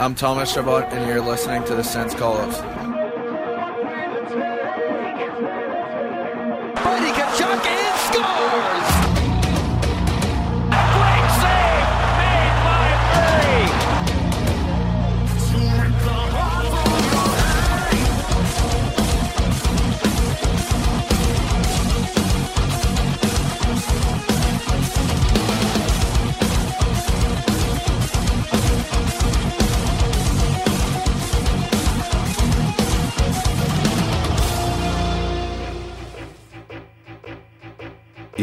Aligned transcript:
I'm 0.00 0.14
Thomas 0.14 0.52
Chabot, 0.52 0.84
and 0.92 1.08
you're 1.08 1.20
listening 1.20 1.64
to 1.64 1.74
the 1.74 1.82
Sense 1.82 2.14
Call 2.14 2.36
Ups. 2.36 2.97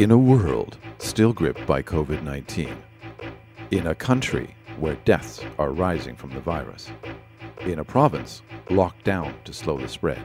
In 0.05 0.11
a 0.11 0.17
world 0.19 0.77
still 0.99 1.33
gripped 1.33 1.65
by 1.65 1.81
COVID 1.81 2.21
19, 2.21 2.77
in 3.71 3.87
a 3.87 3.95
country 3.95 4.55
where 4.77 4.93
deaths 5.03 5.41
are 5.57 5.71
rising 5.71 6.15
from 6.15 6.29
the 6.29 6.39
virus, 6.39 6.91
in 7.61 7.79
a 7.79 7.83
province 7.83 8.43
locked 8.69 9.03
down 9.03 9.33
to 9.45 9.51
slow 9.51 9.79
the 9.79 9.87
spread, 9.87 10.21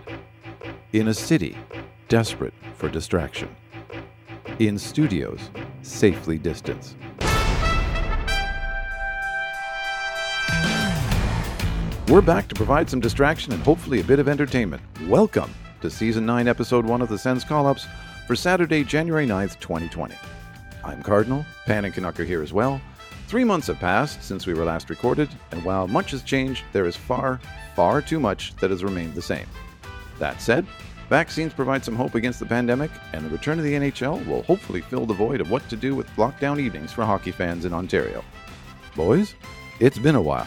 in 0.93 1.09
a 1.09 1.15
city 1.15 1.57
desperate 2.09 2.53
for 2.75 2.91
distraction, 2.91 3.49
in 4.59 4.79
studios 4.79 5.49
safely 5.81 6.37
distanced. 6.37 6.95
We're 12.09 12.21
back 12.21 12.49
to 12.49 12.55
provide 12.55 12.91
some 12.91 13.01
distraction 13.01 13.55
and 13.55 13.63
hopefully 13.63 14.01
a 14.01 14.05
bit 14.05 14.19
of 14.19 14.29
entertainment. 14.29 14.83
Welcome 15.07 15.55
to 15.81 15.89
Season 15.89 16.27
9, 16.27 16.49
Episode 16.49 16.85
1 16.85 17.01
of 17.01 17.09
the 17.09 17.17
Sense 17.17 17.45
Call 17.45 17.67
Ups 17.67 17.87
for 18.31 18.37
Saturday, 18.37 18.85
January 18.85 19.27
9th, 19.27 19.59
2020. 19.59 20.15
I'm 20.85 21.03
Cardinal, 21.03 21.45
Pan 21.67 21.85
and 21.85 21.93
Canuck 21.93 22.17
here 22.19 22.45
as 22.45 22.53
well. 22.53 22.81
Three 23.27 23.43
months 23.43 23.67
have 23.67 23.81
passed 23.81 24.23
since 24.23 24.47
we 24.47 24.55
were 24.55 24.65
last 24.65 24.89
recorded, 24.89 25.29
and 25.51 25.65
while 25.65 25.89
much 25.89 26.13
has 26.13 26.23
changed, 26.23 26.63
there 26.73 26.87
is 26.87 26.95
far, 26.95 27.41
far 27.75 28.01
too 28.01 28.21
much 28.21 28.55
that 28.61 28.71
has 28.71 28.85
remained 28.85 29.15
the 29.15 29.21
same. 29.21 29.49
That 30.21 30.41
said, 30.41 30.65
vaccines 31.09 31.53
provide 31.53 31.85
some 31.85 31.97
hope 31.97 32.15
against 32.15 32.39
the 32.39 32.47
pandemic, 32.47 32.93
and 33.13 33.25
the 33.25 33.31
return 33.31 33.59
of 33.59 33.65
the 33.65 33.75
NHL 33.75 34.25
will 34.29 34.45
hopefully 34.45 34.83
fill 34.83 35.07
the 35.07 35.13
void 35.13 35.41
of 35.41 35.51
what 35.51 35.69
to 35.69 35.75
do 35.75 35.97
with 35.97 36.07
lockdown 36.11 36.61
evenings 36.61 36.93
for 36.93 37.05
hockey 37.05 37.33
fans 37.33 37.65
in 37.65 37.73
Ontario. 37.73 38.25
Boys, 38.95 39.35
it's 39.81 39.99
been 39.99 40.15
a 40.15 40.23
while. 40.23 40.47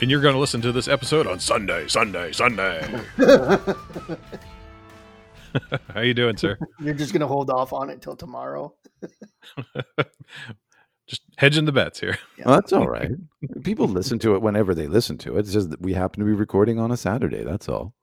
And 0.00 0.10
you're 0.10 0.22
going 0.22 0.34
to 0.34 0.40
listen 0.40 0.62
to 0.62 0.72
this 0.72 0.88
episode 0.88 1.26
on 1.26 1.38
Sunday, 1.38 1.86
Sunday, 1.86 2.32
Sunday. 2.32 2.98
How 5.94 6.00
you 6.00 6.14
doing, 6.14 6.36
sir? 6.36 6.58
You're 6.80 6.94
just 6.94 7.12
gonna 7.12 7.26
hold 7.26 7.50
off 7.50 7.72
on 7.72 7.90
it 7.90 8.02
till 8.02 8.16
tomorrow. 8.16 8.74
Just 11.06 11.22
hedging 11.38 11.64
the 11.64 11.72
bets 11.72 11.98
here. 12.00 12.18
Well, 12.44 12.56
that's 12.56 12.72
all 12.72 12.86
right. 12.86 13.10
People 13.64 13.88
listen 13.88 14.18
to 14.18 14.34
it 14.34 14.42
whenever 14.42 14.74
they 14.74 14.86
listen 14.88 15.16
to 15.18 15.36
it. 15.36 15.40
It's 15.40 15.52
just 15.54 15.70
that 15.70 15.80
we 15.80 15.94
happen 15.94 16.20
to 16.20 16.26
be 16.26 16.32
recording 16.34 16.78
on 16.78 16.90
a 16.90 16.98
Saturday. 16.98 17.42
That's 17.44 17.66
all. 17.66 17.94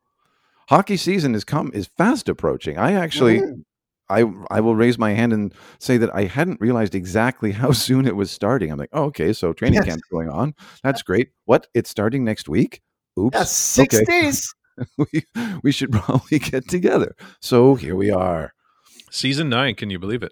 Hockey 0.70 0.98
season 0.98 1.36
is 1.36 1.44
come 1.44 1.70
is 1.76 1.88
fast 1.98 2.28
approaching. 2.30 2.80
I 2.80 2.94
actually, 2.94 3.42
Mhm. 3.42 3.64
I 4.10 4.26
I 4.50 4.60
will 4.60 4.76
raise 4.76 4.98
my 4.98 5.12
hand 5.12 5.34
and 5.34 5.54
say 5.78 5.98
that 5.98 6.16
I 6.16 6.24
hadn't 6.24 6.60
realized 6.60 6.96
exactly 6.96 7.52
how 7.52 7.72
soon 7.74 8.08
it 8.08 8.16
was 8.16 8.32
starting. 8.32 8.72
I'm 8.72 8.80
like, 8.80 8.90
oh, 8.92 9.04
okay, 9.06 9.34
so 9.34 9.54
training 9.54 9.76
Yes. 9.76 9.86
camp's 9.86 10.08
going 10.12 10.30
on. 10.30 10.56
That's 10.82 11.04
great. 11.04 11.30
What? 11.46 11.68
It's 11.76 11.92
starting 11.92 12.24
next 12.24 12.50
week? 12.50 12.82
Oops. 13.20 13.36
Yeah, 13.38 13.44
six 13.44 13.94
Okay. 13.96 14.06
days. 14.06 14.52
we 14.98 15.24
we 15.64 15.72
should 15.72 15.92
probably 15.94 16.40
get 16.40 16.68
together. 16.68 17.16
So 17.40 17.76
here 17.76 17.96
we 17.96 18.12
are. 18.12 18.54
Season 19.12 19.50
nine, 19.50 19.76
can 19.76 19.90
you 19.90 20.00
believe 20.00 20.24
it? 20.24 20.32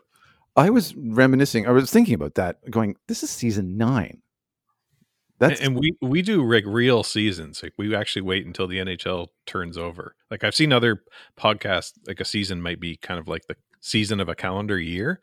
I 0.56 0.70
was 0.70 0.96
reminiscing. 0.96 1.68
I 1.68 1.72
was 1.72 1.90
thinking 1.90 2.14
about 2.14 2.36
that. 2.36 2.58
Going, 2.70 2.96
this 3.08 3.24
is 3.24 3.30
season 3.30 3.78
nine. 3.78 4.22
That's 5.40 5.60
and 5.60 5.76
we 5.76 5.98
we 6.02 6.22
do 6.22 6.48
like 6.50 6.64
real 6.66 7.04
seasons. 7.04 7.64
Like 7.64 7.74
we 7.78 7.94
actually 7.96 8.22
wait 8.22 8.46
until 8.46 8.68
the 8.68 8.78
NHL 8.78 9.28
turns 9.46 9.78
over. 9.78 10.16
Like 10.30 10.44
I've 10.44 10.56
seen 10.56 10.72
other 10.72 11.02
podcasts, 11.38 11.94
like 12.08 12.20
a 12.20 12.26
season 12.26 12.62
might 12.62 12.80
be 12.80 12.98
kind 12.98 13.20
of 13.20 13.28
like 13.28 13.48
the 13.48 13.56
season 13.82 14.20
of 14.20 14.30
a 14.30 14.36
calendar 14.36 14.80
year, 14.80 15.20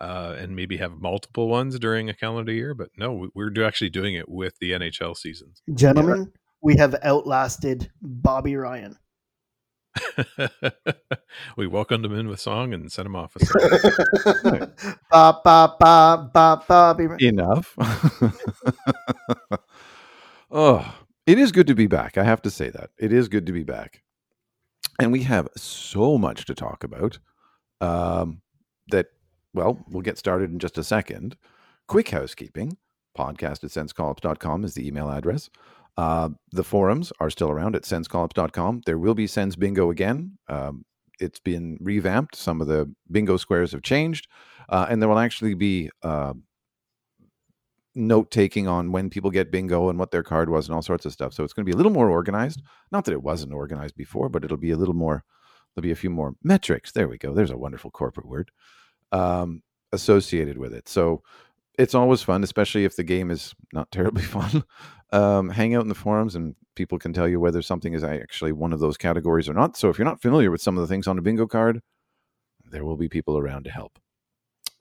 uh, 0.00 0.36
and 0.38 0.56
maybe 0.56 0.76
have 0.78 0.92
multiple 0.92 1.48
ones 1.48 1.78
during 1.78 2.08
a 2.08 2.14
calendar 2.14 2.52
year. 2.52 2.72
But 2.72 2.90
no, 2.96 3.12
we- 3.12 3.28
we're 3.34 3.64
actually 3.64 3.90
doing 3.90 4.14
it 4.14 4.28
with 4.28 4.54
the 4.60 4.72
NHL 4.72 5.16
seasons. 5.16 5.60
Gentlemen, 5.74 6.32
we 6.62 6.76
have 6.76 6.94
outlasted 7.02 7.90
Bobby 8.00 8.56
Ryan. 8.56 8.96
we 11.56 11.66
welcomed 11.66 12.04
him 12.04 12.14
in 12.14 12.28
with 12.28 12.40
song 12.40 12.72
and 12.72 12.90
sent 12.90 13.06
him 13.06 13.16
off. 13.16 13.34
With 13.34 13.46
song. 13.48 14.72
ba 15.10 15.40
ba 15.44 15.76
ba 15.78 16.30
ba 16.32 16.64
Bobby. 16.66 17.08
Enough. 17.20 17.76
oh, 20.50 20.94
it 21.26 21.38
is 21.38 21.52
good 21.52 21.66
to 21.66 21.74
be 21.74 21.86
back. 21.86 22.16
I 22.16 22.24
have 22.24 22.42
to 22.42 22.50
say 22.50 22.70
that. 22.70 22.90
It 22.98 23.12
is 23.12 23.28
good 23.28 23.46
to 23.46 23.52
be 23.52 23.64
back. 23.64 24.02
And 24.98 25.12
we 25.12 25.24
have 25.24 25.48
so 25.56 26.16
much 26.16 26.46
to 26.46 26.54
talk 26.54 26.84
about 26.84 27.18
um, 27.80 28.40
that, 28.88 29.06
well, 29.52 29.84
we'll 29.88 30.02
get 30.02 30.18
started 30.18 30.50
in 30.50 30.58
just 30.58 30.78
a 30.78 30.84
second. 30.84 31.36
Quick 31.88 32.10
housekeeping 32.10 32.76
podcast 33.16 33.64
at 33.64 33.70
senscollops.com 33.70 34.64
is 34.64 34.74
the 34.74 34.86
email 34.86 35.10
address. 35.10 35.50
Uh, 35.96 36.30
the 36.52 36.64
forums 36.64 37.12
are 37.20 37.30
still 37.30 37.50
around 37.50 37.76
at 37.76 37.82
senscollops.com. 37.82 38.82
There 38.86 38.98
will 38.98 39.14
be 39.14 39.26
Sens 39.26 39.56
Bingo 39.56 39.90
again. 39.90 40.38
Um, 40.48 40.84
it's 41.20 41.40
been 41.40 41.76
revamped. 41.80 42.34
Some 42.34 42.60
of 42.60 42.66
the 42.66 42.92
bingo 43.10 43.36
squares 43.36 43.72
have 43.72 43.82
changed. 43.82 44.28
Uh, 44.68 44.86
and 44.88 45.00
there 45.00 45.08
will 45.08 45.18
actually 45.18 45.54
be 45.54 45.90
uh, 46.02 46.32
note 47.94 48.30
taking 48.30 48.66
on 48.68 48.92
when 48.92 49.10
people 49.10 49.30
get 49.30 49.50
bingo 49.50 49.88
and 49.88 49.98
what 49.98 50.10
their 50.10 50.22
card 50.22 50.48
was 50.48 50.66
and 50.66 50.74
all 50.74 50.82
sorts 50.82 51.04
of 51.04 51.12
stuff. 51.12 51.34
So 51.34 51.44
it's 51.44 51.52
going 51.52 51.64
to 51.66 51.70
be 51.70 51.74
a 51.74 51.76
little 51.76 51.92
more 51.92 52.10
organized. 52.10 52.62
Not 52.90 53.04
that 53.04 53.12
it 53.12 53.22
wasn't 53.22 53.52
organized 53.52 53.96
before, 53.96 54.28
but 54.28 54.44
it'll 54.44 54.56
be 54.56 54.70
a 54.70 54.76
little 54.76 54.94
more. 54.94 55.24
There'll 55.74 55.82
be 55.82 55.92
a 55.92 55.96
few 55.96 56.10
more 56.10 56.34
metrics. 56.42 56.92
There 56.92 57.08
we 57.08 57.18
go. 57.18 57.34
There's 57.34 57.50
a 57.50 57.56
wonderful 57.56 57.90
corporate 57.90 58.26
word 58.26 58.50
um, 59.10 59.62
associated 59.92 60.58
with 60.58 60.72
it. 60.72 60.88
So 60.88 61.22
it's 61.78 61.94
always 61.94 62.22
fun, 62.22 62.42
especially 62.42 62.84
if 62.84 62.96
the 62.96 63.04
game 63.04 63.30
is 63.30 63.54
not 63.72 63.90
terribly 63.90 64.22
fun. 64.36 64.64
Um, 65.12 65.50
hang 65.50 65.74
out 65.74 65.82
in 65.82 65.88
the 65.88 65.94
forums 65.94 66.34
and 66.34 66.54
people 66.74 66.98
can 66.98 67.12
tell 67.12 67.28
you 67.28 67.38
whether 67.38 67.60
something 67.60 67.92
is 67.92 68.02
actually 68.02 68.52
one 68.52 68.72
of 68.72 68.80
those 68.80 68.96
categories 68.96 69.48
or 69.48 69.54
not. 69.54 69.76
So 69.76 69.90
if 69.90 69.98
you're 69.98 70.06
not 70.06 70.22
familiar 70.22 70.50
with 70.50 70.62
some 70.62 70.76
of 70.78 70.82
the 70.82 70.86
things 70.88 71.06
on 71.06 71.18
a 71.18 71.22
bingo 71.22 71.46
card, 71.46 71.80
there 72.70 72.84
will 72.84 72.96
be 72.96 73.08
people 73.08 73.38
around 73.38 73.64
to 73.64 73.70
help. 73.70 73.98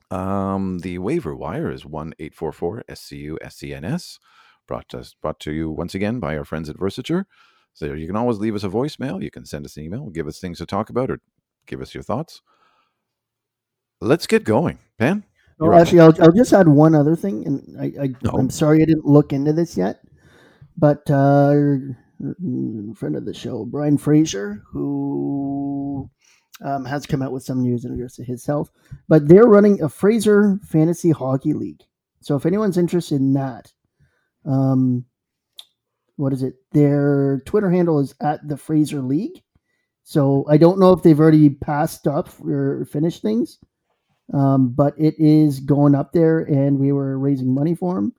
Um, 0.09 0.79
the 0.79 0.97
waiver 0.99 1.35
wire 1.35 1.71
is 1.71 1.85
one 1.85 2.13
eight 2.19 2.35
four 2.35 2.51
four 2.51 2.83
SCU 2.89 3.37
SCNS, 3.41 4.19
brought 4.67 4.89
to 4.89 5.09
brought 5.21 5.39
to 5.41 5.51
you 5.51 5.69
once 5.69 5.95
again 5.95 6.19
by 6.19 6.37
our 6.37 6.45
friends 6.45 6.69
at 6.69 6.77
Versature. 6.77 7.25
So 7.73 7.93
you 7.93 8.07
can 8.07 8.17
always 8.17 8.37
leave 8.37 8.55
us 8.55 8.65
a 8.65 8.69
voicemail. 8.69 9.23
You 9.23 9.31
can 9.31 9.45
send 9.45 9.65
us 9.65 9.77
an 9.77 9.83
email, 9.83 10.09
give 10.09 10.27
us 10.27 10.39
things 10.39 10.57
to 10.57 10.65
talk 10.65 10.89
about, 10.89 11.09
or 11.09 11.19
give 11.65 11.81
us 11.81 11.93
your 11.93 12.03
thoughts. 12.03 12.41
Let's 14.01 14.27
get 14.27 14.43
going, 14.43 14.79
Pan. 14.97 15.23
Oh, 15.61 15.65
You're 15.65 15.75
actually, 15.75 15.99
I'll, 15.99 16.13
I'll 16.19 16.31
just 16.31 16.53
add 16.53 16.67
one 16.67 16.95
other 16.95 17.15
thing, 17.15 17.45
and 17.45 17.79
I, 17.79 18.03
I 18.03 18.07
No. 18.23 18.31
I'm 18.31 18.49
sorry 18.49 18.81
I 18.81 18.85
didn't 18.85 19.05
look 19.05 19.31
into 19.31 19.53
this 19.53 19.77
yet, 19.77 20.01
but 20.75 21.09
uh, 21.09 21.53
friend 22.95 23.15
of 23.15 23.25
the 23.25 23.33
show, 23.33 23.65
Brian 23.65 23.99
Fraser, 23.99 24.63
who 24.71 26.09
um, 26.63 26.83
has 26.85 27.05
come 27.05 27.21
out 27.21 27.31
with 27.31 27.43
some 27.43 27.61
news 27.61 27.85
in 27.85 27.91
regards 27.91 28.15
to 28.15 28.23
his 28.23 28.43
health, 28.43 28.71
but 29.07 29.27
they're 29.27 29.45
running 29.45 29.81
a 29.83 29.89
Fraser 29.89 30.59
Fantasy 30.65 31.11
Hockey 31.11 31.53
League. 31.53 31.83
So 32.21 32.35
if 32.35 32.47
anyone's 32.47 32.77
interested 32.77 33.21
in 33.21 33.33
that, 33.33 33.71
um, 34.45 35.05
what 36.15 36.33
is 36.33 36.41
it? 36.41 36.55
Their 36.71 37.41
Twitter 37.45 37.69
handle 37.69 37.99
is 37.99 38.15
at 38.19 38.47
the 38.47 38.57
Fraser 38.57 39.01
League. 39.01 39.43
So 40.03 40.45
I 40.49 40.57
don't 40.57 40.79
know 40.79 40.91
if 40.91 41.03
they've 41.03 41.19
already 41.19 41.51
passed 41.51 42.07
up 42.07 42.29
or 42.43 42.85
finished 42.85 43.21
things, 43.21 43.59
um, 44.33 44.69
but 44.69 44.93
it 44.97 45.15
is 45.17 45.59
going 45.59 45.95
up 45.95 46.11
there, 46.13 46.39
and 46.39 46.79
we 46.79 46.91
were 46.91 47.17
raising 47.19 47.53
money 47.53 47.75
for 47.75 47.97
him. 47.97 48.13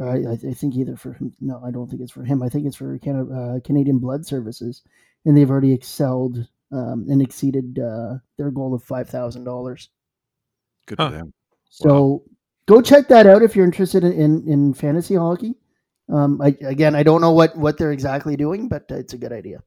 I, 0.00 0.04
I 0.04 0.32
I 0.32 0.54
think 0.54 0.76
either 0.76 0.96
for 0.96 1.12
him. 1.14 1.32
No, 1.40 1.60
I 1.64 1.70
don't 1.70 1.88
think 1.88 2.02
it's 2.02 2.12
for 2.12 2.24
him. 2.24 2.42
I 2.42 2.48
think 2.48 2.66
it's 2.66 2.76
for 2.76 2.98
Can- 2.98 3.32
uh, 3.32 3.58
Canadian 3.64 3.98
Blood 3.98 4.24
Services, 4.26 4.82
and 5.24 5.36
they've 5.36 5.50
already 5.50 5.72
excelled 5.72 6.46
um, 6.72 7.06
and 7.08 7.20
exceeded 7.20 7.78
uh, 7.78 8.14
their 8.36 8.50
goal 8.50 8.74
of 8.74 8.82
five 8.84 9.08
thousand 9.08 9.44
dollars. 9.44 9.88
Good 10.86 10.98
Huh. 10.98 11.10
for 11.10 11.16
them. 11.16 11.32
So 11.70 12.22
go 12.66 12.80
check 12.80 13.08
that 13.08 13.26
out 13.26 13.42
if 13.42 13.56
you're 13.56 13.64
interested 13.64 14.04
in 14.04 14.12
in, 14.12 14.48
in 14.48 14.74
fantasy 14.74 15.16
hockey. 15.16 15.54
Um, 16.08 16.40
I, 16.40 16.56
again, 16.62 16.94
I 16.94 17.02
don't 17.02 17.20
know 17.20 17.32
what 17.32 17.56
what 17.56 17.76
they're 17.76 17.92
exactly 17.92 18.36
doing, 18.36 18.68
but 18.68 18.84
it's 18.90 19.12
a 19.14 19.18
good 19.18 19.32
idea. 19.32 19.62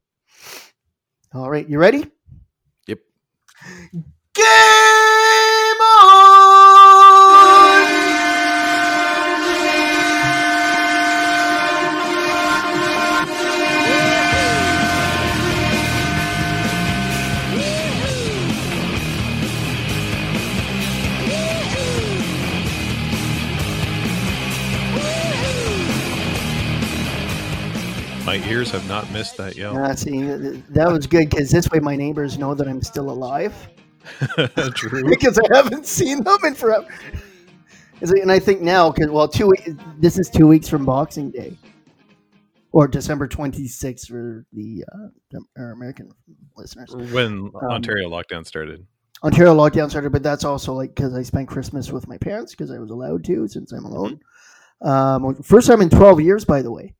All 1.34 1.50
right, 1.50 1.68
you 1.68 1.78
ready? 1.78 2.10
Yep. 2.88 2.98
Game 4.34 4.91
My 28.32 28.38
ears 28.48 28.70
have 28.70 28.88
not 28.88 29.10
missed 29.12 29.36
that 29.36 29.56
yell. 29.56 29.76
Ah, 29.76 29.92
see, 29.94 30.22
that 30.22 30.90
was 30.90 31.06
good 31.06 31.28
because 31.28 31.50
this 31.50 31.68
way 31.68 31.80
my 31.80 31.94
neighbors 31.96 32.38
know 32.38 32.54
that 32.54 32.66
I'm 32.66 32.80
still 32.80 33.10
alive 33.10 33.54
True. 34.74 35.04
because 35.06 35.38
I 35.38 35.54
haven't 35.54 35.84
seen 35.84 36.24
them 36.24 36.38
in 36.46 36.54
forever. 36.54 36.86
And 38.00 38.32
I 38.32 38.38
think 38.38 38.62
now, 38.62 38.90
because 38.90 39.10
well, 39.10 39.28
two 39.28 39.48
we- 39.48 39.76
this 39.98 40.18
is 40.18 40.30
two 40.30 40.46
weeks 40.46 40.66
from 40.66 40.86
Boxing 40.86 41.30
Day, 41.30 41.58
or 42.72 42.88
December 42.88 43.28
26th 43.28 44.06
for 44.08 44.46
the 44.54 44.82
uh, 44.90 45.08
the- 45.30 45.44
our 45.58 45.72
American 45.72 46.10
listeners. 46.56 46.94
When 47.12 47.32
Um, 47.32 47.52
Ontario 47.70 48.08
lockdown 48.08 48.46
started. 48.46 48.86
Ontario 49.22 49.54
lockdown 49.54 49.90
started, 49.90 50.10
but 50.10 50.22
that's 50.22 50.44
also 50.44 50.72
like 50.72 50.94
because 50.94 51.12
I 51.14 51.22
spent 51.22 51.48
Christmas 51.48 51.92
with 51.92 52.08
my 52.08 52.16
parents 52.16 52.52
because 52.54 52.70
I 52.70 52.78
was 52.78 52.88
allowed 52.90 53.24
to 53.24 53.46
since 53.46 53.72
I'm 53.72 53.84
alone. 53.84 54.20
Um, 54.80 55.34
first 55.42 55.66
time 55.66 55.82
in 55.82 55.90
12 55.90 56.22
years, 56.22 56.46
by 56.46 56.62
the 56.62 56.72
way, 56.72 56.94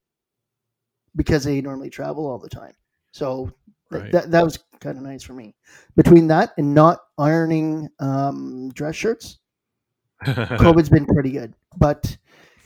because 1.16 1.44
they 1.44 1.60
normally 1.60 1.90
travel 1.90 2.26
all 2.26 2.38
the 2.38 2.48
time. 2.48 2.74
So 3.12 3.50
th- 3.90 4.02
Right. 4.02 4.12
that 4.12 4.30
that 4.30 4.44
was 4.44 4.58
kind 4.80 4.96
of 4.96 5.04
nice 5.04 5.22
for 5.22 5.34
me. 5.34 5.54
Between 5.96 6.26
that 6.28 6.52
and 6.58 6.74
not 6.74 7.00
ironing 7.18 7.88
um, 8.00 8.70
dress 8.70 8.96
shirts, 8.96 9.38
COVID's 10.24 10.88
been 10.88 11.06
pretty 11.06 11.30
good. 11.32 11.54
But 11.76 12.16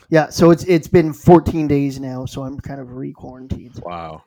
yeah, 0.09 0.29
so 0.29 0.51
it's 0.51 0.65
it's 0.65 0.89
been 0.89 1.13
14 1.13 1.67
days 1.67 1.99
now, 1.99 2.25
so 2.27 2.45
I'm 2.45 2.61
kind 2.61 2.81
of 2.81 2.93
re 2.93 3.13
quarantined. 3.13 3.81
wow. 3.85 4.23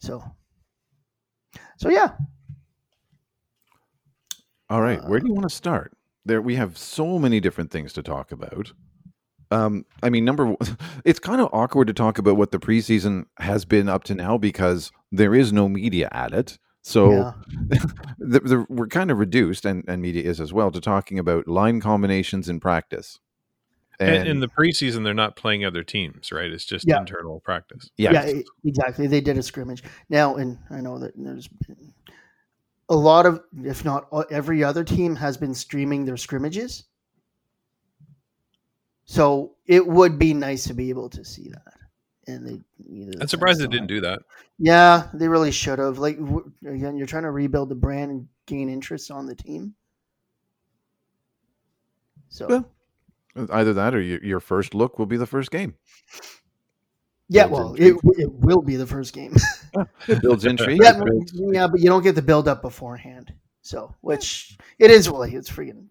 So 0.00 0.24
so 1.76 1.90
yeah, 1.90 2.12
All 4.70 4.80
right, 4.80 5.04
where 5.04 5.20
do 5.20 5.26
you 5.26 5.34
want 5.34 5.48
to 5.48 5.54
start? 5.54 5.92
There, 6.24 6.40
we 6.40 6.54
have 6.54 6.78
so 6.78 7.18
many 7.18 7.40
different 7.40 7.70
things 7.70 7.92
to 7.94 8.02
talk 8.02 8.32
about. 8.32 8.72
Um, 9.52 9.84
I 10.02 10.10
mean, 10.10 10.24
number 10.24 10.46
one, 10.46 10.56
it's 11.04 11.18
kind 11.18 11.40
of 11.40 11.48
awkward 11.52 11.86
to 11.88 11.92
talk 11.92 12.18
about 12.18 12.36
what 12.36 12.50
the 12.50 12.58
preseason 12.58 13.26
has 13.38 13.64
been 13.64 13.88
up 13.88 14.04
to 14.04 14.14
now 14.14 14.38
because 14.38 14.90
there 15.10 15.34
is 15.34 15.52
no 15.52 15.68
media 15.68 16.08
at 16.10 16.32
it. 16.32 16.58
So 16.82 17.10
yeah. 17.12 17.32
the, 18.18 18.40
the, 18.40 18.66
we're 18.68 18.88
kind 18.88 19.10
of 19.10 19.18
reduced, 19.18 19.64
and, 19.64 19.84
and 19.86 20.02
media 20.02 20.24
is 20.24 20.40
as 20.40 20.52
well, 20.52 20.70
to 20.72 20.80
talking 20.80 21.18
about 21.18 21.46
line 21.46 21.80
combinations 21.80 22.48
in 22.48 22.58
practice. 22.60 23.20
And, 24.00 24.26
in 24.26 24.40
the 24.40 24.48
preseason, 24.48 25.04
they're 25.04 25.14
not 25.14 25.36
playing 25.36 25.64
other 25.64 25.84
teams, 25.84 26.32
right? 26.32 26.50
It's 26.50 26.64
just 26.64 26.88
Yeah. 26.88 26.98
internal 26.98 27.38
practice. 27.38 27.90
yes, 27.96 28.12
Yeah, 28.12 28.38
e- 28.38 28.44
exactly. 28.64 29.06
They 29.06 29.20
did 29.20 29.38
a 29.38 29.42
scrimmage. 29.44 29.84
Now, 30.08 30.34
and 30.36 30.58
I 30.70 30.80
know 30.80 30.98
that 30.98 31.12
there's 31.16 31.46
been 31.46 31.92
a 32.88 32.96
lot 32.96 33.26
of, 33.26 33.42
if 33.62 33.84
not 33.84 34.08
every 34.32 34.64
other 34.64 34.82
team, 34.82 35.14
has 35.16 35.36
been 35.36 35.54
streaming 35.54 36.04
their 36.04 36.16
scrimmages. 36.16 36.84
So 39.04 39.52
it 39.66 39.86
would 39.86 40.18
be 40.18 40.32
nice 40.34 40.64
to 40.64 40.74
be 40.74 40.90
able 40.90 41.08
to 41.10 41.24
see 41.24 41.48
that. 41.50 41.74
And 42.28 42.46
they, 42.46 42.60
either 42.88 43.12
I'm 43.20 43.26
surprised 43.28 43.60
they 43.60 43.66
didn't 43.66 43.88
do 43.88 44.00
that. 44.02 44.22
Yeah, 44.58 45.08
they 45.12 45.26
really 45.28 45.50
should 45.50 45.78
have. 45.80 45.98
Like 45.98 46.18
w- 46.18 46.52
again, 46.64 46.96
you're 46.96 47.06
trying 47.06 47.24
to 47.24 47.30
rebuild 47.32 47.68
the 47.68 47.74
brand 47.74 48.10
and 48.12 48.28
gain 48.46 48.68
interest 48.68 49.10
on 49.10 49.26
the 49.26 49.34
team. 49.34 49.74
So 52.28 52.46
Well, 53.34 53.48
either 53.50 53.74
that 53.74 53.94
or 53.94 54.00
your, 54.00 54.22
your 54.24 54.40
first 54.40 54.74
look 54.74 54.98
will 54.98 55.06
be 55.06 55.16
the 55.16 55.26
first 55.26 55.50
game. 55.50 55.74
yeah, 57.28 57.46
builds 57.46 57.80
well, 57.80 57.88
it, 57.88 57.96
it 58.18 58.32
will 58.32 58.62
be 58.62 58.76
the 58.76 58.86
first 58.86 59.12
game. 59.12 59.34
It 60.06 60.20
builds 60.22 60.44
intrigue. 60.46 60.80
yeah, 60.82 60.92
but- 60.98 61.06
builds- 61.06 61.32
yeah, 61.34 61.66
but 61.66 61.80
you 61.80 61.86
don't 61.88 62.02
get 62.02 62.14
the 62.14 62.22
build 62.22 62.46
up 62.46 62.62
beforehand. 62.62 63.32
So, 63.62 63.94
which 64.00 64.56
it 64.78 64.90
is 64.90 65.08
really 65.08 65.34
it's 65.34 65.50
freaking 65.50 65.86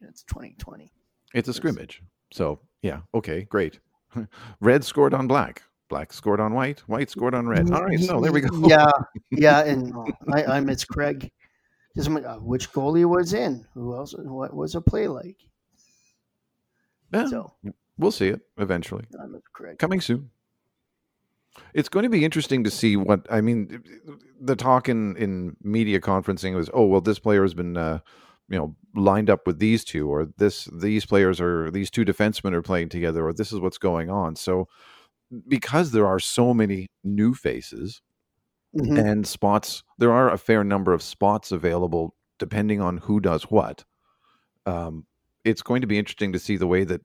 it's 0.00 0.22
2020. 0.24 0.90
It's 1.34 1.48
a 1.48 1.54
scrimmage. 1.54 2.02
So 2.32 2.60
yeah, 2.82 3.00
okay, 3.14 3.42
great. 3.42 3.78
Red 4.60 4.84
scored 4.84 5.14
on 5.14 5.26
black. 5.26 5.62
Black 5.88 6.12
scored 6.12 6.40
on 6.40 6.54
white. 6.54 6.80
White 6.88 7.10
scored 7.10 7.34
on 7.34 7.46
red. 7.46 7.70
All 7.70 7.84
right, 7.84 8.00
so 8.00 8.20
there 8.20 8.32
we 8.32 8.40
go. 8.40 8.66
Yeah, 8.66 8.90
yeah, 9.30 9.60
and 9.64 9.94
I, 10.32 10.44
I 10.56 10.60
miss 10.60 10.84
Craig. 10.84 11.30
Just 11.94 12.10
like, 12.10 12.24
uh, 12.24 12.36
which 12.36 12.72
goalie 12.72 13.08
was 13.08 13.32
in? 13.32 13.64
Who 13.74 13.94
else? 13.94 14.12
What 14.18 14.52
was 14.52 14.74
a 14.74 14.80
play 14.80 15.06
like? 15.06 15.36
Yeah, 17.12 17.28
So 17.28 17.54
we'll 17.96 18.10
see 18.10 18.28
it 18.28 18.40
eventually. 18.58 19.04
I 19.22 19.26
miss 19.26 19.42
Craig. 19.52 19.78
Coming 19.78 20.00
soon. 20.00 20.30
It's 21.72 21.88
going 21.88 22.02
to 22.02 22.10
be 22.10 22.24
interesting 22.24 22.64
to 22.64 22.70
see 22.70 22.96
what 22.96 23.26
I 23.30 23.40
mean. 23.40 23.82
The 24.40 24.56
talk 24.56 24.88
in, 24.88 25.16
in 25.16 25.56
media 25.62 26.00
conferencing 26.00 26.54
was, 26.54 26.68
oh 26.74 26.84
well, 26.84 27.00
this 27.00 27.18
player 27.18 27.42
has 27.42 27.54
been, 27.54 27.76
uh, 27.76 28.00
you 28.48 28.58
know, 28.58 28.76
lined 28.94 29.30
up 29.30 29.46
with 29.46 29.58
these 29.58 29.84
two, 29.84 30.08
or 30.08 30.28
this 30.38 30.66
these 30.72 31.06
players 31.06 31.40
are 31.40 31.70
these 31.70 31.90
two 31.90 32.04
defensemen 32.04 32.52
are 32.54 32.62
playing 32.62 32.88
together, 32.90 33.26
or 33.26 33.32
this 33.32 33.52
is 33.52 33.60
what's 33.60 33.78
going 33.78 34.10
on. 34.10 34.36
So, 34.36 34.68
because 35.48 35.92
there 35.92 36.06
are 36.06 36.20
so 36.20 36.54
many 36.54 36.88
new 37.04 37.34
faces, 37.34 38.02
Mhm. 38.76 38.98
and 39.10 39.26
spots 39.26 39.82
there 39.98 40.12
are 40.12 40.30
a 40.30 40.38
fair 40.38 40.62
number 40.64 40.92
of 40.92 41.02
spots 41.02 41.50
available 41.52 42.14
depending 42.38 42.80
on 42.80 42.98
who 42.98 43.20
does 43.20 43.44
what 43.44 43.84
um, 44.66 45.06
it's 45.44 45.62
going 45.62 45.80
to 45.80 45.86
be 45.86 45.98
interesting 45.98 46.32
to 46.32 46.38
see 46.38 46.56
the 46.56 46.66
way 46.66 46.84
that 46.84 47.00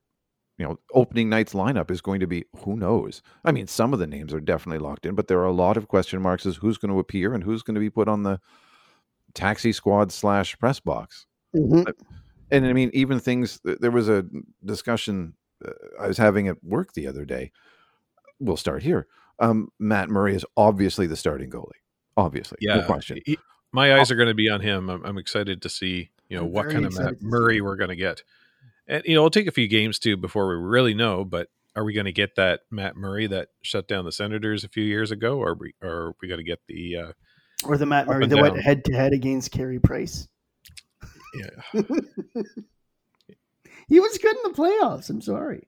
you 0.57 0.65
know 0.65 0.77
opening 0.93 1.29
night's 1.29 1.53
lineup 1.53 1.89
is 1.91 2.01
going 2.01 2.19
to 2.19 2.27
be 2.27 2.43
who 2.65 2.75
knows 2.75 3.21
i 3.45 3.51
mean 3.51 3.67
some 3.67 3.93
of 3.93 3.99
the 3.99 4.07
names 4.07 4.33
are 4.33 4.41
definitely 4.41 4.79
locked 4.79 5.05
in 5.05 5.15
but 5.15 5.27
there 5.27 5.39
are 5.39 5.45
a 5.45 5.53
lot 5.53 5.77
of 5.77 5.87
question 5.87 6.21
marks 6.21 6.45
as 6.45 6.57
who's 6.57 6.77
going 6.77 6.91
to 6.91 6.99
appear 6.99 7.33
and 7.33 7.43
who's 7.43 7.63
going 7.63 7.75
to 7.75 7.81
be 7.81 7.89
put 7.89 8.07
on 8.09 8.23
the 8.23 8.39
taxi 9.33 9.71
squad 9.71 10.11
slash 10.11 10.57
press 10.59 10.79
box 10.79 11.25
Mhm. 11.55 11.93
and 12.51 12.65
I 12.65 12.73
mean, 12.73 12.89
even 12.93 13.19
things. 13.19 13.59
There 13.63 13.91
was 13.91 14.09
a 14.09 14.25
discussion 14.65 15.33
uh, 15.65 15.71
I 15.99 16.07
was 16.07 16.17
having 16.17 16.47
at 16.47 16.63
work 16.63 16.93
the 16.93 17.07
other 17.07 17.25
day. 17.25 17.51
We'll 18.39 18.57
start 18.57 18.83
here. 18.83 19.07
Um, 19.39 19.71
Matt 19.79 20.09
Murray 20.09 20.35
is 20.35 20.45
obviously 20.57 21.07
the 21.07 21.15
starting 21.15 21.49
goalie. 21.49 21.71
Obviously, 22.17 22.57
Yeah. 22.61 22.77
no 22.77 22.83
question. 22.85 23.19
he- 23.25 23.37
my 23.71 23.97
eyes 23.97 24.11
are 24.11 24.15
going 24.15 24.27
to 24.27 24.33
be 24.33 24.49
on 24.49 24.59
him. 24.59 24.89
I'm, 24.89 25.03
I'm 25.05 25.17
excited 25.17 25.61
to 25.61 25.69
see, 25.69 26.09
you 26.27 26.37
know, 26.37 26.43
I'm 26.45 26.51
what 26.51 26.69
kind 26.69 26.85
of 26.85 26.97
Matt 26.97 27.21
Murray 27.21 27.61
we're 27.61 27.77
going 27.77 27.89
to 27.89 27.95
get. 27.95 28.21
And, 28.85 29.01
you 29.05 29.13
know, 29.15 29.21
it'll 29.21 29.29
take 29.29 29.47
a 29.47 29.51
few 29.51 29.67
games 29.69 29.97
too 29.97 30.17
before 30.17 30.49
we 30.49 30.55
really 30.55 30.93
know, 30.93 31.23
but 31.23 31.47
are 31.75 31.85
we 31.85 31.93
going 31.93 32.05
to 32.05 32.11
get 32.11 32.35
that 32.35 32.61
Matt 32.69 32.97
Murray 32.97 33.27
that 33.27 33.47
shut 33.61 33.87
down 33.87 34.03
the 34.03 34.11
Senators 34.11 34.65
a 34.65 34.67
few 34.67 34.83
years 34.83 35.09
ago, 35.11 35.37
or 35.37 35.51
are 35.51 35.55
we, 35.55 35.73
or 35.81 35.89
are 35.89 36.15
we 36.21 36.27
going 36.27 36.39
to 36.39 36.43
get 36.43 36.59
the, 36.67 36.97
uh, 36.97 37.11
Or 37.63 37.77
the 37.77 37.85
Matt 37.85 38.07
Murray 38.07 38.27
that 38.27 38.37
went 38.41 38.59
head 38.59 38.83
to 38.85 38.93
head 38.93 39.13
against 39.13 39.51
Carey 39.51 39.79
Price. 39.79 40.27
Yeah, 41.33 41.81
He 43.87 43.99
was 43.99 44.17
good 44.17 44.35
in 44.35 44.51
the 44.51 44.57
playoffs. 44.57 45.09
I'm 45.09 45.21
sorry. 45.21 45.67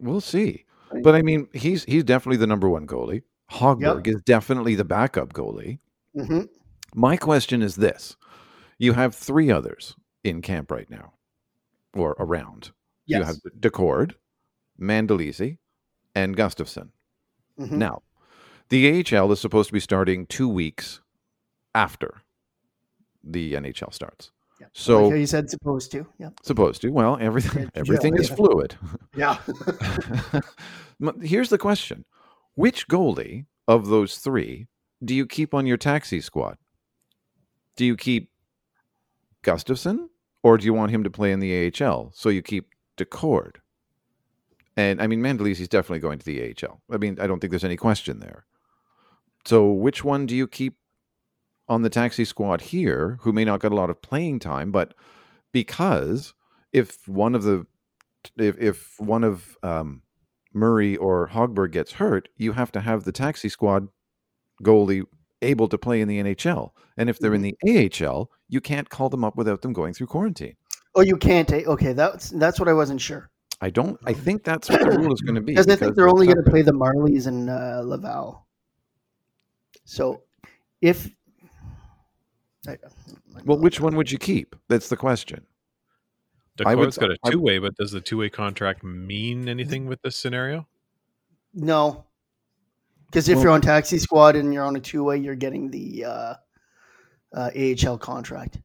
We'll 0.00 0.20
see. 0.20 0.64
But 1.02 1.14
I 1.14 1.22
mean, 1.22 1.48
he's 1.54 1.84
he's 1.84 2.04
definitely 2.04 2.36
the 2.38 2.46
number 2.46 2.68
one 2.68 2.86
goalie. 2.86 3.22
Hogberg 3.50 4.06
is 4.06 4.20
definitely 4.22 4.74
the 4.74 4.84
backup 4.84 5.32
goalie. 5.32 5.78
hmm 6.14 6.42
My 6.94 7.16
question 7.16 7.62
is 7.62 7.76
this: 7.76 8.16
You 8.78 8.92
have 8.92 9.14
three 9.14 9.50
others 9.50 9.96
in 10.22 10.40
camp 10.42 10.70
right 10.70 10.88
now, 10.90 11.14
or 11.94 12.16
around. 12.18 12.72
Yes. 13.06 13.18
You 13.18 13.24
have 13.24 13.36
Daccord, 13.60 14.14
Mandolese, 14.80 15.58
and 16.14 16.36
Gustavsson. 16.36 16.90
Mhm. 17.58 17.72
Now, 17.72 18.02
the 18.68 18.86
AHL 19.00 19.30
is 19.32 19.40
supposed 19.40 19.68
to 19.68 19.72
be 19.74 19.80
starting 19.80 20.26
two 20.26 20.48
weeks 20.48 21.00
after 21.74 22.22
the 23.24 23.54
NHL 23.54 23.92
starts. 23.92 24.30
Yeah. 24.60 24.66
So 24.72 25.08
like 25.08 25.18
you 25.18 25.26
said 25.26 25.50
supposed 25.50 25.90
to. 25.92 26.06
Yeah. 26.18 26.30
supposed 26.42 26.82
to. 26.82 26.90
Well, 26.90 27.18
everything 27.20 27.70
everything 27.74 28.16
is 28.16 28.28
fluid. 28.28 28.76
Yeah. 29.16 29.38
Here's 31.22 31.48
the 31.48 31.58
question: 31.58 32.04
Which 32.54 32.88
goalie 32.88 33.46
of 33.68 33.86
those 33.86 34.18
three 34.18 34.66
do 35.04 35.14
you 35.14 35.26
keep 35.26 35.54
on 35.54 35.66
your 35.66 35.76
taxi 35.76 36.20
squad? 36.20 36.56
Do 37.76 37.84
you 37.84 37.96
keep 37.96 38.30
Gustavsson, 39.42 40.08
or 40.42 40.56
do 40.56 40.64
you 40.64 40.74
want 40.74 40.92
him 40.92 41.04
to 41.04 41.10
play 41.10 41.32
in 41.32 41.40
the 41.40 41.72
AHL? 41.80 42.12
So 42.14 42.28
you 42.28 42.42
keep 42.42 42.68
Daccord. 42.96 43.56
And 44.76 45.00
I 45.00 45.06
mean, 45.06 45.20
Mandolese's 45.20 45.68
definitely 45.68 46.00
going 46.00 46.18
to 46.18 46.24
the 46.24 46.42
AHL. 46.42 46.80
I 46.90 46.96
mean, 46.96 47.18
I 47.20 47.26
don't 47.26 47.40
think 47.40 47.50
there's 47.50 47.64
any 47.64 47.76
question 47.76 48.20
there. 48.20 48.44
So 49.44 49.70
which 49.70 50.04
one 50.04 50.26
do 50.26 50.34
you 50.34 50.48
keep 50.48 50.76
on 51.68 51.82
the 51.82 51.90
taxi 51.90 52.24
squad 52.24 52.60
here, 52.60 53.18
who 53.22 53.32
may 53.32 53.44
not 53.44 53.60
get 53.60 53.72
a 53.72 53.76
lot 53.76 53.90
of 53.90 54.02
playing 54.02 54.38
time, 54.38 54.70
but 54.70 54.94
because 55.52 56.34
if 56.72 57.06
one 57.08 57.34
of 57.34 57.42
the 57.42 57.66
if 58.36 58.58
if 58.58 58.94
one 58.98 59.24
of 59.24 59.56
um, 59.62 60.02
Murray 60.52 60.96
or 60.96 61.28
Hogberg 61.28 61.72
gets 61.72 61.92
hurt, 61.92 62.28
you 62.36 62.52
have 62.52 62.72
to 62.72 62.80
have 62.80 63.04
the 63.04 63.12
taxi 63.12 63.48
squad 63.48 63.88
goalie 64.62 65.04
able 65.42 65.68
to 65.68 65.78
play 65.78 66.00
in 66.00 66.08
the 66.08 66.20
NHL. 66.22 66.70
And 66.96 67.10
if 67.10 67.18
they're 67.18 67.34
in 67.34 67.42
the 67.42 67.56
AHL, 67.66 68.30
you 68.48 68.60
can't 68.60 68.88
call 68.88 69.08
them 69.08 69.24
up 69.24 69.36
without 69.36 69.62
them 69.62 69.72
going 69.72 69.94
through 69.94 70.06
quarantine. 70.06 70.56
Oh, 70.94 71.02
you 71.02 71.16
can't 71.16 71.48
take. 71.48 71.66
Okay, 71.66 71.92
that's 71.92 72.30
that's 72.30 72.60
what 72.60 72.68
I 72.68 72.72
wasn't 72.72 73.00
sure 73.00 73.30
I 73.60 73.70
don't. 73.70 73.98
I 74.04 74.12
think 74.12 74.44
that's 74.44 74.68
what 74.68 74.80
the 74.80 74.98
rule 74.98 75.12
is 75.12 75.20
going 75.20 75.34
to 75.34 75.40
be. 75.40 75.52
because 75.52 75.68
I 75.68 75.76
think 75.76 75.96
they're 75.96 76.08
only 76.08 76.26
going 76.26 76.42
to 76.42 76.50
play 76.50 76.62
the 76.62 76.72
Marlies 76.72 77.26
and 77.26 77.50
uh, 77.50 77.82
Laval. 77.84 78.46
So, 79.84 80.22
if 80.80 81.10
I, 82.66 82.72
I 82.72 82.76
Well, 83.44 83.58
which 83.58 83.80
one 83.80 83.96
would 83.96 84.10
you 84.10 84.18
keep? 84.18 84.56
That's 84.68 84.88
the 84.88 84.96
question. 84.96 85.44
I 86.64 86.74
would- 86.74 86.82
Dakota's 86.92 86.98
got 86.98 87.10
a 87.10 87.16
I- 87.24 87.30
two 87.30 87.40
way, 87.40 87.58
but 87.58 87.74
does 87.76 87.92
the 87.92 88.00
two 88.00 88.18
way 88.18 88.28
contract 88.28 88.84
mean 88.84 89.48
anything 89.48 89.86
with 89.86 90.00
this 90.02 90.16
scenario? 90.16 90.66
No, 91.52 92.04
because 93.06 93.28
if 93.28 93.36
Well- 93.36 93.44
you're 93.44 93.52
on 93.52 93.60
taxi 93.60 93.98
squad 93.98 94.36
and 94.36 94.52
you're 94.52 94.64
on 94.64 94.76
a 94.76 94.80
two 94.80 95.04
way, 95.04 95.18
you're 95.18 95.34
getting 95.36 95.70
the 95.70 96.04
uh, 96.04 96.34
uh, 97.34 97.50
AHL 97.54 97.98
contract. 97.98 98.60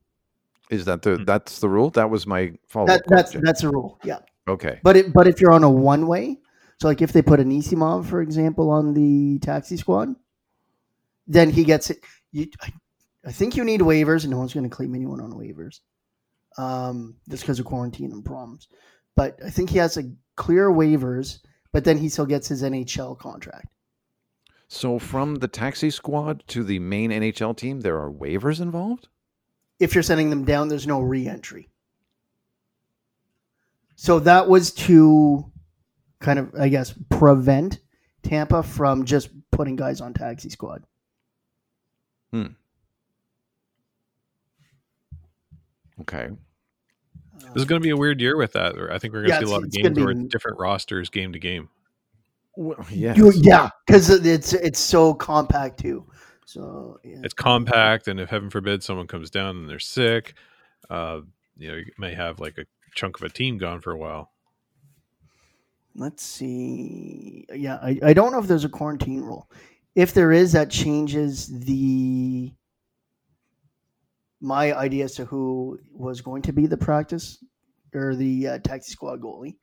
Is 0.69 0.85
that 0.85 1.01
the 1.01 1.17
that's 1.25 1.59
the 1.59 1.67
rule? 1.69 1.89
That 1.91 2.09
was 2.09 2.27
my 2.27 2.53
follow 2.67 2.85
That, 2.87 3.03
that's 3.07 3.31
question. 3.31 3.41
that's 3.43 3.63
a 3.63 3.69
rule. 3.69 3.99
Yeah, 4.03 4.19
okay. 4.47 4.79
but 4.83 4.95
it, 4.95 5.13
but 5.13 5.27
if 5.27 5.41
you're 5.41 5.51
on 5.51 5.63
a 5.63 5.69
one 5.69 6.05
way, 6.05 6.37
so 6.79 6.87
like 6.87 7.01
if 7.01 7.11
they 7.11 7.23
put 7.23 7.39
an 7.39 7.49
Isimov, 7.51 8.05
for 8.05 8.21
example, 8.21 8.69
on 8.69 8.93
the 8.93 9.39
taxi 9.39 9.77
squad, 9.77 10.13
then 11.27 11.49
he 11.49 11.63
gets 11.63 11.89
it. 11.89 12.03
You, 12.31 12.47
I, 13.25 13.31
think 13.31 13.55
you 13.55 13.63
need 13.63 13.81
waivers, 13.81 14.23
and 14.23 14.31
no 14.31 14.37
one's 14.37 14.53
going 14.53 14.69
to 14.69 14.75
claim 14.75 14.95
anyone 14.95 15.21
on 15.21 15.33
waivers, 15.33 15.79
um, 16.57 17.15
just 17.29 17.43
because 17.43 17.59
of 17.59 17.65
quarantine 17.65 18.11
and 18.11 18.23
problems. 18.23 18.67
But 19.15 19.39
I 19.45 19.49
think 19.49 19.69
he 19.69 19.77
has 19.79 19.97
a 19.97 20.11
clear 20.35 20.69
waivers, 20.69 21.39
but 21.71 21.83
then 21.83 21.97
he 21.97 22.09
still 22.09 22.25
gets 22.25 22.47
his 22.47 22.63
NHL 22.63 23.17
contract. 23.17 23.67
So 24.67 24.99
from 24.99 25.35
the 25.35 25.47
taxi 25.47 25.89
squad 25.89 26.43
to 26.47 26.63
the 26.63 26.79
main 26.79 27.09
NHL 27.11 27.57
team, 27.57 27.81
there 27.81 27.97
are 27.97 28.11
waivers 28.11 28.61
involved. 28.61 29.07
if 29.79 29.95
you're 29.95 30.03
sending 30.03 30.29
them 30.29 30.45
down, 30.45 30.67
there's 30.67 30.87
no 30.87 31.01
re-entry. 31.01 31.69
So 33.95 34.19
that 34.19 34.47
was 34.47 34.71
to 34.73 35.51
kind 36.19 36.39
of, 36.39 36.53
I 36.57 36.69
guess, 36.69 36.93
prevent 37.09 37.79
Tampa 38.23 38.63
from 38.63 39.05
just 39.05 39.29
putting 39.51 39.75
guys 39.75 40.01
on 40.01 40.13
taxi 40.13 40.49
squad. 40.49 40.83
Okay. 46.01 46.29
This 47.53 47.63
is 47.63 47.65
going 47.65 47.81
to 47.81 47.85
be 47.85 47.91
a 47.91 47.97
weird 47.97 48.19
year 48.21 48.37
with 48.37 48.53
that. 48.53 48.75
I 48.91 48.99
think 48.99 49.13
we're 49.13 49.21
going 49.21 49.29
to 49.29 49.35
Yeah, 49.35 49.39
see 49.39 49.45
a 49.45 49.49
lot 49.49 49.63
of 49.63 49.71
games 49.71 49.97
where 49.97 50.13
be- 50.13 50.21
it's 50.21 50.29
different 50.31 50.59
rosters 50.59 51.09
game 51.09 51.31
to 51.33 51.39
game. 51.39 51.69
Well, 52.55 52.85
yes. 52.91 53.17
You- 53.17 53.31
yeah, 53.31 53.69
because 53.87 54.09
it's 54.09 54.53
it's 54.53 54.79
so 54.79 55.13
compact 55.13 55.79
too. 55.79 56.05
So 56.45 56.99
yeah. 57.03 57.17
It's 57.23 57.33
compact, 57.33 58.07
and 58.07 58.19
if 58.19 58.29
heaven 58.29 58.49
forbid 58.49 58.83
someone 58.83 59.07
comes 59.07 59.29
down 59.29 59.55
and 59.57 59.69
they're 59.69 59.79
sick, 59.79 60.33
uh, 60.89 61.21
you 61.57 61.69
know, 61.69 61.75
you 61.75 61.85
may 61.97 62.13
have 62.13 62.39
like 62.39 62.57
a 62.57 62.65
chunk 62.95 63.17
of 63.17 63.23
a 63.23 63.29
team 63.29 63.57
gone 63.57 63.79
for 63.81 63.91
a 63.91 63.97
while. 63.97 64.31
let's 65.95 66.23
see. 66.23 67.45
Yeah, 67.53 67.75
I, 67.81 67.99
I 68.03 68.13
don't 68.13 68.31
know 68.31 68.39
if 68.39 68.47
there's 68.47 68.65
a 68.65 68.69
quarantine 68.69 69.21
rule. 69.21 69.49
If 69.95 70.13
there 70.13 70.31
is, 70.31 70.51
that 70.53 70.69
changes 70.69 71.47
the 71.47 72.51
my 74.41 74.73
idea 74.73 75.05
as 75.05 75.15
to 75.15 75.25
who 75.25 75.79
was 75.91 76.21
going 76.21 76.41
to 76.43 76.53
be 76.53 76.65
the 76.67 76.77
practice 76.77 77.43
or 77.93 78.15
the 78.15 78.47
uh, 78.47 78.59
taxi 78.59 78.91
squad 78.91 79.21
goalie. 79.21 79.55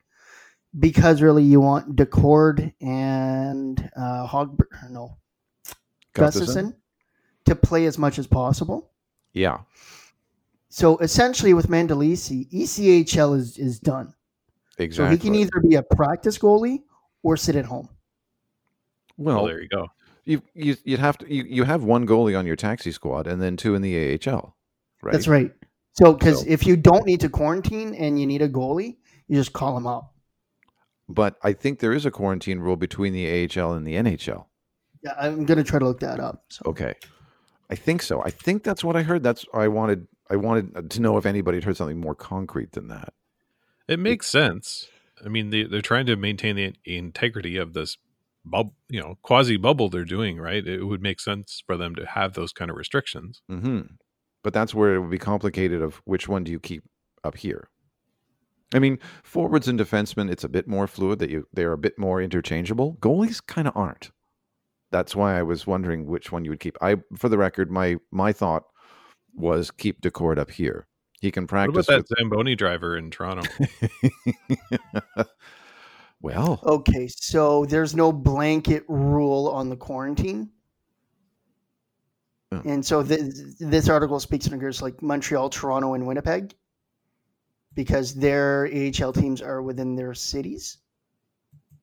Because 0.77 1.21
really, 1.21 1.43
you 1.43 1.61
want 1.61 1.95
Daccord 1.95 2.73
and 2.81 3.89
uh, 3.95 4.27
Hog 4.27 4.61
no 4.89 5.17
Gustavsson? 6.13 6.45
Gustavsson 6.45 6.73
to 7.45 7.55
play 7.55 7.85
as 7.85 7.97
much 7.97 8.19
as 8.19 8.27
possible. 8.27 8.91
Yeah. 9.33 9.59
So 10.69 10.97
essentially, 10.97 11.53
with 11.53 11.67
Mandolese, 11.67 12.49
ECHL 12.51 13.35
is 13.37 13.57
is 13.57 13.79
done. 13.79 14.13
Exactly. 14.77 15.05
So 15.05 15.09
he 15.09 15.17
can 15.17 15.35
either 15.35 15.59
be 15.67 15.75
a 15.75 15.83
practice 15.83 16.37
goalie 16.37 16.83
or 17.23 17.37
sit 17.37 17.55
at 17.55 17.65
home. 17.65 17.89
Well, 19.17 19.37
well, 19.37 19.45
there 19.47 19.61
you 19.61 19.69
go. 19.69 19.87
you 20.25 20.41
you 20.53 20.75
you'd 20.83 20.99
have 20.99 21.17
to 21.19 21.33
you, 21.33 21.43
you 21.43 21.63
have 21.63 21.83
one 21.83 22.05
goalie 22.05 22.37
on 22.37 22.45
your 22.45 22.55
taxi 22.55 22.91
squad 22.91 23.25
and 23.25 23.41
then 23.41 23.57
two 23.57 23.73
in 23.73 23.81
the 23.81 24.19
AHL. 24.27 24.55
Right. 25.01 25.11
That's 25.11 25.27
right. 25.27 25.51
So, 25.93 26.13
because 26.13 26.41
So- 26.41 26.47
if 26.47 26.65
you 26.65 26.75
don't 26.77 27.05
need 27.05 27.21
to 27.21 27.29
quarantine 27.29 27.93
and 27.93 28.19
you 28.19 28.25
need 28.27 28.41
a 28.41 28.49
goalie, 28.49 28.97
you 29.27 29.35
just 29.35 29.53
call 29.53 29.75
him 29.77 29.87
up. 29.87 30.13
But 31.09 31.37
I 31.41 31.53
think 31.53 31.79
there 31.79 31.93
is 31.93 32.05
a 32.05 32.11
quarantine 32.11 32.59
rule 32.59 32.75
between 32.75 33.13
the 33.13 33.25
AHL 33.27 33.73
and 33.73 33.87
the 33.87 33.95
NHL. 33.95 34.47
Yeah, 35.03 35.13
I'm 35.17 35.45
gonna 35.45 35.63
try 35.63 35.79
to 35.79 35.85
look 35.85 36.01
that 36.01 36.19
up. 36.19 36.43
So. 36.49 36.63
Okay. 36.67 36.95
I 37.69 37.75
think 37.75 38.01
so. 38.01 38.21
I 38.23 38.29
think 38.29 38.63
that's 38.63 38.83
what 38.83 38.95
I 38.95 39.03
heard. 39.03 39.23
That's 39.23 39.45
I 39.53 39.67
wanted 39.67 40.07
I 40.29 40.35
wanted 40.35 40.89
to 40.91 41.01
know 41.01 41.17
if 41.17 41.25
anybody 41.25 41.57
had 41.57 41.63
heard 41.63 41.77
something 41.77 41.99
more 41.99 42.15
concrete 42.15 42.73
than 42.73 42.87
that. 42.89 43.13
It 43.87 43.99
makes 43.99 44.27
sense. 44.27 44.87
I 45.25 45.29
mean, 45.29 45.49
they, 45.49 45.63
they're 45.63 45.81
trying 45.81 46.05
to 46.07 46.15
maintain 46.15 46.57
the 46.57 46.73
integrity 46.85 47.57
of 47.57 47.73
this 47.73 47.97
bubble, 48.45 48.75
you 48.89 48.99
know, 48.99 49.17
quasi 49.21 49.55
bubble 49.57 49.89
they're 49.89 50.03
doing, 50.05 50.37
right? 50.37 50.65
It 50.65 50.83
would 50.83 51.01
make 51.01 51.19
sense 51.21 51.63
for 51.65 51.77
them 51.77 51.95
to 51.95 52.05
have 52.05 52.33
those 52.33 52.51
kind 52.51 52.69
of 52.69 52.77
restrictions. 52.77 53.41
hmm 53.47 53.81
But 54.47 54.53
that's 54.53 54.73
where 54.73 54.95
it 54.95 55.01
would 55.01 55.09
be 55.09 55.17
complicated 55.17 55.81
of 55.81 56.01
which 56.05 56.29
one 56.29 56.45
do 56.45 56.53
you 56.53 56.59
keep 56.61 56.85
up 57.25 57.35
here. 57.35 57.67
I 58.73 58.79
mean, 58.79 58.97
forwards 59.21 59.67
and 59.67 59.77
defensemen, 59.77 60.31
it's 60.31 60.45
a 60.45 60.47
bit 60.47 60.69
more 60.69 60.87
fluid 60.87 61.19
that 61.19 61.29
you 61.29 61.45
they're 61.51 61.73
a 61.73 61.77
bit 61.77 61.99
more 61.99 62.21
interchangeable. 62.21 62.95
Goalies 63.01 63.45
kind 63.45 63.67
of 63.67 63.75
aren't. 63.75 64.09
That's 64.89 65.17
why 65.17 65.37
I 65.37 65.43
was 65.43 65.67
wondering 65.67 66.05
which 66.05 66.31
one 66.31 66.45
you 66.45 66.51
would 66.51 66.61
keep. 66.61 66.77
I, 66.81 66.95
for 67.17 67.27
the 67.27 67.37
record, 67.37 67.69
my 67.69 67.97
my 68.09 68.31
thought 68.31 68.63
was 69.35 69.69
keep 69.69 69.99
Daccord 69.99 70.37
up 70.37 70.49
here. 70.49 70.87
He 71.19 71.29
can 71.29 71.45
practice. 71.45 71.75
What 71.75 71.85
practice. 71.85 72.09
about 72.09 72.17
that 72.17 72.17
Zamboni 72.17 72.55
driver 72.55 72.95
in 72.95 73.11
Toronto? 73.11 73.49
well, 76.21 76.61
Okay, 76.63 77.09
so 77.09 77.65
there's 77.65 77.97
no 77.97 78.13
blanket 78.13 78.85
rule 78.87 79.49
on 79.49 79.67
the 79.67 79.75
quarantine. 79.75 80.51
Oh. 82.51 82.61
And 82.65 82.85
so 82.85 83.03
th- 83.03 83.33
this 83.59 83.89
article 83.89 84.19
speaks 84.19 84.47
in 84.47 84.53
regards 84.53 84.77
to 84.77 84.85
like 84.85 85.01
Montreal, 85.01 85.49
Toronto, 85.49 85.93
and 85.93 86.07
Winnipeg 86.07 86.55
because 87.73 88.15
their 88.15 88.67
AHL 88.73 89.13
teams 89.13 89.41
are 89.41 89.61
within 89.61 89.95
their 89.95 90.13
cities. 90.13 90.77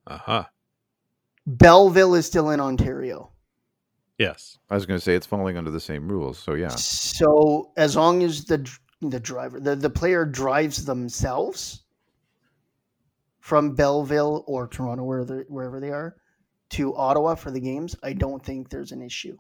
Aha. 0.07 0.49
Belleville 1.47 2.15
is 2.15 2.27
still 2.27 2.51
in 2.51 2.61
Ontario. 2.61 3.31
Yes. 4.19 4.59
I 4.71 4.75
was 4.75 4.87
going 4.87 4.99
to 4.99 5.05
say 5.05 5.15
it's 5.15 5.27
falling 5.27 5.59
under 5.59 5.71
the 5.71 5.81
same 5.81 6.09
rules. 6.09 6.39
So 6.39 6.55
yeah, 6.55 6.69
So 6.69 7.73
as 7.77 7.97
long 7.97 8.23
as 8.23 8.45
the 8.45 8.69
the 9.03 9.21
driver 9.21 9.61
the, 9.61 9.77
the 9.77 9.91
player 9.91 10.25
drives 10.25 10.87
themselves 10.87 11.83
from 13.41 13.75
Belleville 13.75 14.45
or 14.47 14.67
Toronto 14.67 15.05
where 15.05 15.25
they, 15.27 15.45
wherever 15.49 15.79
they 15.79 15.91
are 15.91 16.17
to 16.71 16.97
Ottawa 16.97 17.35
for 17.35 17.51
the 17.51 17.61
games, 17.61 17.95
I 18.03 18.15
don't 18.15 18.43
think 18.43 18.71
there's 18.71 18.93
an 18.93 19.03
issue 19.03 19.37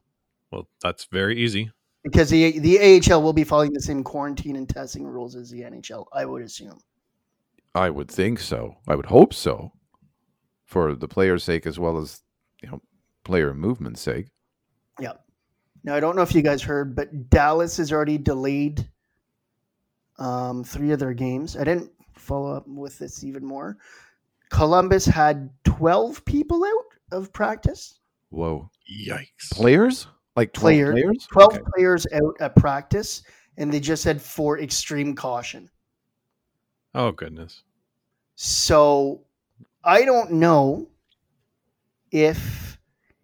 Well, 0.55 0.69
that's 0.83 1.07
very 1.07 1.37
easy. 1.43 1.71
because 2.05 2.31
the 2.31 2.59
the 2.61 2.79
AHL 3.11 3.23
will 3.23 3.33
be 3.33 3.45
following 3.45 3.73
the 3.73 3.81
same 3.81 4.05
quarantine 4.05 4.55
and 4.57 4.69
testing 4.69 5.05
rules 5.05 5.35
as 5.35 5.51
the 5.51 5.63
NHL. 5.63 6.07
I 6.13 6.25
would 6.25 6.43
assume. 6.43 6.79
I 7.75 7.91
would 7.91 8.09
think 8.11 8.39
so. 8.39 8.77
I 8.87 8.95
would 8.95 9.07
hope 9.07 9.35
so, 9.35 9.73
for 10.65 10.95
the 10.95 11.09
player's 11.09 11.43
sake 11.43 11.67
as 11.67 11.79
well 11.79 11.99
as 11.99 12.21
you 12.63 12.69
know 12.71 12.81
player 13.25 13.53
movement's 13.53 14.01
sake. 14.01 14.27
Yeah. 15.01 15.15
Now 15.83 15.97
I 15.97 16.01
don't 16.01 16.15
know 16.15 16.23
if 16.23 16.35
you 16.35 16.43
guys 16.43 16.63
heard, 16.63 16.95
but 16.95 17.31
Dallas 17.31 17.77
has 17.79 17.91
already 17.93 18.17
delayed 18.19 18.89
um, 20.19 20.63
three 20.63 20.93
of 20.93 21.01
their 21.01 21.15
games. 21.15 21.57
I 21.57 21.65
didn't 21.65 21.91
follow 22.17 22.55
up 22.55 22.69
with 22.69 22.97
this 22.99 23.25
even 23.25 23.45
more. 23.45 23.77
Columbus 24.51 25.05
had 25.05 25.51
twelve 25.65 26.25
people 26.25 26.65
out 26.65 27.19
of 27.19 27.33
practice. 27.33 27.99
Whoa, 28.31 28.69
Yikes. 28.91 29.51
players 29.53 30.07
like 30.37 30.53
12 30.53 30.63
Player- 30.63 30.93
players. 30.93 31.27
Twelve 31.31 31.53
Okay. 31.55 31.63
players 31.75 32.07
out 32.13 32.37
at 32.41 32.57
practice, 32.57 33.23
and 33.57 33.73
they 33.73 33.81
just 33.81 34.03
said 34.03 34.21
for 34.21 34.59
extreme 34.61 35.15
caution. 35.15 35.71
Oh, 36.95 37.13
goodness. 37.13 37.63
So 38.37 39.23
I 39.85 40.05
don't 40.05 40.33
know 40.33 40.89
if 42.11 42.79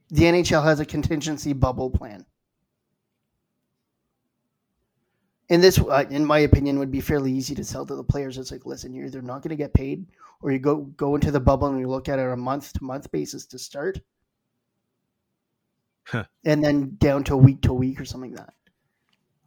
the 0.08 0.24
NHL 0.24 0.62
has 0.64 0.80
a 0.80 0.84
contingency 0.84 1.52
bubble 1.52 1.90
plan. 1.90 2.24
And 5.48 5.62
this, 5.62 5.78
uh, 5.80 6.04
in 6.10 6.24
my 6.24 6.40
opinion, 6.40 6.78
would 6.78 6.92
be 6.92 7.00
fairly 7.00 7.32
easy 7.32 7.54
to 7.56 7.64
sell 7.64 7.84
to 7.86 7.96
the 7.96 8.04
players. 8.04 8.38
It's 8.38 8.52
like, 8.52 8.66
listen, 8.66 8.94
you're 8.94 9.06
either 9.06 9.20
not 9.22 9.42
going 9.42 9.50
to 9.50 9.56
get 9.56 9.74
paid, 9.74 10.06
or 10.42 10.52
you 10.52 10.60
go 10.60 10.82
go 10.96 11.16
into 11.16 11.32
the 11.32 11.40
bubble 11.40 11.66
and 11.68 11.80
you 11.80 11.88
look 11.88 12.08
at 12.08 12.20
it 12.20 12.22
on 12.26 12.32
a 12.32 12.36
month 12.36 12.72
to 12.74 12.84
month 12.84 13.10
basis 13.10 13.46
to 13.46 13.58
start, 13.58 14.00
Huh. 16.10 16.24
and 16.44 16.64
then 16.64 16.96
down 16.98 17.24
to 17.24 17.34
a 17.34 17.36
week 17.36 17.62
to 17.62 17.72
week 17.72 18.00
or 18.00 18.04
something 18.04 18.34
like 18.34 18.46
that. 18.46 18.54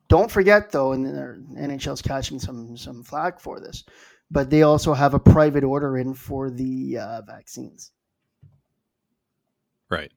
Don't 0.07 0.31
forget 0.31 0.71
though, 0.71 0.93
and 0.93 1.05
the 1.05 1.43
NHL's 1.59 2.01
catching 2.01 2.39
some 2.39 2.77
some 2.77 3.03
flack 3.03 3.39
for 3.39 3.59
this, 3.59 3.83
but 4.31 4.49
they 4.49 4.61
also 4.63 4.93
have 4.93 5.13
a 5.13 5.19
private 5.19 5.63
order 5.63 5.97
in 5.97 6.13
for 6.13 6.49
the 6.49 6.97
uh, 6.99 7.21
vaccines. 7.23 7.91
Right. 9.89 10.11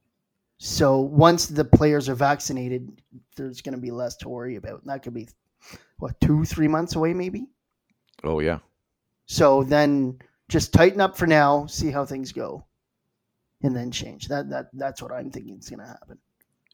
So 0.59 1.01
once 1.01 1.47
the 1.47 1.65
players 1.65 2.09
are 2.09 2.15
vaccinated, 2.15 3.03
there's 3.37 3.61
going 3.61 3.75
to 3.75 3.81
be 3.81 3.91
less 3.91 4.17
to 4.19 4.29
worry 4.29 4.57
about. 4.57 4.81
And 4.83 4.91
that 4.91 5.03
could 5.03 5.15
be 5.15 5.29
what 5.99 6.19
two, 6.21 6.45
three 6.45 6.69
months 6.69 6.95
away, 6.97 7.13
maybe. 7.13 7.47
Oh 8.25 8.41
yeah, 8.41 8.59
So 9.27 9.63
then 9.65 10.19
just 10.49 10.73
tighten 10.73 11.01
up 11.01 11.17
for 11.17 11.27
now, 11.27 11.67
see 11.67 11.91
how 11.91 12.07
things 12.07 12.33
go, 12.33 12.65
and 13.63 13.77
then 13.77 13.91
change. 13.91 14.29
That 14.29 14.49
that 14.51 14.67
that's 14.73 15.03
what 15.03 15.13
I'm 15.13 15.31
thinking 15.31 15.59
is 15.59 15.69
going 15.69 15.81
to 15.81 15.87
happen. 15.87 16.19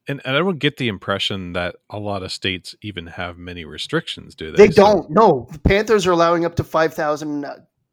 And, 0.09 0.21
and 0.25 0.37
I 0.37 0.41
don't 0.41 0.59
get 0.59 0.79
the 0.79 0.89
impression 0.89 1.53
that 1.53 1.77
a 1.89 1.99
lot 1.99 2.23
of 2.25 2.33
states 2.33 2.75
even 2.83 3.07
have 3.07 3.39
many 3.39 3.65
restrictions, 3.65 4.35
do 4.35 4.51
They 4.51 4.67
they? 4.67 4.73
So- 4.73 4.83
don't. 4.83 5.11
No, 5.11 5.47
the 5.53 5.59
Panthers 5.61 6.07
are 6.07 6.11
allowing 6.13 6.45
up 6.45 6.57
to 6.57 6.65
five 6.65 6.93
thousand 6.95 7.47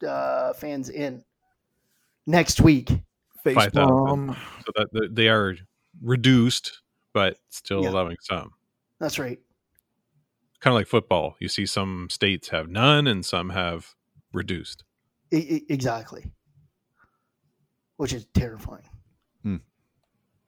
uh, 0.07 0.53
fans 0.53 0.89
in 0.89 1.23
next 2.25 2.61
week. 2.61 2.89
Five 3.43 3.73
thousand. 3.73 4.35
so 4.65 4.71
that 4.75 4.87
that 4.91 5.15
they 5.15 5.27
are 5.29 5.55
reduced, 6.01 6.81
but 7.13 7.37
still 7.49 7.83
Yeah. 7.83 7.89
allowing 7.91 8.17
some. 8.21 8.51
That's 8.99 9.17
right. 9.19 9.39
Kind 10.61 10.73
of 10.73 10.75
like 10.79 10.87
football. 10.87 11.35
You 11.39 11.47
see 11.47 11.65
some 11.65 12.09
states 12.09 12.49
have 12.49 12.67
none 12.69 13.07
and 13.07 13.25
some 13.25 13.49
have 13.51 13.95
reduced. 14.33 14.83
I- 15.31 15.37
I- 15.37 15.61
exactly. 15.69 16.25
Which 17.97 18.13
is 18.13 18.25
terrifying. 18.33 18.83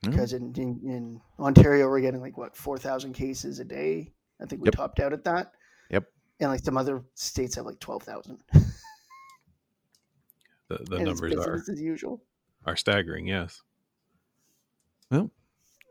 Because 0.04 0.34
in, 0.34 0.52
in, 0.56 0.80
in 0.84 1.22
Ontario, 1.40 1.88
we're 1.88 2.02
getting 2.02 2.22
like 2.22 2.38
what 2.38 2.56
four 2.56 2.78
thousand 2.78 3.14
cases 3.14 3.60
a 3.60 3.66
day. 3.66 4.12
I 4.42 4.46
think 4.46 4.62
we 4.62 4.68
Yep. 4.68 4.76
topped 4.76 5.00
out 5.00 5.14
at 5.14 5.24
that. 5.26 5.52
Yep. 5.92 6.06
And 6.40 6.50
like 6.50 6.64
some 6.64 6.76
other 6.78 7.04
states 7.14 7.56
have 7.56 7.66
like 7.66 7.80
twelve 7.80 8.04
thousand. 8.04 8.40
The 10.70 10.78
the 10.90 11.00
numbers 11.04 11.34
are 11.34 11.56
as 11.56 11.82
usual. 11.82 12.22
are 12.66 12.78
staggering. 12.78 13.28
Yes. 13.28 13.62
Well, 15.10 15.30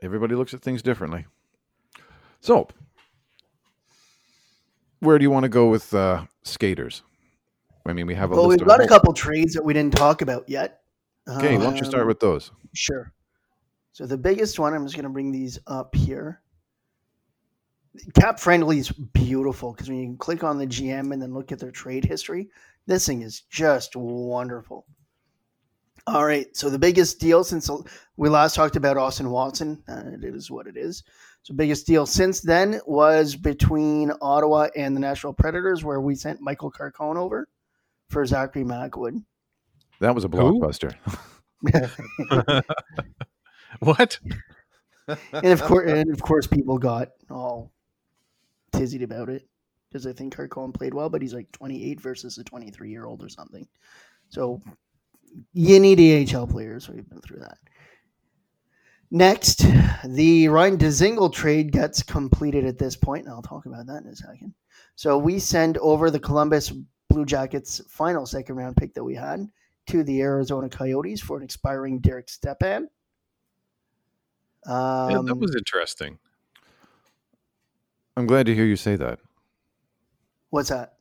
everybody 0.02 0.35
looks 0.35 0.55
at 0.55 0.62
things 0.62 0.81
differently. 0.81 1.26
So, 2.40 2.67
where 5.00 5.19
do 5.19 5.23
you 5.23 5.31
want 5.31 5.45
to 5.45 5.50
go 5.50 5.69
with 5.69 5.93
uh, 5.93 6.25
skaters? 6.45 7.02
I 7.85 7.93
mean, 7.93 8.07
we 8.07 8.14
have 8.14 8.31
a 8.31 8.35
Well, 8.35 8.47
list 8.47 8.61
we've 8.61 8.62
of 8.62 8.79
got 8.79 8.83
a 8.83 8.88
couple 8.88 9.12
trades 9.12 9.52
that 9.52 9.62
we 9.64 9.75
didn't 9.75 9.95
talk 9.95 10.23
about 10.23 10.49
yet. 10.49 10.81
Okay, 11.29 11.59
why 11.59 11.64
don't 11.64 11.76
you 11.76 11.85
start 11.85 12.02
Um, 12.02 12.09
with 12.09 12.21
those? 12.21 12.50
Sure. 12.75 13.12
So 13.93 14.07
the 14.07 14.19
biggest 14.19 14.59
one, 14.59 14.75
I'm 14.75 14.85
just 14.85 14.95
going 14.95 15.05
to 15.05 15.11
bring 15.11 15.33
these 15.33 15.59
up 15.67 15.95
here. 15.95 16.43
Cap 18.15 18.39
Friendly 18.39 18.79
is 18.79 18.91
beautiful 18.91 19.73
because 19.73 19.89
when 19.89 19.99
you 19.99 20.17
click 20.17 20.45
on 20.45 20.59
the 20.59 20.67
GM 20.67 21.13
and 21.13 21.21
then 21.21 21.35
look 21.35 21.51
at 21.51 21.59
their 21.59 21.73
trade 21.73 22.05
history, 22.05 22.49
this 22.87 23.07
thing 23.07 23.23
is 23.23 23.43
just 23.51 23.97
wonderful. 23.97 24.87
All 26.07 26.25
right, 26.25 26.47
so 26.57 26.71
the 26.71 26.79
biggest 26.79 27.21
deal 27.21 27.45
since 27.45 27.69
we 28.17 28.29
last 28.29 28.55
talked 28.55 28.77
about 28.77 28.97
Austin 28.97 29.31
Watson, 29.31 29.83
uh, 29.89 30.03
it 30.15 30.25
is 30.25 30.51
what 30.51 30.67
it 30.67 30.77
is. 30.77 31.03
So 31.43 31.55
biggest 31.55 31.87
deal 31.87 32.07
since 32.07 32.41
then 32.41 32.81
was 32.87 33.37
between 33.37 34.13
Ottawa 34.23 34.69
and 34.77 34.97
the 34.97 35.01
Nashville 35.01 35.33
Predators, 35.33 35.85
where 35.85 36.01
we 36.01 36.15
sent 36.15 36.41
Michael 36.41 36.71
Carcone 36.71 37.17
over 37.17 37.49
for 38.09 38.25
Zachary 38.25 38.65
Magwood. 38.65 39.23
That 40.01 40.15
was 40.15 40.25
a 40.25 40.29
Who? 40.29 40.61
blockbuster. 40.61 40.95
what? 43.81 44.19
and 45.07 45.53
of 45.53 45.62
course, 45.62 45.91
and 45.91 46.12
of 46.12 46.23
course, 46.23 46.47
people 46.47 46.79
got 46.79 47.09
all 47.31 47.73
tizzied 48.73 49.03
about 49.03 49.29
it 49.29 49.49
because 49.89 50.07
I 50.07 50.12
think 50.12 50.35
Carcone 50.35 50.75
played 50.75 50.95
well, 50.95 51.09
but 51.09 51.23
he's 51.23 51.35
like 51.35 51.50
28 51.53 52.00
versus 52.00 52.39
a 52.39 52.45
23 52.45 52.91
year 52.91 53.07
old 53.07 53.23
or 53.23 53.29
something. 53.29 53.67
So 54.29 54.62
you 55.53 55.81
need 55.81 56.35
AHL 56.35 56.47
players. 56.47 56.89
We've 56.89 57.09
been 57.09 57.21
through 57.21 57.41
that. 57.41 57.59
Next, 59.11 59.65
the 60.05 60.49
Ryan 60.49 60.79
Dzingel 60.79 61.33
trade 61.33 61.73
gets 61.73 62.03
completed 62.03 62.65
at 62.65 62.79
this 62.79 62.95
point, 62.95 63.25
and 63.25 63.35
I'll 63.35 63.43
talk 63.43 63.67
about 63.67 63.87
that 63.87 64.05
in 64.05 64.09
a 64.09 64.15
second. 64.15 64.55
So 64.95 65.19
we 65.19 65.41
send 65.41 65.79
over 65.79 66.11
the 66.11 66.21
Columbus 66.21 66.73
Blue 67.09 67.25
Jackets 67.25 67.81
final 67.89 68.25
second 68.25 68.55
round 68.55 68.77
pick 68.77 68.95
that 68.95 69.03
we 69.03 69.17
had 69.17 69.49
to 69.89 70.05
the 70.05 70.21
Arizona 70.21 70.69
Coyotes 70.69 71.21
for 71.21 71.37
an 71.37 71.43
expiring 71.43 71.99
Derek 71.99 72.29
Stepan. 72.29 72.89
Um, 74.67 75.11
Yeah, 75.11 75.23
that 75.25 75.39
was 75.39 75.54
interesting. 75.56 76.19
I'm 78.17 78.26
glad 78.26 78.47
to 78.47 78.54
hear 78.54 78.65
you 78.65 78.76
say 78.76 78.97
that. 78.97 79.19
what's 80.50 80.69
that? 80.69 80.95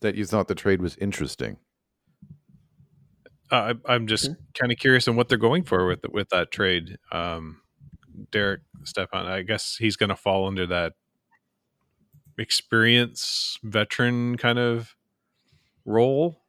That 0.00 0.16
you 0.16 0.24
thought 0.24 0.48
the 0.48 0.54
trade 0.54 0.82
was 0.82 0.96
interesting. 0.96 1.58
Uh, 3.52 3.74
I, 3.86 3.94
I'm 3.94 4.06
just 4.06 4.30
kind 4.58 4.72
of 4.72 4.78
curious 4.78 5.06
on 5.06 5.16
what 5.16 5.28
they're 5.28 5.38
going 5.38 5.64
for 5.64 5.86
with 5.86 6.00
with 6.10 6.30
that 6.30 6.50
trade. 6.50 6.98
Um, 7.12 7.60
Derek 8.30 8.62
Stepan, 8.84 9.26
I 9.26 9.42
guess 9.42 9.76
he's 9.76 9.96
going 9.96 10.08
to 10.08 10.16
fall 10.16 10.46
under 10.46 10.66
that 10.66 10.94
experience 12.38 13.58
veteran 13.62 14.36
kind 14.36 14.58
of 14.58 14.96
role. 15.84 16.40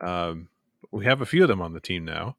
Um, 0.00 0.48
we 0.90 1.04
have 1.04 1.20
a 1.20 1.26
few 1.26 1.42
of 1.42 1.48
them 1.48 1.60
on 1.62 1.72
the 1.72 1.80
team 1.80 2.04
now. 2.04 2.36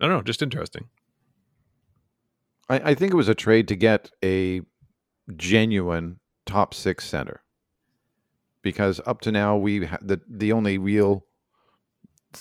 I 0.00 0.06
don't 0.06 0.16
know, 0.16 0.22
just 0.22 0.42
interesting. 0.42 0.88
I, 2.68 2.90
I 2.90 2.94
think 2.94 3.12
it 3.12 3.16
was 3.16 3.28
a 3.28 3.34
trade 3.34 3.68
to 3.68 3.76
get 3.76 4.10
a 4.24 4.62
genuine 5.36 6.18
top 6.46 6.74
six 6.74 7.06
center. 7.06 7.42
Because 8.62 9.00
up 9.06 9.20
to 9.22 9.32
now, 9.32 9.56
we 9.56 9.84
had 9.84 10.00
the 10.02 10.20
the 10.26 10.52
only 10.52 10.78
real, 10.78 11.26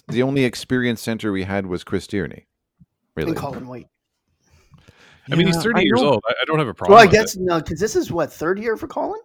the 0.07 0.23
only 0.23 0.45
experienced 0.45 1.03
center 1.03 1.31
we 1.33 1.43
had 1.43 1.65
was 1.65 1.83
Chris 1.83 2.07
Tierney. 2.07 2.47
Really, 3.15 3.31
And 3.31 3.37
Colin 3.37 3.67
White. 3.67 3.87
I 5.31 5.35
mean, 5.35 5.47
he's 5.47 5.61
30 5.61 5.79
I 5.79 5.83
years 5.83 6.01
know. 6.01 6.11
old. 6.13 6.23
I, 6.27 6.31
I 6.41 6.45
don't 6.45 6.59
have 6.59 6.67
a 6.67 6.73
problem. 6.73 6.95
Well, 6.95 7.01
I 7.03 7.05
with 7.05 7.13
guess 7.13 7.35
it. 7.35 7.41
no, 7.41 7.59
because 7.59 7.79
this 7.79 7.95
is 7.95 8.11
what 8.11 8.31
third 8.31 8.57
year 8.59 8.75
for 8.77 8.87
Colin. 8.87 9.19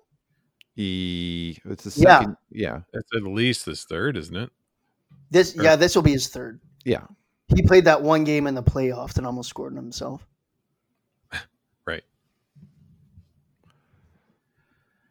He, 0.74 1.58
it's 1.64 1.84
the 1.84 2.00
Yeah. 2.02 2.18
second. 2.20 2.36
Yeah, 2.50 2.80
it's 2.92 3.08
at 3.16 3.22
least 3.22 3.64
his 3.66 3.84
third, 3.84 4.16
isn't 4.16 4.36
it? 4.36 4.50
This, 5.30 5.56
Or- 5.56 5.62
yeah, 5.64 5.74
this 5.76 5.94
will 5.96 6.02
be 6.02 6.12
his 6.12 6.28
third. 6.28 6.60
yeah. 6.84 7.04
He 7.54 7.62
played 7.62 7.84
that 7.86 8.02
one 8.02 8.24
game 8.24 8.46
in 8.46 8.54
the 8.54 8.62
playoffs 8.62 9.16
and 9.16 9.26
almost 9.26 9.48
scored 9.48 9.72
on 9.72 9.76
himself. 9.82 10.26
Right. 11.86 12.04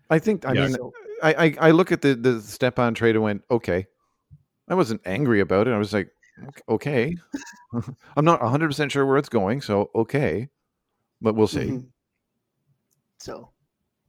I 0.10 0.20
think. 0.20 0.46
I 0.46 0.54
Yeah. 0.54 0.62
mean, 0.68 0.74
So- 0.74 0.94
I, 1.24 1.34
I 1.46 1.56
I 1.68 1.72
look 1.72 1.92
at 1.92 2.02
the 2.02 2.14
the 2.16 2.42
Stepan 2.42 2.94
trade 2.94 3.16
and 3.16 3.24
went, 3.24 3.44
okay. 3.50 3.88
I 4.70 4.76
wasn't 4.76 5.02
angry 5.06 5.40
about 5.40 5.68
it. 5.68 5.72
I 5.74 5.78
was 5.78 5.94
like, 5.94 6.12
okay. 6.68 7.16
I'm 8.18 8.26
not 8.26 8.42
100 8.42 8.68
percent 8.68 8.92
sure 8.92 9.06
where 9.06 9.18
it's 9.18 9.30
going, 9.30 9.62
so 9.62 9.90
okay, 9.96 10.50
but 11.22 11.34
we'll 11.36 11.48
see. 11.48 11.60
Mhm. 11.70 11.86
So, 13.20 13.50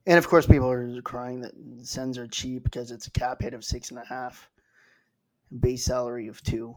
and 0.07 0.19
of 0.19 0.29
course, 0.29 0.47
people 0.47 0.69
are 0.71 1.01
crying 1.03 1.41
that 1.43 1.53
sends 1.83 2.19
are 2.19 2.27
cheap 2.27 2.65
because 2.65 2.91
it's 2.91 3.07
a 3.07 3.11
cap 3.13 3.41
hit 3.41 3.55
of 3.55 3.65
six 3.65 3.91
and 3.91 3.99
a 4.01 4.05
half, 4.05 4.51
base 5.61 5.85
salary 5.85 6.29
of 6.29 6.43
two. 6.43 6.77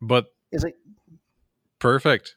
But 0.00 0.32
Is 0.50 0.64
it? 0.64 0.74
perfect. 1.78 2.34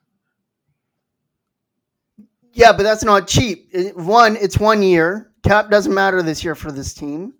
Yeah, 2.53 2.73
but 2.73 2.83
that's 2.83 3.03
not 3.03 3.27
cheap. 3.27 3.69
One, 3.95 4.35
it's 4.35 4.59
one 4.59 4.83
year. 4.83 5.30
Cap 5.43 5.69
doesn't 5.69 5.93
matter 5.93 6.21
this 6.21 6.43
year 6.43 6.55
for 6.55 6.71
this 6.71 6.93
team. 6.93 7.33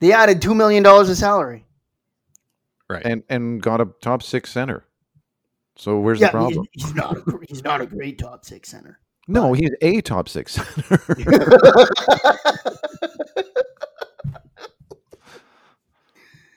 They 0.00 0.12
added 0.12 0.42
two 0.42 0.54
million 0.54 0.82
dollars 0.82 1.08
of 1.10 1.16
salary. 1.16 1.64
Right. 2.88 3.04
And 3.04 3.22
and 3.28 3.62
got 3.62 3.80
a 3.80 3.88
top 4.00 4.22
six 4.22 4.50
center. 4.50 4.84
So 5.76 6.00
where's 6.00 6.20
yeah, 6.20 6.28
the 6.28 6.32
problem? 6.32 6.66
He's, 6.72 6.84
he's 6.84 6.94
not. 6.94 7.16
A, 7.16 7.38
he's 7.48 7.64
not 7.64 7.80
a 7.80 7.86
great 7.86 8.18
top 8.18 8.44
six 8.44 8.68
center. 8.68 8.98
No, 9.28 9.52
he's 9.52 9.70
a 9.82 10.00
top 10.00 10.28
six 10.28 10.54
center. 10.54 10.98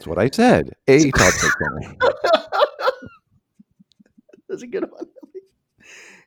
That's 0.01 0.07
what 0.07 0.17
I 0.17 0.29
said. 0.31 0.71
A 0.87 1.11
top 1.11 1.33
six 1.33 1.55
center. 1.61 1.95
That's 4.49 4.63
a 4.63 4.67
good 4.67 4.89
one. 4.89 5.05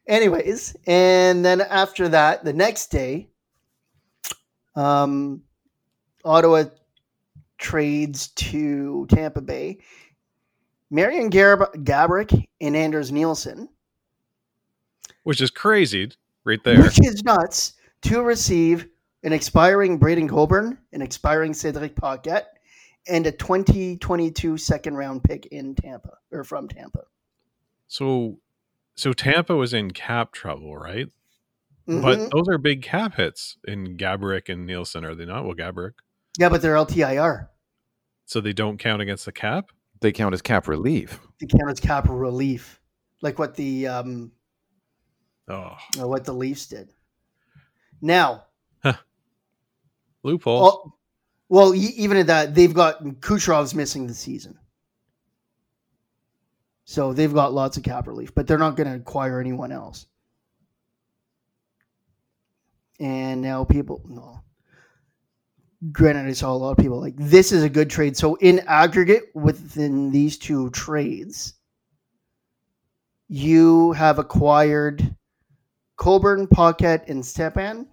Anyways, 0.07 0.77
and 0.87 1.45
then 1.45 1.63
after 1.63 2.09
that, 2.11 2.45
the 2.45 2.53
next 2.53 2.89
day, 2.89 3.31
um, 4.77 5.43
Ottawa 6.25 6.65
trades 7.59 8.29
to 8.29 9.07
Tampa 9.09 9.41
Bay. 9.41 9.79
Marion 10.91 11.29
Gab- 11.31 11.73
Gaborik 11.85 12.47
and 12.61 12.77
Anders 12.77 13.11
Nilsson, 13.11 13.69
Which 15.25 15.41
is 15.41 15.51
crazy 15.51 16.13
right 16.45 16.63
there. 16.65 16.81
which 16.83 16.99
is 17.05 17.23
nuts, 17.25 17.75
to 18.03 18.23
receive 18.23 18.87
an 19.23 19.33
expiring 19.33 19.97
Braydon 19.99 20.29
Coburn, 20.29 20.79
an 20.93 21.01
expiring 21.03 21.55
Cedric 21.55 21.97
Paquette, 21.97 22.49
and 23.09 23.27
a 23.27 23.33
2022 23.33 24.57
second 24.59 24.95
round 24.97 25.25
pick 25.25 25.47
in 25.47 25.75
Tampa 25.75 26.19
or 26.31 26.45
from 26.45 26.69
Tampa. 26.69 27.05
So 27.89 28.39
so 28.95 29.13
Tampa 29.13 29.57
was 29.57 29.73
in 29.75 29.91
cap 29.91 30.33
trouble, 30.33 30.77
right? 30.77 31.09
Mhm. 31.89 32.03
But 32.03 32.31
those 32.31 32.49
are 32.49 32.57
big 32.59 32.83
cap 32.83 33.15
hits 33.17 33.59
in 33.67 33.97
Gaborik 33.97 34.49
and 34.49 34.67
Nilsson, 34.67 35.05
are 35.05 35.15
they 35.15 35.27
not? 35.27 35.45
Well, 35.45 35.55
Gaborik. 35.55 35.93
yeah, 36.39 36.49
but 36.49 36.63
they're 36.63 36.75
LTIR. 36.77 37.49
So 38.27 38.41
they 38.41 38.53
don't 38.55 38.79
count 38.79 39.03
against 39.03 39.27
the 39.27 39.33
cap? 39.33 39.71
They 40.01 40.11
count 40.13 40.33
as 40.35 40.41
cap 40.43 40.67
relief. 40.67 41.21
They 41.41 41.47
count 41.47 41.71
as 41.71 41.81
cap 41.81 42.09
relief, 42.09 42.81
like 43.23 43.39
what 43.39 43.55
the 43.55 43.87
um, 43.87 44.33
Oh, 45.49 45.77
uh, 46.01 46.09
what 46.09 46.25
the 46.25 46.33
Leafs 46.33 46.67
did. 46.67 46.91
Now, 48.01 48.45
loophole. 50.23 50.65
oh, 50.65 50.95
well, 51.51 51.75
e- 51.75 51.93
even 51.97 52.17
at 52.17 52.27
that, 52.29 52.55
they've 52.55 52.73
got 52.73 53.05
Kucherov's 53.05 53.75
missing 53.75 54.07
the 54.07 54.15
season, 54.15 54.59
so 56.87 57.13
they've 57.13 57.33
got 57.33 57.53
lots 57.53 57.77
of 57.77 57.83
cap 57.83 58.07
relief, 58.07 58.35
but 58.35 58.47
they're 58.47 58.59
not 58.59 58.77
going 58.77 58.89
to 58.89 58.97
acquire 58.97 59.39
anyone 59.41 59.71
else. 59.73 60.07
And 63.01 63.43
now 63.43 63.65
people, 63.65 64.03
no, 64.09 64.43
granted, 65.91 66.27
I 66.27 66.33
saw 66.33 66.53
a 66.53 66.57
lot 66.57 66.71
of 66.73 66.79
people 66.79 67.01
like 67.01 67.15
this 67.17 67.51
is 67.53 67.63
a 67.63 67.69
good 67.69 67.91
trade. 67.91 68.17
So 68.17 68.37
in 68.37 68.61
aggregate, 68.67 69.25
within 69.35 70.11
these 70.11 70.39
two 70.39 70.71
trades, 70.71 71.55
you 73.29 73.93
have 73.93 74.19
acquired 74.19 75.17
Coburn, 75.97 76.47
Paquette, 76.47 77.09
and 77.09 77.25
Stepan 77.25 77.89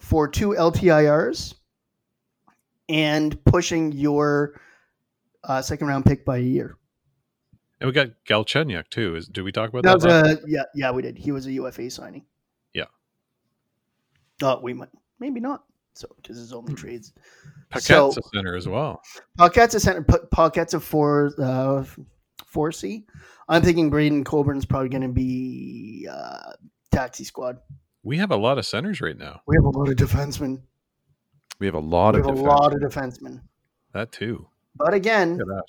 for 0.00 0.28
two 0.28 0.50
LTIRs 0.50 1.54
and 2.88 3.42
pushing 3.44 3.92
your 3.92 4.60
uh, 5.44 5.62
second 5.62 5.86
round 5.86 6.04
pick 6.04 6.24
by 6.24 6.38
a 6.38 6.42
year. 6.42 6.76
And 7.80 7.86
we 7.88 7.92
got 7.92 8.08
Galchenyuk 8.28 8.88
too. 8.90 9.16
Is 9.16 9.28
did 9.28 9.42
we 9.42 9.52
talk 9.52 9.68
about 9.70 9.84
That 9.84 10.00
that? 10.00 10.22
was 10.22 10.44
a 10.44 10.48
yeah, 10.48 10.62
yeah, 10.74 10.90
we 10.90 11.02
did. 11.02 11.16
He 11.16 11.30
was 11.30 11.46
a 11.46 11.52
UFA 11.52 11.90
signing. 11.90 12.24
Yeah. 14.40 14.48
Oh, 14.54 14.60
we 14.60 14.72
might 14.74 14.88
maybe 15.18 15.40
not. 15.40 15.64
So 15.94 16.08
because 16.16 16.40
it's 16.40 16.50
Hmm. 16.52 16.58
only 16.58 16.74
trades. 16.74 17.12
Paquette's 17.70 17.86
so- 17.88 18.08
a 18.24 18.36
center 18.36 18.56
as 18.56 18.68
well. 18.68 19.00
Paquette's 19.36 19.74
a 19.74 19.80
center. 19.80 20.02
Put 20.02 20.30
Paquette's 20.30 20.74
a 20.74 20.80
four 20.80 21.32
uh, 21.38 21.84
four 22.46 22.72
C. 22.72 23.06
I'm 23.48 23.62
thinking 23.62 23.90
Braydon 23.90 24.24
Coburn's 24.24 24.64
probably 24.66 24.90
going 24.90 25.02
to 25.02 25.08
be 25.08 26.06
uh, 26.10 26.52
taxi 26.92 27.24
squad. 27.24 27.58
We 28.04 28.16
have 28.18 28.30
a 28.30 28.36
lot 28.36 28.58
of 28.58 28.66
centers 28.66 29.00
right 29.00 29.16
now. 29.18 29.40
We 29.46 29.56
have 29.56 29.64
a 29.64 29.70
lot 29.70 29.88
of 29.88 29.96
defensemen. 29.96 30.60
We 31.58 31.66
have 31.66 31.74
a 31.74 31.80
lot 31.80 32.14
We 32.14 32.20
of 32.20 32.26
a 32.26 32.28
defense. 32.30 32.46
lot 32.46 32.72
of 32.74 32.80
defensemen. 32.80 33.40
That 33.92 34.12
too. 34.12 34.46
But 34.76 34.94
again, 34.94 35.32
Look 35.38 35.48
at 35.48 35.54
that. 35.56 35.64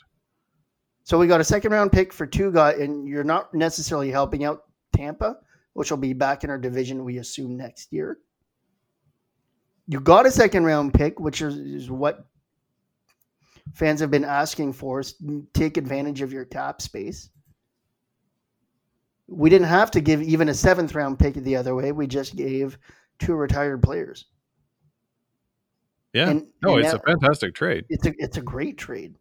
so 1.04 1.18
we 1.18 1.26
got 1.26 1.42
a 1.42 1.44
second 1.44 1.72
round 1.72 1.92
pick 1.92 2.14
for 2.14 2.28
two 2.28 2.52
guys, 2.52 2.80
and 2.80 3.08
you're 3.08 3.24
not 3.24 3.52
necessarily 3.56 4.12
helping 4.12 4.44
out 4.44 4.66
Tampa, 4.94 5.38
which 5.74 5.90
will 5.90 5.98
be 5.98 6.14
back 6.14 6.44
in 6.44 6.50
our 6.52 6.60
division, 6.60 7.04
we 7.04 7.18
assume 7.18 7.58
next 7.58 7.92
year. 7.92 8.20
You 9.90 10.00
got 10.00 10.28
a 10.28 10.32
second 10.32 10.66
round 10.66 10.94
pick, 10.94 11.20
which 11.20 11.42
is, 11.42 11.58
is 11.58 11.90
what 11.90 12.28
fans 13.74 14.00
have 14.02 14.12
been 14.12 14.24
asking 14.24 14.74
for. 14.74 15.00
Is 15.00 15.16
take 15.56 15.78
advantage 15.78 16.22
of 16.22 16.32
your 16.32 16.46
cap 16.46 16.80
space. 16.80 17.30
We 19.28 19.50
didn't 19.50 19.68
have 19.68 19.90
to 19.92 20.00
give 20.00 20.22
even 20.22 20.50
a 20.50 20.54
seventh 20.54 20.94
round 20.94 21.18
pick 21.18 21.34
the 21.34 21.56
other 21.56 21.74
way. 21.74 21.92
We 21.92 22.06
just 22.06 22.36
gave 22.36 22.78
two 23.18 23.34
retired 23.34 23.82
players. 23.82 24.26
Yeah. 26.14 26.30
And- 26.30 26.48
no, 26.62 26.76
and 26.76 26.82
it's 26.86 26.92
that- 26.92 27.02
a 27.02 27.12
fantastic 27.12 27.56
trade. 27.56 27.86
it's 27.90 28.06
a 28.06 28.14
it's 28.20 28.38
a 28.38 28.42
great 28.42 28.78
trade. 28.78 29.16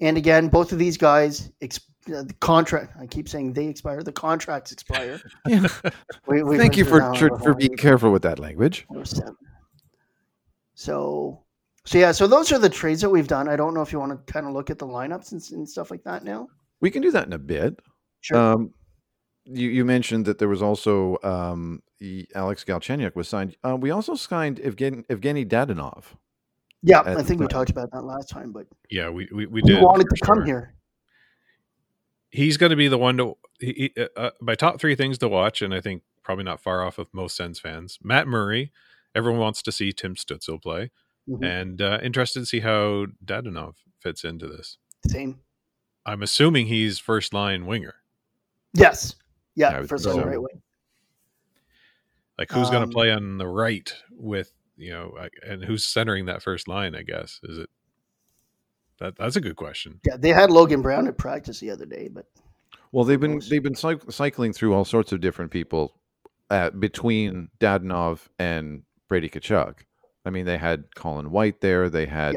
And 0.00 0.16
again, 0.16 0.48
both 0.48 0.72
of 0.72 0.78
these 0.78 0.96
guys, 0.96 1.50
ex- 1.60 1.80
the 2.08 2.34
contract. 2.40 2.94
I 3.00 3.06
keep 3.06 3.28
saying 3.28 3.52
they 3.52 3.66
expire. 3.66 4.02
The 4.02 4.12
contracts 4.12 4.72
expire. 4.72 5.20
Yeah. 5.46 5.66
We, 6.26 6.42
we've 6.42 6.58
Thank 6.58 6.76
you 6.76 6.84
for 6.84 7.14
for, 7.14 7.38
for 7.38 7.54
being 7.54 7.76
careful 7.76 8.10
with 8.10 8.22
that 8.22 8.38
language. 8.38 8.86
So, 10.74 11.42
so 11.84 11.98
yeah. 11.98 12.12
So 12.12 12.26
those 12.26 12.52
are 12.52 12.58
the 12.58 12.68
trades 12.68 13.00
that 13.00 13.10
we've 13.10 13.26
done. 13.28 13.48
I 13.48 13.56
don't 13.56 13.74
know 13.74 13.82
if 13.82 13.92
you 13.92 13.98
want 13.98 14.12
to 14.26 14.32
kind 14.32 14.46
of 14.46 14.52
look 14.52 14.70
at 14.70 14.78
the 14.78 14.86
lineups 14.86 15.32
and, 15.32 15.42
and 15.52 15.68
stuff 15.68 15.90
like 15.90 16.04
that 16.04 16.24
now. 16.24 16.48
We 16.80 16.90
can 16.90 17.02
do 17.02 17.10
that 17.10 17.26
in 17.26 17.32
a 17.32 17.38
bit. 17.38 17.80
Sure. 18.20 18.38
Um, 18.38 18.74
you, 19.44 19.68
you 19.70 19.84
mentioned 19.84 20.26
that 20.26 20.38
there 20.38 20.48
was 20.48 20.62
also 20.62 21.16
um, 21.22 21.82
Alex 22.34 22.64
Galchenyuk 22.64 23.16
was 23.16 23.28
signed. 23.28 23.56
Uh, 23.64 23.76
we 23.76 23.90
also 23.90 24.14
signed 24.14 24.58
Evgeny, 24.58 25.04
Evgeny 25.06 25.48
Dadonov. 25.48 26.04
yeah, 26.82 27.00
at 27.00 27.16
I 27.16 27.22
think 27.22 27.40
we 27.40 27.46
the- 27.46 27.52
talked 27.52 27.70
about 27.70 27.90
that 27.92 28.02
last 28.02 28.28
time, 28.28 28.52
but 28.52 28.66
yeah, 28.90 29.08
we 29.08 29.28
we, 29.32 29.46
we 29.46 29.60
he 29.62 29.68
did. 29.72 29.82
wanted 29.82 30.06
for 30.10 30.16
to 30.16 30.24
come 30.24 30.44
here. 30.44 30.74
He's 32.30 32.56
going 32.56 32.70
to 32.70 32.76
be 32.76 32.88
the 32.88 32.98
one 32.98 33.16
to. 33.18 33.36
He, 33.60 33.92
he- 33.96 34.06
uh, 34.16 34.30
my 34.40 34.54
top 34.54 34.80
three 34.80 34.94
things 34.94 35.18
to 35.18 35.28
watch, 35.28 35.62
and 35.62 35.72
I 35.74 35.80
think 35.80 36.02
probably 36.22 36.44
not 36.44 36.60
far 36.60 36.82
off 36.84 36.98
of 36.98 37.08
most 37.12 37.36
Sens 37.36 37.58
fans. 37.58 37.98
Matt 38.02 38.26
Murray. 38.28 38.72
Everyone 39.14 39.40
wants 39.40 39.62
to 39.62 39.72
see 39.72 39.92
Tim 39.92 40.14
Stützle 40.14 40.62
play, 40.62 40.90
Mhm. 41.28 41.44
and 41.44 41.82
uh, 41.82 41.98
interested 42.02 42.40
to 42.40 42.46
see 42.46 42.60
how 42.60 43.06
Dadonov 43.24 43.76
fits 44.00 44.22
into 44.22 44.46
this. 44.46 44.76
Same. 45.06 45.40
I'm 46.04 46.22
assuming 46.22 46.66
he's 46.66 46.98
first 46.98 47.32
line 47.32 47.64
winger. 47.66 47.94
Yes. 48.74 49.16
Yeah, 49.54 49.80
would 49.80 49.88
First 49.88 50.04
think 50.04 50.14
on 50.16 50.20
the 50.20 50.24
so. 50.26 50.30
right 50.30 50.40
way. 50.42 50.60
Like 52.38 52.50
who's 52.52 52.70
going 52.70 52.82
Um, 52.84 52.90
to 52.90 52.94
play 52.94 53.10
on 53.10 53.38
the 53.38 53.46
right 53.48 53.92
with 54.12 54.52
you 54.76 54.90
know, 54.92 55.18
and 55.44 55.64
who's 55.64 55.84
centering 55.84 56.26
that 56.26 56.42
first 56.42 56.68
line? 56.68 56.94
I 56.94 57.02
guess 57.02 57.40
is 57.42 57.58
it. 57.58 57.70
That 59.00 59.16
that's 59.16 59.36
a 59.36 59.40
good 59.40 59.56
question. 59.56 60.00
Yeah, 60.04 60.16
they 60.16 60.30
had 60.30 60.50
Logan 60.50 60.82
Brown 60.82 61.06
at 61.06 61.16
practice 61.16 61.60
the 61.60 61.70
other 61.70 61.86
day, 61.86 62.08
but 62.12 62.26
Well, 62.92 63.04
they've 63.04 63.20
been 63.20 63.40
they've 63.48 63.62
been 63.62 63.74
cyc- 63.74 64.12
cycling 64.12 64.52
through 64.52 64.74
all 64.74 64.84
sorts 64.84 65.12
of 65.12 65.20
different 65.20 65.50
people 65.50 65.94
at, 66.50 66.80
between 66.80 67.48
Dadonov 67.60 68.28
and 68.38 68.82
Brady 69.08 69.28
Tkachuk. 69.28 69.74
I 70.24 70.30
mean, 70.30 70.44
they 70.44 70.58
had 70.58 70.94
Colin 70.94 71.30
White 71.30 71.60
there. 71.60 71.88
They 71.88 72.06
had 72.06 72.36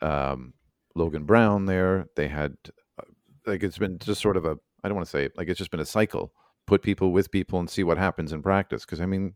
um, 0.00 0.52
Logan 0.94 1.24
Brown 1.24 1.66
there. 1.66 2.08
They 2.16 2.28
had 2.28 2.56
uh, 2.98 3.04
like 3.46 3.62
it's 3.62 3.78
been 3.78 3.98
just 3.98 4.20
sort 4.20 4.36
of 4.36 4.44
a 4.44 4.58
I 4.84 4.88
don't 4.88 4.96
want 4.96 5.06
to 5.06 5.10
say 5.10 5.30
like 5.36 5.48
it's 5.48 5.58
just 5.58 5.70
been 5.70 5.80
a 5.80 5.86
cycle. 5.86 6.32
Put 6.66 6.82
people 6.82 7.12
with 7.12 7.30
people 7.30 7.58
and 7.60 7.70
see 7.70 7.82
what 7.82 7.96
happens 7.96 8.32
in 8.32 8.42
practice. 8.42 8.84
Because 8.84 9.00
I 9.00 9.06
mean, 9.06 9.34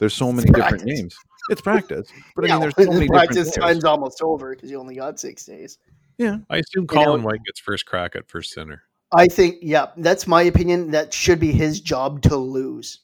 there's 0.00 0.14
so 0.14 0.32
many 0.32 0.46
different 0.46 0.68
practice. 0.80 0.86
names. 1.00 1.16
It's 1.48 1.60
practice, 1.60 2.08
but 2.36 2.44
I 2.44 2.52
mean, 2.52 2.60
there's 2.60 2.74
so 2.76 2.84
many 2.92 3.06
practice 3.08 3.36
different 3.36 3.54
players. 3.54 3.74
time's 3.76 3.84
almost 3.84 4.22
over 4.22 4.50
because 4.54 4.70
you 4.70 4.78
only 4.80 4.96
got 4.96 5.20
six 5.20 5.44
days. 5.44 5.78
Yeah, 6.18 6.38
I 6.50 6.56
assume 6.58 6.82
You 6.82 6.86
Colin 6.86 7.20
know- 7.22 7.26
White 7.28 7.44
gets 7.44 7.60
first 7.60 7.86
crack 7.86 8.14
at 8.16 8.28
first 8.28 8.52
center. 8.52 8.82
I 9.12 9.26
think, 9.26 9.56
yeah, 9.62 9.86
that's 9.96 10.26
my 10.26 10.42
opinion. 10.42 10.90
That 10.92 11.12
should 11.14 11.40
be 11.40 11.50
his 11.50 11.80
job 11.80 12.22
to 12.22 12.36
lose. 12.36 13.00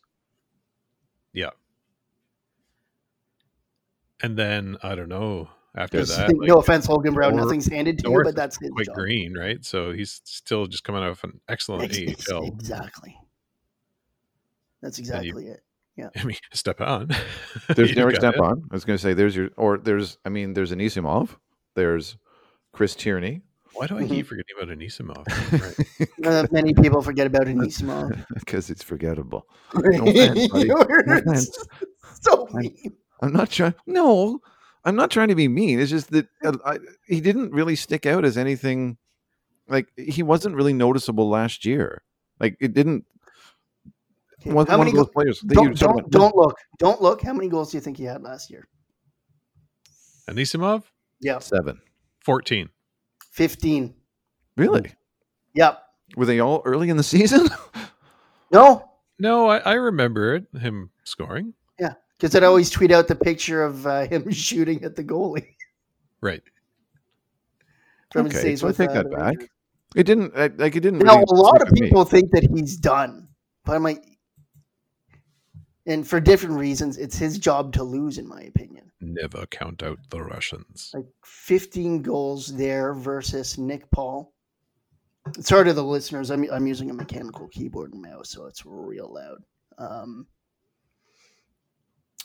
Yeah. 1.32 1.50
And 4.22 4.36
then 4.38 4.76
I 4.82 4.94
don't 4.94 5.08
know 5.08 5.48
after 5.74 5.98
Just 5.98 6.16
that. 6.16 6.28
think- 6.28 6.40
like, 6.40 6.48
no 6.48 6.58
offense, 6.58 6.88
Logan 6.88 7.12
Brown. 7.14 7.32
North- 7.36 7.46
nothing's 7.46 7.66
handed 7.66 7.98
to 8.00 8.10
you, 8.10 8.22
but 8.22 8.34
that's 8.36 8.58
his 8.58 8.70
quite 8.70 8.86
job. 8.86 8.94
green, 8.94 9.34
right? 9.36 9.64
So 9.64 9.92
he's 9.92 10.20
still 10.24 10.66
just 10.66 10.84
coming 10.84 11.02
out 11.02 11.10
of 11.10 11.24
an 11.24 11.40
excellent 11.48 11.84
Ex- 11.84 11.98
ex- 11.98 12.30
AHL. 12.30 12.44
Exactly. 12.46 13.18
That's 14.82 14.98
exactly 14.98 15.46
it. 15.48 15.62
I 16.16 16.24
mean, 16.24 16.36
step 16.52 16.80
on. 16.80 17.10
There's 17.74 17.94
Derek 17.94 18.20
got. 18.20 18.34
Stepan. 18.34 18.62
I 18.70 18.74
was 18.74 18.84
going 18.84 18.96
to 18.98 19.02
say 19.02 19.14
there's 19.14 19.34
your 19.36 19.50
or 19.56 19.78
there's 19.78 20.18
I 20.24 20.28
mean 20.28 20.52
there's 20.54 20.72
Anisimov. 20.72 21.30
There's 21.74 22.16
Chris 22.72 22.94
Tierney 22.94 23.42
Why 23.74 23.86
do 23.86 23.98
I 23.98 24.02
Mhm. 24.04 24.08
keep 24.08 24.26
forgetting 24.26 24.54
about 24.60 24.76
Anisimov? 24.76 25.26
Right. 25.62 26.08
Uh, 26.26 26.46
many 26.50 26.74
people 26.74 27.00
forget 27.02 27.26
about 27.26 27.46
Anisimov. 27.46 28.24
because 28.34 28.68
it's 28.70 28.82
forgettable. 28.82 29.46
offense, 29.74 30.52
No 30.52 30.80
offense. 30.80 31.58
so 32.20 32.46
I'm- 32.48 32.56
mean. 32.56 32.92
I'm 33.22 33.32
not 33.32 33.50
trying. 33.50 33.74
No, 33.86 34.40
I'm 34.84 34.96
not 34.96 35.10
trying 35.10 35.28
to 35.28 35.34
be 35.34 35.48
mean. 35.48 35.78
It's 35.80 35.90
just 35.90 36.10
that 36.10 36.26
uh, 36.44 36.56
I, 36.64 36.78
he 37.06 37.20
didn't 37.20 37.52
really 37.52 37.76
stick 37.76 38.04
out 38.06 38.24
as 38.24 38.36
anything. 38.36 38.98
Like 39.68 39.88
he 39.96 40.22
wasn't 40.22 40.54
really 40.56 40.72
noticeable 40.74 41.28
last 41.28 41.64
year. 41.64 42.02
Like 42.40 42.56
it 42.60 42.74
didn't. 42.74 43.04
Okay, 44.46 44.54
Wasn't 44.54 44.70
How 44.70 44.78
one 44.78 44.86
many 44.86 44.90
of 44.98 45.06
those 45.06 45.06
go- 45.06 45.12
players. 45.12 45.40
that 45.40 45.54
you 45.62 45.74
don't, 45.74 45.78
don't, 45.78 46.10
don't 46.10 46.36
look. 46.36 46.56
Don't 46.78 47.00
look. 47.02 47.22
How 47.22 47.32
many 47.32 47.48
goals 47.48 47.70
do 47.70 47.76
you 47.76 47.80
think 47.80 47.96
he 47.96 48.04
had 48.04 48.22
last 48.22 48.50
year? 48.50 48.66
Anisimov, 50.28 50.82
Yeah, 51.20 51.38
seven. 51.38 51.80
14. 52.24 52.68
15. 53.32 53.94
Really? 54.56 54.92
Yep. 55.54 55.82
Were 56.16 56.26
they 56.26 56.40
all 56.40 56.62
early 56.64 56.88
in 56.88 56.96
the 56.96 57.02
season? 57.02 57.48
No, 58.52 58.88
No, 59.18 59.48
I, 59.48 59.58
I 59.58 59.72
remember 59.74 60.36
it, 60.36 60.46
him 60.60 60.90
scoring. 61.02 61.52
Yeah. 61.80 61.94
Because 62.16 62.34
I'd 62.36 62.44
always 62.44 62.70
tweet 62.70 62.92
out 62.92 63.08
the 63.08 63.16
picture 63.16 63.64
of 63.64 63.84
uh, 63.88 64.06
him 64.06 64.30
shooting 64.30 64.84
at 64.84 64.94
the 64.94 65.02
goalie 65.02 65.56
Right. 66.20 66.42
from 68.12 68.26
his 68.26 68.36
Okay, 68.36 68.44
days 68.50 68.60
so 68.60 68.66
I 68.66 68.70
with 68.70 68.76
take 68.76 68.90
uh, 68.90 68.94
that 69.02 69.10
back. 69.10 69.26
Rangers. 69.34 69.48
It 69.96 70.04
didn't. 70.04 70.58
Like 70.58 70.76
it 70.76 70.80
didn't. 70.80 71.00
Now, 71.00 71.14
really 71.16 71.24
a 71.28 71.34
lot 71.34 71.60
of 71.60 71.70
with 71.70 71.80
me. 71.80 71.88
people 71.88 72.04
think 72.04 72.30
that 72.30 72.44
he's 72.44 72.76
done, 72.76 73.26
but 73.64 73.74
I'm 73.74 73.82
like, 73.82 74.15
and 75.86 76.06
for 76.06 76.20
different 76.20 76.56
reasons, 76.56 76.98
it's 76.98 77.16
his 77.16 77.38
job 77.38 77.72
to 77.74 77.84
lose, 77.84 78.18
in 78.18 78.28
my 78.28 78.42
opinion. 78.42 78.90
Never 79.00 79.46
count 79.46 79.82
out 79.82 79.98
the 80.10 80.22
Russians. 80.22 80.90
Like 80.92 81.06
15 81.24 82.02
goals 82.02 82.48
there 82.48 82.92
versus 82.94 83.56
Nick 83.56 83.88
Paul. 83.90 84.32
Sorry 85.40 85.64
to 85.64 85.72
the 85.72 85.84
listeners. 85.84 86.30
I'm, 86.30 86.48
I'm 86.50 86.66
using 86.66 86.90
a 86.90 86.94
mechanical 86.94 87.48
keyboard 87.48 87.92
and 87.92 88.02
mouse, 88.02 88.30
so 88.30 88.46
it's 88.46 88.64
real 88.64 89.12
loud. 89.12 89.42
Um, 89.78 90.26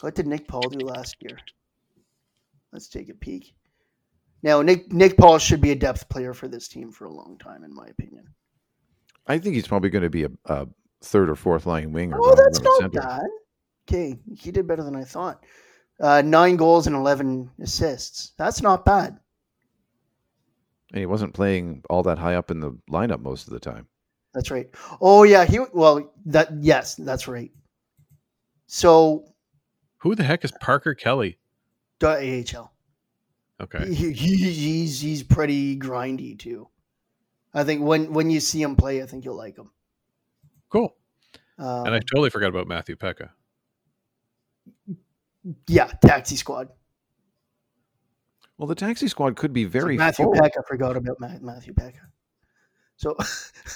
what 0.01 0.15
did 0.15 0.27
Nick 0.27 0.47
Paul 0.47 0.61
do 0.61 0.85
last 0.85 1.17
year? 1.19 1.37
Let's 2.71 2.87
take 2.87 3.09
a 3.09 3.13
peek. 3.13 3.53
Now, 4.43 4.61
Nick 4.61 4.91
Nick 4.91 5.17
Paul 5.17 5.37
should 5.37 5.61
be 5.61 5.71
a 5.71 5.75
depth 5.75 6.09
player 6.09 6.33
for 6.33 6.47
this 6.47 6.67
team 6.67 6.91
for 6.91 7.05
a 7.05 7.13
long 7.13 7.37
time, 7.37 7.63
in 7.63 7.73
my 7.73 7.85
opinion. 7.87 8.25
I 9.27 9.37
think 9.37 9.53
he's 9.53 9.67
probably 9.67 9.91
going 9.91 10.03
to 10.03 10.09
be 10.09 10.23
a, 10.23 10.31
a 10.45 10.67
third 11.03 11.29
or 11.29 11.35
fourth 11.35 11.67
line 11.67 11.91
winger. 11.91 12.17
Oh, 12.19 12.29
rather 12.29 12.43
that's 12.43 12.61
not 12.61 12.79
center. 12.79 13.01
bad. 13.01 13.21
Okay, 13.91 14.17
he 14.37 14.51
did 14.51 14.67
better 14.67 14.83
than 14.83 14.95
I 14.95 15.03
thought. 15.03 15.43
Uh, 15.99 16.21
nine 16.21 16.55
goals 16.55 16.87
and 16.87 16.95
11 16.95 17.51
assists. 17.61 18.31
That's 18.37 18.61
not 18.61 18.85
bad. 18.85 19.19
And 20.91 20.99
he 20.99 21.05
wasn't 21.05 21.33
playing 21.33 21.83
all 21.89 22.01
that 22.03 22.17
high 22.17 22.35
up 22.35 22.51
in 22.51 22.61
the 22.61 22.71
lineup 22.89 23.21
most 23.21 23.47
of 23.47 23.53
the 23.53 23.59
time. 23.59 23.87
That's 24.33 24.49
right. 24.49 24.69
Oh 25.01 25.23
yeah, 25.23 25.43
he 25.43 25.59
well 25.73 26.13
that 26.27 26.49
yes, 26.61 26.95
that's 26.95 27.27
right. 27.27 27.51
So 28.67 29.25
Who 29.97 30.15
the 30.15 30.23
heck 30.23 30.45
is 30.45 30.53
Parker 30.61 30.93
Kelly? 30.93 31.37
Dot 31.99 32.19
AHL. 32.19 32.71
Okay. 33.61 33.93
He, 33.93 34.13
he, 34.13 34.35
he's 34.51 35.01
he's 35.01 35.23
pretty 35.23 35.77
grindy 35.77 36.39
too. 36.39 36.69
I 37.53 37.65
think 37.65 37.81
when 37.81 38.13
when 38.13 38.29
you 38.29 38.39
see 38.39 38.61
him 38.61 38.77
play, 38.77 39.03
I 39.03 39.05
think 39.05 39.25
you'll 39.25 39.35
like 39.35 39.57
him. 39.57 39.69
Cool. 40.69 40.95
Um, 41.57 41.87
And 41.87 41.95
I 41.95 41.99
totally 41.99 42.29
forgot 42.29 42.47
about 42.47 42.67
Matthew 42.67 42.95
Peca. 42.95 43.29
Yeah, 45.67 45.87
taxi 46.05 46.35
squad. 46.35 46.69
Well, 48.57 48.67
the 48.67 48.75
taxi 48.75 49.07
squad 49.07 49.35
could 49.35 49.53
be 49.53 49.63
So 49.63 49.69
very 49.69 49.97
Matthew 49.97 50.25
full. 50.25 50.33
Peck. 50.33 50.53
I 50.57 50.61
forgot 50.67 50.95
about 50.95 51.17
Matthew 51.19 51.73
Peck. 51.73 51.95
So 52.97 53.17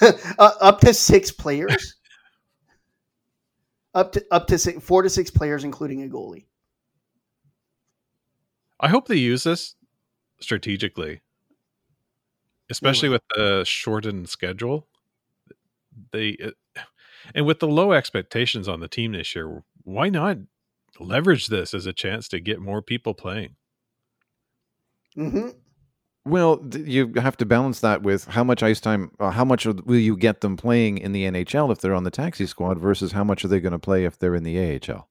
uh, 0.00 0.52
up 0.60 0.80
to 0.80 0.94
six 0.94 1.32
players. 1.32 1.96
up 3.94 4.12
to 4.12 4.24
up 4.30 4.46
to 4.46 4.58
six, 4.58 4.82
four 4.84 5.02
to 5.02 5.10
six 5.10 5.30
players, 5.30 5.64
including 5.64 6.02
a 6.04 6.06
goalie. 6.06 6.46
I 8.78 8.88
hope 8.88 9.08
they 9.08 9.16
use 9.16 9.42
this 9.42 9.74
strategically, 10.38 11.22
especially 12.70 13.08
with 13.08 13.22
the 13.34 13.64
shortened 13.64 14.28
schedule. 14.28 14.86
They 16.12 16.36
uh, 16.44 16.82
and 17.34 17.46
with 17.46 17.58
the 17.58 17.66
low 17.66 17.92
expectations 17.92 18.68
on 18.68 18.80
the 18.80 18.88
team 18.88 19.12
this 19.12 19.34
year, 19.34 19.64
why 19.82 20.10
not 20.10 20.36
leverage 21.00 21.46
this 21.48 21.74
as 21.74 21.86
a 21.86 21.92
chance 21.92 22.28
to 22.28 22.40
get 22.40 22.60
more 22.60 22.82
people 22.82 23.14
playing? 23.14 23.56
hmm 25.14 25.48
Well, 26.24 26.58
th- 26.58 26.86
you 26.86 27.12
have 27.16 27.36
to 27.38 27.46
balance 27.46 27.80
that 27.80 28.02
with 28.02 28.24
how 28.26 28.44
much 28.44 28.62
ice 28.62 28.80
time, 28.80 29.12
uh, 29.20 29.30
how 29.30 29.44
much 29.44 29.64
of- 29.66 29.84
will 29.86 29.98
you 29.98 30.16
get 30.16 30.40
them 30.40 30.56
playing 30.56 30.98
in 30.98 31.12
the 31.12 31.24
NHL 31.24 31.70
if 31.70 31.80
they're 31.80 31.94
on 31.94 32.04
the 32.04 32.10
taxi 32.10 32.46
squad 32.46 32.78
versus 32.78 33.12
how 33.12 33.24
much 33.24 33.44
are 33.44 33.48
they 33.48 33.60
going 33.60 33.72
to 33.72 33.78
play 33.78 34.04
if 34.04 34.18
they're 34.18 34.34
in 34.34 34.42
the 34.42 34.58
AHL? 34.58 35.08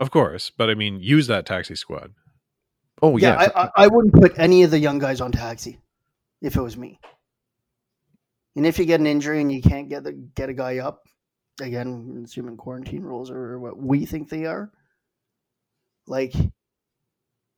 Of 0.00 0.10
course, 0.10 0.50
but 0.50 0.68
I 0.70 0.74
mean, 0.74 1.00
use 1.00 1.28
that 1.28 1.46
taxi 1.46 1.76
squad. 1.76 2.12
Oh, 3.00 3.16
yeah, 3.16 3.40
yeah. 3.40 3.50
I, 3.54 3.62
I, 3.64 3.70
I 3.84 3.86
wouldn't 3.86 4.14
put 4.14 4.38
any 4.38 4.62
of 4.64 4.70
the 4.70 4.78
young 4.78 4.98
guys 4.98 5.20
on 5.20 5.30
taxi 5.32 5.78
if 6.42 6.56
it 6.56 6.60
was 6.60 6.76
me. 6.76 6.98
And 8.56 8.66
if 8.66 8.78
you 8.78 8.84
get 8.84 9.00
an 9.00 9.06
injury 9.06 9.40
and 9.40 9.50
you 9.50 9.62
can't 9.62 9.88
get 9.88 10.04
the 10.04 10.12
get 10.12 10.48
a 10.48 10.54
guy 10.54 10.78
up, 10.78 11.02
again, 11.60 12.22
assuming 12.24 12.56
quarantine 12.56 13.02
rules 13.02 13.30
are 13.30 13.58
what 13.58 13.76
we 13.76 14.06
think 14.06 14.28
they 14.28 14.46
are, 14.46 14.70
like 16.06 16.34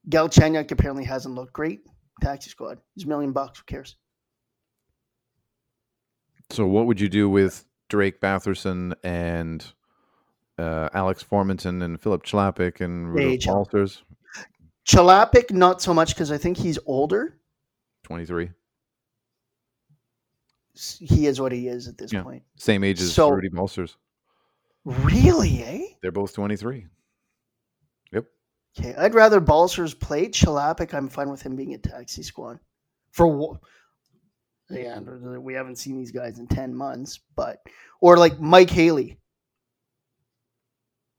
Galchenyuk 0.09 0.71
apparently 0.71 1.05
hasn't 1.05 1.35
looked 1.35 1.53
great. 1.53 1.81
Taxi 2.23 2.51
squad, 2.51 2.79
he's 2.95 3.05
a 3.05 3.09
million 3.09 3.33
bucks. 3.33 3.59
Who 3.59 3.65
cares? 3.65 3.97
so, 6.51 6.67
what 6.67 6.87
would 6.87 7.01
you 7.01 7.09
do 7.09 7.29
with 7.29 7.65
Drake 7.89 8.21
Batherson 8.21 8.95
and 9.03 9.65
uh, 10.59 10.89
Alex 10.95 11.25
Formenton 11.25 11.83
and 11.83 12.01
Philip 12.01 12.25
Chlapik 12.25 12.81
and 12.81 13.13
Rudolph 13.13 13.47
AHL. 13.47 13.55
Balcers? 13.55 14.03
Chlapik, 14.89 15.51
not 15.51 15.83
so 15.83 15.93
much 15.93 16.15
because 16.15 16.31
I 16.31 16.39
think 16.39 16.57
he's 16.57 16.79
older. 16.87 17.39
23. 18.05 18.51
He 21.01 21.27
is 21.27 21.41
what 21.41 21.53
he 21.53 21.69
is 21.69 21.89
at 21.89 21.97
this 21.99 22.13
Yeah. 22.13 22.23
point. 22.23 22.43
Same 22.57 22.85
age 22.85 23.01
as 23.01 23.13
So- 23.15 23.31
Rudy 23.31 23.49
Balcers. 23.49 23.97
Really, 24.85 25.63
eh? 25.65 25.95
They're 26.01 26.13
both 26.13 26.33
23. 26.35 26.87
Yep. 28.13 28.27
Okay, 28.79 28.95
I'd 28.95 29.15
rather 29.15 29.41
Balcers 29.41 29.95
play 29.95 30.29
Chlapik. 30.29 30.95
I'm 30.95 31.09
fine 31.09 31.31
with 31.31 31.43
him 31.43 31.57
being 31.57 31.75
a 31.75 31.79
taxi 31.79 32.23
squad. 32.23 32.61
For 33.11 33.27
what? 33.27 33.61
Yeah, 34.69 34.99
we 35.01 35.55
haven't 35.55 35.77
seen 35.77 35.97
these 35.97 36.11
guys 36.11 36.39
in 36.39 36.49
ten 36.49 36.75
months, 36.75 37.21
but 37.37 37.63
or 38.01 38.17
like 38.17 38.41
Mike 38.41 38.69
Haley 38.71 39.19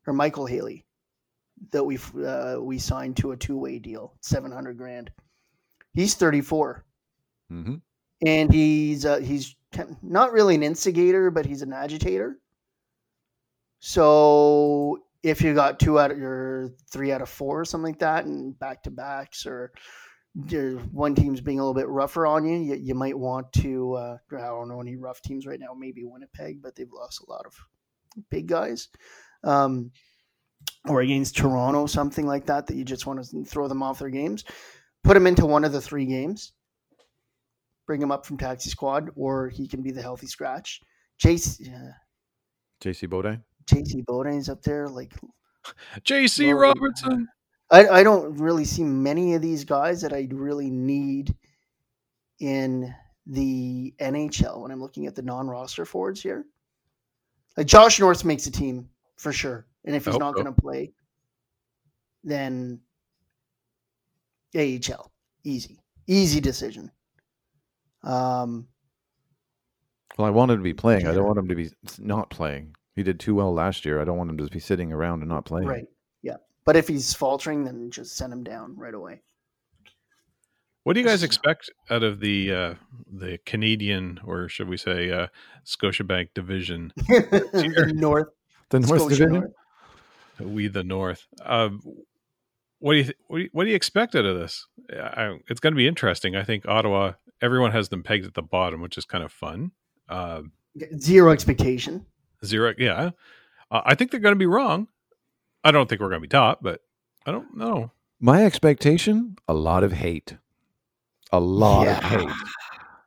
or 0.06 0.12
Michael 0.12 0.46
Haley 0.46 0.86
that 1.72 1.82
we 1.84 1.98
uh, 2.24 2.58
we 2.60 2.78
signed 2.78 3.16
to 3.18 3.32
a 3.32 3.36
two 3.36 3.56
way 3.56 3.78
deal, 3.78 4.14
seven 4.20 4.52
hundred 4.52 4.76
grand. 4.76 5.10
He's 5.94 6.14
thirty 6.14 6.42
four, 6.42 6.84
hmm 7.48 7.76
and 8.24 8.52
he's 8.52 9.04
uh, 9.04 9.18
he's 9.18 9.54
not 10.02 10.32
really 10.32 10.54
an 10.54 10.62
instigator, 10.62 11.30
but 11.30 11.46
he's 11.46 11.62
an 11.62 11.72
agitator. 11.72 12.38
So 13.80 14.98
if 15.22 15.42
you 15.42 15.54
got 15.54 15.78
two 15.78 15.98
out 15.98 16.10
of 16.10 16.18
your 16.18 16.74
three 16.90 17.12
out 17.12 17.22
of 17.22 17.28
four 17.28 17.60
or 17.60 17.64
something 17.64 17.92
like 17.92 18.00
that, 18.00 18.24
and 18.24 18.58
back 18.58 18.82
to 18.84 18.90
backs, 18.90 19.46
or 19.46 19.72
one 20.92 21.14
team's 21.14 21.40
being 21.40 21.58
a 21.58 21.62
little 21.62 21.74
bit 21.74 21.88
rougher 21.88 22.26
on 22.26 22.46
you, 22.46 22.58
you, 22.58 22.74
you 22.74 22.94
might 22.94 23.18
want 23.18 23.52
to. 23.54 23.94
Uh, 23.94 24.16
I 24.36 24.46
don't 24.46 24.68
know 24.68 24.80
any 24.80 24.96
rough 24.96 25.20
teams 25.22 25.46
right 25.46 25.60
now. 25.60 25.74
Maybe 25.76 26.04
Winnipeg, 26.04 26.62
but 26.62 26.76
they've 26.76 26.92
lost 26.92 27.22
a 27.26 27.30
lot 27.30 27.46
of 27.46 27.54
big 28.30 28.46
guys. 28.46 28.88
Um, 29.44 29.92
or 30.88 31.00
against 31.00 31.36
Toronto, 31.36 31.86
something 31.86 32.26
like 32.26 32.46
that, 32.46 32.66
that 32.66 32.76
you 32.76 32.84
just 32.84 33.06
want 33.06 33.24
to 33.24 33.44
throw 33.44 33.68
them 33.68 33.82
off 33.82 34.00
their 34.00 34.10
games. 34.10 34.44
Put 35.04 35.14
them 35.14 35.26
into 35.26 35.46
one 35.46 35.64
of 35.64 35.72
the 35.72 35.80
three 35.80 36.06
games. 36.06 36.52
Bring 37.88 38.02
him 38.02 38.12
up 38.12 38.26
from 38.26 38.36
taxi 38.36 38.68
squad, 38.68 39.08
or 39.16 39.48
he 39.48 39.66
can 39.66 39.80
be 39.80 39.90
the 39.90 40.02
healthy 40.02 40.26
scratch. 40.26 40.82
Chase, 41.16 41.58
uh, 41.66 41.92
JC 42.82 43.08
Beaudin? 43.08 43.42
JC 43.64 44.04
Beaudin's 44.04 44.50
up 44.50 44.60
there. 44.62 44.88
Like 44.88 45.14
JC 46.02 46.54
Robertson. 46.54 47.26
I, 47.70 47.88
I 47.88 48.02
don't 48.02 48.36
really 48.36 48.66
see 48.66 48.84
many 48.84 49.32
of 49.32 49.40
these 49.40 49.64
guys 49.64 50.02
that 50.02 50.12
I 50.12 50.28
really 50.30 50.68
need 50.68 51.34
in 52.40 52.94
the 53.26 53.94
NHL 53.98 54.60
when 54.60 54.70
I'm 54.70 54.82
looking 54.82 55.06
at 55.06 55.14
the 55.14 55.22
non-roster 55.22 55.86
forwards 55.86 56.22
here. 56.22 56.44
Like 57.56 57.66
Josh 57.66 57.98
Norris 57.98 58.22
makes 58.22 58.46
a 58.46 58.50
team 58.50 58.90
for 59.16 59.32
sure, 59.32 59.66
and 59.86 59.96
if 59.96 60.04
he's 60.04 60.12
hope 60.12 60.20
not 60.20 60.36
so. 60.36 60.42
going 60.42 60.54
to 60.54 60.60
play, 60.60 60.92
then 62.22 62.80
AHL 64.54 65.10
easy, 65.42 65.80
easy 66.06 66.38
decision. 66.38 66.90
Um, 68.02 68.68
Well, 70.16 70.26
I 70.26 70.30
want 70.30 70.50
him 70.50 70.58
to 70.58 70.62
be 70.62 70.74
playing. 70.74 71.06
I 71.06 71.14
don't 71.14 71.26
want 71.26 71.38
him 71.38 71.48
to 71.48 71.54
be 71.54 71.70
not 71.98 72.30
playing. 72.30 72.74
He 72.96 73.02
did 73.02 73.20
too 73.20 73.34
well 73.34 73.52
last 73.54 73.84
year. 73.84 74.00
I 74.00 74.04
don't 74.04 74.16
want 74.18 74.30
him 74.30 74.38
to 74.38 74.46
be 74.46 74.58
sitting 74.58 74.92
around 74.92 75.20
and 75.20 75.28
not 75.28 75.44
playing. 75.44 75.68
right, 75.68 75.86
yeah. 76.22 76.36
But 76.64 76.76
if 76.76 76.88
he's 76.88 77.14
faltering, 77.14 77.64
then 77.64 77.90
just 77.90 78.16
send 78.16 78.32
him 78.32 78.42
down 78.42 78.76
right 78.76 78.94
away. 78.94 79.22
What 80.82 80.94
do 80.94 81.00
you 81.00 81.06
guys 81.06 81.22
expect 81.22 81.70
out 81.90 82.02
of 82.02 82.18
the 82.18 82.52
uh, 82.52 82.74
the 83.12 83.38
Canadian, 83.44 84.20
or 84.24 84.48
should 84.48 84.68
we 84.68 84.76
say, 84.78 85.10
uh, 85.10 85.26
Scotiabank 85.66 86.30
division? 86.34 86.92
North, 87.94 88.28
The 88.70 88.80
North 88.80 89.00
Scotia 89.02 89.16
Division? 89.16 89.32
North. 89.32 89.52
We 90.40 90.68
the 90.68 90.84
North. 90.84 91.26
Um, 91.44 91.82
what 92.78 92.92
do 92.92 92.98
you 92.98 93.04
th- 93.04 93.16
what, 93.26 93.36
do 93.38 93.42
you 93.44 93.50
what 93.52 93.64
do 93.64 93.70
you 93.70 93.76
expect 93.76 94.14
out 94.14 94.24
of 94.24 94.38
this? 94.38 94.66
I, 94.90 95.38
it's 95.48 95.60
going 95.60 95.74
to 95.74 95.76
be 95.76 95.86
interesting. 95.86 96.36
I 96.36 96.42
think 96.44 96.66
Ottawa. 96.66 97.12
Everyone 97.40 97.70
has 97.72 97.88
them 97.88 98.02
pegged 98.02 98.26
at 98.26 98.34
the 98.34 98.42
bottom, 98.42 98.80
which 98.80 98.98
is 98.98 99.04
kind 99.04 99.24
of 99.24 99.32
fun. 99.32 99.70
Uh, 100.08 100.42
Zero 100.98 101.32
expectation. 101.32 102.04
zero, 102.44 102.74
yeah. 102.78 103.10
Uh, 103.70 103.82
I 103.84 103.94
think 103.94 104.10
they're 104.10 104.20
going 104.20 104.34
to 104.34 104.38
be 104.38 104.46
wrong. 104.46 104.88
I 105.64 105.70
don't 105.70 105.88
think 105.88 106.00
we're 106.00 106.08
going 106.08 106.20
to 106.20 106.26
be 106.26 106.28
top, 106.28 106.60
but 106.62 106.80
I 107.26 107.32
don't 107.32 107.56
know. 107.56 107.90
My 108.20 108.44
expectation: 108.44 109.36
a 109.48 109.54
lot 109.54 109.82
of 109.84 109.92
hate, 109.92 110.36
a 111.32 111.40
lot 111.40 111.88
of 111.88 111.96
hate. 112.02 112.28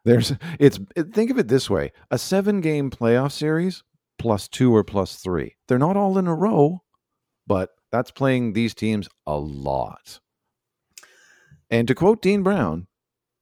There's 0.04 0.34
it's 0.60 0.80
it, 0.96 1.14
think 1.14 1.32
of 1.32 1.38
it 1.38 1.48
this 1.48 1.70
way: 1.70 1.92
a 2.10 2.18
seven-game 2.18 2.90
playoff 2.92 3.32
series 3.32 3.84
plus 4.18 4.48
two 4.48 4.76
or 4.76 4.84
plus 4.84 5.16
three. 5.16 5.56
They're 5.68 5.80
not 5.80 5.98
all 5.98 6.18
in 6.18 6.28
a 6.28 6.36
row, 6.36 6.84
but 7.48 7.70
that's 7.92 8.12
playing 8.12 8.54
these 8.54 8.74
teams 8.74 9.08
a 9.26 9.38
lot. 9.38 10.20
And 11.70 11.88
to 11.88 11.96
quote 11.96 12.22
Dean 12.22 12.44
Brown, 12.44 12.88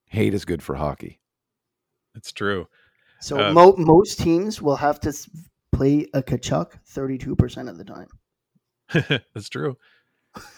hate 0.10 0.34
is 0.34 0.45
good 0.45 0.62
for 0.62 0.76
hockey. 0.76 1.19
That's 2.13 2.32
true. 2.32 2.67
So 3.22 3.39
Uh, 3.39 3.54
mo- 3.54 3.76
most 3.78 4.19
teams 4.19 4.62
will 4.62 4.76
have 4.78 5.00
to 5.02 5.13
play 5.72 6.08
a 6.13 6.22
Tkachuk 6.22 6.72
32% 6.88 7.69
of 7.69 7.78
the 7.78 7.84
time. 7.86 8.08
That's 9.34 9.50
true. 9.50 9.78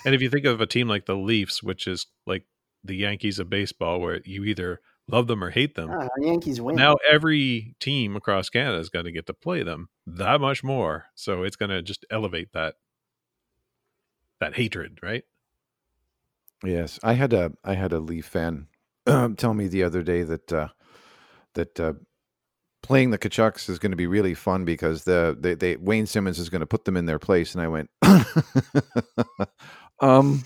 And 0.05 0.13
if 0.15 0.21
you 0.21 0.29
think 0.29 0.45
of 0.45 0.59
a 0.61 0.65
team 0.67 0.87
like 0.87 1.05
the 1.05 1.15
Leafs, 1.15 1.61
which 1.63 1.87
is 1.87 2.07
like 2.25 2.45
the 2.83 2.95
Yankees 2.95 3.39
of 3.39 3.49
baseball, 3.49 3.99
where 3.99 4.21
you 4.25 4.43
either 4.43 4.79
love 5.07 5.27
them 5.27 5.43
or 5.43 5.49
hate 5.49 5.75
them, 5.75 5.89
Ah, 5.91 6.07
Yankees 6.19 6.61
win. 6.61 6.75
now 6.75 6.95
every 7.09 7.75
team 7.79 8.15
across 8.15 8.49
Canada 8.49 8.77
is 8.79 8.89
going 8.89 9.05
to 9.05 9.11
get 9.11 9.25
to 9.27 9.33
play 9.33 9.63
them 9.63 9.89
that 10.05 10.39
much 10.41 10.63
more. 10.63 11.05
So 11.15 11.43
it's 11.43 11.55
going 11.55 11.69
to 11.71 11.81
just 11.81 12.05
elevate 12.09 12.53
that 12.53 12.75
that 14.39 14.55
hatred, 14.55 14.99
right? 15.01 15.23
Yes, 16.63 16.99
I 17.03 17.13
had 17.13 17.33
a 17.33 17.53
I 17.63 17.73
had 17.75 17.91
a 17.91 17.99
Leaf 17.99 18.25
fan 18.25 18.67
um, 19.05 19.35
tell 19.35 19.53
me 19.53 19.67
the 19.67 19.83
other 19.83 20.03
day 20.03 20.23
that 20.23 20.53
uh, 20.53 20.67
that 21.53 21.79
uh, 21.79 21.93
playing 22.83 23.11
the 23.11 23.17
Tkachuks 23.17 23.69
is 23.69 23.79
going 23.79 23.91
to 23.91 23.97
be 23.97 24.07
really 24.07 24.33
fun 24.33 24.65
because 24.65 25.03
the 25.03 25.37
they, 25.39 25.55
they 25.55 25.75
Wayne 25.77 26.05
Simmonds 26.05 26.39
is 26.39 26.49
going 26.49 26.61
to 26.61 26.67
put 26.67 26.85
them 26.85 26.97
in 26.97 27.05
their 27.05 27.19
place, 27.19 27.53
and 27.53 27.61
I 27.61 27.67
went, 27.67 27.89
um, 29.99 30.43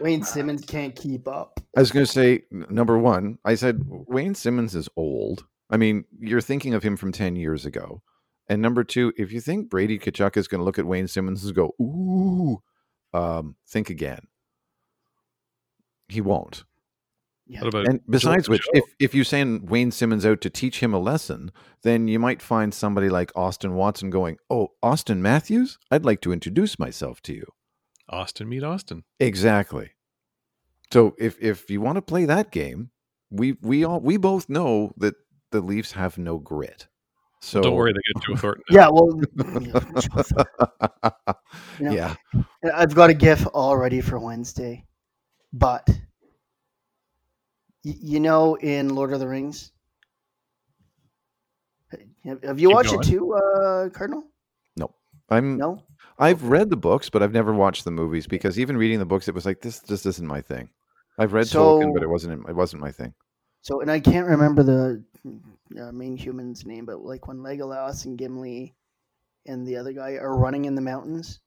Wayne 0.00 0.22
Simmonds 0.22 0.64
can't 0.64 0.94
keep 0.94 1.28
up. 1.28 1.60
I 1.76 1.80
was 1.80 1.90
going 1.90 2.06
to 2.06 2.12
say 2.12 2.42
number 2.50 2.98
one, 2.98 3.38
I 3.44 3.54
said 3.54 3.82
Wayne 3.86 4.34
Simmonds 4.34 4.74
is 4.74 4.88
old. 4.96 5.44
I 5.70 5.76
mean, 5.76 6.04
you're 6.18 6.40
thinking 6.40 6.74
of 6.74 6.82
him 6.82 6.96
from 6.96 7.12
ten 7.12 7.36
years 7.36 7.66
ago. 7.66 8.02
And 8.48 8.62
number 8.62 8.84
two, 8.84 9.12
if 9.16 9.32
you 9.32 9.40
think 9.40 9.68
Brady 9.68 9.98
Tkachuk 9.98 10.36
is 10.36 10.46
going 10.46 10.60
to 10.60 10.64
look 10.64 10.78
at 10.78 10.86
Wayne 10.86 11.08
Simmonds 11.08 11.44
and 11.44 11.54
go, 11.54 11.74
ooh, 11.80 12.62
um, 13.12 13.56
think 13.66 13.90
again. 13.90 14.28
He 16.08 16.20
won't. 16.20 16.62
Yeah. 17.46 17.64
About 17.64 17.86
And 17.88 18.00
besides 18.08 18.48
which, 18.48 18.66
if, 18.72 18.84
if 18.98 19.14
you 19.14 19.22
send 19.22 19.70
Wayne 19.70 19.92
Simmonds 19.92 20.26
out 20.26 20.40
to 20.40 20.50
teach 20.50 20.80
him 20.80 20.92
a 20.92 20.98
lesson, 20.98 21.52
then 21.82 22.08
you 22.08 22.18
might 22.18 22.42
find 22.42 22.74
somebody 22.74 23.08
like 23.08 23.30
Austin 23.36 23.74
Watson 23.74 24.10
going, 24.10 24.38
Oh, 24.50 24.72
Auston 24.82 25.18
Matthews, 25.18 25.78
I'd 25.90 26.04
like 26.04 26.20
to 26.22 26.32
introduce 26.32 26.78
myself 26.78 27.22
to 27.22 27.34
you. 27.34 27.46
Austin 28.08 28.48
meet 28.48 28.64
Austin? 28.64 29.04
Exactly. 29.20 29.90
So 30.92 31.14
if 31.18 31.40
if 31.40 31.70
you 31.70 31.80
want 31.80 31.96
to 31.96 32.02
play 32.02 32.24
that 32.24 32.50
game, 32.50 32.90
we 33.30 33.56
we 33.60 33.84
all 33.84 34.00
we 34.00 34.16
both 34.16 34.48
know 34.48 34.92
that 34.98 35.14
the 35.50 35.60
Leafs 35.60 35.92
have 35.92 36.18
no 36.18 36.38
grit. 36.38 36.86
So 37.40 37.60
Don't 37.60 37.74
worry, 37.74 37.92
they 37.92 38.00
get 38.14 38.22
Joe 38.24 38.36
Thornton. 38.36 38.64
Yeah, 38.70 38.88
well, 38.88 39.20
you 39.60 39.72
know, 41.84 41.92
yeah. 41.92 42.14
I've 42.74 42.94
got 42.94 43.10
a 43.10 43.14
GIF 43.14 43.46
all 43.52 43.76
ready 43.76 44.00
for 44.00 44.18
Wednesday, 44.18 44.84
but 45.52 45.88
y- 47.86 47.98
you 48.00 48.20
know, 48.20 48.56
in 48.56 48.94
Lord 48.94 49.12
of 49.12 49.20
the 49.20 49.28
Rings, 49.28 49.70
have 52.24 52.42
have 52.42 52.58
you 52.60 52.68
Keep 52.68 52.74
watched 52.74 52.90
going. 52.90 53.02
it 53.08 53.10
too, 53.10 53.34
uh, 53.34 53.88
Cardinal? 53.90 54.24
I'm 55.28 55.56
No. 55.56 55.82
I've 56.18 56.44
read 56.44 56.70
the 56.70 56.76
books, 56.76 57.10
but 57.10 57.22
I've 57.22 57.32
never 57.32 57.52
watched 57.52 57.84
the 57.84 57.90
movies 57.90 58.26
because 58.28 58.60
even 58.60 58.76
reading 58.76 59.00
the 59.00 59.04
books, 59.06 59.26
it 59.26 59.34
was 59.34 59.44
like 59.44 59.60
this 59.60 59.80
just 59.80 60.06
isn't 60.06 60.26
my 60.26 60.40
thing. 60.40 60.70
I've 61.18 61.32
read 61.32 61.46
Tolkien, 61.46 61.92
but 61.92 62.02
it 62.02 62.08
wasn't 62.08 62.48
it 62.48 62.54
wasn't 62.54 62.80
my 62.82 62.92
thing. 62.92 63.12
So, 63.62 63.80
and 63.80 63.90
I 63.90 63.98
can't 63.98 64.28
remember 64.28 64.62
the 64.62 65.02
uh, 65.80 65.90
main 65.90 66.16
human's 66.16 66.64
name, 66.64 66.84
but 66.86 67.00
like 67.00 67.26
when 67.26 67.38
Legolas 67.38 68.04
and 68.04 68.16
Gimli 68.16 68.76
and 69.46 69.66
the 69.66 69.76
other 69.76 69.92
guy 69.92 70.12
are 70.12 70.36
running 70.36 70.66
in 70.66 70.76
the 70.76 70.80
mountains. 70.80 71.40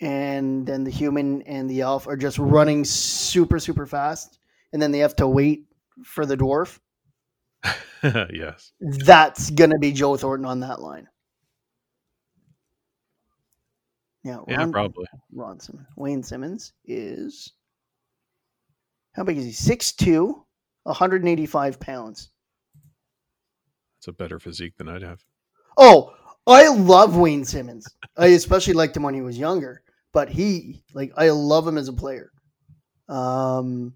And 0.00 0.66
then 0.66 0.84
the 0.84 0.90
human 0.90 1.42
and 1.42 1.68
the 1.68 1.80
elf 1.80 2.06
are 2.06 2.16
just 2.16 2.38
running 2.38 2.84
super, 2.84 3.58
super 3.58 3.86
fast. 3.86 4.38
And 4.72 4.80
then 4.80 4.92
they 4.92 4.98
have 4.98 5.16
to 5.16 5.26
wait 5.26 5.64
for 6.04 6.24
the 6.24 6.36
dwarf. 6.36 6.78
yes. 8.02 8.72
That's 8.80 9.50
going 9.50 9.70
to 9.70 9.78
be 9.78 9.92
Joe 9.92 10.16
Thornton 10.16 10.46
on 10.46 10.60
that 10.60 10.80
line. 10.80 11.08
Yeah, 14.24 14.40
Yeah, 14.46 14.58
Ron, 14.58 14.72
probably. 14.72 15.06
Ron 15.32 15.58
Simmons. 15.58 15.86
Wayne 15.96 16.22
Simmonds 16.22 16.72
is 16.84 17.52
how 19.14 19.24
big 19.24 19.38
is 19.38 19.44
he? 19.44 19.74
6'2", 19.74 20.44
185 20.82 21.80
pounds. 21.80 22.30
It's 23.98 24.08
a 24.08 24.12
better 24.12 24.38
physique 24.38 24.76
than 24.76 24.88
I'd 24.88 25.02
have. 25.02 25.24
Oh, 25.76 26.14
I 26.46 26.68
love 26.68 27.16
Wayne 27.16 27.44
Simmonds. 27.44 27.88
I 28.16 28.28
especially 28.28 28.74
liked 28.74 28.96
him 28.96 29.02
when 29.02 29.14
he 29.14 29.22
was 29.22 29.38
younger, 29.38 29.82
but 30.18 30.28
he 30.28 30.82
like 30.94 31.12
I 31.16 31.30
love 31.30 31.64
him 31.64 31.78
as 31.78 31.86
a 31.86 31.92
player. 31.92 32.32
Um, 33.08 33.94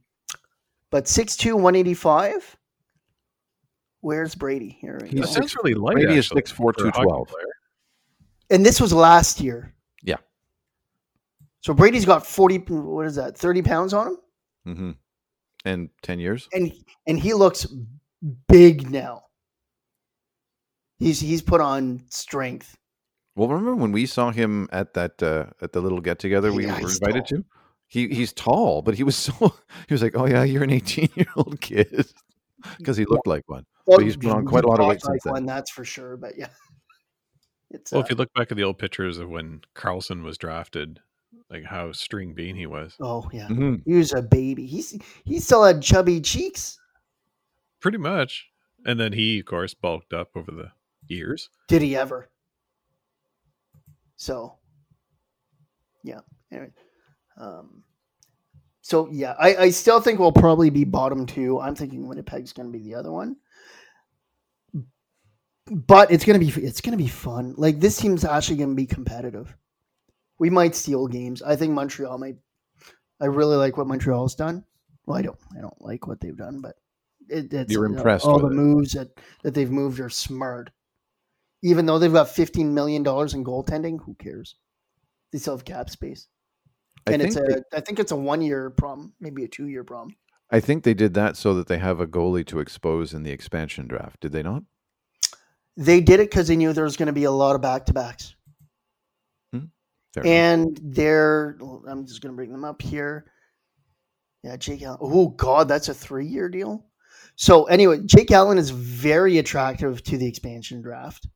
but 0.92 1.06
6'2", 1.06 1.54
185. 1.54 2.56
Where's 4.02 4.36
Brady 4.36 4.78
here? 4.80 5.00
we 5.02 5.08
He's 5.08 5.14
go. 5.18 5.26
That 5.26 5.32
sounds 5.32 5.56
really 5.56 5.74
light. 5.74 5.94
Brady 5.94 6.14
is 6.14 6.26
actually, 6.26 6.42
6'4", 6.42 6.54
for 6.54 6.70
a 6.70 6.74
hockey 6.74 6.90
212. 6.92 7.34
And 8.50 8.64
this 8.64 8.80
was 8.80 8.92
last 8.92 9.40
year. 9.40 9.74
Yeah. 10.04 10.18
So 11.58 11.74
Brady's 11.74 12.04
got 12.04 12.24
40 12.24 12.58
what 12.68 13.06
is 13.06 13.16
that? 13.16 13.36
30 13.36 13.62
pounds 13.62 13.92
on 13.92 14.06
him? 14.06 14.76
hmm 14.76 14.90
And 15.64 15.90
ten 16.02 16.20
years. 16.20 16.48
And 16.52 16.72
and 17.08 17.18
he 17.18 17.34
looks 17.34 17.66
big 18.46 18.92
now. 18.92 19.24
He's 21.00 21.18
he's 21.18 21.42
put 21.42 21.60
on 21.60 22.04
strength. 22.10 22.76
Well, 23.34 23.48
remember 23.48 23.74
when 23.76 23.92
we 23.92 24.06
saw 24.06 24.30
him 24.30 24.68
at 24.72 24.94
that 24.94 25.22
uh, 25.22 25.46
at 25.62 25.72
the 25.72 25.80
little 25.80 26.00
get 26.00 26.18
together 26.18 26.52
we 26.52 26.66
Yeah, 26.66 26.80
were 26.80 26.90
invited 26.90 27.26
tall. 27.26 27.38
to? 27.38 27.44
He 27.88 28.08
he's 28.08 28.32
tall, 28.32 28.82
but 28.82 28.94
he 28.94 29.04
was 29.04 29.16
so 29.28 29.32
he 29.88 29.94
was 29.94 30.02
like, 30.02 30.16
"Oh 30.16 30.26
yeah, 30.26 30.44
you're 30.44 30.62
an 30.64 30.70
18 30.70 31.08
year 31.14 31.26
old 31.36 31.60
kid," 31.60 32.06
because 32.78 32.96
he 32.98 33.04
looked 33.04 33.26
like 33.26 33.48
one. 33.48 33.64
Well, 33.86 33.98
he's 33.98 34.16
put 34.16 34.32
on 34.32 34.44
quite 34.44 34.64
a 34.64 34.68
lot 34.68 34.80
of 34.80 34.86
weight 34.86 35.00
talks 35.00 35.08
like 35.08 35.22
since 35.22 35.34
then. 35.34 35.46
that's 35.46 35.70
for 35.70 35.84
sure. 35.84 36.16
But 36.16 36.36
yeah, 36.36 36.48
it's 37.70 37.92
Well, 37.92 38.00
uh, 38.02 38.04
if 38.04 38.10
you 38.10 38.16
look 38.16 38.32
back 38.34 38.50
at 38.50 38.56
the 38.56 38.64
old 38.64 38.78
pictures 38.78 39.18
of 39.18 39.28
when 39.28 39.62
Karlsson 39.74 40.22
was 40.22 40.36
drafted, 40.38 41.00
like 41.50 41.64
how 41.64 41.92
string 41.92 42.34
bean 42.34 42.56
he 42.56 42.66
was. 42.66 42.96
oh 43.00 43.28
yeah, 43.32 43.48
hmm 43.48 43.76
he 43.86 43.94
was 43.94 44.12
a 44.12 44.22
baby. 44.22 44.66
He's 44.66 44.98
he 45.24 45.40
still 45.40 45.64
had 45.64 45.82
chubby 45.82 46.20
cheeks. 46.20 46.78
Pretty 47.80 47.98
much. 47.98 48.48
And 48.84 48.98
then 48.98 49.12
he, 49.12 49.40
of 49.40 49.46
course, 49.46 49.74
bulked 49.74 50.12
up 50.12 50.30
over 50.36 50.50
the 50.50 50.72
years. 51.06 51.48
Did 51.68 51.82
he 51.82 51.96
ever? 51.96 52.28
So, 54.22 54.54
yeah. 56.04 56.20
Anyway, 56.52 56.70
um, 57.36 57.82
so 58.80 59.08
yeah, 59.10 59.34
I, 59.36 59.56
I 59.56 59.70
still 59.70 60.00
think 60.00 60.20
we'll 60.20 60.30
probably 60.30 60.70
be 60.70 60.84
bottom 60.84 61.26
two. 61.26 61.58
I'm 61.60 61.74
thinking 61.74 62.06
Winnipeg's 62.06 62.52
going 62.52 62.70
to 62.70 62.78
be 62.78 62.84
the 62.84 62.94
other 62.94 63.10
one, 63.10 63.34
but 65.66 66.12
it's 66.12 66.24
gonna 66.24 66.38
be 66.38 66.50
it's 66.50 66.80
gonna 66.80 66.96
be 66.96 67.08
fun. 67.08 67.54
Like 67.56 67.80
this 67.80 67.96
team's 67.96 68.24
actually 68.24 68.58
going 68.58 68.68
to 68.68 68.76
be 68.76 68.86
competitive. 68.86 69.52
We 70.38 70.50
might 70.50 70.76
steal 70.76 71.08
games. 71.08 71.42
I 71.42 71.56
think 71.56 71.72
Montreal 71.72 72.16
might. 72.16 72.36
I 73.20 73.24
really 73.24 73.56
like 73.56 73.76
what 73.76 73.88
Montreal's 73.88 74.36
done. 74.36 74.64
Well, 75.04 75.18
I 75.18 75.22
don't. 75.22 75.38
I 75.58 75.60
don't 75.60 75.82
like 75.82 76.06
what 76.06 76.20
they've 76.20 76.36
done, 76.36 76.60
but 76.60 76.76
it, 77.28 77.52
it's 77.52 77.72
You're 77.72 77.88
you 77.88 77.94
know, 77.94 77.98
impressed 77.98 78.24
All 78.24 78.38
the 78.38 78.46
it. 78.46 78.52
moves 78.52 78.92
that 78.92 79.08
that 79.42 79.52
they've 79.52 79.68
moved 79.68 79.98
are 79.98 80.10
smart. 80.10 80.70
Even 81.62 81.86
though 81.86 81.98
they've 81.98 82.12
got 82.12 82.28
fifteen 82.28 82.74
million 82.74 83.02
dollars 83.02 83.34
in 83.34 83.44
goaltending, 83.44 83.98
who 84.04 84.14
cares? 84.14 84.56
They 85.32 85.38
still 85.38 85.56
have 85.56 85.64
cap 85.64 85.90
space, 85.90 86.28
I 87.06 87.12
and 87.12 87.22
it's 87.22 87.36
they, 87.36 87.40
a. 87.40 87.62
I 87.72 87.80
think 87.80 87.98
it's 87.98 88.12
a 88.12 88.16
one 88.16 88.42
year 88.42 88.70
problem, 88.70 89.14
maybe 89.20 89.44
a 89.44 89.48
two 89.48 89.68
year 89.68 89.84
problem. 89.84 90.14
I 90.50 90.60
think 90.60 90.84
they 90.84 90.94
did 90.94 91.14
that 91.14 91.36
so 91.36 91.54
that 91.54 91.66
they 91.66 91.78
have 91.78 92.00
a 92.00 92.06
goalie 92.06 92.46
to 92.48 92.58
expose 92.60 93.14
in 93.14 93.22
the 93.22 93.30
expansion 93.30 93.86
draft. 93.86 94.20
Did 94.20 94.32
they 94.32 94.42
not? 94.42 94.62
They 95.78 96.00
did 96.02 96.20
it 96.20 96.30
because 96.30 96.48
they 96.48 96.56
knew 96.56 96.74
there 96.74 96.84
was 96.84 96.98
going 96.98 97.06
to 97.06 97.12
be 97.12 97.24
a 97.24 97.30
lot 97.30 97.54
of 97.54 97.62
back 97.62 97.86
to 97.86 97.94
backs, 97.94 98.34
hmm. 99.52 99.64
enough. 100.16 100.26
and 100.26 100.80
they're. 100.82 101.56
I'm 101.88 102.06
just 102.06 102.20
going 102.20 102.32
to 102.32 102.36
bring 102.36 102.52
them 102.52 102.64
up 102.64 102.82
here. 102.82 103.32
Yeah, 104.42 104.56
Jake 104.56 104.82
Allen. 104.82 104.98
Oh 105.00 105.28
God, 105.28 105.68
that's 105.68 105.88
a 105.88 105.94
three 105.94 106.26
year 106.26 106.48
deal. 106.48 106.84
So 107.36 107.64
anyway, 107.64 108.00
Jake 108.04 108.30
Allen 108.30 108.58
is 108.58 108.70
very 108.70 109.38
attractive 109.38 110.02
to 110.04 110.18
the 110.18 110.26
expansion 110.26 110.82
draft, 110.82 111.26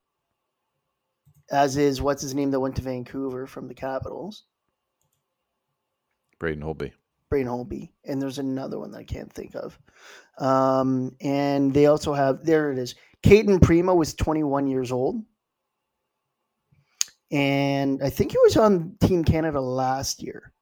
as 1.51 1.77
is 1.77 2.03
what's 2.03 2.23
his 2.23 2.35
name 2.35 2.51
that 2.51 2.61
went 2.61 2.77
to 2.77 2.83
Vancouver 2.83 3.47
from 3.47 3.69
the 3.69 3.75
Capitals, 3.75 4.45
Braden 6.39 6.63
Holtby. 6.63 6.93
Braden 7.31 7.51
Holtby, 7.51 7.91
and 8.05 8.21
there's 8.21 8.39
another 8.39 8.79
one 8.79 8.93
that 8.93 8.99
I 8.99 9.05
can't 9.05 9.33
think 9.33 9.55
of. 9.57 9.79
Um, 10.39 11.17
and 11.21 11.73
they 11.73 11.87
also 11.87 12.13
have 12.13 12.45
there 12.45 12.71
it 12.73 12.79
is. 12.79 12.95
Cayden 13.23 13.59
Primeau 13.59 13.95
was 13.95 14.15
21 14.15 14.69
years 14.69 14.93
old, 14.93 15.25
and 17.31 18.03
I 18.03 18.11
think 18.11 18.33
he 18.33 18.39
was 18.45 18.57
on 18.57 18.97
Team 19.01 19.25
Canada 19.25 19.61
last 19.61 20.23
year, 20.23 20.53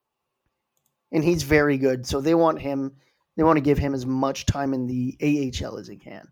and 1.13 1.23
he's 1.23 1.43
very 1.43 1.77
good. 1.77 2.07
So 2.07 2.21
they 2.21 2.35
want 2.35 2.61
him. 2.61 2.93
They 3.37 3.43
want 3.43 3.57
to 3.57 3.63
give 3.63 3.79
him 3.79 3.95
as 3.95 4.07
much 4.07 4.47
time 4.47 4.73
in 4.73 4.87
the 4.87 5.17
AHL 5.21 5.77
as 5.77 5.89
he 5.89 5.97
can. 5.97 6.29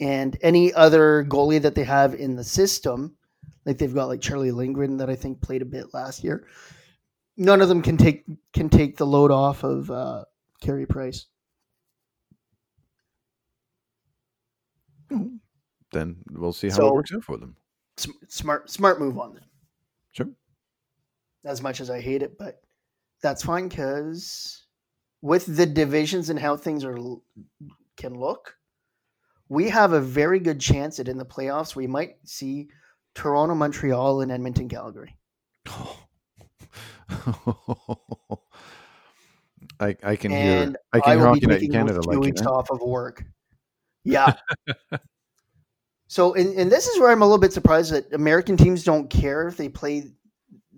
And 0.00 0.36
any 0.42 0.72
other 0.72 1.24
goalie 1.24 1.62
that 1.62 1.74
they 1.74 1.84
have 1.84 2.14
in 2.14 2.34
the 2.36 2.44
system, 2.44 3.16
like 3.64 3.78
they've 3.78 3.94
got 3.94 4.06
like 4.08 4.20
Charlie 4.20 4.50
Lindgren 4.50 4.96
that 4.98 5.08
I 5.08 5.14
think 5.16 5.40
played 5.40 5.62
a 5.62 5.66
bit 5.66 5.94
last 5.94 6.24
year. 6.24 6.46
None 7.36 7.60
of 7.60 7.68
them 7.68 7.82
can 7.82 7.96
take 7.96 8.24
can 8.52 8.68
take 8.68 8.96
the 8.96 9.06
load 9.06 9.30
off 9.30 9.64
of 9.64 9.90
uh, 9.90 10.24
Carey 10.60 10.86
Price. 10.86 11.26
Then 15.92 16.16
we'll 16.30 16.52
see 16.52 16.68
how 16.68 16.76
So- 16.76 16.88
it 16.88 16.94
works 16.94 17.14
out 17.14 17.24
for 17.24 17.36
them. 17.36 17.56
Smart 18.28 18.68
smart 18.68 18.98
move 18.98 19.16
on 19.18 19.34
them. 19.34 19.44
Sure. 20.10 20.28
As 21.44 21.62
much 21.62 21.80
as 21.80 21.90
I 21.90 22.00
hate 22.00 22.22
it, 22.22 22.36
but 22.36 22.60
that's 23.22 23.44
fine 23.44 23.68
because 23.68 24.66
with 25.22 25.46
the 25.56 25.66
divisions 25.66 26.28
and 26.28 26.38
how 26.38 26.56
things 26.56 26.84
are 26.84 26.96
can 27.96 28.18
look, 28.18 28.56
we 29.48 29.68
have 29.68 29.92
a 29.92 30.00
very 30.00 30.38
good 30.40 30.60
chance 30.60 30.96
that 30.96 31.08
in 31.08 31.18
the 31.18 31.24
playoffs 31.24 31.76
we 31.76 31.86
might 31.86 32.16
see 32.24 32.68
Toronto, 33.14 33.54
Montreal, 33.54 34.22
and 34.22 34.32
Edmonton, 34.32 34.68
Calgary. 34.68 35.16
I 39.80 39.96
I 40.02 40.16
can 40.16 40.32
and 40.32 40.70
hear 40.70 40.74
I 40.92 41.00
can 41.00 41.18
hear 41.18 41.26
will 41.26 41.34
Hockey 41.34 41.40
be 41.40 41.46
Night 41.46 41.70
Canada 41.70 42.00
two 42.02 42.10
like 42.10 42.18
weeks 42.20 42.40
it. 42.40 42.46
off 42.46 42.70
of 42.70 42.80
work. 42.80 43.24
Yeah. 44.06 44.34
so, 46.08 46.34
and, 46.34 46.54
and 46.58 46.70
this 46.70 46.86
is 46.86 47.00
where 47.00 47.10
I'm 47.10 47.22
a 47.22 47.24
little 47.24 47.38
bit 47.38 47.54
surprised 47.54 47.90
that 47.90 48.12
American 48.12 48.58
teams 48.58 48.84
don't 48.84 49.08
care 49.08 49.48
if 49.48 49.56
they 49.56 49.70
play 49.70 50.10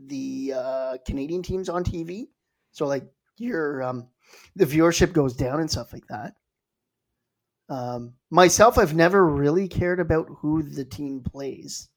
the 0.06 0.52
uh, 0.54 0.98
Canadian 1.04 1.42
teams 1.42 1.68
on 1.68 1.82
TV. 1.82 2.28
So, 2.70 2.86
like 2.86 3.02
your 3.36 3.82
um, 3.82 4.06
the 4.54 4.64
viewership 4.64 5.12
goes 5.12 5.34
down 5.34 5.58
and 5.58 5.68
stuff 5.68 5.92
like 5.92 6.06
that. 6.06 6.34
Um, 7.68 8.14
myself, 8.30 8.78
I've 8.78 8.94
never 8.94 9.26
really 9.26 9.68
cared 9.68 10.00
about 10.00 10.28
who 10.38 10.62
the 10.62 10.84
team 10.84 11.20
plays, 11.20 11.88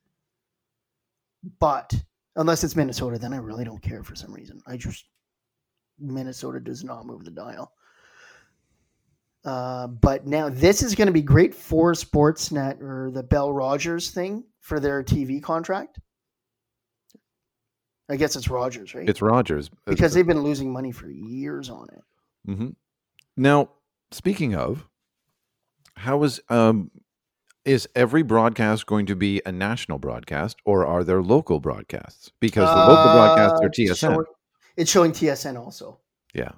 but 1.60 1.94
unless 2.36 2.64
it's 2.64 2.76
Minnesota, 2.76 3.20
then 3.20 3.34
I 3.34 3.38
really 3.38 3.66
don't 3.66 3.82
care 3.82 4.04
for 4.04 4.16
some 4.16 4.34
reason. 4.34 4.62
I 4.68 4.78
just 4.78 5.06
Minnesota 6.00 6.60
does 6.60 6.84
not 6.84 7.06
move 7.06 7.24
the 7.24 7.32
dial. 7.32 7.72
Uh, 9.46 9.88
but 9.88 10.28
now 10.28 10.50
this 10.50 10.82
is 10.82 10.96
going 10.96 11.08
to 11.08 11.14
be 11.14 11.22
great 11.22 11.56
for 11.56 11.94
Sportsnet 11.94 12.82
or 12.82 13.10
the 13.12 13.24
Bell 13.24 13.54
Rogers 13.54 14.12
thing 14.12 14.44
for 14.60 14.80
their 14.80 15.04
TV 15.04 15.42
contract. 15.42 16.00
I 18.10 18.16
guess 18.16 18.36
it's 18.36 18.50
Rogers, 18.50 18.96
right? 18.96 19.08
It's 19.08 19.22
Rogers 19.22 19.70
because 19.86 20.14
they've 20.14 20.26
been 20.26 20.44
losing 20.44 20.74
money 20.74 20.92
for 20.92 21.10
years 21.10 21.70
on 21.70 21.88
it. 21.92 22.50
Mm-hmm. 22.50 22.70
Now, 23.38 23.70
speaking 24.12 24.56
of, 24.56 24.89
how 26.00 26.24
is 26.24 26.39
um, 26.50 26.91
is 27.66 27.88
every 27.95 28.24
broadcast 28.24 28.86
going 28.86 29.06
to 29.08 29.16
be 29.16 29.41
a 29.45 29.52
national 29.52 30.00
broadcast, 30.00 30.58
or 30.66 30.86
are 30.86 31.04
there 31.04 31.22
local 31.22 31.60
broadcasts? 31.60 32.32
Because 32.39 32.70
the 32.70 32.76
local 32.91 33.12
broadcasts 33.14 33.60
are 33.62 33.66
Uh, 33.66 33.68
it's 33.68 33.78
TSN. 33.80 34.14
showing- 34.14 34.26
it's 34.78 34.91
showing 34.91 35.12
TSN 35.12 35.58
also. 35.58 36.00
Yeah. 36.34 36.52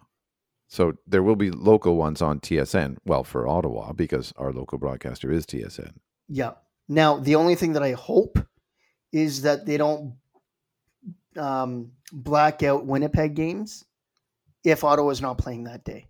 So 0.68 0.94
there 1.08 1.24
will 1.24 1.36
be 1.36 1.52
local 1.52 1.96
ones 1.98 2.22
on 2.22 2.40
TSN. 2.40 2.98
Well, 3.04 3.24
for 3.24 3.48
Ottawa, 3.48 3.94
because 3.94 4.32
our 4.38 4.54
local 4.54 4.78
broadcaster 4.78 5.32
is 5.32 5.46
TSN. 5.46 5.94
Yeah. 6.30 6.52
Now, 6.88 7.18
the 7.18 7.36
only 7.36 7.56
thing 7.56 7.74
that 7.74 7.84
I 7.84 7.92
hope 7.94 8.38
is 9.12 9.42
that 9.42 9.66
they 9.66 9.78
don't 9.78 10.16
um, 11.36 11.92
black 12.12 12.62
out 12.64 12.86
Winnipeg 12.86 13.36
games 13.36 13.86
if 14.64 14.84
Ottawa 14.84 15.10
is 15.10 15.22
not 15.22 15.38
playing 15.38 15.64
that 15.64 15.84
day. 15.84 16.08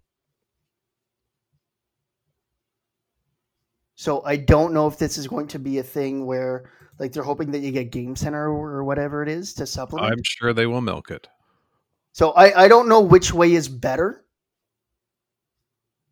So 4.01 4.23
I 4.25 4.35
don't 4.35 4.73
know 4.73 4.87
if 4.87 4.97
this 4.97 5.19
is 5.19 5.27
going 5.27 5.45
to 5.49 5.59
be 5.59 5.77
a 5.77 5.83
thing 5.83 6.25
where, 6.25 6.71
like, 6.97 7.13
they're 7.13 7.21
hoping 7.21 7.51
that 7.51 7.59
you 7.59 7.71
get 7.71 7.91
Game 7.91 8.15
Center 8.15 8.49
or 8.49 8.83
whatever 8.83 9.21
it 9.21 9.29
is 9.29 9.53
to 9.53 9.67
supplement. 9.67 10.11
I'm 10.11 10.23
sure 10.23 10.53
they 10.53 10.65
will 10.65 10.81
milk 10.81 11.11
it. 11.11 11.27
So 12.11 12.31
I, 12.31 12.63
I 12.63 12.67
don't 12.67 12.89
know 12.89 13.01
which 13.01 13.31
way 13.31 13.53
is 13.53 13.69
better 13.69 14.25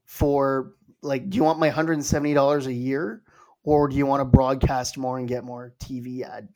for 0.05 0.73
like 1.01 1.31
do 1.31 1.37
you 1.37 1.43
want 1.43 1.57
my 1.57 1.71
$170 1.71 2.65
a 2.67 2.73
year 2.73 3.23
or 3.63 3.87
do 3.87 3.95
you 3.95 4.05
want 4.05 4.21
to 4.21 4.25
broadcast 4.25 4.95
more 4.95 5.17
and 5.17 5.27
get 5.27 5.43
more 5.43 5.73
TV 5.83 6.21
ad 6.21 6.47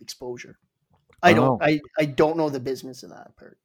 exposure? 0.00 0.58
I 1.22 1.28
I 1.28 1.32
don't 1.34 1.58
don't 1.58 1.62
I, 1.62 1.80
I 1.98 2.04
don't 2.06 2.38
know 2.38 2.48
the 2.48 2.58
business 2.58 3.02
in 3.02 3.10
that 3.10 3.36
part. 3.36 3.58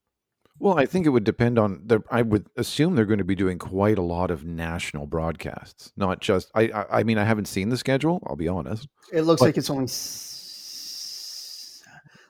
Well, 0.64 0.80
I 0.80 0.86
think 0.86 1.06
it 1.06 1.10
would 1.10 1.26
depend 1.26 1.60
on 1.60 1.82
the. 1.84 2.02
I 2.10 2.22
would 2.22 2.48
assume 2.56 2.96
they're 2.96 3.04
going 3.04 3.18
to 3.18 3.26
be 3.26 3.36
doing 3.36 3.60
quite 3.60 3.98
a 3.98 4.02
lot 4.02 4.32
of 4.32 4.46
national 4.46 5.08
broadcasts, 5.08 5.92
not 5.98 6.22
just. 6.22 6.50
I. 6.56 6.70
I, 6.70 7.00
I 7.00 7.04
mean, 7.04 7.18
I 7.18 7.26
haven't 7.26 7.50
seen 7.50 7.68
the 7.68 7.76
schedule. 7.76 8.24
I'll 8.26 8.38
be 8.38 8.48
honest. 8.48 8.88
It 9.12 9.24
looks 9.24 9.42
But- 9.42 9.48
like 9.48 9.58
it's 9.58 9.70
only 9.70 9.84
s- 9.84 11.84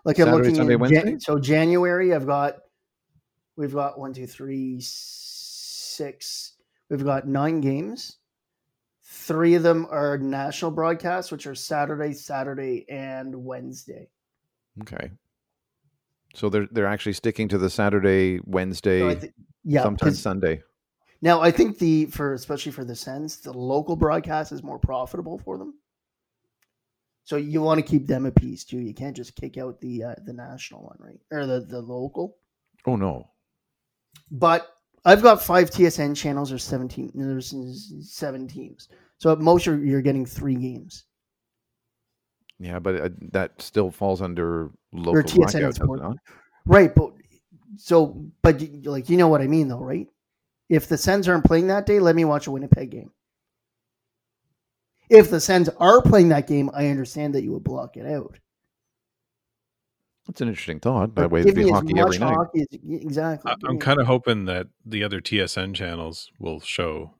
like 0.03 0.17
I'm 0.17 0.25
Saturday, 0.25 0.37
looking 0.41 0.55
Sunday, 0.55 0.75
Wednesday? 0.77 1.03
Jan- 1.03 1.19
so 1.19 1.37
January 1.37 2.11
I've 2.11 2.25
got 2.25 2.55
we've 3.55 3.75
got 3.75 3.99
one, 3.99 4.13
two, 4.13 4.25
three, 4.25 4.79
six. 4.81 6.53
We've 6.89 7.05
got 7.05 7.27
nine 7.27 7.61
games. 7.61 8.17
Three 9.03 9.53
of 9.53 9.61
them 9.61 9.85
are 9.91 10.17
national 10.17 10.71
broadcasts, 10.71 11.31
which 11.31 11.45
are 11.45 11.53
Saturday, 11.53 12.13
Saturday, 12.13 12.87
and 12.89 13.45
Wednesday. 13.45 14.09
Okay. 14.81 15.11
So 16.33 16.49
they're 16.49 16.67
they're 16.71 16.87
actually 16.87 17.13
sticking 17.13 17.47
to 17.49 17.57
the 17.57 17.69
Saturday, 17.69 18.39
Wednesday, 18.45 18.99
So 18.99 19.09
I 19.09 19.15
thi- 19.15 19.31
yeah. 19.63 19.83
sometimes 19.83 20.21
Sunday. 20.21 20.63
Now 21.21 21.41
I 21.41 21.51
think 21.51 21.77
the 21.77 22.07
for 22.07 22.33
especially 22.33 22.71
for 22.71 22.83
the 22.83 22.95
Sens, 22.95 23.37
the 23.37 23.53
local 23.53 23.95
broadcast 23.95 24.51
is 24.51 24.63
more 24.63 24.79
profitable 24.79 25.37
for 25.39 25.57
them. 25.57 25.75
So 27.23 27.37
you 27.37 27.61
want 27.61 27.79
to 27.79 27.85
keep 27.85 28.07
them 28.07 28.25
a 28.25 28.31
piece 28.31 28.65
too. 28.65 28.79
You 28.79 28.93
can't 28.93 29.15
just 29.15 29.35
kick 29.35 29.57
out 29.57 29.79
the 29.79 30.03
uh, 30.03 30.15
the 30.25 30.33
national 30.33 30.83
one, 30.83 30.97
right? 30.99 31.19
Or 31.31 31.45
the 31.45 31.61
the 31.61 31.79
local. 31.79 32.37
Oh 32.85 32.95
no. 32.97 33.29
But 34.31 34.67
I've 35.05 35.21
got 35.21 35.41
five 35.41 35.69
TSN 35.69 36.15
channels. 36.15 36.49
There's 36.49 36.63
seventeen. 36.63 37.11
There's 37.15 37.53
seven 38.01 38.47
teams. 38.47 38.89
So 39.19 39.31
at 39.31 39.39
most 39.39 39.65
you're, 39.65 39.83
you're 39.83 40.01
getting 40.01 40.25
three 40.25 40.55
games. 40.55 41.05
Yeah, 42.63 42.79
but 42.79 42.95
uh, 42.95 43.09
that 43.33 43.61
still 43.61 43.91
falls 43.91 44.21
under 44.21 44.71
local 44.93 45.21
TSN 45.21 45.35
blackout, 45.35 45.69
is 45.69 45.77
does 45.79 46.13
it? 46.13 46.19
Right, 46.65 46.95
but 46.95 47.11
so 47.75 48.25
but 48.41 48.61
like 48.85 49.09
you 49.09 49.17
know 49.17 49.27
what 49.27 49.41
I 49.41 49.47
mean 49.47 49.67
though, 49.67 49.83
right? 49.83 50.07
If 50.69 50.87
the 50.87 50.97
Sens 50.97 51.27
aren't 51.27 51.43
playing 51.43 51.67
that 51.67 51.85
day, 51.85 51.99
let 51.99 52.15
me 52.15 52.23
watch 52.23 52.47
a 52.47 52.51
Winnipeg 52.51 52.89
game. 52.89 53.11
If 55.09 55.29
the 55.29 55.41
Sens 55.41 55.67
are 55.67 56.01
playing 56.01 56.29
that 56.29 56.47
game, 56.47 56.71
I 56.73 56.87
understand 56.87 57.35
that 57.35 57.43
you 57.43 57.51
would 57.51 57.65
block 57.65 57.97
it 57.97 58.05
out. 58.05 58.39
That's 60.25 60.39
an 60.39 60.47
interesting 60.47 60.79
thought. 60.79 61.15
That 61.15 61.23
But 61.23 61.31
way, 61.31 61.43
give 61.43 61.57
it'd 61.57 61.65
be 61.65 61.69
hockey 61.71 61.99
every 61.99 62.17
night. 62.17 62.33
hockey 62.33 62.61
as- 62.61 62.79
exactly. 63.01 63.51
I, 63.51 63.55
I'm 63.67 63.77
kind 63.77 63.99
of 63.99 64.07
hoping 64.07 64.45
that 64.45 64.67
the 64.85 65.03
other 65.03 65.19
TSN 65.19 65.75
channels 65.75 66.31
will 66.39 66.61
show 66.61 67.15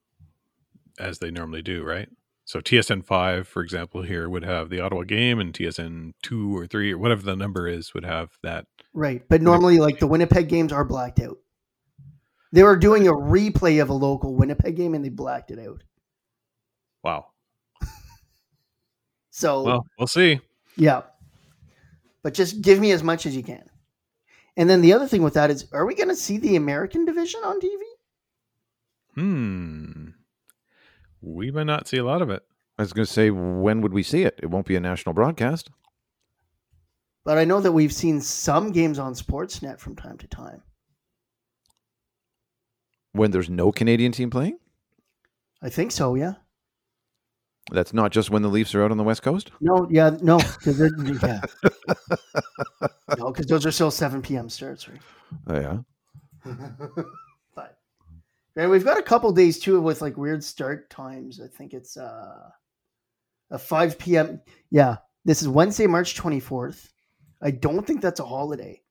as 0.98 1.20
they 1.20 1.32
normally 1.32 1.62
do, 1.62 1.84
right? 1.84 2.08
So 2.46 2.60
TSN 2.60 3.06
five, 3.06 3.48
for 3.48 3.64
example, 3.64 4.02
here 4.02 4.28
would 4.28 4.44
have 4.44 4.70
the 4.70 4.82
Ottawa 4.82 5.04
game, 5.04 5.39
and 5.39 5.54
TSN 5.54 6.14
two 6.22 6.56
or 6.58 6.68
three 6.68 6.91
or 6.91 6.98
whatever 6.98 7.22
the 7.22 7.36
number 7.36 7.68
is 7.68 7.94
would 7.94 8.06
have 8.06 8.38
that. 8.44 8.66
right, 8.94 9.24
but 9.30 9.41
normally 9.41 9.80
like 9.80 10.00
the 10.00 10.08
Winnipeg 10.08 10.50
games 10.50 10.72
are 10.72 10.84
blacked 10.84 11.20
out. 11.20 11.38
They 12.52 12.62
were 12.62 12.78
doing 12.78 13.08
a 13.08 13.14
replay 13.14 13.82
of 13.82 13.89
a 13.89 13.94
local 13.94 14.36
Winnipeg 14.36 14.76
game 14.76 14.94
and 14.94 15.04
they 15.04 15.10
blacked 15.10 15.50
it 15.52 15.60
out. 15.60 15.84
Wow. 17.04 17.28
So 19.32 19.64
Well, 19.64 19.88
we'll 19.98 20.06
see. 20.08 20.39
Yeah. 20.78 21.02
But 22.22 22.36
just 22.36 22.62
give 22.62 22.80
me 22.80 22.91
as 22.91 23.02
much 23.02 23.26
as 23.26 23.36
you 23.36 23.41
can. 23.41 23.64
And 24.56 24.70
then 24.70 24.82
the 24.82 24.94
other 24.94 25.08
thing 25.08 25.24
with 25.24 25.34
that 25.34 25.50
is, 25.50 25.66
are 25.74 25.88
we 25.88 25.96
going 25.96 26.10
to 26.10 26.16
see 26.16 26.38
the 26.38 26.56
American 26.56 27.06
division 27.06 27.41
on 27.44 27.60
TV? 27.60 27.82
Hmm. 29.16 30.10
We 31.24 31.51
may 31.51 31.63
not 31.63 31.88
see 31.88 31.97
a 31.97 32.03
lot 32.03 32.21
of 32.21 32.30
it. 32.30 32.43
I 32.78 32.82
was 32.82 32.91
going 32.91 33.05
to 33.05 33.11
say, 33.11 33.30
when 33.30 33.80
would 33.82 33.93
we 33.93 34.03
see 34.03 34.24
it? 34.24 34.39
It 34.43 34.49
won't 34.49 34.65
be 34.65 34.76
a 34.76 34.82
national 34.82 35.13
broadcast. 35.13 35.69
But 37.24 37.38
I 37.38 37.45
know 37.45 37.61
that 37.61 37.71
we've 37.71 37.93
seen 37.93 38.19
some 38.19 38.71
games 38.71 38.99
on 38.99 39.13
Sportsnet 39.13 39.80
from 39.80 39.95
time 39.95 40.17
to 40.17 40.28
time. 40.28 40.63
When 43.13 43.32
there's 43.32 43.49
no 43.49 43.71
Canadian 43.71 44.11
team 44.11 44.30
playing? 44.30 44.57
I 45.61 45.69
think 45.69 45.93
so, 45.93 46.15
yeah. 46.15 46.34
That's 47.71 47.93
not 47.93 48.11
just 48.11 48.30
when 48.30 48.41
the 48.41 48.49
Leafs 48.49 48.76
are 48.76 48.84
out 48.84 48.91
on 48.91 48.97
the 48.97 49.03
West 49.03 49.24
Coast? 49.24 49.51
No, 49.61 49.88
yeah, 49.89 50.17
no, 50.21 50.38
because 50.38 50.80
yeah, 51.24 51.39
no, 53.17 53.32
because 53.32 53.45
those 53.45 53.65
are 53.65 53.71
still 53.71 53.91
seven 53.91 54.21
p.m. 54.21 54.49
starts, 54.49 54.89
right? 54.89 54.99
Oh, 55.47 55.84
yeah. 56.45 57.03
but 58.56 58.62
and 58.64 58.72
we've 58.72 58.84
got 58.84 58.97
a 58.99 59.04
couple 59.04 59.32
days 59.32 59.60
too 59.60 59.82
with 59.82 60.01
like 60.01 60.18
weird 60.18 60.43
start 60.43 60.89
times. 60.89 61.39
I 61.43 61.47
think 61.47 61.74
it's 61.74 61.97
uh 61.97 62.49
a 63.51 63.58
five 63.60 63.97
p.m. 63.99 64.41
Yeah, 64.72 64.97
this 65.26 65.41
is 65.41 65.47
Wednesday, 65.47 65.88
March 65.88 66.16
twenty 66.16 66.39
fourth. 66.39 66.91
I 67.41 67.51
don't 67.51 67.86
think 67.86 68.01
that's 68.01 68.20
a 68.22 68.26
holiday. 68.26 68.82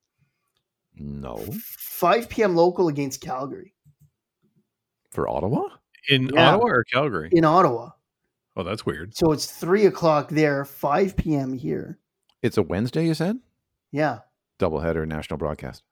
No. 0.95 1.37
5 1.39 2.29
p.m. 2.29 2.55
local 2.55 2.89
against 2.89 3.23
Calgary 3.23 3.73
For 5.11 5.27
Ottawa? 5.27 5.63
In 6.11 6.29
Yeah. 6.35 6.51
Ottawa 6.51 6.65
or 6.69 6.85
Calgary? 6.85 7.31
in 7.33 7.45
Ottawa. 7.47 7.93
Oh, 8.57 8.63
that's 8.63 8.85
weird. 8.85 9.17
So 9.17 9.33
it's 9.33 9.47
3 9.47 9.87
o'clock 9.87 10.29
there, 10.29 10.67
5 10.67 11.17
p.m. 11.17 11.55
here. 11.55 11.99
It's 12.43 12.59
a 12.59 12.63
Wednesday, 12.63 13.07
you 13.07 13.15
said? 13.15 13.39
Yeah, 13.91 14.19
Doubleheader 14.59 15.09
national 15.09 15.39
broadcast. 15.39 15.83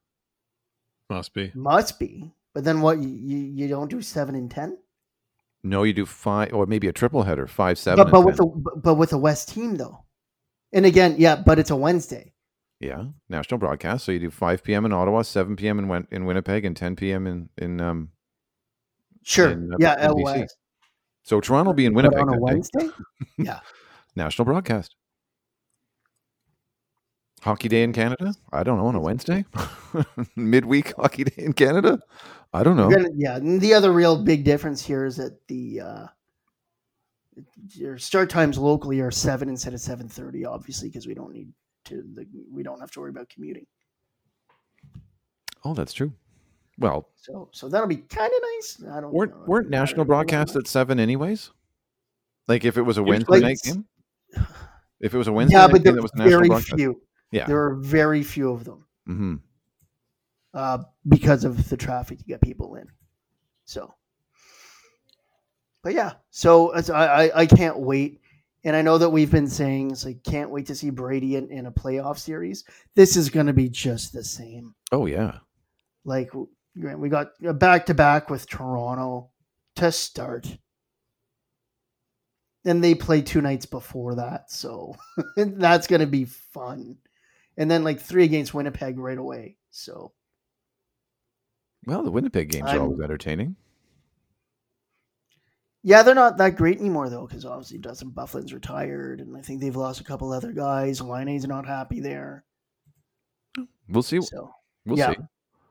Must 1.09 1.33
be. 1.33 1.51
must 1.55 1.99
be. 1.99 2.35
But 2.55 2.65
then 2.65 2.81
what? 2.81 2.99
You, 2.99 3.09
you, 3.09 3.69
don't 3.69 3.91
do 3.91 4.03
7 4.03 4.35
and 4.35 4.51
10? 4.51 4.79
No, 5.63 5.83
you 5.83 5.93
do 5.93 6.07
five, 6.07 6.53
or 6.53 6.67
maybe 6.67 6.89
a 6.89 6.93
triple 6.93 7.23
header, 7.23 7.47
five, 7.47 7.79
seven. 7.79 8.05
But, 8.05 8.11
but 8.11 8.21
with 8.23 8.39
10. 8.39 8.47
the 8.47 8.71
but- 8.81 8.95
with 8.95 9.11
the 9.11 9.19
West 9.19 9.51
team 9.51 9.77
though. 9.77 10.05
And 10.73 10.87
again, 10.87 11.17
yeah, 11.19 11.37
but 11.37 11.59
it's 11.59 11.71
a 11.71 11.77
Wednesday. 11.77 12.33
Yeah, 12.79 13.05
national 13.29 13.59
broadcast. 13.59 14.05
So 14.07 14.13
you 14.13 14.19
do 14.19 14.31
5 14.31 14.65
p.m. 14.65 14.87
in 14.87 14.93
Ottawa, 14.93 15.21
7 15.23 15.55
p.m. 15.57 15.79
in 15.79 15.89
Win- 15.89 16.07
in 16.11 16.25
Winnipeg, 16.25 16.65
and 16.65 16.75
10 16.75 16.97
p.m. 16.97 17.27
in 17.27 17.49
in 17.59 17.81
um. 17.81 18.09
Sure. 19.23 19.51
In, 19.51 19.75
uh, 19.75 19.77
yeah, 19.79 20.11
in 20.11 20.47
So 21.25 21.41
Toronto 21.41 21.71
will 21.71 21.75
be 21.75 21.85
in 21.85 21.93
But 21.93 22.05
Winnipeg 22.05 22.23
on 22.27 22.35
a. 22.35 22.41
Wednesday? 22.41 22.89
yeah. 23.39 23.61
National 24.17 24.47
broadcast. 24.47 24.97
Hockey 27.43 27.69
day 27.69 27.83
in 27.83 27.93
Canada? 27.93 28.35
I 28.53 28.63
don't 28.63 28.77
know 28.79 28.87
on 28.87 28.95
a 28.95 29.01
Wednesday. 29.01 29.45
Midweek 30.37 30.95
hockey 30.97 31.25
day 31.25 31.43
in 31.45 31.53
Canada? 31.55 31.99
I 32.53 32.63
don't 32.63 32.77
know. 32.77 32.91
Gonna- 32.91 33.09
yeah. 33.17 33.39
The 33.39 33.73
other 33.75 33.93
real 33.93 34.23
big 34.23 34.45
difference 34.45 34.85
here 34.85 35.07
is 35.07 35.17
that 35.17 35.47
the 35.49 35.81
uh, 35.81 36.07
your 37.71 37.97
start 37.97 38.29
times 38.29 38.59
locally 38.59 39.01
are 39.01 39.11
seven 39.11 39.49
instead 39.49 39.73
of 39.73 39.81
seven 39.81 40.09
thirty. 40.09 40.45
Obviously, 40.45 40.89
because 40.89 41.07
we 41.07 41.15
don't 41.15 41.33
need 41.33 41.51
to. 41.87 42.03
The, 42.15 42.27
we 42.53 42.63
don't 42.63 42.81
have 42.81 42.91
to 42.93 43.01
worry 43.01 43.11
about 43.11 43.29
commuting. 43.31 43.67
Oh, 45.65 45.75
that's 45.75 45.93
true. 45.93 46.13
Well, 46.79 47.09
So 47.17 47.49
so 47.53 47.69
that'll 47.69 47.87
be 47.87 47.97
kind 47.99 48.33
of 48.35 48.41
nice. 48.57 48.83
I 48.93 49.01
don't 49.01 49.13
weren't 49.13 49.33
know. 49.33 49.45
weren't 49.47 49.71
national 49.71 50.05
broadcasts 50.07 50.57
at 50.57 50.67
seven 50.67 50.99
anyways? 50.99 51.51
Like 52.49 52.65
if 52.65 52.77
it 52.79 52.83
was 52.83 52.97
a 52.99 53.03
Wednesday 53.03 53.41
night 53.41 53.59
game, 53.63 53.85
if 55.01 55.15
it 55.15 55.19
was 55.19 55.29
a 55.29 55.33
Wednesday 55.33 55.57
Yeah, 55.57 55.67
night 55.67 55.73
but 55.73 55.85
game 55.85 55.85
there 55.85 55.93
that 55.95 56.03
was 56.03 56.13
very 56.17 56.49
broadcast, 56.49 56.75
few. 56.77 57.01
Yeah, 57.31 57.47
There 57.47 57.63
are 57.65 57.75
very 57.77 58.23
few 58.23 58.51
of 58.51 58.65
them 58.65 58.87
hmm 59.07 59.35
uh, 60.53 60.79
because 61.09 61.45
of 61.45 61.69
the 61.69 61.77
traffic 61.77 62.19
to 62.19 62.25
get 62.25 62.41
people 62.41 62.75
in. 62.75 62.89
So, 63.67 63.95
but 65.83 65.95
yeah, 65.95 66.15
so 66.31 66.71
as 66.71 66.91
I, 66.91 67.25
I 67.27 67.41
I 67.43 67.47
can't 67.47 67.79
wait, 67.79 68.21
and 68.65 68.75
I 68.75 68.83
know 68.83 68.99
that 68.99 69.11
we've 69.11 69.31
been 69.31 69.49
saying 69.49 69.93
it's 69.93 70.05
like 70.05 70.23
can't 70.25 70.51
wait 70.51 70.67
to 70.67 70.75
see 70.75 70.91
Brady 70.91 71.37
in, 71.37 71.51
in 71.51 71.67
a 71.67 71.73
playoff 71.73 72.19
series. 72.19 72.65
This 72.97 73.17
is 73.17 73.31
going 73.31 73.47
to 73.47 73.53
be 73.53 73.69
just 73.69 74.13
the 74.13 74.25
same. 74.25 74.75
oh 74.93 75.07
yeah, 75.07 75.39
Like 76.05 76.31
we 76.75 77.09
got 77.09 77.31
back 77.59 77.87
to 77.87 77.95
back 77.95 78.29
with 78.29 78.49
Toronto 78.49 79.31
to 79.77 79.93
start. 79.93 80.59
And 82.65 82.85
they 82.85 82.95
play 82.95 83.23
two 83.23 83.41
nights 83.41 83.65
before 83.65 84.17
that, 84.17 84.51
so 84.51 84.95
that's 85.37 85.87
going 85.87 86.01
to 86.01 86.07
be 86.07 86.27
fun. 86.27 86.99
And 87.61 87.71
then 87.71 87.85
like 87.85 88.01
three 88.01 88.25
against 88.25 88.55
Winnipeg 88.55 88.99
right 88.99 89.19
away. 89.19 89.57
So 89.71 90.13
well 91.87 92.03
the 92.03 92.11
Winnipeg 92.11 92.49
games 92.51 92.65
are 92.65 92.71
I'm- 92.71 92.81
always 92.83 93.01
entertaining. 93.01 93.55
yeah, 95.83 96.03
they're 96.03 96.15
not 96.15 96.37
that 96.39 96.57
great 96.57 96.79
anymore 96.79 97.09
though, 97.09 97.27
because 97.27 97.45
obviously 97.45 97.79
Dustin 97.79 98.11
Byfuglien's 98.11 98.53
retired, 98.53 99.21
and 99.21 99.37
I 99.37 99.41
think 99.41 99.61
they've 99.61 99.77
lost 99.77 100.01
a 100.01 100.05
couple 100.05 100.33
other 100.33 100.53
guys. 100.53 101.01
Line's 101.01 101.47
not 101.47 101.67
happy 101.67 102.01
there, 102.01 102.45
We'll 103.89 104.03
see. 104.03 104.21
so 104.21 104.53
We'll 104.87 104.99
yeah, 104.99 105.15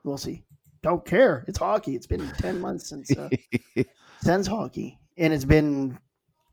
we'll 0.03 0.17
see. 0.17 0.43
Don't 0.81 1.03
care. 1.05 1.43
It's 1.47 1.57
hockey. 1.59 1.95
It's 1.95 2.07
been 2.07 2.27
ten 2.37 2.59
months 2.61 2.87
since 2.89 3.11
uh, 3.15 3.29
see. 3.75 3.85
Sens 4.21 4.47
hockey, 4.47 4.99
and 5.17 5.33
it's 5.33 5.45
been 5.45 5.97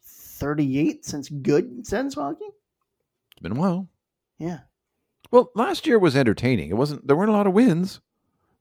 thirty-eight 0.05 1.05
since 1.05 1.29
good 1.29 1.87
since 1.87 2.15
hockey. 2.15 2.45
it's 2.45 3.43
been 3.43 3.53
a 3.53 3.61
while. 3.61 3.89
Yeah, 4.39 4.61
Well, 5.31 5.51
last 5.55 5.87
year 5.87 5.99
was 5.99 6.17
entertaining. 6.17 6.71
It 6.71 6.77
wasn't. 6.77 7.07
There 7.07 7.17
weren't 7.17 7.31
a 7.31 7.35
lot 7.35 7.47
of 7.47 7.53
wins, 7.53 8.01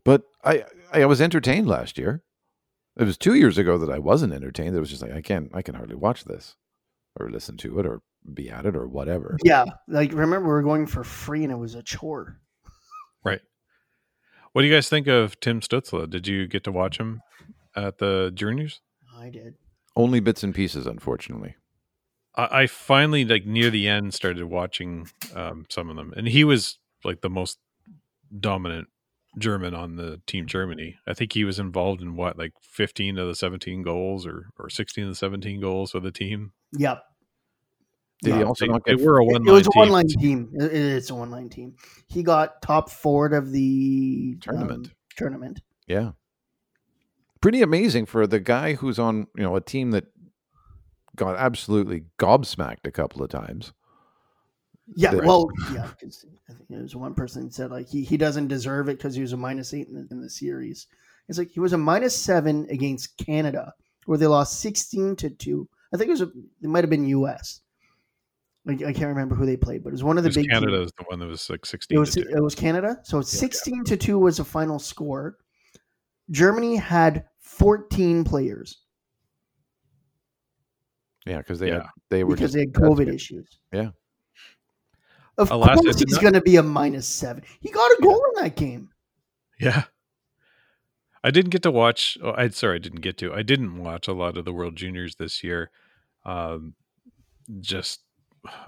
but 0.04 0.24
I 0.44 0.66
I 0.92 1.06
was 1.06 1.22
entertained 1.22 1.68
last 1.68 1.98
year. 1.98 2.24
It 2.98 3.04
was 3.04 3.18
two 3.18 3.34
years 3.36 3.58
ago 3.58 3.78
that 3.78 3.90
I 3.92 4.00
wasn't 4.00 4.34
entertained. 4.34 4.76
It 4.76 4.80
was 4.80 4.90
just 4.90 5.02
like 5.02 5.12
I 5.12 5.22
can't. 5.22 5.50
I 5.54 5.62
can 5.62 5.76
hardly 5.76 5.96
watch 5.96 6.26
this, 6.26 6.56
or 7.20 7.30
listen 7.30 7.58
to 7.58 7.80
it, 7.80 7.86
or 7.86 8.02
be 8.34 8.50
at 8.50 8.66
it, 8.66 8.76
or 8.76 8.88
whatever. 8.88 9.38
yeah. 9.44 9.66
Like 9.88 10.12
remember, 10.12 10.48
we 10.48 10.54
were 10.54 10.64
going 10.64 10.88
for 10.88 11.04
free, 11.04 11.44
and 11.44 11.52
it 11.52 11.58
was 11.58 11.76
a 11.76 11.84
chore. 11.84 12.40
Right. 13.24 13.42
What 14.54 14.62
do 14.62 14.68
you 14.68 14.74
guys 14.74 14.88
think 14.88 15.08
of 15.08 15.40
Tim 15.40 15.60
Stützle? 15.60 16.10
Did 16.10 16.28
you 16.28 16.48
get 16.48 16.64
to 16.64 16.72
watch 16.72 16.98
him 16.98 17.22
at 17.76 17.98
the 17.98 18.32
juniors? 18.34 18.82
I 19.18 19.30
did. 19.30 19.56
Only 19.98 20.20
bits 20.20 20.44
and 20.44 20.56
pieces, 20.56 20.88
unfortunately. 20.88 21.56
I, 22.38 22.62
I 22.62 22.68
finally 22.68 23.26
like 23.26 23.46
near 23.46 23.70
the 23.70 23.88
end 23.88 24.14
started 24.14 24.46
watching 24.46 25.08
um, 25.36 25.66
some 25.70 25.90
of 25.90 25.96
them, 25.96 26.14
and 26.16 26.28
he 26.28 26.44
was 26.44 26.78
like 27.04 27.22
the 27.22 27.30
most 27.30 27.60
dominant 28.40 28.88
German 29.38 29.74
on 29.76 29.96
the 29.98 30.22
team 30.28 30.46
Germany. 30.46 30.98
I 31.08 31.14
think 31.14 31.34
he 31.34 31.44
was 31.44 31.60
involved 31.60 32.02
in 32.02 32.16
what 32.16 32.38
like 32.38 32.54
fifteen 32.62 33.18
of 33.18 33.28
the 33.28 33.36
seventeen 33.36 33.84
goals, 33.84 34.26
or 34.26 34.48
or 34.58 34.70
sixteen 34.70 35.06
of 35.06 35.12
the 35.12 35.16
seventeen 35.16 35.60
goals 35.62 35.92
for 35.92 36.00
the 36.00 36.12
team. 36.12 36.52
Yep. 36.74 37.02
Did 38.24 38.36
he 38.36 38.44
also 38.44 38.66
They, 38.66 38.72
not 38.72 38.86
they 38.86 38.96
were 38.96 39.20
a 39.20 39.26
It, 39.26 39.34
one 39.34 39.48
it 39.48 39.52
was 39.52 39.68
a 39.68 39.78
line 39.78 39.92
one 39.92 40.08
team. 40.08 40.48
line 40.48 40.50
team. 40.50 40.50
It- 40.56 40.74
it's 40.74 41.10
a 41.10 41.16
one 41.16 41.32
line 41.32 41.50
team. 41.50 41.76
He 42.08 42.24
got 42.24 42.62
top 42.62 42.90
forward 42.90 43.34
of 43.34 43.52
the 43.52 44.36
Tournament. 44.42 44.88
um, 44.88 44.94
tournament. 45.18 45.62
Yeah. 45.86 46.12
Pretty 47.42 47.62
amazing 47.62 48.08
for 48.08 48.26
the 48.26 48.40
guy 48.40 48.74
who's 48.74 48.98
on 48.98 49.28
you 49.36 49.44
know 49.44 49.56
a 49.56 49.62
team 49.62 49.92
that 49.92 50.06
got 51.16 51.36
absolutely 51.38 52.06
gobsmacked 52.20 52.86
a 52.86 52.92
couple 52.92 53.24
of 53.24 53.30
times. 53.30 53.74
Yeah, 54.96 55.14
Right. 55.16 55.24
well, 55.26 55.50
yeah, 55.74 55.88
because 56.00 56.26
I 56.50 56.54
think 56.54 56.70
there 56.70 56.82
was 56.82 56.96
one 56.96 57.16
person 57.16 57.46
that 57.46 57.54
said 57.54 57.72
like 57.72 57.88
he, 57.88 58.04
he 58.04 58.18
doesn't 58.18 58.48
deserve 58.48 58.88
it 58.90 58.98
because 58.98 59.16
he 59.16 59.22
was 59.22 59.34
a 59.34 59.38
minus 59.38 59.74
eight 59.74 59.88
in 59.88 59.96
the, 59.96 60.08
in 60.12 60.22
the 60.22 60.30
series. 60.30 60.88
It's 61.28 61.38
like 61.40 61.50
he 61.50 61.60
was 61.60 61.74
a 61.74 61.78
minus 61.78 62.16
seven 62.16 62.68
against 62.70 63.18
Canada, 63.18 63.74
where 64.06 64.18
they 64.20 64.28
lost 64.28 64.60
sixteen 64.60 65.16
to 65.16 65.30
two. 65.32 65.68
I 65.94 65.98
think 65.98 66.10
it 66.10 66.12
was 66.12 66.22
a, 66.22 66.26
it 66.62 66.70
might 66.70 66.84
have 66.84 66.90
been 66.92 67.08
U.S. 67.08 67.62
Like 68.66 68.84
I 68.84 68.94
can't 68.94 69.08
remember 69.10 69.34
who 69.36 69.46
they 69.48 69.58
played, 69.58 69.84
but 69.84 69.90
it 69.90 69.94
was 69.94 70.04
one 70.04 70.18
of 70.20 70.24
the 70.24 70.30
Because 70.30 70.44
big. 70.44 70.52
Canada 70.52 70.78
teams. 70.78 70.86
is 70.88 70.92
the 70.98 71.04
one 71.08 71.20
that 71.20 71.28
was 71.28 71.50
like 71.50 71.62
It 71.62 71.66
sixteen. 71.68 72.00
was 72.00 72.12
to 72.14 72.24
two. 72.24 72.30
it 72.30 72.42
was 72.42 72.54
Canada, 72.54 73.00
so 73.04 73.22
sixteen 73.22 73.84
to 73.86 73.98
two 73.98 74.20
was 74.20 74.38
the 74.38 74.46
final 74.46 74.78
score. 74.78 75.38
Germany 76.30 76.76
had 76.76 77.26
fourteen 77.40 78.24
players 78.24 78.82
Yeah, 81.26 81.38
because 81.38 81.60
they 81.60 81.70
Yeah. 81.70 81.74
had, 81.84 81.90
they 82.10 82.24
were 82.24 82.36
because 82.36 82.54
just 82.54 82.54
they 82.54 82.60
had 82.62 82.74
COVID 82.74 83.14
issues. 83.14 83.48
Yeah. 83.72 83.90
Of 85.38 85.52
Alas, 85.52 85.80
course, 85.80 86.00
he's 86.00 86.12
not- 86.14 86.22
going 86.22 86.34
to 86.34 86.42
be 86.42 86.56
a 86.56 86.64
minus 86.64 87.08
seven. 87.08 87.44
He 87.60 87.70
got 87.70 87.92
a 87.92 88.02
goal 88.02 88.24
in 88.36 88.44
that 88.44 88.56
game. 88.56 88.90
Yeah. 89.60 89.84
I 91.24 91.32
didn't 91.32 91.50
get 91.52 91.64
to 91.64 91.72
watch. 91.72 92.18
Oh, 92.22 92.34
I 92.38 92.50
sorry, 92.50 92.76
I 92.76 92.80
didn't 92.80 93.02
get 93.02 93.18
to. 93.18 93.34
I 93.34 93.42
didn't 93.42 93.80
watch 93.80 94.08
a 94.08 94.14
lot 94.14 94.38
of 94.38 94.46
the 94.46 94.54
World 94.54 94.76
Juniors 94.76 95.16
this 95.16 95.44
year. 95.44 95.72
Um, 96.24 96.76
just 97.60 98.02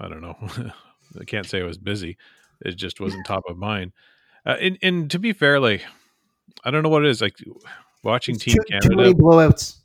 I 0.00 0.08
don't 0.08 0.20
know. 0.20 0.36
I 1.20 1.24
can't 1.24 1.46
say 1.46 1.60
I 1.60 1.64
was 1.64 1.78
busy. 1.78 2.16
It 2.64 2.72
just 2.72 3.00
wasn't 3.00 3.26
top 3.26 3.44
of 3.48 3.56
mind. 3.56 3.92
Uh, 4.44 4.56
and 4.60 4.76
and 4.82 5.10
to 5.12 5.18
be 5.20 5.32
fair, 5.32 5.60
like 5.60 5.82
I 6.64 6.70
don't 6.72 6.82
know 6.82 6.88
what 6.88 7.04
it 7.04 7.10
is. 7.10 7.20
Like 7.22 7.36
watching 8.02 8.34
It's 8.34 8.44
Team 8.44 8.56
too, 8.56 8.78
too 8.80 8.96
many 8.96 9.14
Canada. 9.14 9.22
blowouts. 9.22 9.76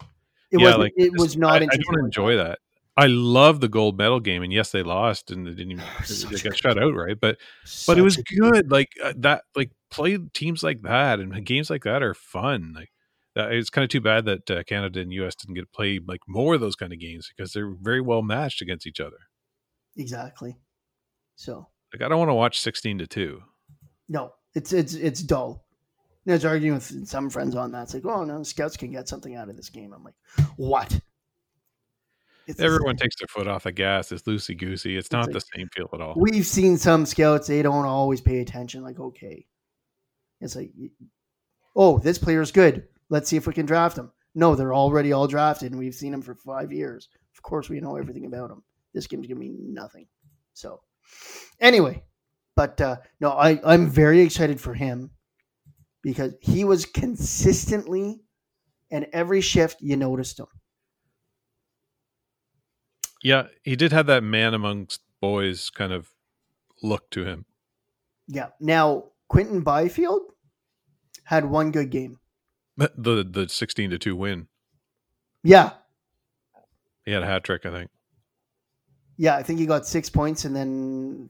It 0.54 0.60
yeah, 0.60 0.66
wasn't- 0.68 0.80
like 0.84 0.94
it 0.96 1.12
was 1.18 1.36
not. 1.36 1.62
I, 1.62 1.66
I 1.66 1.78
don't 1.78 2.06
enjoy 2.06 2.38
that. 2.38 2.60
I 2.96 3.08
love 3.08 3.60
the 3.60 3.68
gold 3.68 3.98
medal 3.98 4.20
game, 4.20 4.44
and 4.44 4.54
yes, 4.54 4.72
they 4.72 4.84
lost 4.84 5.32
and 5.32 5.48
they 5.48 5.52
didn't 5.52 5.72
even 5.72 5.84
Such 6.06 6.30
they 6.30 6.50
got 6.50 6.58
shut 6.58 6.82
out, 6.82 6.94
right? 6.94 7.20
But 7.20 7.38
but 7.88 7.98
it 7.98 8.04
was 8.04 8.18
good. 8.18 8.70
Like 8.72 8.90
uh, 9.04 9.14
that, 9.18 9.44
like 9.56 9.72
play 9.90 10.18
teams 10.34 10.62
like 10.62 10.84
that 10.84 11.20
and 11.20 11.44
games 11.46 11.70
like 11.72 11.84
that 11.86 12.04
are 12.04 12.14
fun. 12.14 12.74
Like 12.76 12.92
uh, 13.36 13.48
it's 13.50 13.72
kind 13.72 13.84
of 13.84 13.90
too 13.90 14.00
bad 14.02 14.26
that 14.26 14.52
uh, 14.52 14.62
Canada 14.64 15.00
and 15.00 15.12
U.S. 15.14 15.34
didn't 15.34 15.56
get 15.56 15.62
to 15.62 15.68
play 15.76 16.00
like 16.08 16.22
more 16.28 16.54
of 16.54 16.62
those 16.62 16.76
kind 16.76 16.94
of 16.94 17.00
games 17.00 17.32
because 17.36 17.52
they're 17.52 17.74
very 17.82 18.00
well 18.00 18.22
matched 18.22 18.62
against 18.62 18.86
each 18.86 19.00
other. 19.00 19.18
Exactly. 19.98 20.56
So 21.36 21.68
Like 21.94 22.04
I 22.04 22.08
don't 22.10 22.20
want 22.20 22.30
to 22.30 22.36
watch 22.36 22.60
sixteen 22.60 23.00
to 23.00 23.08
two. 23.08 23.42
no, 24.08 24.34
it's 24.54 24.72
it's 24.72 24.94
it's 24.94 25.22
dull. 25.24 25.63
And 26.26 26.34
I 26.34 26.36
was 26.36 26.46
arguing 26.46 26.76
with 26.76 27.08
some 27.08 27.30
friends 27.30 27.56
on 27.56 27.72
that. 27.72 27.84
It's 27.84 27.94
like, 27.94 28.06
oh 28.06 28.24
no, 28.24 28.44
scouts 28.44 28.78
can 28.78 28.92
get 28.92 29.10
something 29.10 29.36
out 29.36 29.50
of 29.50 29.58
this 29.58 29.70
game. 29.70 29.94
I'm 29.94 30.04
like, 30.04 30.16
what? 30.56 31.00
It's 32.46 32.60
Everyone 32.60 32.98
takes 32.98 33.16
their 33.18 33.28
foot 33.28 33.48
off 33.48 33.64
the 33.64 33.72
gas. 33.72 34.12
It's 34.12 34.24
loosey 34.24 34.58
goosey. 34.58 34.98
It's 34.98 35.12
not 35.12 35.26
like- 35.28 35.34
the 35.34 35.42
same 35.56 35.70
feel 35.74 35.90
at 35.94 36.02
all. 36.02 36.16
We've 36.18 36.46
seen 36.46 36.78
some 36.78 37.06
scouts; 37.06 37.48
they 37.48 37.62
don't 37.62 37.86
always 37.86 38.22
pay 38.22 38.40
attention. 38.40 38.84
Like, 38.84 39.00
okay, 39.00 39.46
it's 40.42 40.56
like, 40.56 40.72
oh, 41.76 42.00
this 42.00 42.18
player's 42.18 42.52
good. 42.52 42.88
Let's 43.10 43.30
see 43.30 43.38
if 43.38 43.48
we 43.48 43.54
can 43.54 43.66
draft 43.66 43.98
him. 43.98 44.12
No, 44.36 44.56
they're 44.56 44.74
already 44.74 45.14
all 45.14 45.28
drafted, 45.28 45.72
and 45.72 45.80
we've 45.80 45.96
seen 45.96 46.12
them 46.12 46.22
for 46.22 46.36
five 46.36 46.72
years. 46.72 47.08
Of 47.36 47.44
course, 47.44 47.70
we 47.70 47.80
know 47.80 47.96
everything 47.96 48.26
about 48.26 48.50
them. 48.50 48.64
This 48.94 49.08
game's 49.08 49.28
gonna 49.28 49.40
mean 49.40 49.74
nothing. 49.74 50.08
So, 50.54 50.82
anyway, 51.62 52.04
but 52.56 52.80
uh, 52.82 52.98
no, 53.22 53.32
I 53.32 53.62
I'm 53.64 53.90
very 53.90 54.20
excited 54.20 54.60
for 54.60 54.74
him 54.74 55.12
because 56.04 56.36
he 56.42 56.64
was 56.64 56.86
consistently, 56.86 58.22
and 58.92 59.08
every 59.12 59.42
shift 59.42 59.82
you 59.82 59.96
noticed 59.98 60.40
him. 60.40 60.46
Yeah, 63.24 63.48
he 63.64 63.76
did 63.76 63.92
have 63.94 64.06
that 64.08 64.22
man 64.22 64.54
amongst 64.54 65.02
boys 65.22 65.70
kind 65.70 65.94
of 65.94 66.10
look 66.84 67.10
to 67.12 67.24
him. 67.24 67.46
Yeah. 68.28 68.50
Now 68.60 69.06
Quinton 69.30 69.62
Byfield 69.62 70.22
had 71.24 71.46
one 71.46 71.72
good 71.72 71.90
game. 71.90 72.20
The 72.78 73.24
the 73.30 73.48
sixteen 73.48 73.90
to 73.92 73.98
two 73.98 74.16
win. 74.16 74.48
Yeah, 75.44 75.72
He 77.06 77.12
had 77.12 77.24
a 77.24 77.26
hat 77.26 77.44
trick, 77.44 77.66
I 77.66 77.72
think. 77.72 77.92
Yeah, 79.18 79.36
I 79.36 79.44
think 79.44 79.60
he 79.60 79.66
got 79.66 79.86
six 79.86 80.10
points 80.10 80.46
and 80.46 80.56
then 80.56 81.30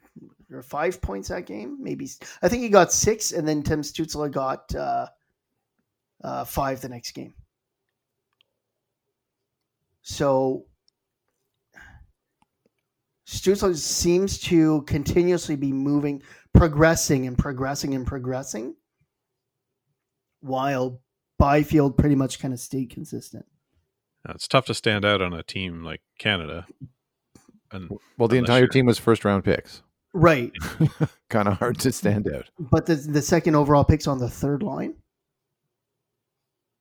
or 0.54 0.62
five 0.62 1.02
points 1.02 1.30
that 1.30 1.46
game. 1.46 1.78
Maybe 1.82 2.10
I 2.42 2.50
think 2.50 2.62
he 2.64 2.70
got 2.70 2.92
six, 2.92 3.32
and 3.32 3.48
then 3.48 3.64
Tim 3.64 3.82
Stützle 3.82 4.30
got 4.32 4.74
uh, 4.76 5.08
uh, 6.24 6.46
five 6.46 6.82
the 6.82 6.90
next 6.90 7.12
game. 7.12 7.34
So 10.02 10.66
Stützle 13.28 13.76
seems 13.76 14.38
to 14.40 14.82
continuously 14.84 15.56
be 15.56 15.72
moving, 15.72 16.22
progressing 16.54 17.26
and 17.26 17.38
progressing 17.38 17.96
and 17.96 18.06
progressing, 18.06 18.76
while 20.42 21.00
Byfield 21.40 21.98
pretty 21.98 22.16
much 22.16 22.40
kind 22.40 22.54
of 22.54 22.60
stayed 22.60 22.90
consistent. 22.90 23.46
It's 24.30 24.48
tough 24.48 24.66
to 24.66 24.74
stand 24.74 25.04
out 25.04 25.22
on 25.22 25.34
a 25.34 25.44
team 25.44 25.84
like 25.84 26.02
Canada. 26.18 26.66
And 27.72 27.90
Well, 28.18 28.28
the 28.30 28.38
entire 28.38 28.60
you're- 28.62 28.70
team 28.70 28.86
was 28.86 28.98
first 29.00 29.26
round 29.26 29.44
picks. 29.44 29.82
Right, 30.14 30.52
kind 31.30 31.48
of 31.48 31.58
hard 31.58 31.80
to 31.80 31.92
stand 31.92 32.32
out. 32.32 32.50
but 32.60 32.86
the 32.86 32.96
the 32.96 33.22
second 33.22 33.56
overall 33.56 33.84
pick's 33.84 34.06
on 34.08 34.20
the 34.20 34.30
third 34.30 34.62
line. 34.62 34.94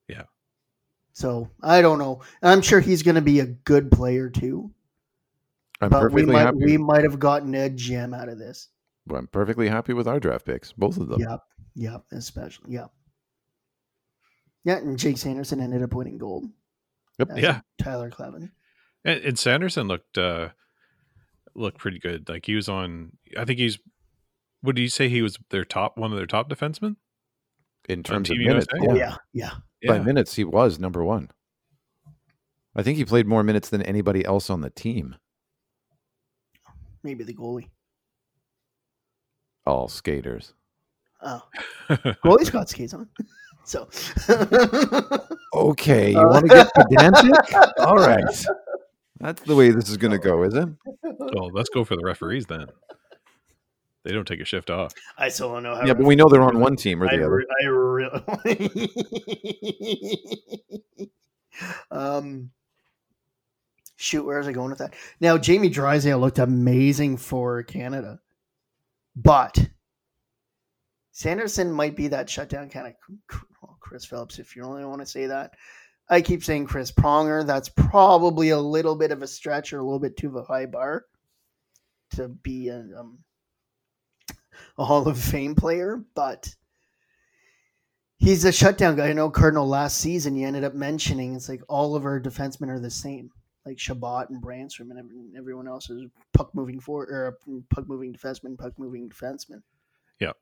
Yeah. 0.07 0.23
So 1.13 1.49
I 1.61 1.81
don't 1.81 1.97
know. 1.97 2.21
I'm 2.43 2.61
sure 2.61 2.79
he's 2.79 3.01
going 3.01 3.15
to 3.15 3.21
be 3.21 3.39
a 3.39 3.45
good 3.47 3.91
player 3.91 4.29
too. 4.29 4.71
I'm 5.81 5.89
but 5.89 6.03
we 6.11 6.21
perfectly 6.21 6.33
might 6.33 6.41
happy. 6.41 6.57
we 6.65 6.77
might 6.77 7.03
have 7.03 7.19
gotten 7.19 7.55
a 7.55 7.69
gem 7.69 8.13
out 8.13 8.29
of 8.29 8.37
this. 8.37 8.69
But 9.07 9.15
I'm 9.15 9.27
perfectly 9.27 9.67
happy 9.67 9.93
with 9.93 10.07
our 10.07 10.19
draft 10.19 10.45
picks, 10.45 10.71
both 10.71 10.97
of 10.97 11.09
them. 11.09 11.19
Yep. 11.19 11.39
Yep. 11.75 12.03
Especially. 12.11 12.73
Yep. 12.73 12.91
Yeah, 14.63 14.77
and 14.77 14.97
Jake 14.97 15.17
Sanderson 15.17 15.59
ended 15.59 15.83
up 15.83 15.93
winning 15.93 16.17
gold. 16.17 16.45
Yep. 17.19 17.31
Yeah. 17.35 17.61
Tyler 17.81 18.09
Kleven. 18.09 18.51
And, 19.03 19.19
and 19.21 19.39
Sanderson 19.39 19.87
looked 19.87 20.17
uh 20.17 20.49
looked 21.55 21.77
pretty 21.77 21.99
good. 21.99 22.27
Like 22.29 22.45
he 22.45 22.55
was 22.55 22.69
on. 22.69 23.13
I 23.37 23.45
think 23.45 23.59
he's. 23.59 23.79
What 24.61 24.75
did 24.75 24.81
you 24.81 24.89
say? 24.89 25.09
He 25.09 25.21
was 25.21 25.37
their 25.49 25.65
top 25.65 25.97
one 25.97 26.11
of 26.11 26.17
their 26.17 26.27
top 26.27 26.49
defensemen. 26.49 26.95
In 27.89 28.01
terms 28.01 28.29
of 28.29 28.37
minutes, 28.37 28.67
Oh 28.73 28.95
yeah. 28.95 29.17
yeah, 29.33 29.51
yeah. 29.81 29.89
by 29.89 29.99
minutes, 29.99 30.35
he 30.35 30.45
was 30.45 30.79
number 30.79 31.03
one. 31.03 31.29
I 32.75 32.81
think 32.81 32.97
he 32.97 33.03
played 33.05 33.27
more 33.27 33.43
minutes 33.43 33.69
than 33.69 33.81
anybody 33.81 34.23
else 34.23 34.49
on 34.49 34.61
the 34.61 34.69
team. 34.69 35.15
Maybe 37.03 37.25
the 37.25 37.33
goalie. 37.33 37.67
All 39.65 39.89
skaters. 39.89 40.53
Oh, 41.21 41.41
goalie's 41.89 42.49
got 42.49 42.69
skates 42.69 42.93
on. 42.93 43.09
So 43.65 43.87
Okay, 45.53 46.11
you 46.11 46.17
want 46.27 46.49
to 46.49 46.53
get 46.53 46.73
pedantic? 46.73 47.53
All 47.79 47.95
right. 47.95 48.45
That's 49.23 49.41
the 49.43 49.55
way 49.55 49.71
this 49.71 49.89
is 49.89 49.95
going 49.95 50.11
to 50.11 50.19
go, 50.19 50.43
is 50.43 50.53
it? 50.53 50.67
well, 51.01 51.49
let's 51.53 51.69
go 51.69 51.85
for 51.85 51.95
the 51.95 52.03
referees 52.03 52.45
then. 52.45 52.67
They 54.03 54.11
don't 54.11 54.27
take 54.27 54.41
a 54.41 54.45
shift 54.45 54.69
off. 54.69 54.93
I 55.17 55.29
still 55.29 55.53
don't 55.53 55.63
know 55.63 55.75
how. 55.75 55.85
Yeah, 55.85 55.93
but 55.93 56.05
we 56.05 56.17
know 56.17 56.27
they're 56.27 56.41
on 56.41 56.59
one 56.59 56.75
team 56.75 57.01
or 57.01 57.07
I, 57.07 57.15
the 57.15 57.23
other. 57.25 57.35
re- 57.37 57.45
I 57.61 57.65
really. 57.67 58.89
um, 61.91 62.51
shoot, 63.95 64.25
where 64.25 64.39
is 64.39 64.47
I 64.47 64.51
going 64.51 64.71
with 64.71 64.79
that? 64.79 64.93
Now, 65.21 65.37
Jamie 65.37 65.69
Drysdale 65.69 66.19
looked 66.19 66.39
amazing 66.39 67.15
for 67.15 67.63
Canada, 67.63 68.19
but 69.15 69.69
Sanderson 71.13 71.71
might 71.71 71.95
be 71.95 72.09
that 72.09 72.29
shutdown 72.29 72.69
kind 72.69 72.87
of 72.87 73.39
well, 73.61 73.77
Chris 73.79 74.03
Phillips, 74.03 74.37
if 74.37 74.53
you 74.53 74.63
only 74.63 74.83
want 74.83 74.99
to 74.99 75.05
say 75.05 75.27
that. 75.27 75.53
I 76.13 76.21
keep 76.21 76.43
saying 76.43 76.67
Chris 76.67 76.91
Pronger. 76.91 77.45
That's 77.45 77.69
probably 77.69 78.49
a 78.49 78.59
little 78.59 78.95
bit 78.95 79.11
of 79.11 79.23
a 79.23 79.27
stretch 79.27 79.73
or 79.73 79.79
a 79.79 79.83
little 79.83 79.99
bit 79.99 80.15
too 80.15 80.27
of 80.27 80.35
a 80.35 80.43
high 80.43 80.67
bar 80.67 81.05
to 82.11 82.27
be 82.27 82.67
a, 82.69 82.85
um, 82.95 83.17
a 84.77 84.85
Hall 84.85 85.07
of 85.07 85.19
Fame 85.19 85.55
player, 85.55 86.03
but 86.13 86.53
he's 88.17 88.45
a 88.45 88.51
shutdown 88.51 88.95
guy. 88.95 89.09
I 89.09 89.13
know 89.13 89.31
Cardinal 89.31 89.67
last 89.67 89.97
season 89.97 90.35
you 90.35 90.45
ended 90.45 90.63
up 90.63 90.75
mentioning 90.75 91.35
it's 91.35 91.49
like 91.49 91.63
all 91.67 91.95
of 91.95 92.05
our 92.05 92.19
defensemen 92.19 92.69
are 92.69 92.79
the 92.79 92.91
same, 92.91 93.31
like 93.65 93.79
Chabot 93.79 94.29
and 94.29 94.39
Brännström 94.39 94.91
and 94.91 95.35
everyone 95.35 95.67
else 95.67 95.89
is 95.89 96.05
puck 96.33 96.53
moving 96.53 96.79
forward 96.79 97.09
or 97.09 97.39
puck 97.71 97.87
moving 97.87 98.13
defenseman, 98.13 98.55
puck 98.55 98.73
moving 98.77 99.09
defenseman. 99.09 99.63
Yeah. 100.19 100.33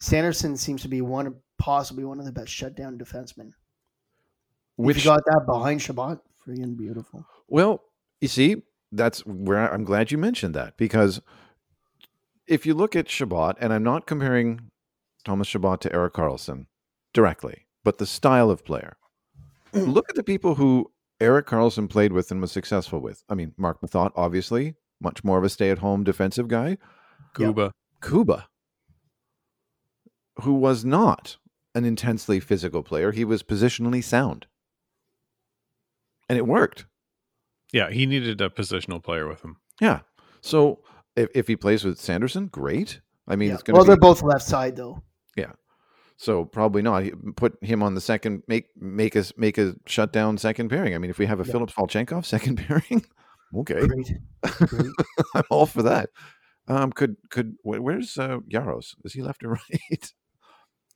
Sanderson 0.00 0.58
seems 0.58 0.82
to 0.82 0.88
be 0.88 1.00
one 1.00 1.26
of 1.26 1.34
possibly 1.56 2.04
one 2.04 2.18
of 2.18 2.26
the 2.26 2.32
best 2.32 2.52
shutdown 2.52 2.98
defensemen. 2.98 3.52
Which 4.80 4.98
if 4.98 5.04
you 5.04 5.10
got 5.10 5.24
that 5.26 5.46
behind 5.46 5.82
Chabot, 5.82 6.18
freaking 6.46 6.76
beautiful. 6.76 7.26
Well, 7.48 7.82
you 8.20 8.28
see, 8.28 8.62
that's 8.92 9.24
where 9.26 9.72
I'm 9.72 9.84
glad 9.84 10.10
you 10.10 10.18
mentioned 10.18 10.54
that 10.54 10.76
because 10.76 11.20
if 12.46 12.66
you 12.66 12.74
look 12.74 12.96
at 12.96 13.08
Chabot, 13.08 13.56
and 13.60 13.72
I'm 13.72 13.84
not 13.84 14.06
comparing 14.06 14.70
Thomas 15.24 15.48
Chabot 15.48 15.80
to 15.82 15.92
Erik 15.92 16.14
Karlsson 16.14 16.66
directly, 17.12 17.66
but 17.84 17.98
the 17.98 18.06
style 18.06 18.50
of 18.50 18.64
player. 18.64 18.96
look 19.72 20.08
at 20.08 20.16
the 20.16 20.22
people 20.22 20.56
who 20.56 20.90
Erik 21.20 21.46
Karlsson 21.46 21.88
played 21.88 22.12
with 22.12 22.30
and 22.30 22.40
was 22.40 22.52
successful 22.52 23.00
with. 23.00 23.22
I 23.28 23.34
mean, 23.34 23.52
Marc 23.56 23.80
Methot, 23.80 24.12
obviously, 24.16 24.74
much 25.00 25.22
more 25.22 25.38
of 25.38 25.44
a 25.44 25.48
stay 25.48 25.70
at 25.70 25.78
home 25.78 26.04
defensive 26.04 26.48
guy. 26.48 26.78
Cuba. 27.34 27.72
Kuba, 28.02 28.48
who 30.40 30.54
was 30.54 30.84
not 30.84 31.36
an 31.74 31.84
intensely 31.84 32.40
physical 32.40 32.82
player, 32.82 33.12
he 33.12 33.24
was 33.24 33.42
positionally 33.42 34.02
sound. 34.02 34.46
And 36.30 36.38
it 36.38 36.46
worked. 36.46 36.86
Yeah, 37.72 37.90
he 37.90 38.06
needed 38.06 38.40
a 38.40 38.48
positional 38.48 39.02
player 39.02 39.26
with 39.28 39.42
him. 39.42 39.56
Yeah. 39.80 40.00
So 40.40 40.78
if, 41.16 41.28
if 41.34 41.48
he 41.48 41.56
plays 41.56 41.84
with 41.84 41.98
Sanderson, 41.98 42.46
great. 42.46 43.00
I 43.26 43.34
mean, 43.36 43.48
Yeah. 43.48 43.54
it's 43.54 43.62
going 43.64 43.74
Well, 43.74 43.84
be 43.84 43.88
they're 43.88 43.96
both 43.96 44.22
left 44.22 44.44
side 44.44 44.76
though. 44.76 45.02
Yeah. 45.36 45.52
So 46.16 46.44
probably 46.44 46.82
not. 46.82 47.04
Put 47.34 47.56
him 47.62 47.82
on 47.82 47.94
the 47.94 48.00
second. 48.00 48.44
Make 48.46 48.66
make 48.76 49.16
us 49.16 49.32
make 49.36 49.58
a 49.58 49.74
shutdown 49.86 50.38
second 50.38 50.68
pairing. 50.68 50.94
I 50.94 50.98
mean, 50.98 51.10
if 51.10 51.18
we 51.18 51.26
have 51.26 51.40
a 51.40 51.44
Yeah. 51.44 51.50
Phillips 51.52 51.72
Volchenkov 51.74 52.24
second 52.24 52.56
pairing, 52.66 53.04
okay, 53.56 53.86
Great. 53.86 54.12
Great. 54.42 54.86
I'm 55.34 55.42
all 55.50 55.66
for 55.66 55.82
that. 55.82 56.10
Um, 56.68 56.92
could 56.92 57.16
could 57.30 57.56
where's 57.64 58.16
uh, 58.18 58.38
Jaros? 58.48 58.94
Is 59.04 59.12
he 59.14 59.22
left 59.22 59.42
or 59.42 59.48
right? 59.70 60.12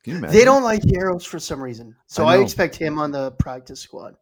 Can 0.03 0.13
you 0.13 0.17
imagine? 0.19 0.37
They 0.37 0.45
don't 0.45 0.63
like 0.63 0.81
Jaros 0.83 1.25
for 1.25 1.39
some 1.39 1.61
reason, 1.61 1.95
so 2.07 2.25
I 2.25 2.35
I, 2.35 2.41
expect 2.41 2.75
him 2.75 2.99
on 2.99 3.11
the 3.11 3.31
practice 3.31 3.81
squad. 3.81 4.15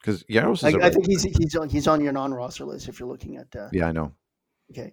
Because 0.00 0.24
Jaros 0.24 0.54
is. 0.58 0.64
I, 0.64 0.70
a 0.70 0.72
I 0.74 0.76
right- 0.78 0.92
think 0.94 1.06
he's 1.06 1.22
he's 1.22 1.54
on 1.56 1.68
he's 1.68 1.86
on 1.88 2.00
your 2.02 2.12
non-roster 2.12 2.64
list 2.64 2.88
if 2.88 2.98
you're 2.98 3.08
looking 3.08 3.36
at. 3.36 3.54
Uh, 3.54 3.68
yeah, 3.72 3.86
I 3.86 3.92
know. 3.92 4.12
Okay. 4.70 4.92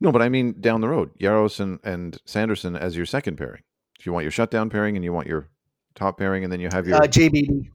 No, 0.00 0.12
but 0.12 0.22
I 0.22 0.28
mean 0.28 0.60
down 0.60 0.80
the 0.80 0.88
road, 0.88 1.10
Jaros 1.18 1.60
and, 1.60 1.78
and 1.84 2.18
Sanderson 2.26 2.76
as 2.76 2.96
your 2.96 3.06
second 3.06 3.36
pairing. 3.36 3.62
If 3.98 4.06
you 4.06 4.12
want 4.12 4.24
your 4.24 4.30
shutdown 4.30 4.68
pairing 4.70 4.96
and 4.96 5.04
you 5.04 5.12
want 5.12 5.26
your 5.26 5.48
top 5.94 6.18
pairing, 6.18 6.44
and 6.44 6.52
then 6.52 6.60
you 6.60 6.68
have 6.72 6.86
your 6.86 6.96
Uh, 6.96 7.00
JBD. 7.06 7.70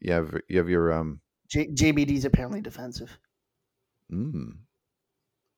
you 0.00 0.12
have 0.12 0.34
you 0.48 0.58
have 0.58 0.68
your 0.68 0.92
um. 0.92 1.20
J, 1.48 1.68
JBD's 1.68 2.24
apparently 2.24 2.60
defensive. 2.60 3.16
Mm, 4.12 4.56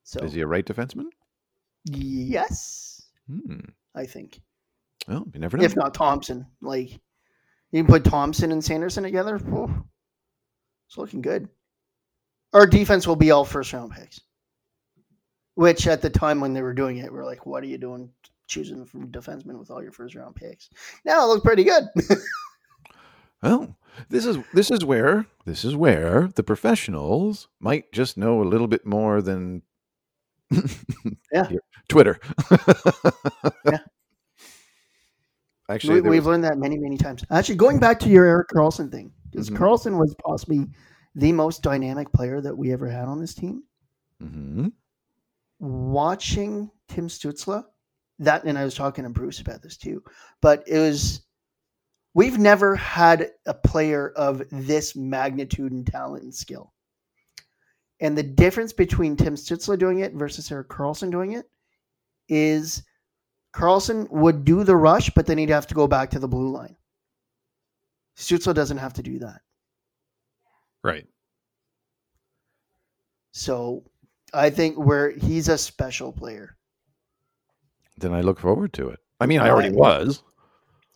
So 0.05 0.21
Is 0.21 0.33
he 0.35 0.41
a 0.43 0.47
right 0.47 0.65
defenseman? 0.65 1.07
yes, 1.85 3.03
Hmm. 3.27 3.61
I 3.95 4.07
think. 4.07 4.41
Well, 5.07 5.27
you 5.33 5.41
never 5.41 5.57
know. 5.57 5.65
If 5.65 5.77
not 5.77 5.95
Thomson, 5.95 6.47
like 6.61 6.91
you 6.91 7.83
can 7.83 7.87
put 7.87 8.05
Thomson 8.05 8.53
and 8.53 8.63
Sanderson 8.65 9.03
together. 9.03 9.39
whew, 9.39 9.85
it's 10.89 10.99
looking 10.99 11.21
good. 11.23 11.49
Our 12.53 12.67
defense 12.67 13.07
will 13.07 13.17
be 13.17 13.31
all 13.31 13.45
first 13.45 13.73
round 13.73 13.93
picks. 13.93 14.21
Which 15.55 15.87
at 15.87 16.03
the 16.03 16.11
time 16.11 16.41
when 16.41 16.55
they 16.55 16.63
were 16.63 16.75
doing 16.75 16.99
it, 16.99 17.13
we 17.13 17.19
are 17.19 17.25
like, 17.25 17.45
"What 17.47 17.63
are 17.63 17.67
you 17.67 17.79
doing, 17.79 18.11
choosing 18.47 18.85
from 18.87 19.11
defensemen 19.11 19.59
with 19.59 19.71
all 19.71 19.83
your 19.83 19.93
first 19.93 20.15
round 20.15 20.37
picks?" 20.37 20.71
Now 21.05 21.25
it 21.25 21.29
looks 21.29 21.45
pretty 21.45 21.65
good. 21.65 21.85
Well, 23.41 23.77
this 24.09 24.27
is 24.27 24.37
this 24.53 24.69
is 24.69 24.85
where 24.85 25.27
this 25.45 25.65
is 25.65 25.77
where 25.77 26.29
the 26.35 26.43
professionals 26.43 27.47
might 27.61 27.93
just 27.93 28.17
know 28.17 28.43
a 28.43 28.51
little 28.51 28.67
bit 28.67 28.85
more 28.85 29.23
than 29.23 29.63
Yeah. 31.33 31.49
Twitter. 31.89 32.19
Yeah. 33.65 33.79
Actually, 35.69 36.01
we, 36.01 36.11
we've 36.11 36.25
was- 36.25 36.27
learned 36.33 36.45
that 36.45 36.59
many, 36.59 36.79
many 36.79 36.97
times. 36.97 37.25
Actually, 37.31 37.57
going 37.57 37.79
back 37.79 38.01
to 38.01 38.09
your 38.09 38.25
Erik 38.25 38.49
Karlsson 38.49 38.91
thing, 38.91 39.13
because 39.31 39.51
Mhm. 39.51 39.57
Karlsson 39.57 39.99
was 39.99 40.15
possibly 40.25 40.67
the 41.15 41.33
most 41.33 41.63
dynamic 41.63 42.13
player 42.13 42.41
that 42.41 42.57
we 42.57 42.73
ever 42.73 42.89
had 42.89 43.09
on 43.09 43.21
this 43.21 43.35
team. 43.35 43.65
Mhm. 44.23 44.73
Watching 45.59 46.71
Tim 46.89 47.09
Stützle, 47.09 47.65
that, 48.21 48.45
and 48.45 48.59
I 48.59 48.65
was 48.65 48.75
talking 48.75 49.05
to 49.05 49.11
Bruce 49.11 49.41
about 49.41 49.63
this 49.63 49.77
too, 49.77 50.03
but 50.41 50.63
it 50.67 50.79
was, 50.79 51.23
we've 52.15 52.39
never 52.39 52.77
had 52.77 53.33
a 53.47 53.55
player 53.55 54.11
of 54.11 54.43
this 54.51 54.95
magnitude 54.97 55.73
and 55.73 55.87
talent 55.87 56.23
and 56.25 56.35
skill. 56.35 56.73
And 58.01 58.17
the 58.17 58.23
difference 58.23 58.73
between 58.73 59.17
Tim 59.17 59.35
Stützle 59.35 59.79
doing 59.79 60.01
it 60.01 60.15
versus 60.15 60.51
Erik 60.53 60.69
Karlsson 60.69 61.11
doing 61.11 61.33
it 61.33 61.51
is 62.29 62.83
Karlsson 63.53 64.09
would 64.11 64.45
do 64.45 64.63
the 64.63 64.77
rush, 64.77 65.11
but 65.11 65.27
then 65.27 65.39
he'd 65.39 65.49
have 65.49 65.67
to 65.67 65.75
go 65.75 65.89
back 65.89 66.11
to 66.11 66.19
the 66.21 66.29
blue 66.29 66.51
line. 66.51 66.77
Stützle 68.19 68.53
doesn't 68.53 68.79
have 68.79 68.93
to 68.95 69.03
do 69.03 69.19
that. 69.21 69.41
Right. 70.83 71.07
So 73.33 73.85
I 74.35 74.51
think 74.51 74.77
where 74.77 75.11
he's 75.11 75.49
a 75.49 75.57
special 75.57 76.13
player. 76.13 76.57
Then 77.97 78.13
I 78.13 78.21
look 78.21 78.41
forward 78.41 78.73
to 78.75 78.89
it. 78.89 78.99
I 79.21 79.27
mean, 79.27 79.41
I 79.41 79.51
already 79.51 79.71
was. 79.71 80.23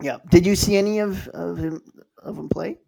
Yeah. 0.00 0.18
Did 0.30 0.44
you 0.46 0.56
see 0.56 0.76
any 0.76 0.98
of, 0.98 1.28
of 1.28 1.56
him 1.56 1.80
of 2.22 2.36
him 2.36 2.48
play? 2.48 2.78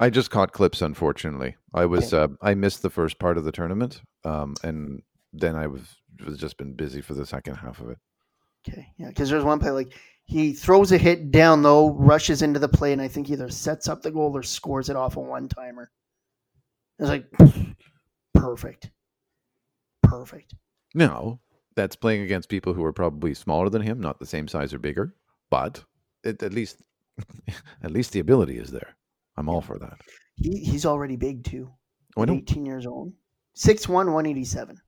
I 0.00 0.10
just 0.10 0.30
caught 0.30 0.52
clips. 0.52 0.82
Unfortunately, 0.82 1.56
I 1.72 1.86
was 1.86 2.12
uh, 2.12 2.28
I 2.42 2.54
missed 2.54 2.82
the 2.82 2.90
first 2.90 3.18
part 3.18 3.38
of 3.38 3.44
the 3.44 3.52
tournament, 3.52 4.02
um, 4.24 4.54
and 4.62 5.02
then 5.32 5.56
I 5.56 5.66
was 5.66 5.82
was 6.24 6.38
just 6.38 6.56
been 6.58 6.74
busy 6.74 7.00
for 7.00 7.14
the 7.14 7.26
second 7.26 7.56
half 7.56 7.80
of 7.80 7.90
it. 7.90 7.98
Okay. 8.66 8.86
Yeah. 8.98 9.08
Because 9.08 9.28
there's 9.30 9.44
one 9.44 9.58
play 9.58 9.70
like 9.70 9.92
he 10.26 10.52
throws 10.52 10.92
a 10.92 10.98
hit 10.98 11.30
down 11.30 11.62
low, 11.62 11.90
rushes 11.90 12.42
into 12.42 12.58
the 12.58 12.68
play, 12.68 12.92
and 12.92 13.02
I 13.02 13.08
think 13.08 13.30
either 13.30 13.50
sets 13.50 13.88
up 13.88 14.02
the 14.02 14.10
goal 14.10 14.36
or 14.36 14.42
scores 14.42 14.88
it 14.88 14.96
off 14.96 15.16
a 15.16 15.20
one 15.20 15.48
timer. 15.48 15.90
It's 16.98 17.08
like 17.08 17.26
perfect. 18.32 18.90
Perfect. 20.02 20.54
No, 20.94 21.40
that's 21.76 21.96
playing 21.96 22.22
against 22.22 22.48
people 22.48 22.72
who 22.72 22.84
are 22.84 22.92
probably 22.92 23.34
smaller 23.34 23.68
than 23.68 23.82
him, 23.82 24.00
not 24.00 24.18
the 24.18 24.26
same 24.26 24.48
size 24.48 24.72
or 24.72 24.78
bigger, 24.78 25.14
but 25.50 25.84
it, 26.22 26.42
at 26.42 26.52
least 26.52 26.82
at 27.82 27.90
least 27.90 28.12
the 28.12 28.20
ability 28.20 28.58
is 28.58 28.70
there. 28.70 28.96
I'm 29.36 29.48
all 29.48 29.60
for 29.60 29.78
that. 29.78 29.98
He, 30.36 30.58
he's 30.58 30.86
already 30.86 31.16
big 31.16 31.44
too. 31.44 31.70
Oh, 32.16 32.24
know. 32.24 32.34
18 32.34 32.64
years 32.64 32.86
old. 32.86 33.12
6'1, 33.56 33.88
187. 33.88 34.80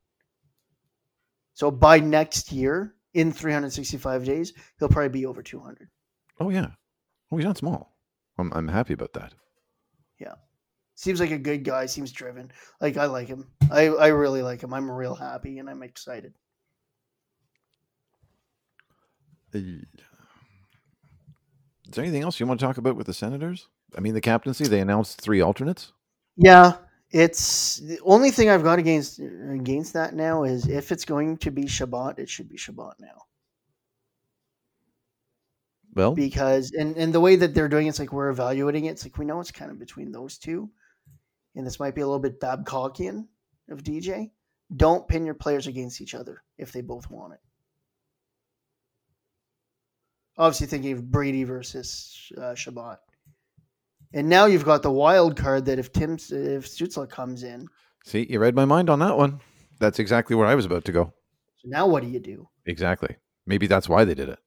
So 1.54 1.70
by 1.70 2.00
next 2.00 2.52
year, 2.52 2.95
in 3.16 3.32
365 3.32 4.24
days, 4.24 4.52
he'll 4.78 4.90
probably 4.90 5.08
be 5.08 5.24
over 5.26 5.42
200. 5.42 5.88
Oh 6.38 6.50
yeah. 6.50 6.68
Oh, 7.32 7.38
he's 7.38 7.46
not 7.46 7.56
small. 7.56 7.96
I'm 8.38 8.52
I'm 8.52 8.68
happy 8.68 8.92
about 8.92 9.14
that. 9.14 9.32
Yeah, 10.20 10.34
seems 10.94 11.18
like 11.18 11.30
a 11.30 11.38
good 11.38 11.64
guy. 11.64 11.86
Seems 11.86 12.12
driven. 12.12 12.52
Like 12.80 12.98
I 12.98 13.06
like 13.06 13.28
him. 13.28 13.48
I, 13.70 13.86
I 13.86 14.08
really 14.08 14.42
like 14.42 14.62
him. 14.62 14.74
I'm 14.74 14.90
real 14.90 15.14
happy 15.14 15.58
and 15.58 15.70
I'm 15.70 15.82
excited. 15.82 16.34
Uh, 19.54 19.58
Is 19.58 19.84
there 21.92 22.04
anything 22.04 22.22
else 22.22 22.38
you 22.38 22.46
want 22.46 22.60
to 22.60 22.66
talk 22.66 22.76
about 22.76 22.96
with 22.96 23.06
the 23.06 23.14
Senators? 23.14 23.68
I 23.96 24.00
mean, 24.00 24.12
the 24.12 24.20
captaincy. 24.20 24.66
They 24.66 24.80
announced 24.80 25.22
three 25.22 25.40
alternates. 25.40 25.92
Yeah, 26.36 26.74
it's 27.10 27.76
the 27.76 28.00
only 28.02 28.30
thing 28.30 28.48
I've 28.50 28.64
got 28.64 28.78
against 28.78 29.20
against 29.20 29.92
that 29.92 30.14
now 30.14 30.44
is 30.44 30.66
if 30.66 30.90
it's 30.90 31.04
going 31.04 31.38
to 31.38 31.50
be 31.50 31.66
Chabot, 31.66 32.18
it 32.18 32.28
should 32.28 32.48
be 32.48 32.56
Chabot 32.56 32.94
now. 32.98 33.22
Well, 35.94 36.14
because 36.14 36.72
and 36.72 36.96
and 36.96 37.12
the 37.12 37.20
way 37.20 37.36
that 37.36 37.54
they're 37.54 37.68
doing 37.68 37.86
it's 37.86 37.98
like 37.98 38.12
we're 38.12 38.28
evaluating 38.28 38.84
it. 38.86 38.90
It's 38.90 39.04
like 39.04 39.18
we 39.18 39.24
know 39.24 39.40
it's 39.40 39.50
kind 39.50 39.70
of 39.70 39.78
between 39.78 40.12
those 40.12 40.36
two, 40.36 40.70
and 41.54 41.66
this 41.66 41.80
might 41.80 41.94
be 41.94 42.02
a 42.02 42.06
little 42.06 42.20
bit 42.20 42.40
Babcockian 42.40 43.26
of 43.70 43.82
DJ. 43.82 44.30
Don't 44.74 45.06
pin 45.06 45.24
your 45.24 45.34
players 45.34 45.68
against 45.68 46.00
each 46.00 46.14
other 46.14 46.42
if 46.58 46.72
they 46.72 46.80
both 46.80 47.08
want 47.08 47.34
it. 47.34 47.40
Obviously, 50.36 50.66
thinking 50.66 50.92
of 50.92 51.10
Brady 51.10 51.44
versus 51.44 52.30
uh, 52.36 52.54
Chabot, 52.54 52.98
and 54.16 54.28
now 54.28 54.46
you've 54.46 54.64
got 54.64 54.82
the 54.82 54.90
wild 54.90 55.36
card 55.36 55.64
that 55.66 55.78
if 55.78 55.92
Tim 55.92 56.14
if 56.14 56.66
Stützle 56.66 57.08
comes 57.08 57.42
in, 57.44 57.68
see, 58.04 58.26
you 58.28 58.40
read 58.40 58.54
my 58.56 58.64
mind 58.64 58.88
on 58.90 58.98
that 59.00 59.16
one. 59.16 59.40
That's 59.78 59.98
exactly 59.98 60.34
where 60.34 60.46
I 60.46 60.54
was 60.54 60.64
about 60.64 60.84
to 60.86 60.92
go. 60.92 61.12
so 61.58 61.68
now 61.68 61.86
what 61.86 62.02
do 62.02 62.08
you 62.08 62.18
do? 62.18 62.48
Exactly. 62.66 63.16
Maybe 63.46 63.66
that's 63.66 63.88
why 63.88 64.04
they 64.04 64.14
did 64.14 64.28
it. 64.30 64.38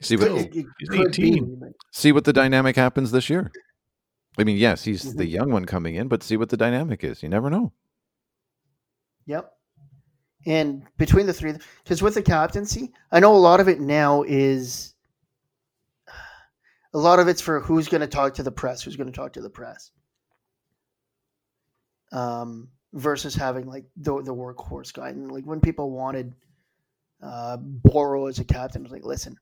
See 0.00 0.16
what 0.16 0.30
It- 0.30 0.54
it 0.56 0.66
he's 0.78 0.88
be, 0.88 1.02
18. 1.02 1.56
but- 1.60 1.72
see 1.92 2.12
what 2.12 2.24
the 2.24 2.32
dynamic 2.32 2.76
happens 2.76 3.10
this 3.10 3.28
year. 3.28 3.50
I 4.38 4.44
mean, 4.44 4.56
yes, 4.56 4.84
he's 4.84 5.14
the 5.16 5.24
Mhm. 5.24 5.30
young 5.38 5.50
one 5.50 5.64
coming 5.64 5.96
in, 5.96 6.06
but 6.06 6.22
see 6.22 6.36
what 6.36 6.48
the 6.50 6.56
dynamic 6.56 7.02
is. 7.02 7.22
You 7.24 7.28
never 7.28 7.50
know. 7.50 7.72
Yep. 9.26 9.52
And 10.46 10.84
between 10.96 11.26
the 11.26 11.32
three, 11.32 11.54
because 11.82 12.00
with 12.02 12.14
the 12.14 12.22
captaincy, 12.22 12.92
I 13.10 13.18
know 13.20 13.34
a 13.34 13.44
lot 13.50 13.58
of 13.60 13.66
it 13.68 13.80
now 13.80 14.22
is 14.22 14.94
a 16.94 16.98
lot 16.98 17.18
of 17.18 17.28
it's 17.28 17.40
for 17.40 17.60
who's 17.60 17.88
going 17.88 18.00
to 18.00 18.06
talk 18.06 18.34
to 18.34 18.42
the 18.42 18.52
press, 18.52 18.82
who's 18.82 18.96
going 18.96 19.10
to 19.10 19.16
talk 19.16 19.32
to 19.34 19.40
the 19.40 19.50
press, 19.50 19.90
um, 22.12 22.68
versus 22.94 23.34
having 23.34 23.66
like 23.66 23.84
the 23.96 24.22
the 24.22 24.34
workhorse 24.34 24.92
guy. 24.92 25.10
And 25.10 25.30
like 25.30 25.44
when 25.44 25.60
people 25.60 25.90
wanted 25.90 26.34
uh, 27.22 27.58
Boro 27.58 28.26
as 28.26 28.38
a 28.38 28.44
captain, 28.44 28.82
I 28.82 28.84
was 28.84 28.92
like, 28.92 29.04
listen, 29.04 29.36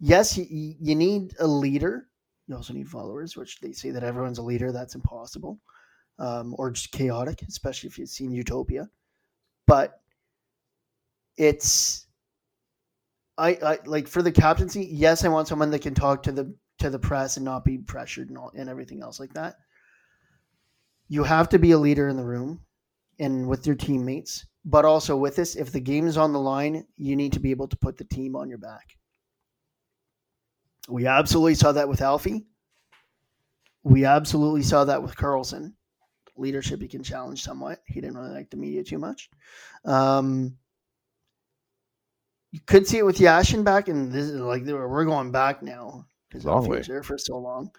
yes, 0.00 0.36
you, 0.36 0.46
you 0.80 0.94
need 0.94 1.34
a 1.38 1.46
leader. 1.46 2.06
You 2.48 2.56
also 2.56 2.72
need 2.72 2.88
followers, 2.88 3.36
which 3.36 3.60
they 3.60 3.72
say 3.72 3.90
that 3.90 4.02
everyone's 4.02 4.38
a 4.38 4.42
leader. 4.42 4.72
That's 4.72 4.96
impossible, 4.96 5.60
um, 6.18 6.54
or 6.58 6.72
just 6.72 6.90
chaotic, 6.90 7.42
especially 7.48 7.88
if 7.88 7.98
you've 7.98 8.08
seen 8.08 8.32
Utopia 8.32 8.88
but 9.70 10.00
it's 11.36 12.08
I, 13.38 13.50
I 13.50 13.78
like 13.86 14.08
for 14.08 14.20
the 14.20 14.32
captaincy 14.32 14.88
yes 14.90 15.24
i 15.24 15.28
want 15.28 15.46
someone 15.46 15.70
that 15.70 15.82
can 15.82 15.94
talk 15.94 16.24
to 16.24 16.32
the 16.32 16.52
to 16.80 16.90
the 16.90 16.98
press 16.98 17.36
and 17.36 17.44
not 17.44 17.64
be 17.64 17.78
pressured 17.78 18.28
and, 18.28 18.38
all, 18.38 18.52
and 18.54 18.68
everything 18.68 19.02
else 19.02 19.20
like 19.20 19.32
that. 19.34 19.56
You 21.08 21.24
have 21.24 21.48
to 21.50 21.58
be 21.58 21.72
a 21.72 21.78
leader 21.78 22.08
in 22.08 22.16
the 22.16 22.24
room 22.24 22.60
and 23.18 23.48
with 23.48 23.66
your 23.66 23.76
teammates 23.76 24.46
but 24.64 24.84
also 24.84 25.16
with 25.16 25.36
this 25.36 25.56
if 25.56 25.72
the 25.72 25.80
game 25.80 26.06
is 26.06 26.16
on 26.16 26.32
the 26.32 26.38
line 26.38 26.86
you 26.96 27.16
need 27.16 27.32
to 27.32 27.40
be 27.40 27.50
able 27.50 27.68
to 27.68 27.76
put 27.76 27.96
the 27.96 28.04
team 28.04 28.36
on 28.36 28.48
your 28.48 28.58
back. 28.58 28.96
We 30.88 31.06
absolutely 31.06 31.54
saw 31.54 31.72
that 31.72 31.88
with 31.88 32.02
alfie. 32.02 32.46
We 33.82 34.04
absolutely 34.04 34.62
saw 34.62 34.84
that 34.84 35.02
with 35.02 35.16
Karlsson. 35.16 35.74
Leadership 36.36 36.80
he 36.80 36.88
can 36.88 37.02
challenge 37.02 37.42
somewhat. 37.42 37.80
He 37.86 38.00
didn't 38.00 38.16
really 38.16 38.34
like 38.34 38.50
the 38.50 38.56
media 38.56 38.82
too 38.82 38.98
much. 38.98 39.30
Um, 39.84 40.56
you 42.50 42.60
could 42.66 42.86
see 42.86 42.98
it 42.98 43.06
with 43.06 43.18
Yashin 43.18 43.62
back, 43.62 43.88
and 43.88 44.10
this 44.10 44.24
is 44.26 44.40
like 44.40 44.64
we're 44.64 45.04
going 45.04 45.30
back 45.30 45.62
now 45.62 46.06
because 46.30 46.44
Long 46.44 46.66
way. 46.68 46.82
for 46.82 47.18
so 47.18 47.38
long. 47.38 47.70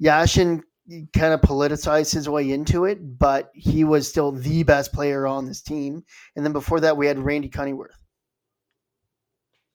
Yashin 0.00 0.62
kind 1.12 1.32
of 1.32 1.40
politicized 1.40 2.12
his 2.12 2.28
way 2.28 2.50
into 2.50 2.84
it, 2.84 3.18
but 3.18 3.50
he 3.54 3.84
was 3.84 4.08
still 4.08 4.32
the 4.32 4.62
best 4.62 4.92
player 4.92 5.26
on 5.26 5.46
this 5.46 5.62
team. 5.62 6.04
And 6.36 6.44
then 6.44 6.52
before 6.52 6.80
that, 6.80 6.96
we 6.96 7.06
had 7.06 7.18
Randy 7.18 7.48
Cunneyworth, 7.48 7.96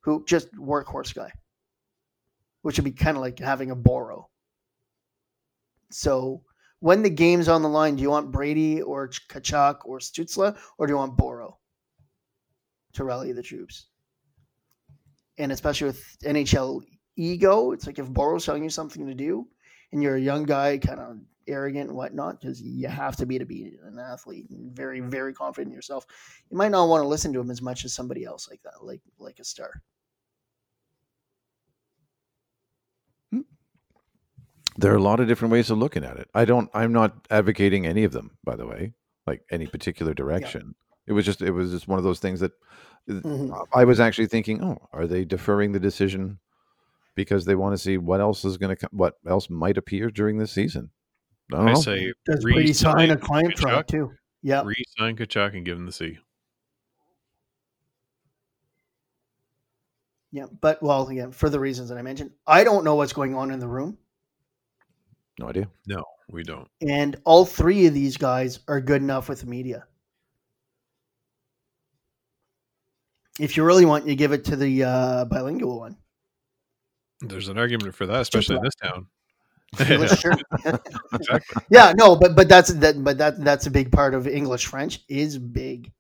who 0.02 0.24
just 0.26 0.54
workhorse 0.54 1.14
guy, 1.14 1.32
which 2.62 2.78
would 2.78 2.86
be 2.86 2.92
kind 2.92 3.18
of 3.18 3.22
like 3.22 3.40
having 3.40 3.72
a 3.72 3.76
Boro. 3.76 4.30
So 5.92 6.44
when 6.80 7.02
the 7.02 7.10
game's 7.10 7.48
on 7.48 7.64
the 7.64 7.70
line, 7.70 7.96
do 7.96 8.04
you 8.04 8.10
want 8.10 8.32
Brady 8.32 8.82
or 8.82 9.08
Ch- 9.08 9.28
Tkachuk 9.28 9.80
or 9.86 10.00
Stützle, 10.00 10.58
or 10.78 10.88
do 10.88 10.94
you 10.94 10.98
want 10.98 11.18
Boro 11.18 11.58
to 12.94 13.04
rally 13.04 13.34
the 13.34 13.44
troops? 13.44 13.88
And 15.38 15.52
especially 15.52 15.88
with 15.88 16.06
NHL 16.24 16.84
ego, 17.20 17.72
it's 17.72 17.86
like 17.86 18.00
if 18.00 18.08
Boro's 18.10 18.46
telling 18.46 18.64
you 18.64 18.70
something 18.70 19.06
to 19.06 19.14
do, 19.14 19.48
and 19.92 20.02
you're 20.02 20.16
a 20.16 20.22
young 20.22 20.44
guy, 20.44 20.78
kind 20.78 21.00
of 21.00 21.18
arrogant 21.48 21.90
and 21.90 21.98
whatnot, 21.98 22.40
because 22.40 22.62
you 22.62 22.88
have 22.88 23.16
to 23.18 23.26
be 23.26 23.38
to 23.40 23.46
be 23.46 23.74
an 23.84 24.00
athlete 24.00 24.50
and 24.50 24.72
very, 24.76 25.00
very 25.00 25.34
confident 25.34 25.72
in 25.72 25.76
yourself. 25.76 26.06
You 26.50 26.58
might 26.58 26.72
not 26.72 26.88
want 26.88 27.04
to 27.04 27.08
listen 27.08 27.34
to 27.34 27.40
him 27.40 27.52
as 27.52 27.62
much 27.62 27.86
as 27.86 27.94
somebody 27.94 28.24
else 28.24 28.50
like 28.50 28.62
that, 28.64 28.84
like 28.84 29.02
like 29.18 29.40
a 29.40 29.44
star. 29.44 29.82
There 34.78 34.94
are 34.94 34.98
a 34.98 35.02
lot 35.02 35.20
of 35.20 35.28
different 35.28 35.52
ways 35.52 35.70
of 35.70 35.78
looking 35.78 36.06
at 36.06 36.16
it. 36.18 36.30
I 36.34 36.46
don't. 36.46 36.70
I'm 36.74 36.94
not 36.94 37.28
advocating 37.30 37.86
any 37.86 38.06
of 38.06 38.14
them, 38.14 38.38
by 38.46 38.56
the 38.56 38.66
way, 38.66 38.94
like 39.28 39.42
any 39.52 39.68
particular 39.68 40.14
direction. 40.14 40.74
It 41.06 41.12
was 41.12 41.26
just. 41.26 41.42
It 41.42 41.52
was 41.52 41.72
just 41.72 41.90
one 41.90 41.98
of 41.98 42.06
those 42.06 42.20
things 42.20 42.40
that 42.40 42.54
Mhm. 43.10 43.68
I 43.74 43.84
was 43.84 44.00
actually 44.00 44.28
thinking. 44.28 44.64
Oh, 44.64 44.78
are 44.94 45.06
they 45.06 45.26
deferring 45.26 45.74
the 45.74 45.82
decision 45.82 46.40
because 47.24 47.44
they 47.44 47.56
want 47.56 47.74
to 47.74 47.78
see 47.78 47.98
what 47.98 48.22
else 48.22 48.46
is 48.46 48.56
going 48.58 48.70
to 48.70 48.76
come? 48.78 48.90
What 48.94 49.16
else 49.28 49.50
might 49.50 49.78
appear 49.78 50.10
during 50.10 50.38
this 50.38 50.54
season? 50.54 50.90
I 51.52 51.58
don't 51.58 51.68
I 51.68 51.74
know. 51.74 51.82
say 51.82 52.14
Does 52.26 52.44
Brady 52.44 52.72
sign 52.72 53.10
a 53.10 53.16
re-sign 53.16 53.20
client 53.20 53.56
Tkachuk, 53.56 53.88
too? 53.88 54.12
Yeah. 54.42 54.64
re-sign 54.64 55.18
Tkachuk 55.18 55.54
and 55.54 55.66
give 55.66 55.78
him 55.78 55.86
the 55.86 55.92
C. 55.92 56.18
Yeah, 60.32 60.46
but 60.62 60.82
well, 60.82 61.08
again, 61.08 61.32
for 61.32 61.50
the 61.50 61.60
reasons 61.60 61.90
that 61.90 61.98
I 61.98 62.04
mentioned, 62.04 62.32
I 62.48 62.64
don't 62.64 62.86
know 62.86 62.96
what's 62.96 63.14
going 63.14 63.36
on 63.36 63.52
in 63.52 63.60
the 63.60 63.68
room, 63.68 63.98
no 65.40 65.50
idea. 65.50 65.68
No, 65.88 66.04
we 66.30 66.44
don't. 66.44 66.68
and 66.88 67.16
all 67.26 67.46
three 67.46 67.86
of 67.88 67.94
these 67.94 68.16
guys 68.16 68.60
are 68.68 68.80
good 68.80 69.02
enough 69.02 69.28
with 69.28 69.42
the 69.42 69.48
media. 69.48 69.86
If 73.40 73.58
you 73.58 73.64
really 73.64 73.86
want, 73.86 74.06
you 74.08 74.16
give 74.16 74.32
it 74.34 74.46
to 74.46 74.56
the 74.56 74.84
uh, 74.84 75.26
bilingual 75.26 75.80
one. 75.80 75.98
There's 77.22 77.50
an 77.50 77.58
argument 77.58 77.94
for 77.94 78.06
that, 78.06 78.22
especially 78.22 78.58
in 78.58 78.64
this 78.64 78.76
town. 78.76 79.08
English, 79.90 80.20
sure. 80.20 80.34
exactly. 81.14 81.64
yeah, 81.70 81.94
no, 81.96 82.16
but 82.16 82.36
but 82.36 82.50
that's 82.50 82.74
that, 82.74 83.04
but 83.04 83.18
that 83.18 83.44
that's 83.44 83.68
a 83.68 83.72
big 83.72 83.92
part 83.92 84.14
of 84.14 84.28
English 84.28 84.66
French 84.66 85.02
is 85.08 85.38
big. 85.38 85.92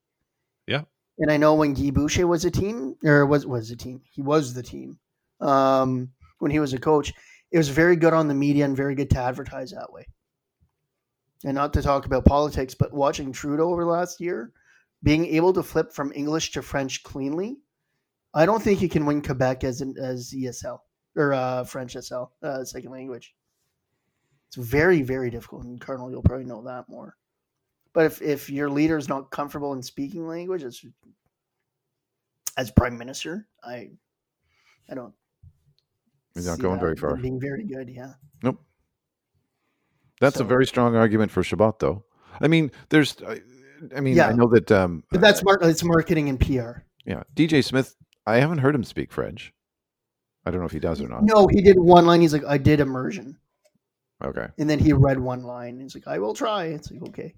Yeah. 0.65 0.84
and 1.20 1.32
I 1.32 1.38
know 1.38 1.55
when 1.55 1.74
Guy 1.74 1.89
Boucher 1.89 2.28
was 2.28 2.45
a 2.45 2.51
team 2.51 2.95
or 3.03 3.26
was 3.26 3.45
was 3.45 3.70
a 3.70 3.76
team, 3.76 4.01
he 4.09 4.22
was 4.22 4.53
the 4.53 4.63
team. 4.63 4.97
Um, 5.39 6.09
when 6.39 6.51
he 6.51 6.59
was 6.59 6.74
a 6.74 6.80
coach, 6.80 7.13
it 7.51 7.57
was 7.57 7.70
very 7.70 7.95
good 7.95 8.13
on 8.13 8.28
the 8.28 8.34
media 8.34 8.65
and 8.65 8.76
very 8.76 8.95
good 8.95 9.09
to 9.11 9.20
advertise 9.20 9.72
that 9.72 9.91
way. 9.91 10.07
And 11.43 11.55
not 11.55 11.74
to 11.74 11.82
talk 11.82 12.05
about 12.05 12.26
politics, 12.26 12.74
but 12.74 12.93
watching 12.93 13.32
Trudeau 13.32 13.72
over 13.72 13.84
the 13.84 13.89
last 13.89 14.20
year, 14.20 14.51
being 15.03 15.26
able 15.28 15.53
to 15.53 15.63
flip 15.63 15.93
from 15.93 16.11
English 16.13 16.51
to 16.51 16.61
French 16.61 17.03
cleanly, 17.03 17.57
I 18.34 18.45
don't 18.45 18.61
think 18.61 18.82
you 18.82 18.89
can 18.89 19.05
win 19.05 19.22
Quebec 19.22 19.63
as 19.63 19.82
an, 19.82 19.95
as 20.01 20.34
ESL 20.36 20.80
or 21.16 21.34
uh, 21.34 21.64
French 21.64 21.93
SL 21.99 22.24
uh, 22.43 22.64
second 22.64 22.91
language. 22.91 23.34
It's 24.47 24.55
very, 24.55 25.01
very 25.01 25.30
difficult. 25.30 25.64
And 25.64 25.80
Cardinal, 25.80 26.10
you'll 26.10 26.24
probably 26.24 26.45
know 26.45 26.64
that 26.64 26.89
more. 26.89 27.16
But 27.93 28.05
if, 28.05 28.22
if 28.22 28.49
your 28.49 28.70
leader 28.70 28.97
is 28.97 29.10
not 29.10 29.30
comfortable 29.32 29.74
in 29.74 29.82
speaking 29.82 30.28
language 30.28 30.64
as 30.64 30.84
as 32.57 32.72
prime 32.72 32.97
minister, 32.97 33.47
I 33.64 33.89
I 34.89 34.95
don't. 34.95 35.14
He's 36.36 36.45
not 36.47 36.60
going 36.60 36.80
very 36.80 36.95
far. 36.95 37.16
Being 37.16 37.39
very 37.39 37.64
good, 37.64 37.89
yeah. 37.89 38.14
Nope. 38.43 38.62
That's 40.22 40.39
a 40.39 40.43
very 40.43 40.66
strong 40.68 40.95
argument 40.95 41.32
for 41.32 41.43
Chabot, 41.43 41.80
though. 41.80 42.03
I 42.41 42.47
mean, 42.47 42.72
there's. 42.89 43.18
I, 43.28 43.39
I 43.95 44.01
mean, 44.01 44.20
I 44.20 44.32
know 44.34 44.47
that. 44.49 44.72
Um, 44.72 45.03
But 45.12 45.22
that's 45.22 45.43
mar- 45.43 45.60
it's 45.62 45.84
marketing 45.84 46.30
and 46.30 46.39
PR. 46.39 46.82
yeah. 47.05 47.24
DJ 47.36 47.64
Smith. 47.64 47.95
I 48.26 48.38
haven't 48.38 48.60
heard 48.60 48.76
him 48.76 48.84
speak 48.84 49.12
French. 49.12 49.53
I 50.46 50.52
don't 50.52 50.60
know 50.60 50.66
if 50.66 50.72
he 50.72 50.80
does 50.80 51.02
or 51.02 51.08
not. 51.08 51.24
No, 51.24 51.48
he 51.48 51.62
did 51.62 51.78
one 51.78 52.06
line. 52.06 52.22
He's 52.22 52.34
like, 52.34 52.46
I 52.46 52.58
did 52.58 52.80
immersion. 52.80 53.38
Okay. 54.24 54.48
And 54.58 54.70
then 54.70 54.80
he 54.80 54.94
read 54.94 55.20
one 55.20 55.44
line. 55.44 55.80
He's 55.80 55.96
like, 55.96 56.08
"I 56.08 56.20
will 56.20 56.34
try." 56.34 56.66
It's 56.66 56.92
like, 56.92 57.02
okay. 57.10 57.34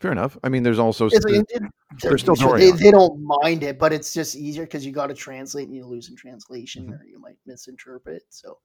Fair 0.00 0.12
enough. 0.12 0.36
I 0.44 0.50
mean, 0.50 0.62
there's 0.62 0.78
also 0.78 1.06
like, 1.08 1.22
st- 1.22 1.36
it- 1.50 1.62
it- 1.62 1.70
there's 2.02 2.20
still 2.20 2.34
they, 2.34 2.72
they 2.72 2.90
don't 2.90 3.18
mind 3.22 3.62
it, 3.62 3.78
but 3.78 3.90
it's 3.92 4.12
just 4.12 4.36
easier 4.36 4.64
because 4.64 4.84
you 4.84 4.92
got 4.92 5.06
to 5.06 5.14
translate 5.14 5.66
and 5.68 5.74
you 5.74 5.86
lose 5.86 6.10
in 6.10 6.16
translation, 6.16 6.84
Mm-hmm. 6.84 6.92
or 6.92 7.04
you 7.06 7.18
might 7.18 7.38
misinterpret. 7.46 8.22
So 8.28 8.58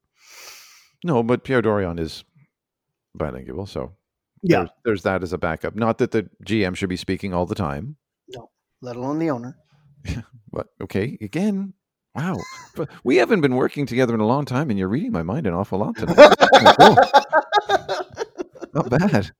no, 1.06 1.24
but 1.24 1.44
Pierre 1.46 1.62
Dorion 1.62 1.98
is 2.00 2.26
bilingual, 3.16 3.66
so 3.68 3.94
yeah, 4.44 4.58
there's, 4.60 4.70
there's 4.84 5.04
that 5.04 5.24
as 5.24 5.32
a 5.32 5.38
backup. 5.38 5.76
Not 5.76 5.98
that 6.00 6.12
the 6.12 6.30
GM 6.46 6.76
should 6.76 6.89
be 6.89 6.98
speaking 6.98 7.34
all 7.34 7.46
the 7.46 7.56
time, 7.56 7.96
No, 8.28 8.50
let 8.82 8.98
alone 8.98 9.20
the 9.20 9.30
owner. 9.30 9.58
but 10.52 10.68
okay. 10.82 11.18
Again, 11.22 11.74
wow, 12.16 12.36
but 12.76 12.89
we 13.03 13.18
haven't 13.18 13.41
been 13.41 13.55
working 13.55 13.86
together 13.86 14.14
in 14.14 14.20
a 14.20 14.26
long 14.28 14.45
time, 14.45 14.70
and 14.70 14.78
you're 14.80 14.88
reading 14.88 15.12
my 15.12 15.24
mind 15.24 15.47
an 15.47 15.53
awful 15.53 15.80
lot 15.80 15.95
tonight. 15.97 16.36
Cool. 16.80 16.95
not 18.74 18.89
bad. 18.89 19.32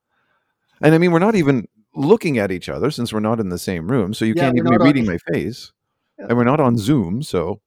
And 0.82 0.96
I 0.96 0.98
mean, 0.98 1.12
we're 1.12 1.20
not 1.20 1.36
even 1.36 1.68
looking 1.96 2.38
at 2.38 2.52
each 2.52 2.70
other 2.70 2.90
since 2.92 3.12
we're 3.14 3.20
not 3.20 3.40
in 3.40 3.50
the 3.50 3.58
same 3.58 3.90
room, 3.90 4.14
so 4.14 4.26
you 4.26 4.34
Yeah, 4.36 4.44
can't 4.44 4.58
even 4.58 4.70
be 4.72 4.78
on- 4.78 4.86
reading 4.86 5.06
my 5.06 5.18
face, 5.34 5.72
Yeah. 6.18 6.28
and 6.30 6.38
we're 6.38 6.44
not 6.46 6.60
on 6.60 6.78
Zoom, 6.78 7.22
so 7.22 7.62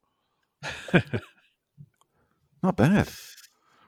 not 2.62 2.76
bad. 2.76 3.08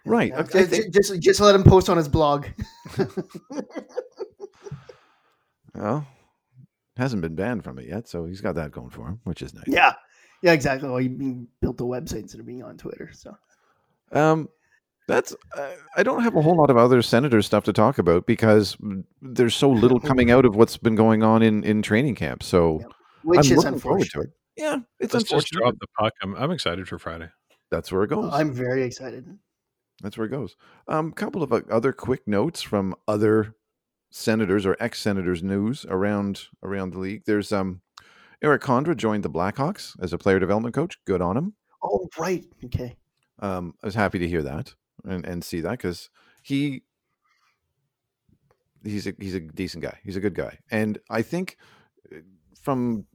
Right. 0.05 0.31
Yeah, 0.31 0.41
okay, 0.41 0.67
just, 0.67 0.91
just 0.93 1.21
just 1.21 1.41
let 1.41 1.55
him 1.55 1.65
post 1.65 1.89
on 1.89 1.97
his 1.97 2.09
blog. 2.09 2.47
Well, 5.75 6.07
hasn't 6.97 7.23
been 7.23 7.35
banned 7.35 7.65
from 7.65 7.79
it 7.79 7.87
yet, 7.89 8.09
so 8.09 8.25
he's 8.25 8.41
got 8.41 8.55
that 8.55 8.71
going 8.71 8.91
for 8.91 9.07
him, 9.09 9.21
which 9.25 9.43
is 9.43 9.53
nice. 9.53 9.65
yeah, 9.67 9.95
yeah, 10.47 10.53
exactly. 10.53 10.89
Well, 10.89 10.99
he 10.99 11.09
he 11.09 11.47
built 11.61 11.81
a 11.81 11.85
website 11.85 12.21
instead 12.21 12.39
of 12.39 12.47
being 12.47 12.63
on 12.63 12.77
Twitter. 12.77 13.11
So 13.13 13.37
Um, 14.13 14.49
that's 15.09 15.35
uh, 15.57 15.73
I 15.97 16.05
don't 16.05 16.23
have 16.23 16.37
a 16.37 16.41
whole 16.43 16.57
lot 16.57 16.71
of 16.71 16.77
other 16.77 17.03
senator 17.03 17.43
stuff 17.43 17.65
to 17.65 17.73
talk 17.73 17.99
about 17.99 18.27
because 18.27 18.77
there's 19.21 19.57
so 19.57 19.69
little 19.69 19.99
coming 19.99 20.31
out 20.31 20.45
of 20.45 20.55
what's 20.55 20.77
been 20.77 20.95
going 20.95 21.25
on 21.25 21.43
in 21.43 21.65
in 21.65 21.83
training 21.83 22.15
camp. 22.15 22.45
So 22.45 22.79
Yep. 22.81 22.93
which 23.25 23.39
I'm 23.39 23.45
is 23.45 23.51
looking 23.65 23.79
forward 23.81 23.99
to 23.99 24.05
unfortunate. 24.05 24.27
it. 24.57 24.63
Yeah, 24.63 24.77
it's 25.01 25.13
Let's 25.15 25.29
just 25.29 25.53
unfortunate. 25.53 25.61
drop 25.61 25.75
the 25.81 25.87
puck. 25.99 26.13
I'm, 26.23 26.35
I'm 26.37 26.51
excited 26.53 26.87
for 26.89 26.99
Friday. 26.99 27.29
That's 27.73 27.91
where 27.91 28.05
it 28.05 28.09
goes. 28.09 28.31
I'm 28.33 28.53
very 28.53 28.85
excited. 28.85 29.27
That's 30.01 30.17
where 30.17 30.27
it 30.27 30.31
goes. 30.31 30.57
A 30.89 30.95
um, 30.95 31.11
couple 31.13 31.43
of 31.43 31.53
uh, 31.53 31.63
other 31.71 31.93
quick 31.93 32.27
notes 32.29 32.63
from 32.63 32.95
other 33.09 33.57
senators 34.11 34.65
or 34.65 34.77
ex 34.79 35.01
senators 35.01 35.43
news 35.43 35.85
around 35.89 36.47
around 36.63 36.93
the 36.93 36.99
league. 37.01 37.25
There's 37.27 37.53
um 37.53 37.81
Erik 38.43 38.63
Condra 38.63 38.97
joined 38.97 39.23
the 39.23 39.31
Blackhawks 39.31 39.97
as 40.01 40.13
a 40.13 40.19
player 40.19 40.39
development 40.39 40.75
coach. 40.75 40.99
Good 41.05 41.21
on 41.21 41.37
him. 41.37 41.55
Oh 41.83 42.09
right, 42.19 42.45
okay. 42.65 42.97
um, 43.39 43.75
I 43.83 43.87
was 43.87 43.95
happy 43.95 44.19
to 44.19 44.29
hear 44.29 44.43
that 44.43 44.75
and, 45.05 45.25
and 45.25 45.45
see 45.45 45.61
that 45.61 45.73
because 45.73 46.11
he 46.43 46.83
he's 48.85 49.07
a 49.07 49.15
he's 49.19 49.35
a 49.35 49.41
decent 49.41 49.83
guy. 49.85 49.99
He's 50.05 50.17
a 50.17 50.21
good 50.21 50.35
guy, 50.35 50.59
and 50.71 50.99
I 51.11 51.23
think 51.23 51.57
uh, 52.13 52.19
from 52.61 53.07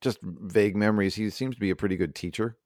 just 0.00 0.18
vague 0.22 0.76
memories, 0.76 1.14
he 1.14 1.30
seems 1.30 1.54
to 1.54 1.60
be 1.60 1.70
a 1.70 1.76
pretty 1.76 1.96
good 1.96 2.14
teacher. 2.14 2.56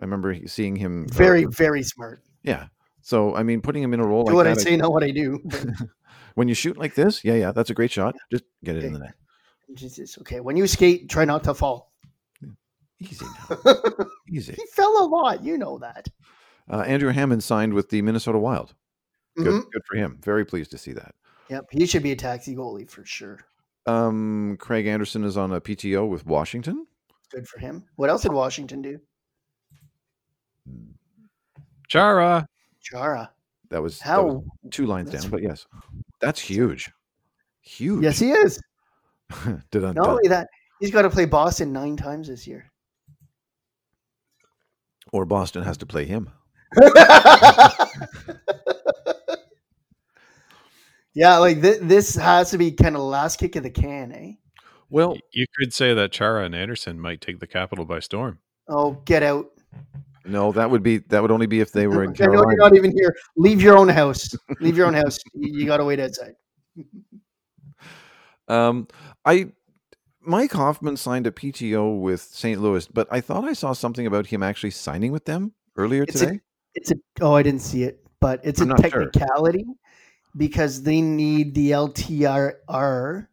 I 0.00 0.04
remember 0.04 0.36
seeing 0.46 0.76
him 0.76 1.06
uh, 1.10 1.14
Very 1.14 1.44
very 1.44 1.82
smart. 1.82 2.22
yeah. 2.42 2.66
So 3.02 3.34
I 3.34 3.42
mean, 3.42 3.60
putting 3.60 3.82
him 3.82 3.94
in 3.94 4.00
a 4.00 4.06
role 4.06 4.24
Do 4.24 4.32
like 4.32 4.36
what 4.36 4.44
that, 4.44 4.58
I 4.58 4.62
say, 4.62 4.76
not 4.76 4.92
what 4.92 5.02
I 5.04 5.10
do. 5.12 5.40
when 6.34 6.48
you 6.48 6.54
shoot 6.54 6.76
like 6.76 6.94
this, 6.94 7.24
yeah, 7.24 7.34
yeah, 7.34 7.52
that's 7.52 7.70
a 7.70 7.74
great 7.74 7.90
shot. 7.90 8.14
Just 8.30 8.44
get 8.64 8.76
it 8.76 8.84
in 8.84 8.92
the 8.92 8.98
net. 8.98 9.14
Jesus, 9.74 10.18
okay. 10.18 10.40
When 10.40 10.56
you 10.56 10.66
skate, 10.66 11.08
try 11.08 11.24
not 11.24 11.44
to 11.44 11.54
fall. 11.54 11.92
Easy 13.00 13.24
now, 13.50 13.56
easy. 14.28 14.52
he 14.54 14.66
fell 14.72 15.04
a 15.04 15.06
lot. 15.06 15.44
You 15.44 15.56
know 15.56 15.78
that. 15.78 16.08
Uh, 16.68 16.80
Andrew 16.80 17.10
Hammond 17.10 17.44
signed 17.44 17.72
with 17.72 17.88
the 17.90 18.02
Minnesota 18.02 18.38
Wild. 18.38 18.74
Good, 19.36 19.46
Mhm. 19.46 19.70
good 19.70 19.82
for 19.86 19.96
him. 19.96 20.18
Very 20.22 20.44
pleased 20.44 20.72
to 20.72 20.78
see 20.78 20.92
that. 20.94 21.14
Yep, 21.48 21.66
he 21.70 21.86
should 21.86 22.02
be 22.02 22.10
a 22.12 22.16
taxi 22.16 22.56
goalie 22.56 22.90
for 22.90 23.04
sure. 23.04 23.38
Um, 23.86 24.56
Craig 24.58 24.86
Anderson 24.86 25.22
is 25.24 25.36
on 25.36 25.52
a 25.52 25.60
PTO 25.60 26.06
with 26.08 26.26
Washington. 26.26 26.86
Good 27.30 27.46
for 27.46 27.60
him. 27.60 27.84
What 27.96 28.10
else 28.10 28.22
did 28.22 28.32
Washington 28.32 28.82
do? 28.82 29.00
Chara. 31.88 32.46
Chara. 32.82 33.30
That 33.70 33.82
was, 33.82 33.98
that 34.00 34.04
How? 34.06 34.24
was 34.24 34.44
two 34.70 34.86
lines 34.86 35.06
That's- 35.06 35.24
down, 35.24 35.30
but 35.30 35.42
yes, 35.42 35.66
that's 36.20 36.40
huge. 36.40 36.90
Huge. 37.60 38.02
Yes, 38.02 38.18
he 38.18 38.30
is. 38.30 38.60
Not 39.72 39.98
only 39.98 40.28
that, 40.28 40.48
he's 40.80 40.90
got 40.90 41.02
to 41.02 41.10
play 41.10 41.24
Boston 41.26 41.72
nine 41.72 41.96
times 41.96 42.28
this 42.28 42.46
year. 42.46 42.70
or 45.12 45.24
Boston 45.24 45.62
has 45.62 45.76
to 45.78 45.86
play 45.86 46.04
him. 46.04 46.30
yeah, 51.14 51.38
like 51.38 51.62
th- 51.62 51.80
this 51.80 52.14
has 52.14 52.50
to 52.50 52.58
be 52.58 52.72
kind 52.72 52.94
of 52.94 53.02
last 53.02 53.38
kick 53.38 53.56
of 53.56 53.62
the 53.62 53.70
can, 53.70 54.12
eh? 54.12 54.32
Well, 54.90 55.16
You 55.32 55.46
could 55.58 55.72
say 55.72 55.94
that 55.94 56.12
Chara 56.12 56.44
and 56.44 56.54
Anderson 56.54 57.00
might 57.00 57.20
take 57.20 57.40
the 57.40 57.46
capital 57.46 57.84
by 57.84 58.00
storm. 58.00 58.38
Oh, 58.68 58.92
get 59.04 59.22
out! 59.22 59.50
no, 60.24 60.52
that 60.52 60.70
would 60.70 60.82
be 60.82 60.98
that 60.98 61.22
would 61.22 61.30
only 61.30 61.46
be 61.46 61.60
if 61.60 61.72
they 61.72 61.86
were 61.86 62.04
in 62.04 62.10
I 62.20 62.26
know 62.26 62.42
you're 62.42 62.56
not 62.56 62.76
even 62.76 62.92
here. 62.92 63.14
Leave 63.36 63.62
your 63.62 63.76
own 63.78 63.88
house. 63.88 64.34
Leave 64.60 64.76
your 64.76 64.86
own 64.86 64.94
house. 64.94 65.18
You, 65.34 65.60
you 65.60 65.66
got 65.66 65.78
to 65.78 65.84
wait 65.84 66.00
outside. 66.00 66.34
Um, 68.48 68.88
I 69.28 69.52
Mike 70.22 70.52
Hoffman 70.52 70.96
signed 70.96 71.26
a 71.26 71.30
PTO 71.30 72.00
with 72.00 72.20
St. 72.22 72.60
Louis, 72.60 72.86
but 72.88 73.06
I 73.10 73.20
thought 73.20 73.44
I 73.44 73.52
saw 73.52 73.74
something 73.74 74.06
about 74.06 74.26
him 74.26 74.42
actually 74.42 74.70
signing 74.70 75.12
with 75.12 75.26
them 75.26 75.52
earlier 75.76 76.04
It's 76.04 76.20
a- 76.22 76.26
today. 76.26 76.40
It's 76.74 76.90
a 76.92 76.96
oh, 77.20 77.34
I 77.34 77.42
didn't 77.42 77.62
see 77.62 77.82
it, 77.82 78.00
but 78.20 78.40
it's 78.44 78.60
I'm 78.60 78.70
a 78.70 78.74
not 78.74 78.90
sure. 78.90 79.06
technicality 79.10 79.64
because 80.36 80.82
they 80.82 81.00
need 81.00 81.54
the 81.54 81.72
LTRR 81.72 83.26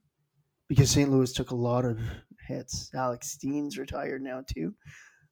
because 0.67 0.89
St. 0.89 1.11
Louis 1.11 1.31
took 1.31 1.51
a 1.51 1.55
lot 1.55 1.85
of 1.85 1.99
hits. 2.47 2.89
Alex 2.95 3.29
Steen's 3.29 3.77
retired 3.77 4.21
now 4.21 4.43
too. 4.53 4.73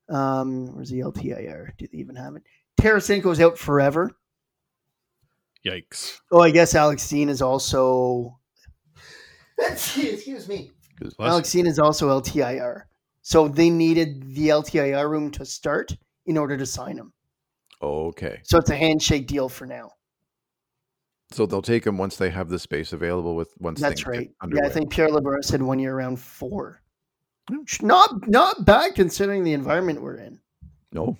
Um, 0.08 0.74
where's 0.74 0.90
the 0.90 1.00
LTIR? 1.00 1.76
Do 1.76 1.86
they 1.90 1.98
even 1.98 2.16
have 2.16 2.36
it? 2.36 2.42
Tarasenko's 2.80 3.40
out 3.40 3.58
forever. 3.58 4.12
Yikes. 5.66 6.18
Oh, 6.30 6.40
I 6.40 6.50
guess 6.50 6.74
Alex 6.74 7.02
Steen 7.02 7.28
is 7.28 7.42
also. 7.42 8.38
Excuse 9.58 10.48
me. 10.48 10.70
Because 10.98 11.14
Bless 11.14 11.30
Alex 11.30 11.48
Steen 11.48 11.66
is 11.66 11.78
also 11.78 12.08
LTIR. 12.20 12.82
So 13.22 13.48
they 13.48 13.70
needed 13.70 14.34
the 14.34 14.48
LTIR 14.48 15.08
room 15.08 15.30
to 15.32 15.44
start 15.44 15.96
in 16.26 16.36
order 16.36 16.56
to 16.56 16.66
sign 16.66 16.96
him. 16.98 17.12
okay, 17.82 18.40
So 18.44 18.58
it's 18.58 18.70
a 18.70 18.76
handshake 18.76 19.26
deal 19.26 19.48
for 19.48 19.66
now. 19.66 19.90
so 21.32 21.46
they'll 21.46 21.62
take 21.62 21.86
him 21.86 21.98
once 21.98 22.16
they 22.16 22.30
have 22.30 22.48
the 22.48 22.58
space 22.58 22.92
available. 22.92 23.34
With 23.34 23.52
once 23.58 23.80
That's 23.80 24.06
right. 24.06 24.30
Yeah, 24.52 24.64
I 24.64 24.68
think 24.68 24.90
Pierre 24.90 25.08
LeBrun 25.08 25.42
said 25.44 25.62
one 25.62 25.78
year 25.78 25.94
around 25.94 26.18
four. 26.20 26.82
Not 27.82 28.28
not 28.28 28.64
bad 28.64 28.94
considering 28.94 29.44
the 29.44 29.52
environment 29.52 30.00
we're 30.00 30.16
in. 30.16 30.38
no, 30.92 31.16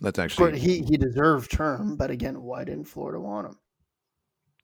that's 0.00 0.18
actually 0.18 0.52
course, 0.52 0.62
he 0.62 0.82
he 0.82 0.96
deserved 0.96 1.50
term, 1.50 1.96
but 1.96 2.10
again, 2.10 2.42
why 2.42 2.64
didn't 2.64 2.84
Florida 2.84 3.20
want 3.20 3.48
him? 3.48 3.58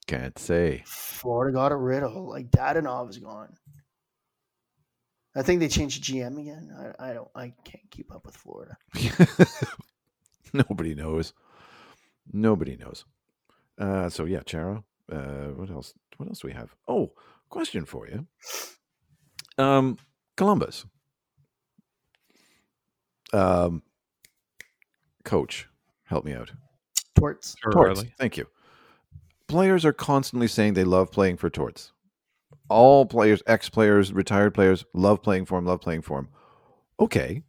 Can't 0.07 0.39
say. 0.39 0.83
Florida 0.87 1.53
got 1.53 1.73
a 1.73 1.77
riddle. 1.77 2.29
Like 2.29 2.51
Dadonov 2.51 3.11
is 3.11 3.19
gone. 3.19 3.55
I 5.37 5.43
think 5.43 5.61
they 5.61 5.69
changed 5.69 6.05
the 6.05 6.21
GM 6.21 6.39
again. 6.41 6.95
I, 6.99 7.11
I 7.11 7.13
don't. 7.13 7.29
I 7.35 7.53
can't 7.65 7.91
keep 7.91 8.15
up 8.15 8.25
with 8.25 8.37
Florida. 8.37 8.77
Nobody 10.53 10.95
knows. 10.95 11.33
Nobody 12.33 12.77
knows. 12.77 13.05
Uh, 13.79 14.09
so 14.09 14.25
yeah, 14.25 14.41
Charo. 14.41 14.85
Uh, 15.11 15.49
what 15.57 15.71
else? 15.71 15.95
What 16.17 16.29
else 16.29 16.41
do 16.41 16.49
we 16.49 16.55
have? 16.55 16.75
Oh, 16.87 17.13
question 17.49 17.85
for 17.85 18.07
you. 18.07 18.27
Um, 19.59 19.99
Columbus. 20.37 20.87
Um, 23.33 23.83
coach, 25.25 25.69
help 26.05 26.25
me 26.25 26.35
out. 26.35 26.53
Torts. 27.17 27.57
Torts. 27.73 28.05
Thank 28.19 28.37
you. 28.37 28.47
Players 29.49 29.85
are 29.85 29.93
constantly 29.93 30.49
saying 30.49 30.75
they 30.75 30.85
love 30.85 31.11
playing 31.13 31.37
for 31.37 31.51
Torts. 31.51 31.93
All 32.69 33.05
players, 33.07 33.43
ex 33.47 33.69
players, 33.69 34.13
retired 34.13 34.55
players, 34.55 34.85
love 34.95 35.23
playing 35.23 35.45
for 35.45 35.59
him. 35.59 35.67
Love 35.67 35.81
playing 35.81 36.03
for 36.03 36.19
him. 36.21 36.29
Okay, 36.99 37.43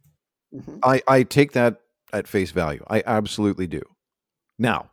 Mhm. 0.54 0.78
I, 0.82 1.02
I 1.08 1.22
take 1.22 1.52
that 1.52 1.80
at 2.12 2.28
face 2.28 2.50
value. 2.50 2.84
I 2.88 3.02
absolutely 3.06 3.66
do. 3.66 3.82
Now, 4.58 4.90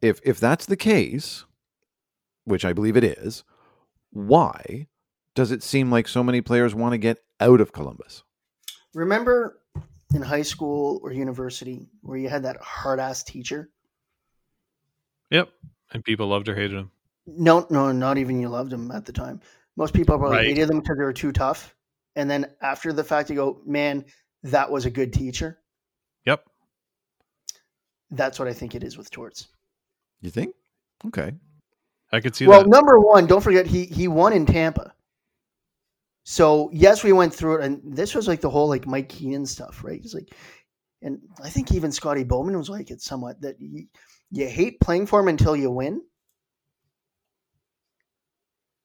if 0.00 0.20
if 0.24 0.38
that's 0.40 0.66
the 0.66 0.76
case, 0.76 1.44
which 2.44 2.64
I 2.64 2.72
believe 2.72 2.96
it 2.96 3.04
is, 3.04 3.44
why 4.10 4.86
does 5.34 5.50
it 5.50 5.62
seem 5.62 5.90
like 5.90 6.08
so 6.08 6.22
many 6.24 6.40
players 6.40 6.74
want 6.74 6.92
to 6.92 6.98
get 6.98 7.18
out 7.40 7.60
of 7.60 7.72
Columbus? 7.72 8.22
Remember 8.94 9.60
in 10.14 10.22
high 10.22 10.42
school 10.42 11.00
or 11.02 11.12
university 11.12 11.88
where 12.02 12.18
you 12.18 12.28
had 12.28 12.42
that 12.44 12.56
hard 12.60 12.98
ass 13.00 13.22
teacher? 13.22 13.70
Yep. 15.30 15.48
And 15.92 16.04
people 16.04 16.28
loved 16.28 16.48
or 16.48 16.54
hated 16.54 16.76
him. 16.76 16.90
No, 17.26 17.66
no, 17.70 17.92
not 17.92 18.18
even 18.18 18.40
you 18.40 18.48
loved 18.48 18.70
them 18.70 18.90
at 18.90 19.04
the 19.04 19.12
time. 19.12 19.40
Most 19.76 19.94
people 19.94 20.18
probably 20.18 20.38
Right. 20.38 20.46
hated 20.46 20.68
them 20.68 20.80
because 20.80 20.98
they 20.98 21.04
were 21.04 21.12
too 21.12 21.32
tough. 21.32 21.74
And 22.16 22.30
then 22.30 22.46
after 22.60 22.92
the 22.92 23.04
fact, 23.04 23.30
you 23.30 23.36
go, 23.36 23.62
man, 23.64 24.04
that 24.42 24.70
was 24.70 24.86
a 24.86 24.90
good 24.90 25.12
teacher. 25.12 25.60
Yep. 26.26 26.44
That's 28.10 28.38
what 28.38 28.48
I 28.48 28.52
think 28.52 28.74
it 28.74 28.82
is 28.82 28.98
with 28.98 29.10
Torts. 29.10 29.48
You 30.20 30.30
think? 30.30 30.54
Okay. 31.06 31.32
I 32.12 32.20
could 32.20 32.34
see 32.34 32.46
well, 32.46 32.62
that. 32.62 32.68
number 32.68 32.98
one, 32.98 33.26
don't 33.26 33.40
forget 33.40 33.66
he 33.66 33.84
he 33.84 34.08
won 34.08 34.32
in 34.32 34.44
Tampa. 34.44 34.92
So 36.24 36.70
yes, 36.72 37.04
we 37.04 37.12
went 37.12 37.32
through 37.34 37.58
it, 37.58 37.64
and 37.64 37.80
this 37.84 38.14
was 38.14 38.28
like 38.28 38.40
the 38.40 38.50
whole 38.50 38.68
like 38.68 38.86
Mike 38.86 39.08
Keenan 39.08 39.46
stuff, 39.46 39.82
right? 39.84 40.00
He's 40.00 40.14
like, 40.14 40.34
and 41.02 41.20
I 41.42 41.48
think 41.48 41.72
even 41.72 41.92
Scotty 41.92 42.24
Bowman 42.24 42.58
was 42.58 42.68
like 42.68 42.90
it 42.90 43.00
somewhat 43.00 43.40
that 43.40 43.60
you, 43.60 43.86
you 44.30 44.48
hate 44.48 44.80
playing 44.80 45.06
for 45.06 45.20
him 45.20 45.28
until 45.28 45.56
you 45.56 45.70
win. 45.70 46.02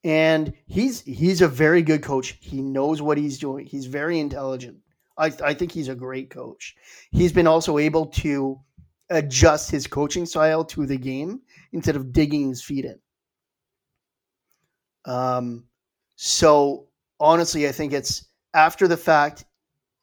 And 0.04 0.54
he's 0.68 1.02
he's 1.02 1.42
a 1.42 1.48
very 1.48 1.82
good 1.82 2.04
coach. 2.04 2.38
He 2.40 2.62
knows 2.62 3.02
what 3.02 3.18
he's 3.18 3.40
doing. 3.40 3.66
He's 3.66 3.88
very 3.88 4.20
intelligent. 4.20 4.78
I 5.18 5.32
I 5.44 5.54
think 5.54 5.72
he's 5.72 5.88
a 5.88 5.96
great 5.96 6.30
coach. 6.30 6.76
He's 7.12 7.34
been 7.34 7.48
also 7.48 7.80
able 7.80 8.08
to 8.08 8.60
adjust 9.10 9.72
his 9.72 9.88
coaching 9.88 10.26
style 10.26 10.64
to 10.66 10.86
the 10.86 10.98
game 10.98 11.42
instead 11.72 11.96
of 11.96 12.12
digging 12.12 12.50
his 12.50 12.64
feet 12.64 12.86
in. 12.86 13.00
Um, 15.06 15.66
so 16.16 16.88
honestly, 17.20 17.68
I 17.68 17.72
think 17.72 17.94
it's 17.94 18.26
after 18.54 18.88
the 18.88 18.98
fact 18.98 19.46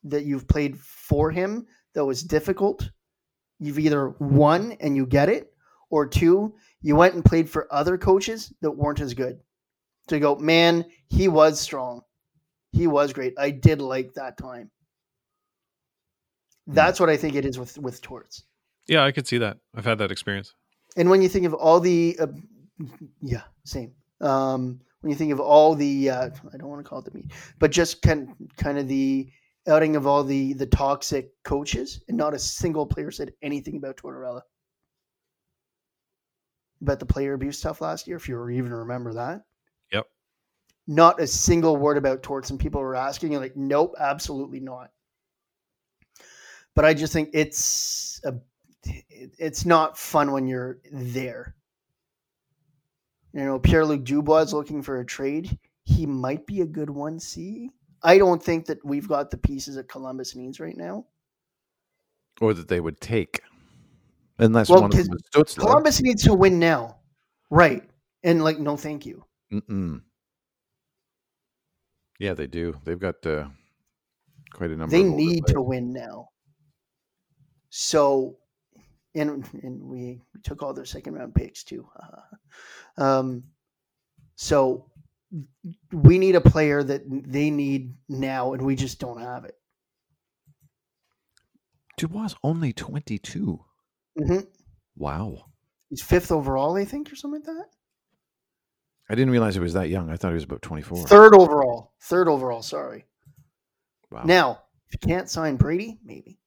that 0.04 0.24
you've 0.24 0.48
played 0.48 0.78
for 0.78 1.30
him 1.30 1.66
that 1.94 2.04
was 2.04 2.22
difficult. 2.22 2.90
You've 3.62 3.78
either 3.78 4.10
won 4.18 4.76
and 4.80 4.96
you 4.96 5.06
get 5.06 5.28
it, 5.28 5.52
or 5.90 6.06
two, 6.06 6.54
you 6.80 6.96
went 6.96 7.14
and 7.14 7.24
played 7.24 7.48
for 7.48 7.72
other 7.72 7.96
coaches 7.98 8.52
that 8.62 8.70
weren't 8.70 9.00
as 9.00 9.14
good. 9.14 9.38
To 10.08 10.18
go, 10.18 10.36
man, 10.36 10.84
he 11.08 11.28
was 11.28 11.60
strong. 11.60 12.02
He 12.72 12.86
was 12.86 13.12
great. 13.12 13.34
I 13.38 13.50
did 13.50 13.80
like 13.80 14.14
that 14.14 14.36
time. 14.36 14.70
That's 16.66 16.98
what 16.98 17.10
I 17.10 17.16
think 17.16 17.34
it 17.34 17.44
is 17.44 17.58
with 17.58 17.78
with 17.78 18.00
Torts. 18.00 18.44
yeah, 18.88 19.04
I 19.04 19.12
could 19.12 19.26
see 19.26 19.38
that. 19.38 19.58
I've 19.76 19.84
had 19.84 19.98
that 19.98 20.10
experience. 20.10 20.54
And 20.96 21.08
when 21.10 21.22
you 21.22 21.28
think 21.28 21.46
of 21.46 21.54
all 21.54 21.80
the, 21.80 22.16
uh, 22.20 22.26
yeah, 23.20 23.42
same. 23.64 23.92
Um, 24.20 24.80
when 25.00 25.10
you 25.10 25.16
think 25.16 25.32
of 25.32 25.40
all 25.40 25.74
the, 25.74 26.10
uh, 26.10 26.30
I 26.52 26.56
don't 26.56 26.68
want 26.68 26.84
to 26.84 26.88
call 26.88 27.00
it 27.00 27.04
the 27.04 27.16
meat, 27.16 27.32
but 27.58 27.70
just 27.70 28.02
kind 28.02 28.34
kind 28.56 28.78
of 28.78 28.88
the 28.88 29.28
outing 29.68 29.96
of 29.96 30.06
all 30.06 30.24
the 30.24 30.52
the 30.54 30.66
toxic 30.66 31.30
coaches, 31.44 32.02
and 32.08 32.16
not 32.16 32.34
a 32.34 32.38
single 32.38 32.86
player 32.86 33.10
said 33.10 33.32
anything 33.42 33.76
about 33.76 33.96
Tortorella. 33.96 34.42
About 36.80 36.98
the 36.98 37.06
player 37.06 37.34
abuse 37.34 37.58
stuff 37.58 37.80
last 37.80 38.08
year, 38.08 38.16
if 38.16 38.28
you 38.28 38.48
even 38.48 38.72
remember 38.72 39.14
that. 39.14 39.42
Yep. 39.92 40.06
Not 40.88 41.20
a 41.20 41.28
single 41.28 41.76
word 41.76 41.96
about 41.96 42.24
torts, 42.24 42.50
and 42.50 42.58
people 42.58 42.80
were 42.80 42.96
asking, 42.96 43.34
like, 43.34 43.56
nope, 43.56 43.94
absolutely 44.00 44.58
not. 44.58 44.90
But 46.74 46.84
I 46.84 46.92
just 46.92 47.12
think 47.12 47.30
it's 47.34 48.20
a, 48.24 48.34
it's 49.12 49.64
not 49.64 49.96
fun 49.96 50.32
when 50.32 50.48
you're 50.48 50.80
there. 50.90 51.54
You 53.32 53.44
know, 53.44 53.58
Pierre 53.60 53.86
Luc 53.86 54.02
Dubois 54.02 54.40
is 54.40 54.52
looking 54.52 54.82
for 54.82 54.98
a 54.98 55.06
trade. 55.06 55.56
He 55.84 56.04
might 56.04 56.46
be 56.46 56.62
a 56.62 56.66
good 56.66 56.90
one. 56.90 57.20
See, 57.20 57.70
I 58.02 58.18
don't 58.18 58.42
think 58.42 58.66
that 58.66 58.84
we've 58.84 59.08
got 59.08 59.30
the 59.30 59.38
pieces 59.38 59.76
that 59.76 59.88
Columbus 59.88 60.34
needs 60.34 60.60
right 60.60 60.76
now. 60.76 61.06
Or 62.40 62.54
that 62.54 62.68
they 62.68 62.80
would 62.80 63.00
take. 63.00 63.40
Unless 64.38 64.70
Well, 64.70 64.82
one 64.82 64.90
of 64.92 65.06
them 65.06 65.18
is 65.46 65.54
Columbus 65.54 66.00
needs 66.00 66.24
to 66.24 66.34
win 66.34 66.58
now, 66.58 66.96
right? 67.50 67.82
And 68.24 68.42
like, 68.42 68.58
no, 68.58 68.76
thank 68.76 69.06
you. 69.06 69.24
Mm-mm. 69.52 70.00
Yeah, 72.18 72.34
they 72.34 72.46
do. 72.46 72.76
They've 72.84 72.98
got 72.98 73.24
uh, 73.26 73.48
quite 74.52 74.70
a 74.70 74.76
number. 74.76 74.96
They 74.96 75.02
need 75.02 75.46
to 75.48 75.60
win 75.60 75.92
now. 75.92 76.30
So, 77.70 78.38
and 79.14 79.44
and 79.62 79.82
we, 79.82 80.20
we 80.34 80.40
took 80.42 80.62
all 80.62 80.72
their 80.72 80.84
second 80.84 81.14
round 81.14 81.34
picks 81.34 81.64
too. 81.64 81.86
um, 82.96 83.44
so 84.36 84.91
we 85.92 86.18
need 86.18 86.34
a 86.34 86.40
player 86.40 86.82
that 86.82 87.02
they 87.08 87.50
need 87.50 87.94
now, 88.08 88.52
and 88.52 88.62
we 88.62 88.76
just 88.76 88.98
don't 89.00 89.20
have 89.20 89.44
it. 89.44 89.54
Dubois 91.96 92.34
only 92.42 92.72
twenty-two. 92.72 93.60
hmm 94.18 94.38
Wow. 94.96 95.46
He's 95.88 96.02
fifth 96.02 96.32
overall, 96.32 96.76
I 96.76 96.84
think, 96.84 97.12
or 97.12 97.16
something 97.16 97.40
like 97.40 97.46
that. 97.46 97.66
I 99.10 99.14
didn't 99.14 99.30
realize 99.30 99.54
he 99.54 99.60
was 99.60 99.74
that 99.74 99.88
young. 99.90 100.10
I 100.10 100.16
thought 100.16 100.28
he 100.28 100.34
was 100.34 100.44
about 100.44 100.62
twenty-four. 100.62 101.06
Third 101.06 101.34
overall. 101.34 101.92
Third 102.02 102.28
overall. 102.28 102.62
Sorry. 102.62 103.04
Wow. 104.10 104.22
Now, 104.24 104.62
if 104.88 104.94
you 105.02 105.08
can't 105.08 105.28
sign 105.30 105.56
Brady, 105.56 105.98
maybe 106.04 106.38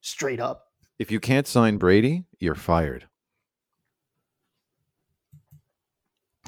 straight 0.00 0.40
up. 0.40 0.66
if 0.98 1.10
you 1.10 1.20
can't 1.20 1.46
sign 1.46 1.76
Brady, 1.78 2.24
you're 2.38 2.54
fired. 2.54 3.06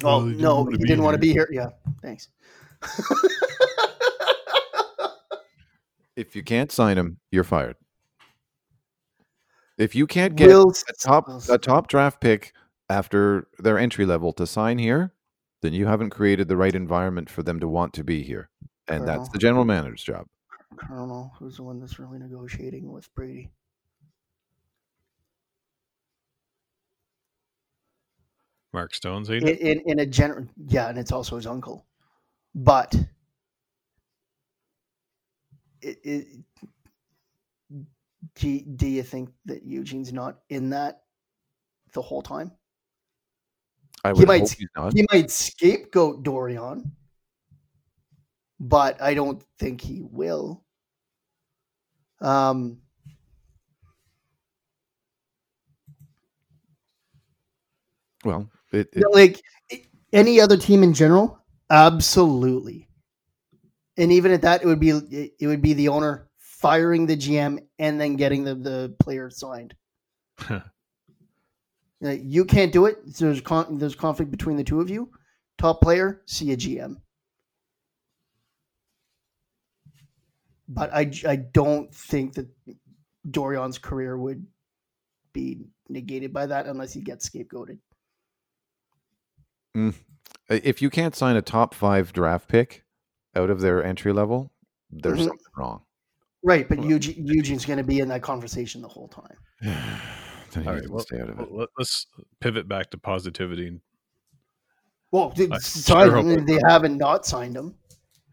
Oh 0.03 0.19
Well, 0.19 0.25
he 0.27 0.35
no, 0.35 0.61
wanna 0.61 0.77
he 0.77 0.83
didn't 0.83 1.03
want 1.03 1.15
to 1.15 1.19
be 1.19 1.31
here. 1.31 1.47
Yeah, 1.51 1.69
thanks. 2.01 2.29
If 6.15 6.35
you 6.35 6.43
can't 6.43 6.71
sign 6.71 6.97
him, 6.97 7.19
you're 7.31 7.43
fired. 7.43 7.75
If 9.77 9.95
you 9.95 10.07
can't 10.07 10.35
get 10.35 10.47
Will 10.47 10.71
a 10.71 10.93
top 10.93 11.27
a 11.49 11.57
top 11.57 11.87
draft 11.87 12.21
pick 12.21 12.53
after 12.89 13.47
their 13.59 13.77
entry 13.77 14.05
level 14.05 14.31
to 14.33 14.47
sign 14.47 14.77
here, 14.77 15.13
then 15.61 15.73
you 15.73 15.87
haven't 15.87 16.11
created 16.11 16.47
the 16.47 16.55
right 16.55 16.73
environment 16.73 17.29
for 17.29 17.43
them 17.43 17.59
to 17.59 17.67
want 17.67 17.93
to 17.93 18.03
be 18.03 18.23
here. 18.23 18.49
And 18.87 19.05
that's 19.05 19.27
the 19.29 19.39
general 19.39 19.65
manager's 19.65 20.03
job. 20.03 20.27
Colonel, 20.77 21.33
who's 21.37 21.57
the 21.57 21.63
one 21.63 21.79
that's 21.79 21.99
really 21.99 22.19
negotiating 22.19 22.91
with 22.91 23.13
Brady? 23.15 23.49
Mark 28.75 28.93
Stone's 28.93 29.29
In, 29.29 29.35
agent. 29.47 29.59
in, 29.59 29.81
in 29.87 29.99
a 29.99 30.05
general, 30.05 30.45
yeah, 30.67 30.89
and 30.89 30.97
it's 30.99 31.11
also 31.11 31.37
his 31.37 31.47
uncle. 31.47 31.85
But 32.53 32.93
it, 35.81 35.97
it, 36.03 36.27
do, 38.35 38.59
do 38.75 38.87
you 38.87 39.01
think 39.03 39.29
that 39.45 39.63
Eugene's 39.63 40.13
not 40.13 40.39
in 40.49 40.69
that 40.71 41.01
the 41.93 42.01
whole 42.01 42.21
time? 42.21 42.51
I 44.03 44.13
He 44.13 44.25
might- 44.25 44.41
hope 44.41 44.49
he's 44.51 44.69
not. 44.75 44.93
He 44.93 45.05
might 45.11 45.31
scapegoat 45.31 46.23
Dorion, 46.23 46.91
but 48.59 49.01
I 49.01 49.13
don't 49.15 49.41
think 49.57 49.81
he 49.81 50.01
will. 50.01 50.63
Um, 52.21 52.79
Well, 58.25 58.49
it, 58.73 58.89
it- 58.93 59.05
like 59.13 59.41
any 60.11 60.39
other 60.41 60.57
team 60.57 60.83
in 60.83 60.93
general, 60.93 61.39
absolutely. 61.69 62.87
And 63.97 64.11
even 64.11 64.31
at 64.33 64.41
that, 64.41 64.61
it 64.63 64.65
would 64.67 64.79
be 64.79 64.89
it 64.89 65.33
it 65.39 65.47
would 65.47 65.61
be 65.61 65.73
the 65.73 65.87
owner 65.87 66.29
firing 66.37 67.05
the 67.05 67.15
GM 67.15 67.59
and 67.79 67.99
then 67.99 68.15
getting 68.17 68.43
the 68.43 68.55
the 68.55 68.95
player 68.99 69.29
signed. 69.29 69.75
You 72.01 72.45
can't 72.45 72.71
do 72.73 72.85
it. 72.85 72.97
There's 73.17 73.41
con- 73.41 73.77
there's 73.79 73.95
conflict 73.95 74.29
between 74.29 74.57
the 74.57 74.63
two 74.63 74.79
of 74.81 74.89
you. 74.89 75.09
Top 75.57 75.81
player, 75.81 76.21
see 76.25 76.51
a 76.51 76.57
GM. 76.57 76.97
But 80.67 80.93
I, 80.93 81.11
I 81.27 81.35
don't 81.37 81.93
think 81.93 82.33
that 82.35 82.47
Dorion's 83.29 83.77
career 83.77 84.17
would 84.17 84.45
be 85.33 85.65
negated 85.89 86.33
by 86.33 86.47
that 86.47 86.67
unless 86.67 86.93
he 86.93 87.01
gets 87.01 87.29
scapegoated. 87.29 87.79
If 90.49 90.81
you 90.81 90.89
can't 90.89 91.15
sign 91.15 91.35
a 91.35 91.41
top 91.41 91.73
five 91.73 92.13
draft 92.13 92.47
pick 92.47 92.83
out 93.35 93.49
of 93.49 93.61
their 93.61 93.83
entry 93.83 94.13
level, 94.13 94.51
there's 94.89 95.19
Mhm. 95.19 95.25
something 95.27 95.45
wrong. 95.57 95.81
Right, 96.43 96.69
but 96.69 96.77
Well- 96.79 96.89
Eugene, 96.89 97.25
Eugene's 97.25 97.65
going 97.65 97.77
to 97.77 97.83
be 97.83 97.99
in 97.99 98.07
that 98.09 98.21
conversation 98.21 98.81
the 98.81 98.87
whole 98.87 99.07
time. 99.07 99.37
then 99.61 99.73
he 100.63 100.67
All 100.69 100.75
needs 100.75 100.81
right, 100.81 100.83
to 100.83 100.91
well, 100.91 100.99
stay 101.03 101.19
out 101.19 101.29
of 101.29 101.39
it. 101.39 101.49
well, 101.51 101.59
let- 101.61 101.69
let's 101.77 102.07
pivot 102.39 102.67
back 102.67 102.91
to 102.91 102.97
positivity. 102.97 103.81
Well, 105.11 105.31
dude, 105.31 105.51
I 105.51 105.57
sorry, 105.59 106.09
sure 106.09 106.41
they 106.45 106.59
haven't 106.67 106.97
not 106.97 107.25
signed 107.25 107.55
him. 107.55 107.75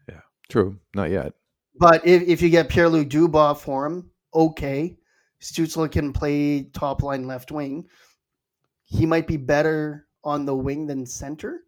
Yeah, 0.09 0.21
true, 0.49 0.79
not 0.93 1.09
yet. 1.09 1.33
But 1.79 2.05
if, 2.05 2.21
if 2.23 2.41
you 2.41 2.49
get 2.49 2.69
Pierre 2.69 2.89
Luc 2.89 3.09
Dubois 3.09 3.53
for 3.55 3.85
him, 3.85 4.11
okay. 4.33 4.97
Stützle 5.41 5.91
can 5.91 6.13
play 6.13 6.63
top 6.63 7.01
line 7.01 7.25
left 7.25 7.51
wing. 7.51 7.87
He 8.83 9.05
might 9.05 9.27
be 9.27 9.37
better 9.37 10.07
on 10.23 10.45
the 10.45 10.55
wing 10.55 10.87
than 10.87 11.05
center 11.05 11.63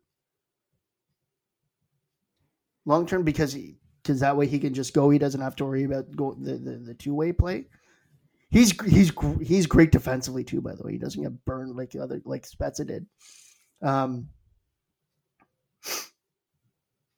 long 2.85 3.05
term 3.05 3.23
because 3.23 3.53
he 3.53 3.77
because 4.01 4.19
that 4.19 4.37
way 4.37 4.47
he 4.47 4.59
can 4.59 4.73
just 4.73 4.93
go. 4.93 5.09
He 5.09 5.17
doesn't 5.17 5.41
have 5.41 5.55
to 5.57 5.65
worry 5.65 5.83
about 5.83 6.15
go 6.15 6.35
the, 6.39 6.53
the, 6.53 6.77
the 6.77 6.93
two 6.93 7.13
way 7.13 7.31
play. 7.31 7.65
He's 8.49 8.79
he's 8.83 9.11
he's 9.41 9.65
great 9.65 9.91
defensively 9.91 10.43
too. 10.43 10.61
By 10.61 10.75
the 10.75 10.83
way, 10.83 10.93
he 10.93 10.97
doesn't 10.97 11.21
get 11.21 11.45
burned 11.45 11.75
like 11.75 11.91
the 11.91 12.03
other 12.03 12.21
like 12.25 12.47
Spezza 12.47 12.85
did. 12.85 13.05
Um, 13.81 14.29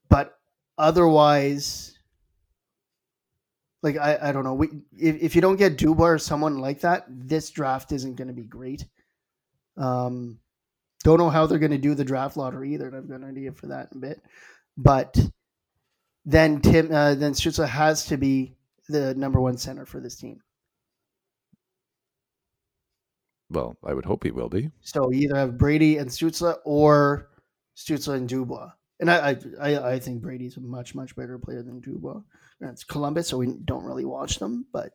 but 0.10 0.38
otherwise, 0.78 1.98
like 3.84 3.98
I, 3.98 4.18
I 4.22 4.32
don't 4.32 4.46
know. 4.46 4.56
We 4.56 4.70
if, 4.98 5.22
if 5.22 5.36
you 5.36 5.42
don't 5.42 5.58
get 5.58 5.78
Dubois 5.78 6.08
or 6.08 6.18
someone 6.18 6.60
like 6.60 6.82
that, 6.82 7.06
this 7.10 7.50
draft 7.52 7.92
isn't 7.92 8.16
going 8.16 8.30
to 8.30 8.34
be 8.34 8.46
great. 8.46 8.86
Um, 9.76 10.40
don't 11.04 11.18
know 11.18 11.30
how 11.30 11.46
they're 11.46 11.60
going 11.60 11.72
to 11.72 11.78
do 11.78 11.96
the 11.96 12.04
draft 12.04 12.38
lottery 12.38 12.74
either. 12.74 12.88
And 12.88 12.96
I've 12.96 13.10
got 13.10 13.22
an 13.22 13.30
idea 13.30 13.52
for 13.52 13.68
that 13.68 13.90
in 13.92 13.98
a 13.98 14.02
bit. 14.02 14.22
But 14.78 15.18
then 16.26 16.62
Tim, 16.62 16.92
uh, 16.92 17.16
then 17.16 17.34
Stützle 17.34 17.68
has 17.68 18.06
to 18.08 18.18
be 18.18 18.56
the 18.90 19.14
number 19.16 19.40
one 19.40 19.58
center 19.58 19.86
for 19.86 20.00
this 20.00 20.16
team. 20.16 20.42
Well, 23.50 23.78
I 23.84 23.94
would 23.94 24.06
hope 24.06 24.24
he 24.24 24.32
will 24.32 24.50
be. 24.50 24.72
So 24.82 25.10
you 25.12 25.22
either 25.22 25.38
have 25.38 25.58
Brady 25.58 25.98
and 25.98 26.10
Stützle 26.10 26.58
or 26.66 27.30
Stützle 27.78 28.16
and 28.16 28.28
Dubois. 28.28 28.72
And 29.00 29.10
I, 29.12 29.38
I, 29.62 29.74
I, 29.74 29.92
I 29.94 30.00
think 30.00 30.22
Brady's 30.22 30.58
a 30.58 30.62
much, 30.62 30.96
much 30.96 31.16
better 31.16 31.38
player 31.38 31.64
than 31.64 31.80
Dubois. 31.80 32.22
And 32.60 32.70
it's 32.72 32.84
Columbus, 32.84 33.30
so 33.30 33.38
we 33.38 33.54
don't 33.66 33.84
really 33.84 34.06
watch 34.06 34.40
them, 34.40 34.66
but 34.74 34.92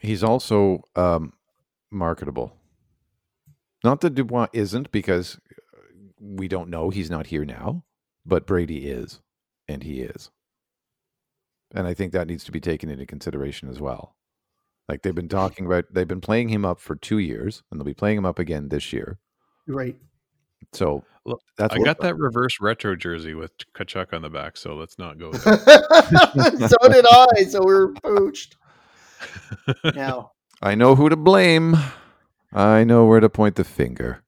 He's 0.00 0.22
also 0.22 0.82
um, 0.94 1.32
marketable. 1.90 2.56
Not 3.86 4.00
that 4.00 4.16
Dubois 4.16 4.48
isn't, 4.52 4.90
because 4.90 5.38
we 6.20 6.48
don't 6.48 6.70
know. 6.70 6.90
He's 6.90 7.08
not 7.08 7.28
here 7.28 7.44
now, 7.44 7.84
but 8.26 8.44
Brady 8.44 8.88
is, 8.88 9.20
and 9.68 9.84
he 9.84 10.00
is. 10.00 10.32
And 11.72 11.86
I 11.86 11.94
think 11.94 12.12
that 12.12 12.26
needs 12.26 12.42
to 12.46 12.50
be 12.50 12.58
taken 12.58 12.90
into 12.90 13.06
consideration 13.06 13.68
as 13.68 13.80
well. 13.80 14.16
Like 14.88 15.02
they've 15.02 15.14
been 15.14 15.28
talking 15.28 15.66
about, 15.66 15.84
they've 15.92 16.08
been 16.08 16.20
playing 16.20 16.48
him 16.48 16.64
up 16.64 16.80
for 16.80 16.96
two 16.96 17.18
years, 17.18 17.62
and 17.70 17.78
they'll 17.78 17.84
be 17.84 17.94
playing 17.94 18.18
him 18.18 18.26
up 18.26 18.40
again 18.40 18.70
this 18.70 18.92
year. 18.92 19.20
right. 19.68 19.94
So 20.72 21.04
Look, 21.24 21.40
that's 21.56 21.72
I 21.72 21.78
got 21.78 21.98
it. 21.98 22.02
that 22.02 22.18
reverse 22.18 22.58
retro 22.60 22.96
jersey 22.96 23.34
with 23.34 23.52
Tkachuk 23.76 24.12
on 24.12 24.22
the 24.22 24.30
back, 24.30 24.56
so 24.56 24.74
let's 24.74 24.98
not 24.98 25.16
go 25.16 25.30
there. 25.30 25.58
so 26.68 26.88
did 26.88 27.06
I. 27.08 27.44
So 27.48 27.62
we're 27.64 27.92
pooched. 27.92 28.56
Now, 29.94 30.32
I 30.60 30.74
know 30.74 30.96
who 30.96 31.08
to 31.08 31.16
blame. 31.16 31.76
I 32.56 32.84
know 32.84 33.04
where 33.04 33.20
to 33.20 33.28
point 33.28 33.54
the 33.56 33.64
finger. 33.64 34.22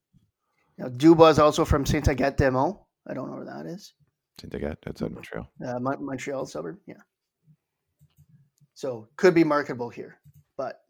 now 0.77 0.89
Dubois 0.89 1.31
is 1.31 1.39
also 1.39 1.65
from 1.65 1.87
Saint 1.87 2.05
Agathe 2.09 2.37
des 2.37 2.51
Monts. 2.51 2.79
I 3.07 3.15
don't 3.15 3.31
know 3.31 3.37
where 3.37 3.47
that 3.47 3.67
is. 3.67 3.95
Saint 4.41 4.53
Agathe, 4.53 4.77
that's 4.85 5.01
in 5.01 5.15
Montreal. 5.15 5.51
Uh, 5.67 5.79
Mon- 5.81 6.05
Montreal 6.05 6.45
suburb. 6.47 6.79
Yeah. 6.87 7.03
So 8.75 9.09
could 9.17 9.35
be 9.35 9.45
marketable 9.45 9.89
here, 9.89 10.21
but 10.57 10.81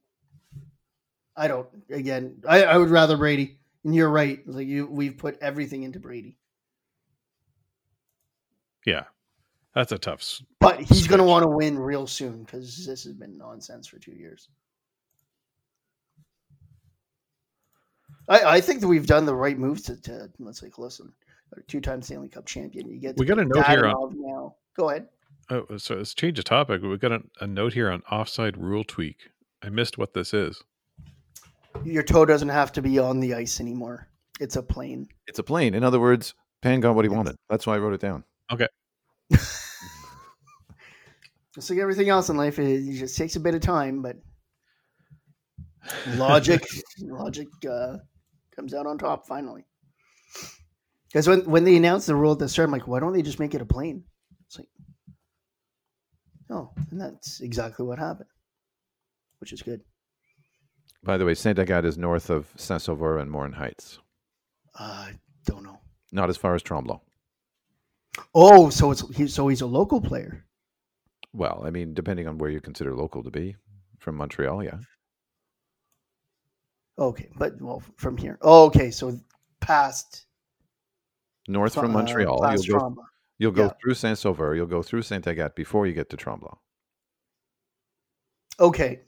I 1.37 1.47
don't. 1.49 1.69
Again, 1.91 2.43
I, 2.47 2.65
I 2.65 2.77
would 2.77 2.91
rather 2.91 3.17
Brady. 3.17 3.59
And 3.85 3.95
you're 3.95 4.11
right. 4.11 4.41
Like 4.47 4.67
you, 4.67 4.87
we've 4.87 5.17
put 5.17 5.39
everything 5.41 5.85
into 5.85 6.01
Brady, 6.01 6.37
yeah, 8.85 9.05
that's 9.75 9.93
a 9.93 9.99
tough. 9.99 10.43
but 10.61 10.81
he's 10.81 11.07
going 11.07 11.19
to 11.21 11.25
want 11.25 11.45
to 11.45 11.49
win 11.49 11.79
real 11.79 12.07
soon 12.07 12.43
because 12.43 12.85
this 12.85 13.05
has 13.05 13.13
been 13.15 13.39
nonsense 13.39 13.87
for 13.87 13.99
two 13.99 14.13
years. 14.13 14.49
I, 18.29 18.57
I 18.57 18.61
think 18.61 18.81
that 18.81 18.89
we've 18.89 19.07
done 19.07 19.25
the 19.27 19.35
right 19.35 19.59
moves 19.59 19.83
to, 19.85 20.01
to 20.03 20.31
let's 20.39 20.63
like 20.63 20.79
listen, 20.79 21.13
a 21.57 21.61
two-time 21.63 22.03
Stanley 22.03 22.29
Cup 22.29 22.47
champion. 22.47 22.89
You 22.89 22.99
get 22.99 23.17
We 23.17 23.25
got 23.27 23.39
a 23.39 23.45
note 23.45 23.67
here 23.67 23.87
on- 23.87 24.21
now. 24.21 24.55
Go 24.77 24.91
ahead. 24.91 25.09
Oh, 25.51 25.65
so 25.79 25.95
let's 25.97 26.13
change 26.15 26.37
the 26.37 26.43
topic. 26.43 26.83
We've 26.83 27.01
got 27.01 27.13
a, 27.13 27.23
a 27.41 27.47
note 27.47 27.73
here 27.73 27.91
on 27.91 28.03
offside 28.11 28.57
rule 28.59 28.85
tweak. 28.85 29.31
I 29.63 29.71
missed 29.71 29.97
what 29.97 30.13
this 30.13 30.35
is. 30.35 30.63
Your 31.85 32.03
toe 32.03 32.27
doesn't 32.27 32.51
have 32.51 32.71
to 32.73 32.83
be 32.83 32.99
on 32.99 33.19
the 33.21 33.33
ice 33.35 33.59
anymore. 33.61 34.09
It's 34.41 34.57
a 34.57 34.63
plane. 34.63 35.09
It's 35.27 35.39
a 35.39 35.43
plane. 35.43 35.75
In 35.75 35.83
other 35.83 35.99
words, 36.01 36.35
Pan 36.61 36.81
got 36.81 36.95
what 36.95 37.05
he 37.07 37.11
Yes. 37.11 37.17
wanted. 37.17 37.37
That's 37.49 37.67
why 37.67 37.77
I 37.77 37.79
wrote 37.79 37.95
it 37.95 38.01
down. 38.01 38.25
Okay. 38.53 38.69
just 41.55 41.71
like 41.71 41.79
everything 41.79 42.09
else 42.09 42.29
in 42.29 42.37
life, 42.37 42.59
it 42.59 42.93
just 42.93 43.17
takes 43.17 43.37
a 43.37 43.41
bit 43.41 43.55
of 43.55 43.61
time, 43.61 44.03
but 44.03 44.17
logic, 46.17 46.63
logic 47.01 47.49
uh, 47.69 47.97
comes 48.59 48.75
out 48.75 48.87
on 48.87 48.99
top 48.99 49.25
finally. 49.27 49.65
Because 51.07 51.29
when 51.29 51.49
when 51.49 51.65
they 51.65 51.77
announced 51.77 52.09
the 52.09 52.17
rule 52.17 52.33
at 52.33 52.41
the 52.41 52.49
start, 52.49 52.67
I'm 52.67 52.73
like, 52.73 52.89
why 52.89 52.99
don't 52.99 53.13
they 53.13 53.23
just 53.23 53.39
make 53.39 53.55
it 53.55 53.63
a 53.63 53.67
plane? 53.67 54.03
It's 54.47 54.59
like, 54.59 54.69
oh, 56.51 56.71
and 56.91 57.01
that's 57.01 57.41
exactly 57.41 57.87
what 57.87 57.99
happened, 57.99 58.29
which 59.39 59.53
is 59.53 59.63
good. 59.63 59.81
By 61.05 61.17
the 61.17 61.25
way, 61.25 61.35
Saint 61.35 61.59
Agathe 61.59 61.85
is 61.85 61.97
north 61.97 62.31
of 62.31 62.49
Saint 62.57 62.83
Sauveur 62.83 63.19
and 63.19 63.31
Morin 63.31 63.53
Heights. 63.53 64.01
I 64.75 65.13
don't 65.47 65.63
know. 65.63 65.79
Not 66.11 66.29
as 66.29 66.37
far 66.37 66.55
as 66.57 66.63
Tremblant. 66.63 67.01
Oh, 68.35 68.71
so 68.71 68.91
it's 68.91 69.09
he, 69.17 69.29
so 69.29 69.47
he's 69.47 69.61
a 69.61 69.67
local 69.67 70.01
player. 70.01 70.45
Well, 71.33 71.63
I 71.65 71.71
mean, 71.71 71.95
depending 71.95 72.27
on 72.27 72.39
where 72.39 72.51
you 72.51 72.61
consider 72.61 72.95
local 72.95 73.23
to 73.23 73.31
be, 73.31 73.55
from 74.01 74.17
Montreal, 74.17 74.65
yeah. 74.65 74.79
Okay, 76.99 77.29
but 77.37 77.61
well, 77.61 77.83
from 77.97 78.17
here. 78.17 78.39
Oh, 78.43 78.67
okay, 78.67 78.91
so 78.91 79.19
past 79.61 80.27
North 81.47 81.75
from 81.75 81.91
uh, 81.93 81.99
Montreal, 81.99 82.43
past 82.43 82.67
you'll 82.67 82.79
go, 82.79 82.85
Tromba. 82.85 83.05
you'll 83.39 83.53
go 83.53 83.65
yeah. 83.65 83.73
through 83.81 83.95
Saint 83.95 84.19
Sauveur, 84.19 84.55
you'll 84.55 84.67
go 84.67 84.83
through 84.83 85.03
Saint 85.03 85.25
Agathe 85.25 85.55
before 85.55 85.87
you 85.87 85.93
get 85.93 86.11
to 86.11 86.17
Tremblant. 86.17 86.59
Okay, 88.61 89.01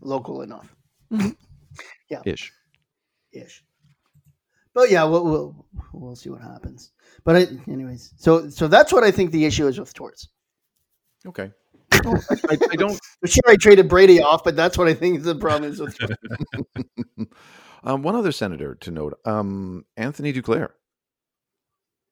local 0.00 0.42
enough. 0.42 0.74
Yeah, 2.10 2.22
ish. 2.24 2.50
ish. 3.32 3.62
But 4.72 4.90
yeah, 4.90 5.04
we'll, 5.04 5.24
we'll 5.24 5.66
we'll 5.92 6.16
see 6.16 6.30
what 6.30 6.40
happens. 6.40 6.92
But 7.24 7.36
I, 7.36 7.46
anyways, 7.70 8.14
so 8.16 8.48
so 8.48 8.66
that's 8.66 8.92
what 8.92 9.04
I 9.04 9.10
think 9.10 9.30
the 9.30 9.44
issue 9.44 9.66
is 9.66 9.78
with 9.78 9.92
Torts. 9.92 10.28
Okay. 11.26 11.50
I, 11.92 11.98
I, 12.50 12.58
I 12.70 12.76
don't. 12.76 12.98
Sure, 13.24 13.42
I 13.48 13.56
traded 13.56 13.88
Brady 13.88 14.22
off, 14.22 14.44
but 14.44 14.54
that's 14.54 14.78
what 14.78 14.86
I 14.86 14.94
think 14.94 15.22
the 15.22 15.34
problem 15.34 15.70
is 15.70 15.80
with. 15.80 15.98
Um, 17.84 18.02
one 18.02 18.16
other 18.16 18.32
senator 18.32 18.74
to 18.76 18.90
note, 18.90 19.18
um, 19.24 19.84
Anthony 19.96 20.32
Duclair. 20.32 20.70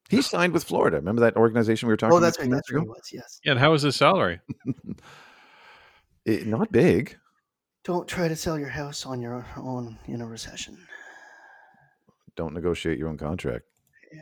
He 0.09 0.22
signed 0.22 0.52
with 0.52 0.62
Florida. 0.62 0.98
Remember 0.98 1.22
that 1.22 1.36
organization 1.36 1.88
we 1.88 1.92
were 1.92 1.96
talking 1.96 2.14
oh, 2.14 2.18
about 2.18 2.26
that's 2.26 2.38
a 2.38 2.42
right. 2.42 2.50
That's 2.52 2.72
what 2.72 2.82
it 2.82 2.88
was. 2.88 3.11
Yes. 3.12 3.40
Yeah, 3.44 3.52
and 3.52 3.61
how 3.61 3.72
is 3.74 3.82
his 3.82 3.96
salary? 3.96 4.40
It- 6.24 6.46
not 6.46 6.72
big. 6.72 7.16
Don't 7.84 8.08
try 8.08 8.26
to 8.26 8.34
sell 8.34 8.58
your 8.58 8.68
house 8.68 9.07
on 9.07 9.20
your 9.20 9.46
own 9.57 9.96
in 10.07 10.20
a 10.20 10.26
recession. 10.26 10.76
Don't 12.34 12.53
negotiate 12.53 12.99
your 12.99 13.08
own 13.08 13.16
contract. 13.16 13.64
Yeah. 14.12 14.20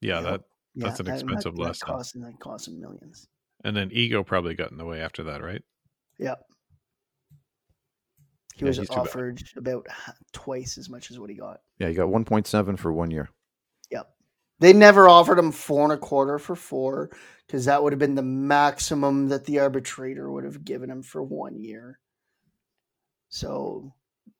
Yeah, 0.00 0.14
Yeah. 0.14 0.20
that 0.20 0.40
Yeah, 0.74 0.86
That's 0.86 1.00
an 1.00 1.06
that- 1.06 1.14
expensive 1.14 1.56
that, 1.56 1.62
that 1.62 1.68
lesson. 1.68 1.86
Cost, 1.88 2.14
that 2.14 2.40
cost 2.40 2.68
him 2.68 2.80
millions. 2.80 3.28
And 3.64 3.76
then 3.76 3.90
ego 3.92 4.22
probably 4.22 4.54
got 4.54 4.70
in 4.70 4.76
the 4.76 4.84
way 4.84 5.00
after 5.00 5.24
that, 5.24 5.42
right? 5.42 5.62
Yep. 6.18 6.38
He 8.54 8.60
Yeah, 8.60 8.68
was 8.68 8.76
he's 8.76 8.90
offered 8.90 9.42
about 9.56 9.86
twice 10.32 10.78
as 10.78 10.88
much 10.88 11.10
as 11.10 11.18
what 11.18 11.30
he 11.30 11.36
got. 11.36 11.60
Yeah, 11.78 11.88
you 11.88 11.94
got 11.94 12.08
1.7 12.08 12.78
for 12.78 12.92
one 12.92 13.10
year. 13.10 13.30
Yep. 13.90 14.08
They 14.60 14.72
never 14.72 15.08
offered 15.08 15.38
him 15.38 15.50
four 15.50 15.82
and 15.84 15.92
a 15.92 15.96
quarter 15.96 16.38
for 16.38 16.54
four 16.54 17.10
because 17.46 17.64
that 17.64 17.82
would 17.82 17.92
have 17.92 17.98
been 17.98 18.14
the 18.14 18.22
maximum 18.22 19.28
that 19.28 19.44
the 19.44 19.58
arbitrator 19.58 20.30
would 20.30 20.44
have 20.44 20.64
given 20.64 20.90
him 20.90 21.02
for 21.02 21.22
one 21.22 21.56
year. 21.58 21.98
So 23.28 23.92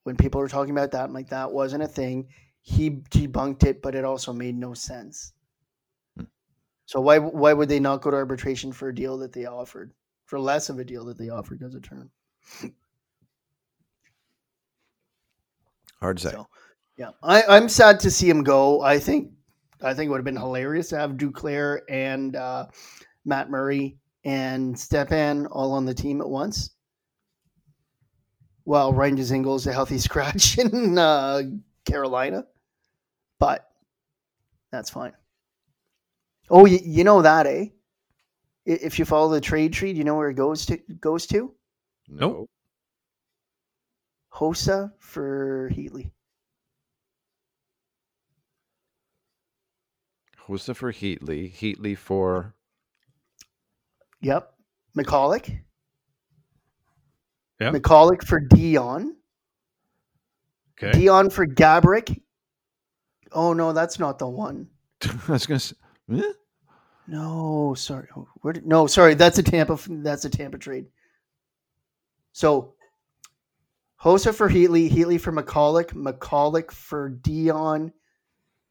when 0.04 0.16
people 0.16 0.40
were 0.40 0.48
talking 0.48 0.70
about 0.70 0.92
that, 0.92 1.04
I'm 1.04 1.12
like, 1.12 1.30
that 1.30 1.52
wasn't 1.52 1.82
a 1.82 1.88
thing. 1.88 2.28
He 2.60 2.90
debunked 2.90 3.64
it, 3.64 3.82
but 3.82 3.96
it 3.96 4.04
also 4.04 4.32
made 4.32 4.56
no 4.56 4.74
sense. 4.74 5.32
So 6.86 7.00
why 7.00 7.18
why 7.18 7.52
would 7.52 7.68
they 7.68 7.80
not 7.80 8.02
go 8.02 8.10
to 8.10 8.16
arbitration 8.16 8.72
for 8.72 8.88
a 8.88 8.94
deal 8.94 9.16
that 9.18 9.32
they 9.32 9.46
offered 9.46 9.92
for 10.26 10.38
less 10.38 10.68
of 10.68 10.78
a 10.78 10.84
deal 10.84 11.04
that 11.06 11.18
they 11.18 11.30
offered 11.30 11.62
as 11.62 11.74
a 11.74 11.80
term? 11.80 12.10
Hard 16.00 16.18
to 16.18 16.22
say. 16.22 16.30
So, 16.32 16.46
yeah, 16.98 17.10
I, 17.22 17.42
I'm 17.44 17.68
sad 17.68 17.98
to 18.00 18.10
see 18.10 18.28
him 18.28 18.42
go. 18.42 18.82
I 18.82 18.98
think 18.98 19.30
I 19.82 19.94
think 19.94 20.08
it 20.08 20.10
would 20.10 20.18
have 20.18 20.24
been 20.24 20.36
hilarious 20.36 20.88
to 20.90 20.98
have 20.98 21.12
Duclair 21.12 21.80
and 21.88 22.36
uh, 22.36 22.66
Matt 23.24 23.50
Murray 23.50 23.96
and 24.24 24.78
Stepan 24.78 25.46
all 25.46 25.72
on 25.72 25.84
the 25.84 25.94
team 25.94 26.20
at 26.20 26.28
once. 26.28 26.70
While 28.64 28.94
Ryan 28.94 29.16
Dzingel 29.16 29.56
is 29.56 29.66
a 29.66 29.72
healthy 29.72 29.98
scratch 30.08 30.58
in 30.58 30.98
uh, 30.98 31.42
Carolina, 31.84 32.44
but 33.38 33.68
that's 34.70 34.90
fine. 34.90 35.12
Oh, 36.50 36.66
you, 36.66 36.78
you 36.82 37.04
know 37.04 37.22
that, 37.22 37.46
eh? 37.46 37.66
If 38.66 38.98
you 38.98 39.04
follow 39.04 39.30
the 39.30 39.40
trade 39.40 39.72
tree, 39.72 39.92
do 39.92 39.98
you 39.98 40.04
know 40.04 40.14
where 40.14 40.30
it 40.30 40.34
goes 40.34 40.64
to? 40.66 40.78
Goes 41.00 41.26
to 41.26 41.54
Nope. 42.08 42.48
Hossa 44.32 44.92
for 44.98 45.70
Heatley. 45.72 46.10
Hossa 50.46 50.74
for 50.74 50.92
Heatley. 50.92 51.52
Heatley 51.52 51.96
for 51.96 52.54
Yep. 54.20 54.54
Michalek. 54.96 55.60
Yeah. 57.60 57.70
Michalek 57.70 58.24
for 58.24 58.40
Dion. 58.40 59.16
Okay. 60.82 60.98
Dion 60.98 61.30
for 61.30 61.46
Gaborik. 61.46 62.20
Oh 63.32 63.52
no, 63.52 63.72
that's 63.72 63.98
not 63.98 64.18
the 64.18 64.28
one. 64.28 64.68
I 65.04 65.32
was 65.32 65.46
going 65.46 65.60
to 65.60 65.66
say, 65.66 65.76
eh? 66.12 66.32
No, 67.06 67.74
sorry. 67.76 68.08
Where 68.40 68.52
did, 68.54 68.66
no, 68.66 68.86
sorry. 68.86 69.14
That's 69.14 69.38
a 69.38 69.42
Tampa. 69.42 69.78
That's 69.88 70.24
a 70.24 70.30
Tampa 70.30 70.58
trade. 70.58 70.86
So 72.32 72.74
Hossa 74.02 74.34
for 74.34 74.48
Heatley, 74.48 74.90
Heatley 74.90 75.20
for 75.20 75.32
Michalek, 75.32 75.92
Michalek 75.92 76.70
for 76.70 77.08
Dion, 77.08 77.92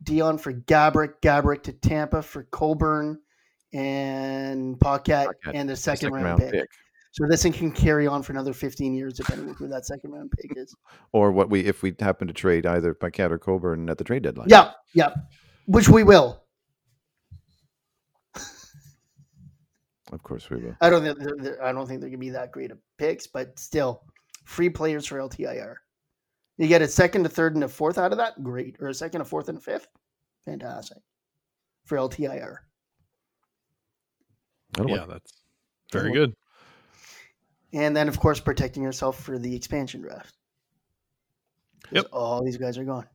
Dion 0.04 0.38
for 0.38 0.54
Gaborik, 0.54 1.16
Gaborik 1.22 1.64
to 1.64 1.74
Tampa 1.74 2.22
for 2.22 2.44
Coburn 2.52 3.20
and 3.74 4.80
Paquette, 4.80 5.28
Paquette, 5.28 5.56
and 5.56 5.68
the 5.68 5.74
The 5.74 5.78
second, 5.78 6.12
second 6.12 6.24
round, 6.24 6.42
pick. 6.42 6.70
So 7.12 7.26
this 7.28 7.44
thing 7.44 7.54
can 7.54 7.72
carry 7.72 8.06
on 8.06 8.22
for 8.22 8.32
another 8.32 8.54
15 8.54 8.94
years, 8.94 9.14
depending 9.16 9.50
on 9.50 9.56
who 9.56 9.68
that 9.70 9.86
second 9.86 10.12
round 10.12 10.32
pick 10.32 10.56
is. 10.58 10.76
or 11.12 11.32
what 11.32 11.50
we 11.50 11.62
if 11.62 11.82
we 11.82 11.96
happen 12.00 12.28
to 12.28 12.34
trade 12.34 12.66
either 12.66 12.94
Paquette 12.94 13.32
or 13.32 13.40
Coburn 13.40 13.90
at 13.90 13.98
the 13.98 14.04
trade 14.04 14.24
deadline. 14.24 14.50
Yeah, 14.50 14.72
yeah, 14.94 15.10
which 15.66 15.90
we 15.90 16.04
will. 16.04 16.43
Of 20.14 20.24
course 20.24 20.50
we 20.50 20.58
will. 20.58 20.76
I 20.82 20.90
don't 20.90 21.04
think 21.04 21.18
they're- 21.20 21.38
they're- 21.38 21.62
I 21.62 21.72
don't 21.72 21.88
think 21.88 22.00
they're 22.02 22.10
gonna 22.10 22.18
be 22.20 22.30
that 22.32 22.52
great 22.52 22.72
of 22.72 22.80
picks, 22.98 23.28
but 23.28 23.58
still, 23.60 24.06
free 24.46 24.70
players 24.70 25.06
for 25.06 25.18
LTIR. 25.18 25.76
You 26.58 26.68
get 26.68 26.82
a 26.82 26.88
second, 26.88 27.26
a 27.26 27.30
third, 27.30 27.56
and 27.56 27.64
a 27.64 27.68
fourth 27.68 27.98
out 27.98 28.12
of 28.12 28.18
that, 28.20 28.42
great. 28.44 28.78
Or 28.80 28.88
a 28.90 28.94
second, 28.94 29.22
a 29.22 29.26
fourth, 29.26 29.50
and 29.50 29.58
a 29.58 29.62
fifth, 29.62 29.88
fantastic 30.46 31.00
for 31.86 31.98
LTIR. 31.98 32.58
I 34.78 34.84
Yeah, 34.86 35.02
like- 35.02 35.08
that's 35.10 35.44
very 35.92 36.10
Yeah. 36.10 36.14
good. 36.16 36.36
And 37.74 37.96
then, 37.96 38.08
of 38.08 38.20
course, 38.20 38.40
protecting 38.40 38.84
yourself 38.84 39.20
for 39.24 39.40
the 39.40 39.56
expansion 39.56 40.02
draft. 40.02 40.38
Yep. 41.92 42.06
All 42.12 42.44
these 42.44 42.58
guys 42.58 42.78
are 42.78 42.86
gone. 42.86 43.08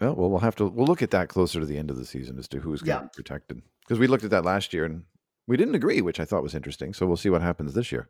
Well, 0.00 0.14
well, 0.14 0.30
we'll 0.30 0.38
have 0.40 0.56
to 0.56 0.66
we'll 0.66 0.86
look 0.86 1.02
at 1.02 1.10
that 1.10 1.28
closer 1.28 1.58
to 1.60 1.66
the 1.66 1.76
end 1.76 1.90
of 1.90 1.96
the 1.96 2.04
season 2.06 2.38
as 2.38 2.46
to 2.48 2.60
who's 2.60 2.82
going 2.82 2.98
to 2.98 3.04
Yeah. 3.04 3.08
be 3.08 3.22
protected 3.22 3.62
because 3.80 3.98
we 3.98 4.06
looked 4.06 4.24
at 4.24 4.30
that 4.30 4.44
last 4.44 4.72
year 4.72 4.84
and 4.84 5.04
we 5.46 5.56
didn't 5.56 5.74
agree, 5.74 6.00
which 6.02 6.20
I 6.20 6.24
thought 6.24 6.42
was 6.42 6.54
interesting. 6.54 6.92
So 6.94 7.06
we'll 7.06 7.16
see 7.16 7.30
what 7.30 7.42
happens 7.42 7.74
this 7.74 7.90
year 7.90 8.08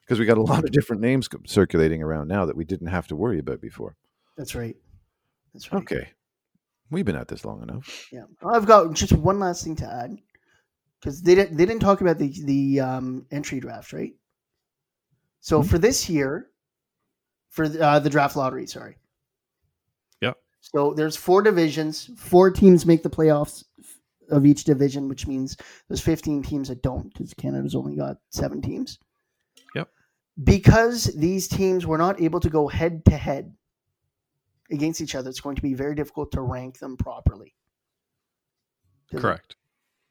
because 0.00 0.18
we 0.18 0.24
got 0.26 0.38
a 0.38 0.42
lot 0.42 0.64
of 0.64 0.72
different 0.72 1.00
names 1.02 1.28
circulating 1.46 2.02
around 2.02 2.28
now 2.28 2.44
that 2.46 2.56
we 2.56 2.64
didn't 2.64 2.88
have 2.88 3.06
to 3.08 3.16
worry 3.16 3.38
about 3.38 3.60
before. 3.60 3.94
That's 4.36 4.54
right. 4.54 4.76
That's 5.52 5.70
right. 5.72 5.82
Okay, 5.82 6.08
we've 6.90 7.04
been 7.04 7.14
at 7.16 7.28
this 7.28 7.44
long 7.44 7.62
enough. 7.62 8.08
Yeah, 8.10 8.24
I've 8.44 8.66
got 8.66 8.92
just 8.94 9.12
one 9.12 9.38
last 9.38 9.62
thing 9.64 9.76
to 9.76 9.86
add 9.86 10.16
because 10.98 11.22
they 11.22 11.34
didn't 11.34 11.56
they 11.56 11.66
didn't 11.66 11.82
talk 11.82 12.00
about 12.00 12.18
the 12.18 12.32
the 12.44 12.80
um, 12.80 13.26
entry 13.30 13.60
draft, 13.60 13.92
right? 13.92 14.14
So 15.40 15.60
Mhm. 15.60 15.66
for 15.68 15.78
this 15.78 16.08
year, 16.08 16.50
for 17.50 17.68
the, 17.68 17.80
uh, 17.84 17.98
the 17.98 18.08
draft 18.10 18.34
lottery, 18.34 18.66
sorry. 18.66 18.96
So 20.62 20.94
there's 20.94 21.16
four 21.16 21.42
divisions. 21.42 22.10
Four 22.16 22.50
teams 22.50 22.86
make 22.86 23.02
the 23.02 23.10
playoffs 23.10 23.64
of 24.30 24.46
each 24.46 24.64
division, 24.64 25.08
which 25.08 25.26
means 25.26 25.56
there's 25.88 26.00
15 26.00 26.42
teams 26.42 26.68
that 26.68 26.82
don't 26.82 27.12
because 27.12 27.34
Canada's 27.34 27.74
only 27.74 27.96
got 27.96 28.16
seven 28.30 28.62
teams. 28.62 28.98
Yep. 29.74 29.88
Because 30.44 31.04
these 31.16 31.48
teams 31.48 31.84
were 31.84 31.98
not 31.98 32.20
able 32.22 32.40
to 32.40 32.48
go 32.48 32.68
head 32.68 33.04
to 33.06 33.16
head 33.16 33.52
against 34.70 35.00
each 35.00 35.16
other, 35.16 35.28
it's 35.28 35.40
going 35.40 35.56
to 35.56 35.62
be 35.62 35.74
very 35.74 35.96
difficult 35.96 36.30
to 36.32 36.40
rank 36.40 36.78
them 36.78 36.96
properly. 36.96 37.54
Correct. 39.14 39.56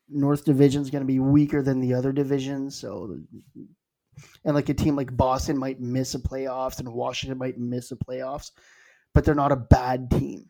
North 0.10 0.44
Division 0.44 0.82
is 0.82 0.90
going 0.90 1.02
to 1.02 1.08
be 1.08 1.20
weaker 1.20 1.62
than 1.64 1.80
the 1.80 1.94
other 1.94 2.12
divisions. 2.12 2.76
So, 2.76 3.18
and 4.44 4.54
like 4.54 4.68
a 4.68 4.74
team 4.74 4.98
like 4.98 5.16
Boston 5.16 5.58
might 5.58 5.80
miss 5.80 6.14
a 6.14 6.20
playoffs, 6.20 6.80
and 6.80 6.94
Washington 6.94 7.38
might 7.38 7.58
miss 7.58 7.92
a 7.92 7.96
playoffs, 7.96 8.52
but 9.14 9.26
they're 9.26 9.36
not 9.36 9.52
a 9.52 9.56
bad 9.58 10.10
team. 10.12 10.50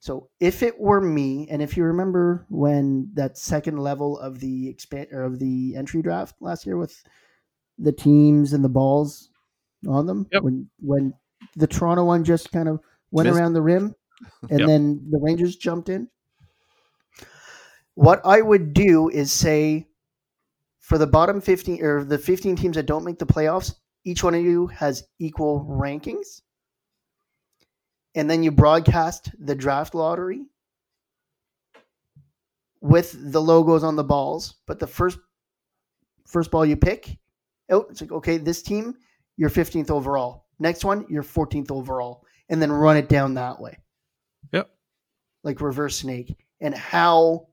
So, 0.00 0.30
if 0.38 0.62
it 0.62 0.78
were 0.78 1.00
me, 1.00 1.48
and 1.50 1.60
if 1.60 1.76
you 1.76 1.84
remember 1.84 2.46
when 2.48 3.10
that 3.14 3.36
second 3.36 3.78
level 3.78 4.18
of 4.18 4.38
the 4.38 4.68
expand 4.68 5.08
or 5.12 5.22
of 5.22 5.38
the 5.40 5.74
entry 5.76 6.02
draft 6.02 6.36
last 6.40 6.66
year 6.66 6.76
with 6.76 7.02
the 7.78 7.92
teams 7.92 8.52
and 8.52 8.64
the 8.64 8.68
balls 8.68 9.30
on 9.88 10.06
them, 10.06 10.26
Yep. 10.32 10.42
when 10.42 10.70
when 10.80 11.14
the 11.56 11.66
Toronto 11.66 12.04
one 12.04 12.22
just 12.24 12.52
kind 12.52 12.68
of 12.68 12.80
went 13.10 13.28
Missed. 13.28 13.38
around 13.38 13.52
the 13.54 13.62
rim, 13.62 13.94
and 14.50 14.60
Yep. 14.60 14.68
then 14.68 15.06
the 15.10 15.18
Rangers 15.18 15.56
jumped 15.56 15.88
in. 15.88 16.08
What 17.94 18.20
I 18.24 18.40
would 18.40 18.72
do 18.74 19.08
is 19.08 19.32
say 19.32 19.88
for 20.78 20.98
the 20.98 21.06
bottom 21.06 21.40
15 21.40 21.82
or 21.84 22.04
the 22.04 22.18
15 22.18 22.54
teams 22.56 22.76
that 22.76 22.86
don't 22.86 23.04
make 23.04 23.18
the 23.18 23.26
playoffs, 23.26 23.74
each 24.04 24.22
one 24.22 24.34
of 24.34 24.42
you 24.42 24.68
has 24.68 25.02
equal 25.18 25.64
rankings. 25.68 26.42
And 28.14 28.28
then 28.28 28.42
you 28.42 28.50
broadcast 28.50 29.30
the 29.38 29.54
draft 29.54 29.94
lottery 29.94 30.46
with 32.80 33.32
the 33.32 33.40
logos 33.40 33.82
on 33.84 33.96
the 33.96 34.04
balls, 34.04 34.56
but 34.66 34.78
the 34.78 34.86
first 34.86 35.18
first 36.26 36.50
ball 36.50 36.64
you 36.66 36.76
pick, 36.76 37.18
oh, 37.70 37.86
it's 37.90 38.00
like 38.00 38.12
okay, 38.12 38.36
this 38.38 38.62
team, 38.62 38.94
you're 39.36 39.50
15th 39.50 39.90
overall. 39.90 40.46
Next 40.58 40.84
one, 40.84 41.06
you're 41.08 41.22
14th 41.22 41.70
overall, 41.70 42.24
and 42.48 42.60
then 42.60 42.72
run 42.72 42.96
it 42.96 43.08
down 43.08 43.34
that 43.34 43.60
way 43.60 43.78
Yep. 44.52 44.70
like 45.44 45.60
reverse 45.60 45.96
snake 45.96 46.36
and 46.60 46.74
how 46.74 47.46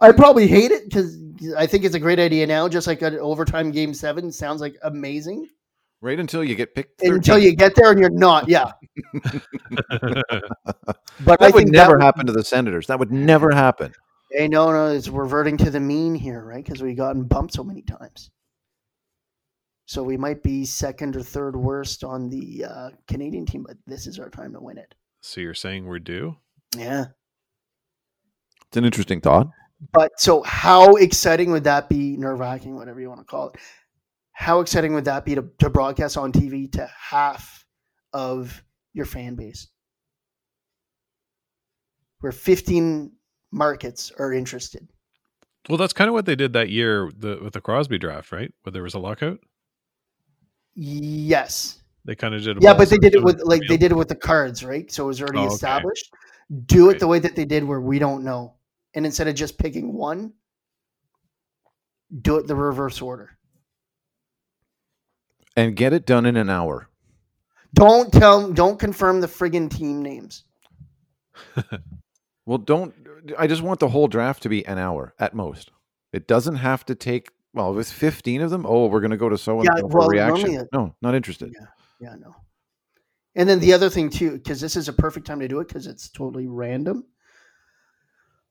I 0.00 0.12
probably 0.12 0.46
hate 0.46 0.72
it 0.72 0.84
because 0.84 1.16
I 1.56 1.66
think 1.66 1.84
it's 1.84 1.94
a 1.94 2.00
great 2.00 2.18
idea 2.18 2.46
now. 2.46 2.68
Just 2.68 2.86
like 2.86 3.00
an 3.02 3.18
overtime 3.18 3.70
game 3.70 3.94
seven 3.94 4.30
sounds 4.30 4.60
like 4.60 4.76
amazing 4.82 5.48
Right 6.02 6.20
until 6.20 6.44
you 6.44 6.54
get 6.54 6.74
picked. 6.74 7.02
until 7.02 7.38
you 7.38 7.56
get 7.56 7.74
there 7.74 7.90
and 7.90 7.98
you're 7.98 8.10
not. 8.10 8.48
Yeah, 8.48 8.72
but 9.20 10.22
that 11.24 11.38
I 11.40 11.46
would 11.46 11.54
think 11.54 11.70
never 11.70 11.98
that 11.98 12.04
happen 12.04 12.26
to 12.26 12.32
the 12.32 12.44
Senators. 12.44 12.86
That 12.86 12.98
would 12.98 13.10
never 13.10 13.50
happen. 13.50 13.92
Hey, 14.30 14.48
no, 14.48 14.70
no, 14.72 14.88
it's 14.88 15.08
reverting 15.08 15.56
to 15.58 15.70
the 15.70 15.80
mean 15.80 16.14
here, 16.14 16.44
right? 16.44 16.64
Because 16.64 16.82
we've 16.82 16.96
gotten 16.96 17.24
bumped 17.24 17.54
so 17.54 17.64
many 17.64 17.82
times. 17.82 18.30
So 19.86 20.02
we 20.02 20.16
might 20.16 20.42
be 20.42 20.64
second 20.64 21.14
or 21.16 21.22
third 21.22 21.56
worst 21.56 22.02
on 22.02 22.28
the 22.28 22.64
uh, 22.68 22.90
Canadian 23.06 23.46
team, 23.46 23.64
but 23.66 23.76
this 23.86 24.06
is 24.06 24.18
our 24.18 24.28
time 24.28 24.52
to 24.52 24.60
win 24.60 24.78
it. 24.78 24.94
so 25.20 25.40
you're 25.40 25.54
saying 25.54 25.86
we're 25.86 26.00
due? 26.00 26.36
Yeah. 26.76 27.06
It's 28.66 28.76
an 28.76 28.84
interesting 28.84 29.20
thought. 29.20 29.48
But 29.92 30.18
so, 30.18 30.42
how 30.42 30.96
exciting 30.96 31.52
would 31.52 31.64
that 31.64 31.88
be? 31.88 32.16
Nerve 32.16 32.40
wracking, 32.40 32.74
whatever 32.74 33.00
you 33.00 33.08
want 33.08 33.20
to 33.20 33.24
call 33.24 33.50
it. 33.50 33.60
How 34.38 34.60
exciting 34.60 34.92
would 34.92 35.06
that 35.06 35.24
be 35.24 35.34
to, 35.34 35.46
to 35.60 35.70
broadcast 35.70 36.18
on 36.18 36.30
TV 36.30 36.70
to 36.72 36.86
half 36.94 37.64
of 38.12 38.62
your 38.92 39.06
fan 39.06 39.34
base? 39.34 39.68
Where 42.20 42.32
15 42.32 43.12
markets 43.50 44.12
are 44.18 44.34
interested. 44.34 44.86
Well, 45.70 45.78
that's 45.78 45.94
kind 45.94 46.08
of 46.08 46.14
what 46.14 46.26
they 46.26 46.36
did 46.36 46.52
that 46.52 46.68
year 46.68 47.10
the, 47.16 47.40
with 47.42 47.54
the 47.54 47.62
Crosby 47.62 47.96
draft, 47.96 48.30
right? 48.30 48.52
Where 48.62 48.72
there 48.72 48.82
was 48.82 48.92
a 48.92 48.98
lockout. 48.98 49.38
Yes. 50.74 51.80
They 52.04 52.14
kind 52.14 52.34
of 52.34 52.42
did. 52.42 52.58
Yeah, 52.60 52.74
but 52.74 52.90
they 52.90 52.98
did 52.98 53.14
it 53.14 53.24
with 53.24 53.40
like 53.42 53.62
they 53.68 53.78
did 53.78 53.90
it 53.90 53.96
with 53.96 54.08
the 54.08 54.16
cards, 54.16 54.62
right? 54.62 54.92
So 54.92 55.04
it 55.04 55.06
was 55.06 55.22
already 55.22 55.38
Oh, 55.38 55.46
okay. 55.46 55.54
established. 55.54 56.12
Do 56.66 56.90
it 56.90 56.98
the 56.98 57.06
way 57.06 57.20
that 57.20 57.36
they 57.36 57.46
did 57.46 57.64
where 57.64 57.80
we 57.80 57.98
don't 57.98 58.22
know. 58.22 58.56
And 58.92 59.06
instead 59.06 59.28
of 59.28 59.34
just 59.34 59.58
picking 59.58 59.94
one, 59.94 60.34
do 62.20 62.36
it 62.36 62.46
the 62.46 62.54
reverse 62.54 63.00
order. 63.00 63.35
And 65.56 65.74
get 65.74 65.92
it 65.92 66.06
done 66.06 66.26
in 66.26 66.36
an 66.36 66.50
hour. 66.50 66.88
Don't 67.74 68.12
tell 68.12 68.52
don't 68.52 68.78
confirm 68.78 69.20
the 69.20 69.26
friggin' 69.26 69.70
team 69.70 70.02
names. 70.02 70.44
Well, 72.46 72.58
don't. 72.58 72.94
I 73.36 73.48
just 73.48 73.62
want 73.62 73.80
the 73.80 73.88
whole 73.88 74.06
draft 74.06 74.44
to 74.44 74.48
be 74.48 74.64
an 74.66 74.78
hour 74.78 75.12
at 75.18 75.34
most. 75.34 75.72
It 76.12 76.28
doesn't 76.28 76.56
have 76.56 76.86
to 76.86 76.94
take. 76.94 77.30
Well, 77.52 77.74
with 77.74 77.90
fifteen 77.90 78.40
of 78.40 78.50
them, 78.50 78.64
oh, 78.66 78.86
we're 78.86 79.00
going 79.00 79.10
to 79.10 79.16
go 79.16 79.28
to 79.28 79.36
so 79.36 79.60
and 79.60 79.68
so 79.78 79.88
for 79.88 80.08
reaction. 80.08 80.52
normally 80.52 80.68
no, 80.72 80.94
not 81.02 81.14
interested. 81.14 81.52
Yeah, 81.52 81.66
yeah, 82.00 82.14
no. 82.14 82.36
And 83.34 83.48
then 83.48 83.58
the 83.58 83.72
other 83.72 83.90
thing 83.90 84.08
too, 84.08 84.32
because 84.32 84.60
this 84.60 84.76
is 84.76 84.88
a 84.88 84.92
perfect 84.92 85.26
time 85.26 85.40
to 85.40 85.48
do 85.48 85.60
it 85.60 85.68
because 85.68 85.86
it's 85.86 86.08
totally 86.08 86.46
random. 86.46 87.04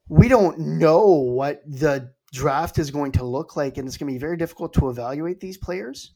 We 0.10 0.28
don't 0.28 0.60
know 0.60 1.08
what 1.08 1.64
the 1.66 2.12
draft 2.34 2.78
is 2.78 2.92
going 2.92 3.14
to 3.14 3.24
look 3.24 3.56
like, 3.56 3.78
and 3.78 3.88
it's 3.88 3.98
going 3.98 4.12
to 4.12 4.14
be 4.14 4.20
very 4.20 4.38
difficult 4.38 4.74
to 4.74 4.90
evaluate 4.90 5.40
these 5.40 5.58
players. 5.58 6.12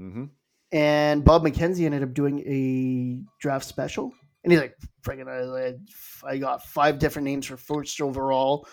Mm-hmm. 0.00 0.24
And 0.72 1.24
Bob 1.24 1.44
McKenzie 1.44 1.84
ended 1.84 2.02
up 2.02 2.14
doing 2.14 2.40
a 2.46 3.20
draft 3.40 3.64
special, 3.64 4.12
and 4.44 4.52
he's 4.52 4.60
like, 4.60 4.76
"Friggin', 5.04 5.28
I, 5.28 6.28
I 6.28 6.38
got 6.38 6.64
five 6.64 6.98
different 6.98 7.26
names 7.26 7.46
for 7.46 7.56
first 7.56 8.00
overall. 8.00 8.66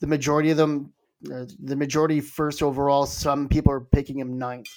The 0.00 0.06
majority 0.06 0.50
of 0.50 0.56
them, 0.56 0.92
uh, 1.32 1.44
the 1.62 1.76
majority 1.76 2.20
first 2.20 2.62
overall. 2.62 3.04
Some 3.06 3.48
people 3.48 3.72
are 3.72 3.80
picking 3.80 4.18
him 4.18 4.38
ninth. 4.38 4.70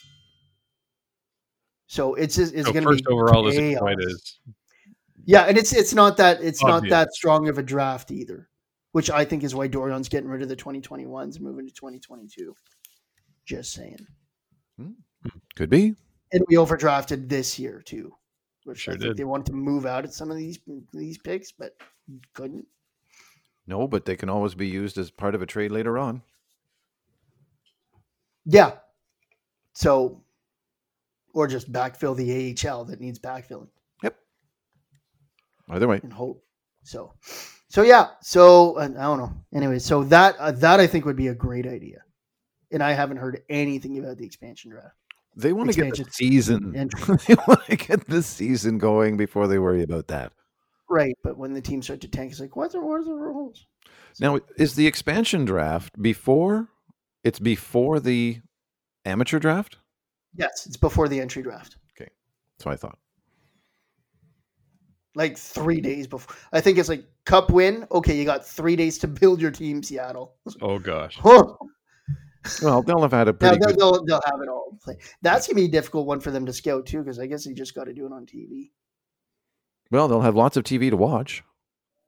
So 1.87 2.15
it's 2.15 2.35
just, 2.35 2.53
it's 2.53 2.67
So 2.67 2.73
going 2.73 2.83
to 2.83 2.91
first 2.91 3.05
be 3.05 3.13
overall 3.13 3.47
isn't 3.47 3.77
quite 3.77 3.97
as 3.99 4.39
Yeah, 5.25 5.43
and 5.43 5.57
it's 5.57 5.73
it's 5.73 5.93
not 5.93 6.17
that 6.17 6.43
it's 6.43 6.61
not 6.61 6.87
that 6.89 7.13
strong 7.13 7.47
of 7.47 7.57
a 7.57 7.63
draft 7.63 8.11
either, 8.11 8.49
which 8.91 9.09
I 9.09 9.23
think 9.23 9.45
is 9.45 9.55
why 9.55 9.69
Dorion's 9.69 10.09
getting 10.09 10.29
rid 10.29 10.41
of 10.41 10.49
the 10.49 10.55
2021s 10.55 11.37
and 11.37 11.41
moving 11.41 11.65
to 11.65 11.73
2022. 11.73 12.53
Just 13.45 13.71
saying. 13.71 14.05
Could 15.55 15.69
be. 15.69 15.95
And 16.31 16.43
we 16.47 16.55
overdrafted 16.55 17.29
this 17.29 17.57
year 17.57 17.81
too, 17.81 18.13
which 18.65 18.79
Sure 18.81 18.93
I 18.93 18.97
think 18.97 19.09
did. 19.09 19.17
they 19.17 19.23
wanted 19.23 19.47
to 19.47 19.53
move 19.53 19.85
out 19.85 20.03
at 20.03 20.13
some 20.13 20.29
of 20.29 20.37
these 20.37 20.59
these 20.93 21.17
picks, 21.17 21.51
but 21.51 21.71
couldn't. 22.33 22.65
No, 23.65 23.87
but 23.87 24.05
they 24.05 24.15
can 24.15 24.29
always 24.29 24.55
be 24.55 24.67
used 24.67 24.97
as 24.97 25.11
part 25.11 25.35
of 25.35 25.41
a 25.41 25.45
trade 25.45 25.71
later 25.71 25.97
on. 25.97 26.21
Yeah. 28.45 28.73
So 29.73 30.23
or 31.33 31.47
just 31.47 31.71
backfill 31.71 32.15
the 32.15 32.55
AHL 32.69 32.85
that 32.85 32.99
needs 32.99 33.19
backfilling 33.19 33.67
Yep. 34.03 34.17
Either 35.69 35.87
way, 35.87 35.99
and 36.01 36.11
hope. 36.13 36.43
So, 36.83 37.13
so 37.69 37.83
yeah. 37.83 38.07
So 38.21 38.77
I 38.79 38.87
don't 38.87 39.19
know. 39.19 39.33
Anyway, 39.53 39.79
so 39.79 40.03
that 40.05 40.35
uh, 40.37 40.51
that 40.51 40.79
I 40.79 40.87
think 40.87 41.05
would 41.05 41.15
be 41.17 41.27
a 41.27 41.35
great 41.35 41.67
idea, 41.67 42.01
and 42.71 42.81
I 42.81 42.93
haven't 42.93 43.17
heard 43.17 43.41
anything 43.49 43.97
about 43.99 44.17
the 44.17 44.25
expansion 44.25 44.71
draft. 44.71 44.95
They 45.37 45.53
want 45.53 45.71
to 45.71 45.81
get 45.81 45.95
the 45.95 46.05
season. 46.11 46.73
And- 46.75 46.91
they 47.27 47.35
want 47.47 47.65
to 47.65 47.75
get 47.75 48.07
the 48.07 48.23
season 48.23 48.77
going 48.77 49.17
before 49.17 49.47
they 49.47 49.59
worry 49.59 49.83
about 49.83 50.07
that. 50.07 50.33
Right, 50.89 51.15
but 51.23 51.37
when 51.37 51.53
the 51.53 51.61
teams 51.61 51.85
start 51.85 52.01
to 52.01 52.07
tank, 52.07 52.31
it's 52.31 52.39
like, 52.39 52.55
what's 52.55 52.73
the 52.73 52.81
what 52.81 53.01
are 53.01 53.03
the 53.03 53.13
rules? 53.13 53.65
Now, 54.19 54.39
is 54.57 54.75
the 54.75 54.87
expansion 54.87 55.45
draft 55.45 56.01
before? 56.01 56.69
It's 57.23 57.39
before 57.39 57.99
the 57.99 58.39
amateur 59.05 59.37
draft. 59.39 59.77
Yes, 60.35 60.65
it's 60.65 60.77
before 60.77 61.07
the 61.07 61.19
entry 61.19 61.43
draft. 61.43 61.77
Okay, 61.99 62.09
so 62.59 62.69
I 62.69 62.75
thought. 62.75 62.97
Like 65.13 65.37
three 65.37 65.81
days 65.81 66.07
before. 66.07 66.35
I 66.53 66.61
think 66.61 66.77
it's 66.77 66.89
like 66.89 67.03
cup 67.25 67.49
win. 67.49 67.85
Okay, 67.91 68.15
you 68.17 68.23
got 68.23 68.45
three 68.45 68.75
days 68.75 68.97
to 68.99 69.07
build 69.07 69.41
your 69.41 69.51
team, 69.51 69.83
Seattle. 69.83 70.35
Oh 70.61 70.79
gosh. 70.79 71.17
Well, 72.61 72.81
they'll 72.81 73.01
have 73.01 73.11
had 73.11 73.27
a 73.27 73.31
Now, 73.33 73.37
pretty 73.37 73.57
they'll, 73.59 73.67
good. 73.69 73.79
they'll, 73.79 74.05
they'll 74.05 74.21
have 74.25 74.41
it 74.41 74.49
all. 74.49 74.77
play. 74.83 74.97
That's 75.21 75.47
gonna 75.47 75.55
be 75.55 75.65
a 75.65 75.69
difficult 75.69 76.05
one 76.07 76.19
for 76.19 76.31
them 76.31 76.45
to 76.45 76.53
scout 76.53 76.85
too, 76.85 76.99
because 76.99 77.19
I 77.19 77.27
guess 77.27 77.45
they 77.45 77.53
just 77.53 77.75
got 77.75 77.85
to 77.85 77.93
do 77.93 78.05
it 78.05 78.11
on 78.11 78.25
TV. 78.25 78.71
Well, 79.91 80.07
they'll 80.07 80.21
have 80.21 80.35
lots 80.35 80.57
of 80.57 80.63
TV 80.63 80.89
to 80.89 80.97
watch. 80.97 81.43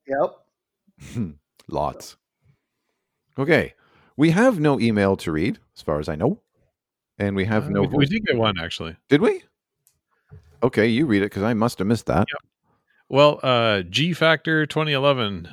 Yep. 0.08 1.36
Lots. 1.68 2.18
Okay, 3.38 3.74
we 4.18 4.32
have 4.32 4.60
no 4.60 4.80
email 4.80 5.16
to 5.18 5.32
read, 5.32 5.60
as 5.76 5.82
far 5.82 6.00
as 6.00 6.10
I 6.10 6.16
know, 6.16 6.42
and 7.18 7.36
we 7.36 7.46
have 7.46 7.68
Uh, 7.68 7.70
no. 7.70 7.82
we, 7.84 7.88
we 8.00 8.06
did 8.06 8.26
get 8.26 8.36
one 8.38 8.60
actually. 8.60 8.98
Did 9.08 9.22
we? 9.22 9.44
Okay, 10.62 10.88
you 10.88 11.06
read 11.06 11.22
it 11.22 11.28
because 11.28 11.44
I 11.44 11.54
must 11.54 11.80
have 11.80 11.88
missed 11.88 12.08
that. 12.08 12.28
Well, 13.08 13.40
uh, 13.44 13.82
G 13.84 14.12
Factor 14.14 14.66
2011, 14.66 15.48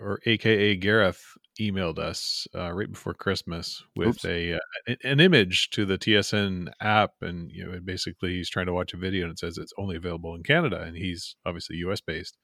or 0.00 0.18
AKA 0.26 0.76
Gareth, 0.76 1.22
emailed 1.60 1.98
us 1.98 2.46
uh, 2.54 2.72
right 2.72 2.90
before 2.90 3.14
Christmas 3.14 3.82
with 3.96 4.08
Oops. 4.08 4.24
a 4.24 4.54
uh, 4.54 4.94
an 5.04 5.20
image 5.20 5.70
to 5.70 5.84
the 5.84 5.98
TSN 5.98 6.70
app, 6.80 7.10
and 7.20 7.50
you 7.50 7.64
know, 7.64 7.78
basically 7.84 8.30
he's 8.30 8.50
trying 8.50 8.66
to 8.66 8.72
watch 8.72 8.94
a 8.94 8.96
video, 8.96 9.24
and 9.24 9.32
it 9.32 9.38
says 9.38 9.58
it's 9.58 9.72
only 9.78 9.96
available 9.96 10.34
in 10.34 10.42
Canada, 10.42 10.80
and 10.80 10.96
he's 10.96 11.36
obviously 11.44 11.76
US 11.76 12.00
based. 12.00 12.36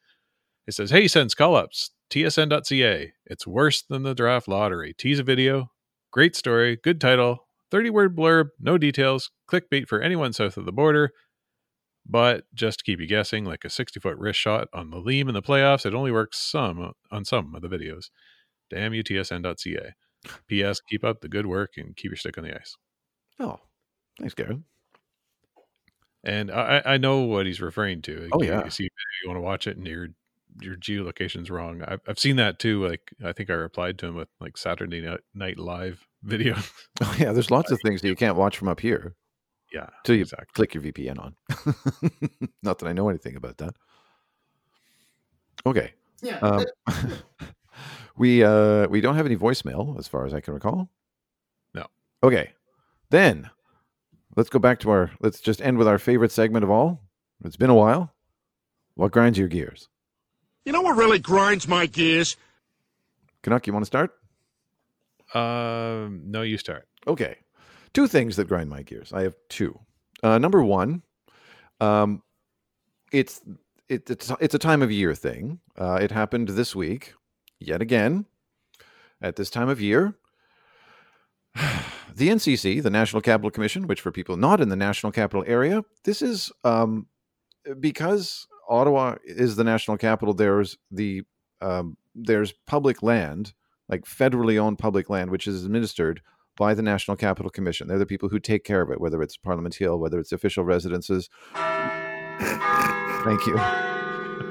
It 0.67 0.75
says, 0.75 0.91
"Hey, 0.91 1.09
sends 1.09 1.35
call 1.35 1.57
ups 1.57 1.91
tsn.ca. 2.11 3.13
It's 3.27 3.47
worse 3.47 3.83
than 3.83 4.03
the 4.03 4.15
draft 4.15 4.49
lottery. 4.49 4.95
Tease 4.97 5.19
a 5.19 5.23
video, 5.23 5.71
great 6.13 6.37
story, 6.37 6.77
good 6.77 7.01
title, 7.01 7.49
30 7.71 7.91
word 7.91 8.17
blurb, 8.17 8.49
no 8.61 8.79
details, 8.79 9.31
clickbait 9.51 9.89
for 9.89 10.01
anyone 10.01 10.33
south 10.33 10.57
of 10.57 10.65
the 10.65 10.73
border." 10.73 11.11
But 12.07 12.45
just 12.53 12.81
to 12.81 12.85
keep 12.85 13.01
you 13.01 13.07
guessing, 13.07 13.45
like 13.47 13.65
a 13.65 13.71
60 13.71 13.99
foot 13.99 14.19
wrist 14.19 14.39
shot 14.39 14.69
on 14.75 14.91
the 14.91 14.99
Leam 14.99 15.29
in 15.29 15.35
the 15.35 15.41
playoffs, 15.41 15.87
it 15.87 15.95
only 15.95 16.13
works 16.13 16.39
some 16.39 16.93
on 17.11 17.25
some 17.25 17.55
of 17.55 17.63
the 17.63 17.69
videos. 17.69 18.11
Damn 18.75 18.93
you, 18.95 19.05
TSN.ca. 19.05 19.93
P.S. 20.49 20.81
Keep 20.81 21.05
up 21.05 21.21
the 21.21 21.29
good 21.29 21.47
work 21.47 21.75
and 21.77 21.95
keep 21.95 22.11
your 22.11 22.17
stick 22.17 22.37
on 22.39 22.45
the 22.45 22.55
ice. 22.57 22.77
Oh, 23.39 23.61
thanks, 24.19 24.35
Gareth. 24.35 24.59
And 26.25 26.51
I, 26.51 26.83
I 26.85 26.97
know 26.97 27.21
what 27.21 27.47
he's 27.47 27.61
referring 27.61 28.03
to. 28.03 28.21
Like, 28.21 28.31
Oh, 28.33 28.43
you- 28.43 28.49
yeah. 28.49 28.65
You 28.65 28.71
see, 28.71 28.85
you 28.85 29.29
want 29.29 29.37
to 29.37 29.43
watch 29.43 29.67
it 29.67 29.77
and 29.77 29.87
your 29.87 30.09
your 30.61 30.77
geolocation's 30.77 31.51
wrong. 31.51 31.83
I've, 31.87 32.01
I've 32.07 32.19
seen 32.19 32.37
that 32.37 32.59
too. 32.61 32.87
Like 32.87 33.13
I 33.25 33.33
think 33.33 33.51
I 33.51 33.55
replied 33.55 33.99
to 33.99 34.07
him 34.07 34.15
with 34.15 34.29
like 34.41 34.57
Saturday 34.57 35.01
Night, 35.01 35.21
night 35.35 35.59
Live 35.59 36.07
video. 36.23 36.57
Oh 37.03 37.17
yeah, 37.19 37.33
there's 37.33 37.51
lots 37.51 37.71
of 37.73 37.79
things 37.85 38.03
that 38.03 38.09
you 38.09 38.17
can't 38.17 38.37
watch 38.37 38.57
from 38.57 38.69
up 38.69 38.79
here 38.81 39.15
yeah, 39.73 39.89
till 40.05 40.15
you 40.15 40.23
exactly. 40.23 40.47
click 40.55 40.75
your 40.75 40.83
VPN 40.85 41.19
on. 41.19 41.35
Not 42.63 42.79
that 42.79 42.87
I 42.89 42.93
know 42.93 43.09
anything 43.09 43.35
about 43.37 43.59
that. 43.59 43.75
Okay. 45.67 45.93
Yeah. 46.23 46.39
Um, 46.39 46.65
we 48.17 48.43
uh 48.45 48.87
we 48.89 49.01
don't 49.01 49.17
have 49.17 49.27
any 49.27 49.37
voicemail 49.37 49.99
as 49.99 50.09
far 50.09 50.27
as 50.27 50.35
I 50.35 50.41
can 50.41 50.55
recall. 50.55 50.91
No. 51.75 51.87
Okay. 52.23 52.53
Then 53.11 53.51
let's 54.37 54.51
go 54.51 54.59
back 54.59 54.81
to 54.81 54.91
our 54.91 55.11
let's 55.21 55.41
just 55.41 55.63
end 55.63 55.79
with 55.79 55.89
our 55.89 55.99
favorite 55.99 56.33
segment 56.33 56.65
of 56.65 56.71
all. 56.71 57.01
It's 57.45 57.57
been 57.57 57.71
a 57.71 57.75
while. 57.75 58.13
What 58.95 59.13
grinds 59.13 59.39
your 59.39 59.49
gears? 59.49 59.89
You 60.65 60.73
know 60.73 60.83
what 60.83 60.97
really 60.97 61.19
grinds 61.19 61.69
my 61.69 61.87
gears? 61.87 62.37
Canuck, 63.43 63.67
you 63.67 63.73
want 63.73 63.85
to 63.85 63.87
start? 63.87 64.13
Um, 65.35 66.23
no, 66.27 66.43
you 66.43 66.57
start. 66.57 66.87
Okay. 67.07 67.37
Two 67.93 68.07
things 68.07 68.37
that 68.37 68.49
grind 68.49 68.71
my 68.71 68.83
gears. 68.83 69.13
I 69.13 69.23
have 69.23 69.35
two. 69.49 69.79
Uh, 70.23 70.39
number 70.39 70.63
one, 70.63 71.03
um, 71.81 72.23
it's 73.13 73.43
it, 73.89 74.09
it's 74.09 74.33
it's 74.41 74.55
a 74.55 74.59
time 74.59 74.81
of 74.83 74.91
year 74.91 75.15
thing. 75.15 75.61
Uh, 75.77 75.99
it 76.01 76.11
happened 76.11 76.49
this 76.49 76.75
week, 76.75 77.15
yet 77.59 77.81
again. 77.83 78.27
At 79.21 79.37
this 79.37 79.49
time 79.49 79.69
of 79.69 79.81
year, 79.81 80.15
the 81.55 82.29
NCC, 82.29 82.83
the 82.83 82.91
National 82.91 83.23
Capital 83.23 83.51
Commission, 83.51 83.87
which 83.87 84.01
for 84.01 84.13
people 84.13 84.37
not 84.37 84.61
in 84.61 84.69
the 84.69 84.77
National 84.77 85.13
Capital 85.13 85.45
area, 85.47 85.83
this 86.05 86.21
is 86.21 86.53
um, 86.63 87.07
because 87.81 88.47
Ottawa 88.69 89.17
is 89.25 89.57
the 89.57 89.65
national 89.65 89.97
capital. 89.97 90.35
There's 90.35 90.79
the 90.91 91.23
um, 91.61 91.97
there's 92.15 92.53
public 92.67 93.03
land, 93.03 93.55
like 93.89 94.05
federally 94.05 94.59
owned 94.59 94.79
public 94.79 95.11
land, 95.11 95.31
which 95.31 95.47
is 95.47 95.65
administered 95.65 96.21
by 96.57 96.75
the 96.75 96.83
National 96.83 97.17
Capital 97.17 97.51
Commission. 97.51 97.89
They're 97.89 97.99
the 97.99 98.07
people 98.07 98.29
who 98.29 98.39
take 98.39 98.65
care 98.65 98.83
of 98.83 98.91
it, 98.91 99.01
whether 99.01 99.23
it's 99.23 99.37
Parliament 99.37 99.75
Hill, 99.75 99.99
whether 99.99 100.19
it's 100.21 100.33
official 100.33 100.65
residences. 100.65 101.29
Thank 103.25 103.47
you. 103.47 103.94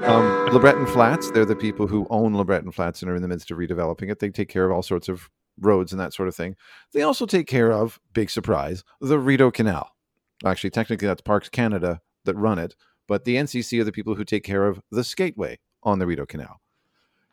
Um, 0.04 0.48
LeBreton 0.48 0.88
Flats, 0.92 1.30
they're 1.30 1.44
the 1.44 1.56
people 1.56 1.86
who 1.86 2.06
own 2.10 2.34
LeBreton 2.34 2.72
Flats 2.74 3.00
and 3.00 3.10
are 3.10 3.16
in 3.16 3.22
the 3.22 3.28
midst 3.28 3.50
of 3.50 3.58
redeveloping 3.58 4.10
it. 4.10 4.18
They 4.18 4.28
take 4.30 4.48
care 4.48 4.66
of 4.66 4.72
all 4.72 4.82
sorts 4.82 5.08
of 5.08 5.30
roads 5.60 5.92
and 5.92 6.00
that 6.00 6.12
sort 6.12 6.28
of 6.28 6.36
thing. 6.36 6.56
They 6.92 7.02
also 7.02 7.26
take 7.26 7.46
care 7.46 7.72
of, 7.72 7.98
big 8.12 8.30
surprise, 8.30 8.84
the 9.00 9.18
Rideau 9.18 9.50
Canal. 9.50 9.90
Actually, 10.44 10.70
technically, 10.70 11.08
that's 11.08 11.22
Parks 11.22 11.48
Canada 11.48 12.00
that 12.24 12.36
run 12.36 12.58
it, 12.58 12.74
but 13.08 13.24
the 13.24 13.36
NCC 13.36 13.80
are 13.80 13.84
the 13.84 13.92
people 13.92 14.14
who 14.14 14.24
take 14.24 14.44
care 14.44 14.66
of 14.66 14.80
the 14.90 15.02
skateway 15.02 15.56
on 15.82 15.98
the 15.98 16.06
Rideau 16.06 16.26
Canal. 16.26 16.60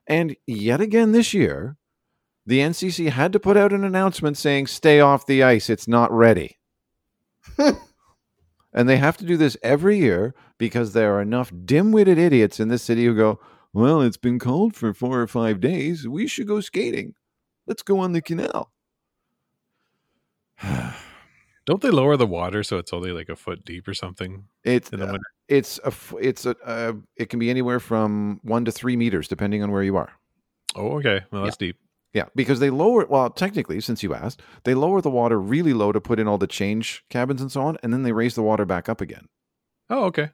And 0.08 0.36
yet 0.48 0.82
again 0.82 1.12
this 1.12 1.34
year, 1.34 1.78
the 2.46 2.60
NCC 2.60 3.10
had 3.10 3.34
to 3.34 3.40
put 3.40 3.58
out 3.58 3.74
an 3.74 3.84
announcement 3.84 4.38
saying, 4.38 4.68
stay 4.68 5.00
off 5.00 5.26
the 5.26 5.44
ice, 5.44 5.70
it's 5.70 5.88
not 5.88 6.12
ready. 6.12 6.58
and 8.74 8.88
they 8.88 8.98
have 8.98 9.18
to 9.18 9.26
do 9.26 9.38
this 9.38 9.58
every 9.62 9.98
year 9.98 10.34
because 10.58 10.94
there 10.94 11.16
are 11.16 11.22
enough 11.22 11.52
dim 11.66 11.92
witted 11.92 12.18
idiots 12.18 12.60
in 12.60 12.70
this 12.70 12.84
city 12.84 13.06
who 13.06 13.16
go, 13.16 13.40
well, 13.74 14.02
it's 14.02 14.18
been 14.18 14.40
cold 14.40 14.76
for 14.76 14.94
four 14.94 15.22
or 15.22 15.28
five 15.28 15.60
days. 15.60 16.08
We 16.08 16.28
should 16.28 16.48
go 16.48 16.62
skating. 16.62 17.16
Let's 17.68 17.84
go 17.84 18.00
on 18.00 18.12
the 18.14 18.22
canal. 18.22 18.72
Don't 21.66 21.82
they 21.82 21.92
lower 21.92 22.18
the 22.18 22.28
water 22.28 22.64
so 22.64 22.78
it's 22.78 22.92
only 22.92 23.12
like 23.12 23.30
a 23.30 23.36
foot 23.36 23.64
deep 23.64 23.88
or 23.88 23.94
something 23.94 24.46
It's 24.64 24.92
uh, 24.92 25.18
it's 25.48 25.80
a 25.84 25.94
it's 26.20 26.46
a 26.46 26.56
uh, 26.66 26.94
it 27.18 27.30
can 27.30 27.40
be 27.40 27.50
anywhere 27.50 27.80
from 27.80 28.40
one 28.44 28.66
to 28.66 28.72
three 28.72 28.98
meters 28.98 29.28
depending 29.28 29.62
on 29.62 29.72
where 29.72 29.84
you 29.84 29.96
are. 29.96 30.12
Oh, 30.76 30.98
okay. 30.98 31.22
Well, 31.32 31.44
that's 31.44 31.58
deep. 31.58 31.78
Yeah, 32.14 32.26
because 32.36 32.60
they 32.60 32.70
lower 32.70 33.06
well, 33.06 33.30
technically, 33.30 33.80
since 33.80 34.04
you 34.04 34.14
asked, 34.14 34.42
they 34.66 34.74
lower 34.74 35.02
the 35.02 35.10
water 35.10 35.40
really 35.40 35.74
low 35.74 35.92
to 35.92 36.02
put 36.02 36.20
in 36.20 36.28
all 36.28 36.38
the 36.38 36.48
change 36.48 37.04
cabins 37.10 37.42
and 37.42 37.52
so 37.52 37.62
on, 37.62 37.78
and 37.82 37.94
then 37.94 38.04
they 38.04 38.12
raise 38.12 38.36
the 38.36 38.44
water 38.44 38.66
back 38.66 38.90
up 38.90 39.00
again. 39.00 39.28
Oh, 39.90 40.06
okay. 40.06 40.32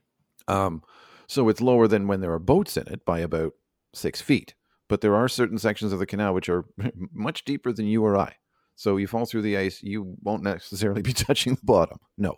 Um, 0.47 0.81
so 1.27 1.49
it's 1.49 1.61
lower 1.61 1.87
than 1.87 2.07
when 2.07 2.21
there 2.21 2.33
are 2.33 2.39
boats 2.39 2.77
in 2.77 2.87
it 2.87 3.05
by 3.05 3.19
about 3.19 3.53
six 3.93 4.21
feet. 4.21 4.55
But 4.89 5.01
there 5.01 5.15
are 5.15 5.27
certain 5.27 5.57
sections 5.57 5.91
of 5.91 5.99
the 5.99 6.05
canal 6.05 6.33
which 6.33 6.49
are 6.49 6.65
much 7.13 7.45
deeper 7.45 7.71
than 7.73 7.85
you 7.85 8.03
or 8.03 8.17
I. 8.17 8.35
So 8.75 8.97
you 8.97 9.07
fall 9.07 9.25
through 9.25 9.41
the 9.41 9.57
ice, 9.57 9.81
you 9.83 10.15
won't 10.21 10.43
necessarily 10.43 11.01
be 11.03 11.13
touching 11.13 11.55
the 11.55 11.61
bottom. 11.63 11.99
No. 12.17 12.35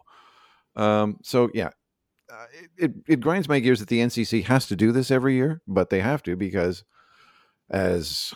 Um, 0.76 1.18
so 1.24 1.50
yeah, 1.54 1.70
uh, 2.32 2.46
it, 2.54 2.70
it 2.78 2.92
it 3.08 3.20
grinds 3.22 3.50
my 3.50 3.60
gears 3.60 3.80
that 3.80 3.90
the 3.90 4.00
NCC 4.00 4.46
has 4.46 4.68
to 4.68 4.76
do 4.76 4.92
this 4.92 5.12
every 5.12 5.36
year, 5.36 5.62
but 5.68 5.90
they 5.90 6.00
have 6.00 6.24
to 6.24 6.36
because, 6.36 6.84
as 7.70 8.34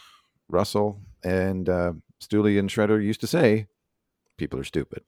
Russell 0.53 1.01
and 1.23 1.67
uh, 1.67 1.93
Stooley 2.21 2.57
and 2.57 2.69
Shredder 2.69 3.03
used 3.03 3.21
to 3.21 3.27
say, 3.27 3.67
people 4.37 4.59
are 4.59 4.63
stupid. 4.63 5.03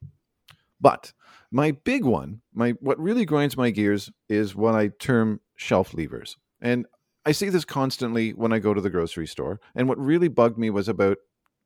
But 0.81 1.13
my 1.51 1.71
big 1.71 2.03
one, 2.03 2.41
my 2.53 2.71
what 2.81 2.99
really 2.99 3.25
grinds 3.25 3.55
my 3.55 3.69
gears 3.69 4.11
is 4.27 4.55
what 4.55 4.75
I 4.75 4.89
term 4.89 5.39
shelf 5.55 5.93
levers. 5.93 6.37
And 6.61 6.85
I 7.25 7.31
see 7.31 7.49
this 7.49 7.65
constantly 7.65 8.33
when 8.33 8.53
I 8.53 8.59
go 8.59 8.73
to 8.73 8.81
the 8.81 8.89
grocery 8.89 9.27
store. 9.27 9.59
And 9.73 9.87
what 9.87 9.97
really 9.97 10.27
bugged 10.27 10.57
me 10.57 10.69
was 10.69 10.87
about 10.87 11.17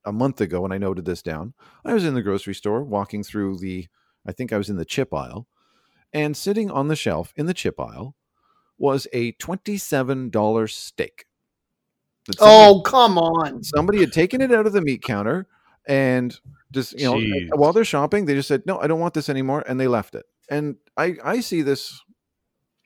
a 0.05 0.13
month 0.13 0.39
ago 0.39 0.61
when 0.61 0.71
I 0.71 0.77
noted 0.77 1.05
this 1.05 1.21
down. 1.21 1.53
I 1.83 1.93
was 1.93 2.05
in 2.05 2.13
the 2.13 2.21
grocery 2.21 2.55
store 2.55 2.83
walking 2.83 3.23
through 3.23 3.57
the 3.57 3.87
I 4.27 4.31
think 4.31 4.53
I 4.53 4.57
was 4.57 4.69
in 4.69 4.77
the 4.77 4.85
chip 4.85 5.13
aisle, 5.13 5.47
and 6.13 6.35
sitting 6.35 6.69
on 6.69 6.87
the 6.87 6.95
shelf 6.95 7.33
in 7.35 7.45
the 7.45 7.53
chip 7.53 7.79
aisle 7.79 8.15
was 8.77 9.07
a 9.11 9.33
$27 9.33 10.69
steak. 10.69 11.25
That 12.29 12.39
somebody- 12.39 12.79
oh, 12.79 12.81
come 12.81 13.17
on. 13.17 13.63
somebody 13.63 13.99
had 13.99 14.13
taken 14.13 14.41
it 14.41 14.51
out 14.51 14.65
of 14.65 14.73
the 14.73 14.81
meat 14.81 15.01
counter 15.03 15.47
and 15.87 16.39
just 16.71 16.97
you 16.99 17.05
know 17.05 17.15
Jeez. 17.15 17.49
while 17.55 17.73
they're 17.73 17.83
shopping 17.83 18.25
they 18.25 18.35
just 18.35 18.47
said 18.47 18.63
no 18.65 18.79
i 18.79 18.87
don't 18.87 18.99
want 18.99 19.13
this 19.13 19.27
anymore 19.29 19.63
and 19.67 19.79
they 19.79 19.87
left 19.87 20.15
it 20.15 20.25
and 20.49 20.75
I 20.97 21.15
I 21.23 21.39
see 21.41 21.61
this 21.61 22.01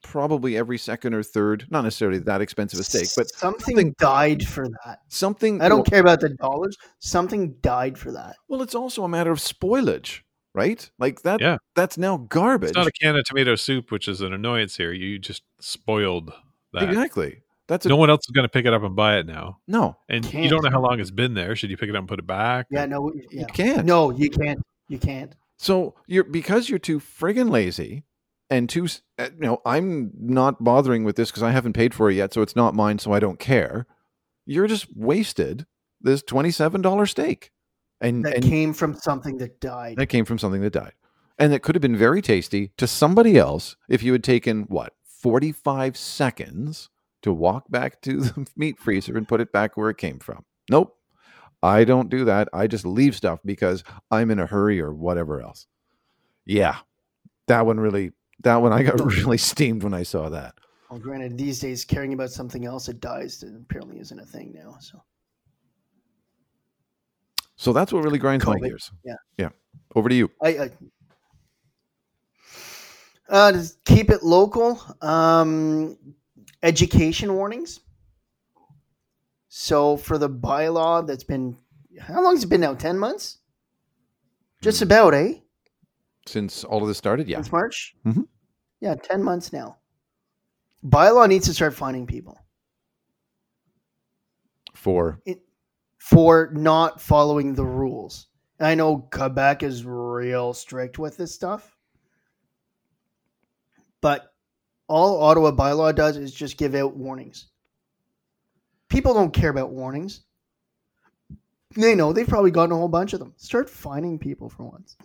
probably 0.04 0.58
every 0.58 0.78
second 0.78 1.14
or 1.14 1.24
third, 1.24 1.66
not 1.70 1.84
necessarily 1.84 2.20
that 2.20 2.42
expensive 2.42 2.80
a 2.80 2.84
steak, 2.84 3.08
but 3.16 3.30
something, 3.30 3.76
something- 3.78 3.96
died 3.98 4.46
for 4.46 4.68
that. 4.86 5.00
something. 5.08 5.62
I 5.62 5.70
don't 5.70 5.80
well, 5.80 5.84
care 5.86 6.02
about 6.02 6.20
the 6.20 6.30
dollars. 6.30 6.78
Something 7.00 7.56
died 7.62 7.98
for 7.98 8.12
that. 8.12 8.36
Well, 8.48 8.62
it's 8.62 8.76
also 8.76 9.04
a 9.04 9.10
matter 9.10 9.32
of 9.32 9.40
spoilage, 9.40 10.22
right? 10.54 10.90
Like 11.00 11.22
that. 11.22 11.40
Yeah. 11.42 11.58
that's 11.76 11.98
now 11.98 12.18
garbage. 12.18 12.72
It's 12.72 12.78
not 12.78 12.88
a 12.88 12.92
can 12.92 13.16
of 13.16 13.24
tomato 13.24 13.56
soup, 13.56 13.92
which 13.92 14.08
is 14.08 14.20
an 14.22 14.34
annoyance 14.34 14.76
here. 14.76 14.92
You 14.92 15.18
just 15.20 15.44
spoiled 15.60 16.34
that. 16.74 16.84
exactly. 16.84 17.43
That's 17.68 17.86
a, 17.86 17.90
No 17.90 17.96
one 17.96 18.10
else 18.10 18.22
is 18.28 18.32
going 18.34 18.44
to 18.44 18.50
pick 18.50 18.66
it 18.66 18.74
up 18.74 18.84
and 18.84 18.96
buy 18.96 19.18
it 19.20 19.26
now. 19.26 19.60
no. 19.68 19.98
And 20.10 20.26
you 20.26 20.32
Can't. 20.32 20.50
don't 20.50 20.64
know 20.66 20.70
how 20.72 20.82
long 20.82 21.00
it's 21.00 21.12
been 21.12 21.34
there. 21.34 21.56
Should 21.56 21.70
you 21.70 21.78
pick 21.78 21.90
it 21.90 21.96
up 21.96 22.00
and 22.00 22.08
put 22.10 22.20
it 22.20 22.28
back? 22.28 22.68
Yeah, 22.70 22.86
no, 22.86 23.12
yeah. 23.32 23.42
You 23.42 23.46
can't. 23.48 23.86
No, 23.86 24.12
you 24.12 24.30
can't. 24.30 24.60
You 24.90 24.98
can't. 25.00 25.34
So 25.58 25.96
you're 26.08 26.26
because 26.26 26.70
you're 26.70 26.80
too 26.80 27.00
friggin' 27.00 27.50
lazy 27.50 28.04
and 28.50 28.68
too, 28.70 28.86
s- 28.86 29.02
uh, 29.18 29.30
you 29.34 29.40
know, 29.48 29.62
I'm 29.66 30.12
not 30.20 30.62
bothering 30.64 31.06
with 31.06 31.16
this 31.16 31.32
because 31.32 31.44
I 31.44 31.52
haven't 31.52 31.74
paid 31.74 31.94
for 31.94 32.12
it 32.12 32.16
yet, 32.16 32.34
so 32.34 32.42
it's 32.42 32.56
not 32.56 32.76
mine, 32.76 33.00
so 33.00 33.14
I 33.14 33.20
don't 33.20 33.40
care. 33.40 33.88
You're 34.46 34.68
just 34.68 34.88
wasted 34.96 35.66
this 36.02 36.22
twenty-seven 36.22 36.82
dollar 36.82 37.06
steak, 37.06 37.52
and 38.02 38.26
That 38.26 38.36
and 38.36 38.44
came 38.44 38.74
from 38.74 38.94
something 38.96 39.38
that 39.38 39.62
died. 39.62 39.96
that 39.98 40.08
came 40.08 40.26
from 40.26 40.38
something 40.38 40.60
that 40.62 40.74
died, 40.74 40.94
and 41.40 41.54
that 41.54 41.62
could 41.64 41.76
have 41.76 41.82
been 41.82 41.96
very 41.96 42.22
tasty 42.22 42.72
to 42.76 42.86
somebody 42.88 43.38
else 43.38 43.78
if 43.88 44.04
you 44.04 44.12
had 44.12 44.24
taken 44.24 44.64
what 44.64 44.94
forty-five 45.06 45.96
seconds 45.96 46.90
to 47.24 47.34
walk 47.34 47.66
back 47.70 48.02
to 48.04 48.22
the 48.22 48.48
meat 48.56 48.80
freezer 48.80 49.18
and 49.18 49.28
put 49.28 49.42
it 49.42 49.52
back 49.52 49.76
where 49.76 49.90
it 49.90 49.98
came 49.98 50.20
from. 50.20 50.46
Nope. 50.70 50.96
I 51.62 51.86
don't 51.86 52.10
do 52.10 52.26
that. 52.26 52.50
I 52.54 52.68
just 52.68 52.86
leave 52.86 53.16
stuff 53.16 53.40
because 53.46 53.84
I'm 54.12 54.30
in 54.32 54.40
a 54.40 54.46
hurry 54.46 54.82
or 54.82 54.94
whatever 54.94 55.42
else. 55.42 55.66
Yeah. 56.46 56.78
That 57.48 57.66
one 57.66 57.80
really 57.80 58.12
that 58.44 58.58
one 58.58 58.74
I 58.74 58.84
got 58.84 59.00
really 59.06 59.38
steamed 59.38 59.84
when 59.84 59.94
I 59.94 60.04
saw 60.04 60.30
that. 60.30 60.56
Well, 60.90 61.00
granted, 61.00 61.38
these 61.38 61.60
days 61.60 61.86
caring 61.86 62.14
about 62.14 62.30
something 62.32 62.66
else 62.66 62.86
that 62.88 63.00
dies 63.00 63.44
apparently 63.44 64.00
isn't 64.00 64.20
a 64.20 64.26
thing 64.26 64.54
now. 64.54 64.76
So 64.80 65.02
So 67.56 67.72
that's 67.72 67.94
what 67.94 68.04
really 68.04 68.20
grinds 68.20 68.46
my 68.46 68.60
gears. 68.60 68.92
yeah. 69.04 69.16
Yeah. 69.38 69.50
Over 69.96 70.10
to 70.10 70.16
you. 70.16 70.30
I, 70.42 70.50
I 70.50 70.70
uh, 73.30 73.64
keep 73.86 74.10
it 74.10 74.24
local. 74.24 74.80
Um, 75.02 75.98
education 76.64 77.36
warnings. 77.36 77.82
So 79.50 79.98
for 79.98 80.18
the 80.18 80.30
bylaw 80.30 81.06
that's 81.06 81.24
been 81.24 81.58
how 82.00 82.24
long 82.24 82.34
has 82.36 82.44
it 82.44 82.48
been 82.48 82.62
now? 82.62 82.74
Ten 82.74 82.98
months. 82.98 83.38
Just 84.62 84.82
about, 84.82 85.14
eh? 85.14 85.36
Since 86.26 86.64
all 86.64 86.82
of 86.82 86.88
this 86.88 86.98
started, 86.98 87.28
yeah. 87.28 87.38
Since 87.38 87.52
March. 87.52 87.96
Mhm. 88.06 88.28
Yeah, 88.80 88.96
ten 88.96 89.22
months 89.22 89.54
now. 89.54 89.78
Bylaw 90.84 91.28
needs 91.30 91.46
to 91.46 91.54
start 91.54 91.76
finding 91.76 92.08
people 92.08 92.38
For 94.74 95.22
for 95.98 96.50
not 96.54 97.00
following 97.00 97.54
the 97.54 97.66
rules. 97.66 98.28
I 98.60 98.76
know 98.76 99.08
Quebec 99.12 99.64
is 99.64 99.86
real 99.86 100.54
strict 100.54 101.00
with 101.00 101.16
this 101.16 101.34
stuff, 101.34 101.78
but 104.02 104.33
all 104.94 105.24
Ottawa 105.24 105.52
bylaw 105.52 105.96
does 105.96 106.18
is 106.18 106.32
just 106.32 106.58
give 106.58 106.76
out 106.76 106.96
warnings. 106.96 107.48
People 108.90 109.16
don't 109.16 109.34
care 109.34 109.50
about 109.50 109.72
warnings. 109.72 110.22
They 111.76 111.96
know 111.96 112.14
they've 112.14 112.28
probably 112.28 112.52
gotten 112.52 112.74
a 112.74 112.78
whole 112.78 112.88
bunch 112.88 113.14
of 113.14 113.20
them. 113.20 113.34
Start 113.38 113.68
finding 113.68 114.20
people 114.20 114.50
for 114.50 114.64
once. 114.64 114.96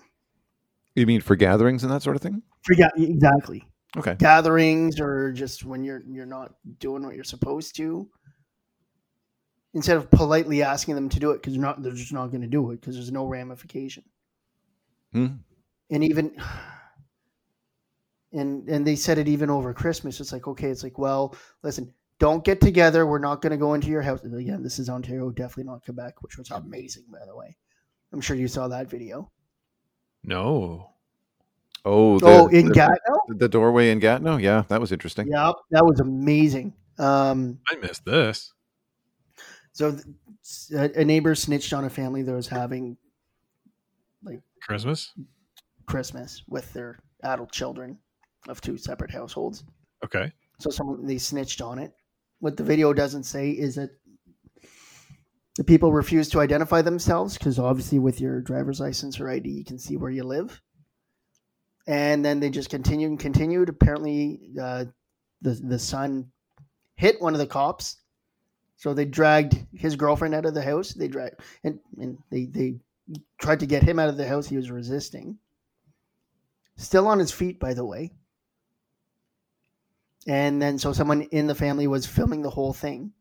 you 0.94 1.06
mean 1.06 1.22
for 1.22 1.36
gatherings 1.36 1.82
and 1.84 1.90
that 1.92 2.02
sort 2.02 2.16
of 2.16 2.20
thing? 2.22 2.42
Forget 2.62 2.92
exactly 2.98 3.64
Okay. 3.96 4.14
gatherings 4.16 5.00
or 5.00 5.32
just 5.32 5.64
when 5.64 5.82
you're 5.82 6.02
you're 6.06 6.26
not 6.26 6.52
doing 6.78 7.02
what 7.02 7.14
you're 7.14 7.24
supposed 7.24 7.74
to. 7.76 8.10
Instead 9.72 9.96
of 9.96 10.10
politely 10.10 10.62
asking 10.62 10.94
them 10.96 11.08
to 11.08 11.18
do 11.18 11.30
it 11.30 11.36
because 11.38 11.54
they're 11.54 11.62
not, 11.62 11.82
they're 11.82 11.92
just 11.92 12.12
not 12.12 12.26
going 12.26 12.42
to 12.42 12.46
do 12.48 12.70
it 12.72 12.80
because 12.80 12.94
there's 12.94 13.12
no 13.12 13.24
ramification. 13.26 14.02
Hmm. 15.12 15.26
And 15.90 16.04
even, 16.04 16.36
and 18.32 18.68
and 18.68 18.86
they 18.86 18.96
said 18.96 19.18
it 19.18 19.28
even 19.28 19.50
over 19.50 19.72
Christmas. 19.72 20.20
It's 20.20 20.32
like 20.32 20.46
okay, 20.46 20.68
it's 20.68 20.82
like 20.82 20.98
well, 20.98 21.34
listen, 21.62 21.92
don't 22.18 22.44
get 22.44 22.60
together. 22.60 23.06
We're 23.06 23.18
not 23.18 23.42
going 23.42 23.52
to 23.52 23.56
go 23.56 23.74
into 23.74 23.88
your 23.88 24.02
house. 24.02 24.22
And 24.22 24.34
again, 24.34 24.62
this 24.62 24.78
is 24.78 24.88
Ontario, 24.88 25.30
definitely 25.30 25.64
not 25.64 25.84
Quebec, 25.84 26.22
which 26.22 26.36
was 26.36 26.50
amazing 26.50 27.04
by 27.10 27.24
the 27.26 27.36
way. 27.36 27.56
I'm 28.12 28.20
sure 28.20 28.36
you 28.36 28.48
saw 28.48 28.68
that 28.68 28.88
video. 28.88 29.30
No. 30.24 30.90
Oh, 31.84 32.18
the, 32.18 32.26
oh, 32.26 32.46
in 32.48 32.68
the, 32.68 32.74
Gatineau, 32.74 33.20
the 33.28 33.48
doorway 33.48 33.90
in 33.90 33.98
Gatineau? 33.98 34.36
Yeah, 34.36 34.64
that 34.68 34.80
was 34.80 34.92
interesting. 34.92 35.28
yeah, 35.28 35.52
that 35.70 35.86
was 35.86 36.00
amazing. 36.00 36.74
Um, 36.98 37.60
I 37.70 37.76
missed 37.76 38.04
this. 38.04 38.52
So 39.72 39.92
th- 39.92 40.04
a, 40.72 41.00
a 41.00 41.04
neighbor 41.04 41.34
snitched 41.34 41.72
on 41.72 41.84
a 41.84 41.90
family 41.90 42.22
that 42.22 42.32
was 42.32 42.48
having 42.48 42.96
like 44.22 44.40
Christmas? 44.60 45.12
Christmas 45.86 46.42
with 46.48 46.72
their 46.72 46.98
adult 47.22 47.52
children 47.52 47.98
of 48.48 48.60
two 48.60 48.76
separate 48.76 49.10
households. 49.10 49.64
Okay. 50.04 50.32
So 50.58 50.70
someone 50.70 51.06
they 51.06 51.18
snitched 51.18 51.60
on 51.60 51.78
it. 51.78 51.92
What 52.40 52.56
the 52.56 52.64
video 52.64 52.92
doesn't 52.92 53.24
say 53.24 53.50
is 53.50 53.74
that 53.76 53.90
the 55.56 55.64
people 55.64 55.92
refuse 55.92 56.28
to 56.30 56.40
identify 56.40 56.82
themselves 56.82 57.36
because 57.36 57.58
obviously 57.58 57.98
with 57.98 58.20
your 58.20 58.40
driver's 58.40 58.80
license 58.80 59.18
or 59.18 59.28
ID 59.28 59.50
you 59.50 59.64
can 59.64 59.78
see 59.78 59.96
where 59.96 60.10
you 60.10 60.24
live. 60.24 60.60
And 61.86 62.24
then 62.24 62.38
they 62.38 62.50
just 62.50 62.70
continued 62.70 63.10
and 63.10 63.18
continued. 63.18 63.68
Apparently, 63.68 64.40
uh, 64.60 64.84
the 65.40 65.54
the 65.54 65.78
son 65.78 66.30
hit 66.96 67.20
one 67.20 67.32
of 67.32 67.38
the 67.38 67.46
cops, 67.46 67.96
so 68.76 68.92
they 68.92 69.06
dragged 69.06 69.56
his 69.72 69.96
girlfriend 69.96 70.34
out 70.34 70.44
of 70.44 70.54
the 70.54 70.62
house. 70.62 70.92
They 70.92 71.08
dragged 71.08 71.40
and 71.64 71.80
and 71.98 72.18
they 72.30 72.44
they 72.44 72.78
tried 73.40 73.60
to 73.60 73.66
get 73.66 73.82
him 73.82 73.98
out 73.98 74.10
of 74.10 74.16
the 74.16 74.28
house. 74.28 74.46
He 74.46 74.56
was 74.56 74.70
resisting. 74.70 75.38
Still 76.76 77.08
on 77.08 77.18
his 77.18 77.32
feet, 77.32 77.58
by 77.58 77.74
the 77.74 77.84
way. 77.84 78.12
And 80.28 80.62
then 80.62 80.78
so 80.78 80.92
someone 80.92 81.22
in 81.22 81.46
the 81.46 81.54
family 81.54 81.88
was 81.88 82.06
filming 82.06 82.42
the 82.42 82.50
whole 82.50 82.74
thing, 82.74 83.12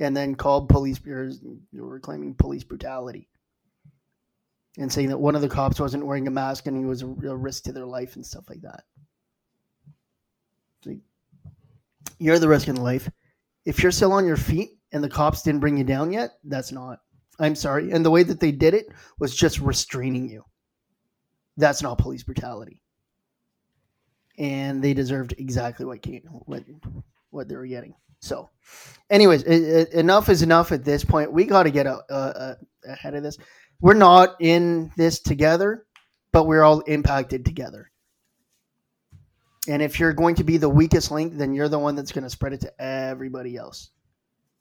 and 0.00 0.16
then 0.16 0.34
called 0.34 0.68
police 0.68 0.98
bureaus. 0.98 1.40
They 1.72 1.80
were 1.80 2.00
claiming 2.00 2.34
police 2.34 2.64
brutality, 2.64 3.28
and 4.78 4.90
saying 4.90 5.10
that 5.10 5.18
one 5.18 5.36
of 5.36 5.42
the 5.42 5.48
cops 5.48 5.78
wasn't 5.78 6.06
wearing 6.06 6.26
a 6.26 6.30
mask 6.30 6.66
and 6.66 6.76
he 6.76 6.84
was 6.84 7.02
a 7.02 7.06
real 7.06 7.36
risk 7.36 7.64
to 7.64 7.72
their 7.72 7.86
life 7.86 8.16
and 8.16 8.24
stuff 8.24 8.48
like 8.48 8.62
that. 8.62 8.84
So 10.82 10.96
you're 12.18 12.38
the 12.38 12.48
risk 12.48 12.68
in 12.68 12.76
life. 12.76 13.10
If 13.64 13.82
you're 13.82 13.92
still 13.92 14.12
on 14.12 14.26
your 14.26 14.36
feet 14.36 14.70
and 14.92 15.04
the 15.04 15.10
cops 15.10 15.42
didn't 15.42 15.60
bring 15.60 15.76
you 15.76 15.84
down 15.84 16.12
yet, 16.12 16.32
that's 16.44 16.72
not. 16.72 17.00
I'm 17.38 17.54
sorry. 17.54 17.90
And 17.90 18.04
the 18.04 18.10
way 18.10 18.22
that 18.22 18.40
they 18.40 18.52
did 18.52 18.72
it 18.72 18.86
was 19.18 19.36
just 19.36 19.60
restraining 19.60 20.30
you. 20.30 20.44
That's 21.58 21.82
not 21.82 21.98
police 21.98 22.22
brutality. 22.22 22.82
And 24.38 24.82
they 24.82 24.94
deserved 24.94 25.34
exactly 25.38 25.86
what 25.86 26.02
came, 26.02 26.22
what 26.46 26.64
what 27.30 27.48
they 27.48 27.56
were 27.56 27.66
getting. 27.66 27.94
So, 28.20 28.50
anyways, 29.10 29.42
it, 29.42 29.62
it, 29.62 29.92
enough 29.92 30.28
is 30.28 30.42
enough 30.42 30.72
at 30.72 30.84
this 30.84 31.04
point. 31.04 31.32
We 31.32 31.44
got 31.44 31.64
to 31.64 31.70
get 31.70 31.86
a, 31.86 32.00
a, 32.08 32.16
a, 32.16 32.56
ahead 32.88 33.14
of 33.14 33.22
this. 33.22 33.38
We're 33.80 33.94
not 33.94 34.36
in 34.40 34.90
this 34.96 35.20
together, 35.20 35.86
but 36.32 36.46
we're 36.46 36.62
all 36.62 36.80
impacted 36.80 37.44
together. 37.44 37.90
And 39.68 39.82
if 39.82 39.98
you're 39.98 40.12
going 40.12 40.36
to 40.36 40.44
be 40.44 40.56
the 40.56 40.68
weakest 40.68 41.10
link, 41.10 41.36
then 41.36 41.52
you're 41.52 41.68
the 41.68 41.78
one 41.78 41.94
that's 41.94 42.12
going 42.12 42.24
to 42.24 42.30
spread 42.30 42.52
it 42.52 42.60
to 42.62 42.82
everybody 42.82 43.56
else. 43.56 43.90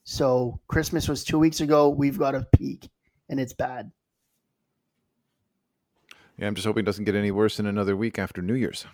So 0.03 0.60
Christmas 0.68 1.07
was 1.07 1.23
two 1.23 1.39
weeks 1.39 1.61
ago. 1.61 1.89
We've 1.89 2.18
got 2.18 2.35
a 2.35 2.47
peak, 2.57 2.89
and 3.30 3.39
it's 3.39 3.53
bad. 3.53 3.91
Yeah, 6.38 6.47
I'm 6.47 6.56
just 6.56 6.68
hoping 6.68 6.81
it 6.81 6.85
doesn't 6.85 7.06
get 7.06 7.15
any 7.15 7.31
worse 7.31 7.60
in 7.60 7.65
another 7.65 7.95
week 7.95 8.19
after 8.19 8.41
New 8.41 8.56
Year's. 8.56 8.85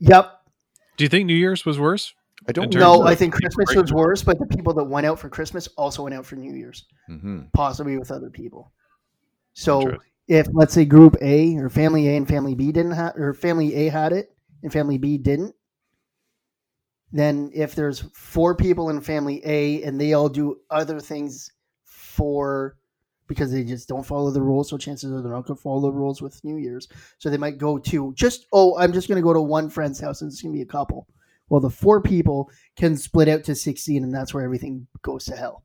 Yep. 0.00 0.40
Do 0.96 1.04
you 1.04 1.08
think 1.08 1.26
New 1.26 1.34
Year's 1.34 1.64
was 1.64 1.78
worse? 1.78 2.14
I 2.48 2.52
don't 2.52 2.64
In 2.64 2.70
terms 2.70 2.82
No, 2.82 3.02
of 3.02 3.06
I 3.06 3.14
think 3.14 3.34
Christmas 3.34 3.74
was 3.74 3.92
worse, 3.92 4.22
but 4.22 4.38
the 4.38 4.46
people 4.46 4.72
that 4.74 4.84
went 4.84 5.06
out 5.06 5.18
for 5.18 5.28
Christmas 5.28 5.68
also 5.76 6.02
went 6.02 6.14
out 6.14 6.26
for 6.26 6.36
New 6.36 6.54
Year's, 6.54 6.86
hmm 7.06 7.42
possibly 7.52 7.98
with 7.98 8.10
other 8.10 8.30
people. 8.30 8.72
So 9.52 9.98
if 10.26 10.46
let's 10.52 10.72
say 10.72 10.84
Group 10.84 11.16
A 11.20 11.56
or 11.56 11.68
Family 11.68 12.08
A 12.08 12.16
and 12.16 12.26
Family 12.26 12.54
B 12.54 12.72
didn't 12.72 12.92
have, 12.92 13.16
or 13.16 13.34
Family 13.34 13.74
A 13.74 13.88
had 13.90 14.12
it 14.12 14.34
and 14.62 14.72
Family 14.72 14.96
B 14.96 15.18
didn't, 15.18 15.54
then 17.12 17.50
if 17.54 17.74
there's 17.74 18.00
four 18.14 18.54
people 18.54 18.88
in 18.90 19.00
Family 19.00 19.42
A 19.44 19.82
and 19.82 20.00
they 20.00 20.12
all 20.12 20.28
do 20.28 20.60
other 20.70 21.00
things 21.00 21.50
for 21.84 22.76
because 23.30 23.52
they 23.52 23.62
just 23.62 23.86
don't 23.86 24.04
follow 24.04 24.32
the 24.32 24.42
rules, 24.42 24.68
so 24.68 24.76
chances 24.76 25.12
are 25.12 25.22
they're 25.22 25.30
not 25.30 25.46
going 25.46 25.56
to 25.56 25.62
follow 25.62 25.82
the 25.82 25.92
rules 25.92 26.20
with 26.20 26.42
New 26.42 26.56
Year's. 26.56 26.88
So 27.18 27.30
they 27.30 27.36
might 27.36 27.58
go 27.58 27.78
to 27.78 28.12
just 28.14 28.46
oh, 28.52 28.76
I'm 28.76 28.92
just 28.92 29.06
going 29.06 29.22
to 29.22 29.22
go 29.22 29.32
to 29.32 29.40
one 29.40 29.70
friend's 29.70 30.00
house 30.00 30.20
and 30.20 30.32
it's 30.32 30.42
going 30.42 30.52
to 30.52 30.58
be 30.58 30.62
a 30.62 30.66
couple. 30.66 31.06
Well, 31.48 31.60
the 31.60 31.70
four 31.70 32.02
people 32.02 32.50
can 32.76 32.96
split 32.96 33.28
out 33.28 33.44
to 33.44 33.54
16, 33.54 34.02
and 34.02 34.12
that's 34.12 34.34
where 34.34 34.42
everything 34.42 34.88
goes 35.02 35.26
to 35.26 35.36
hell. 35.36 35.62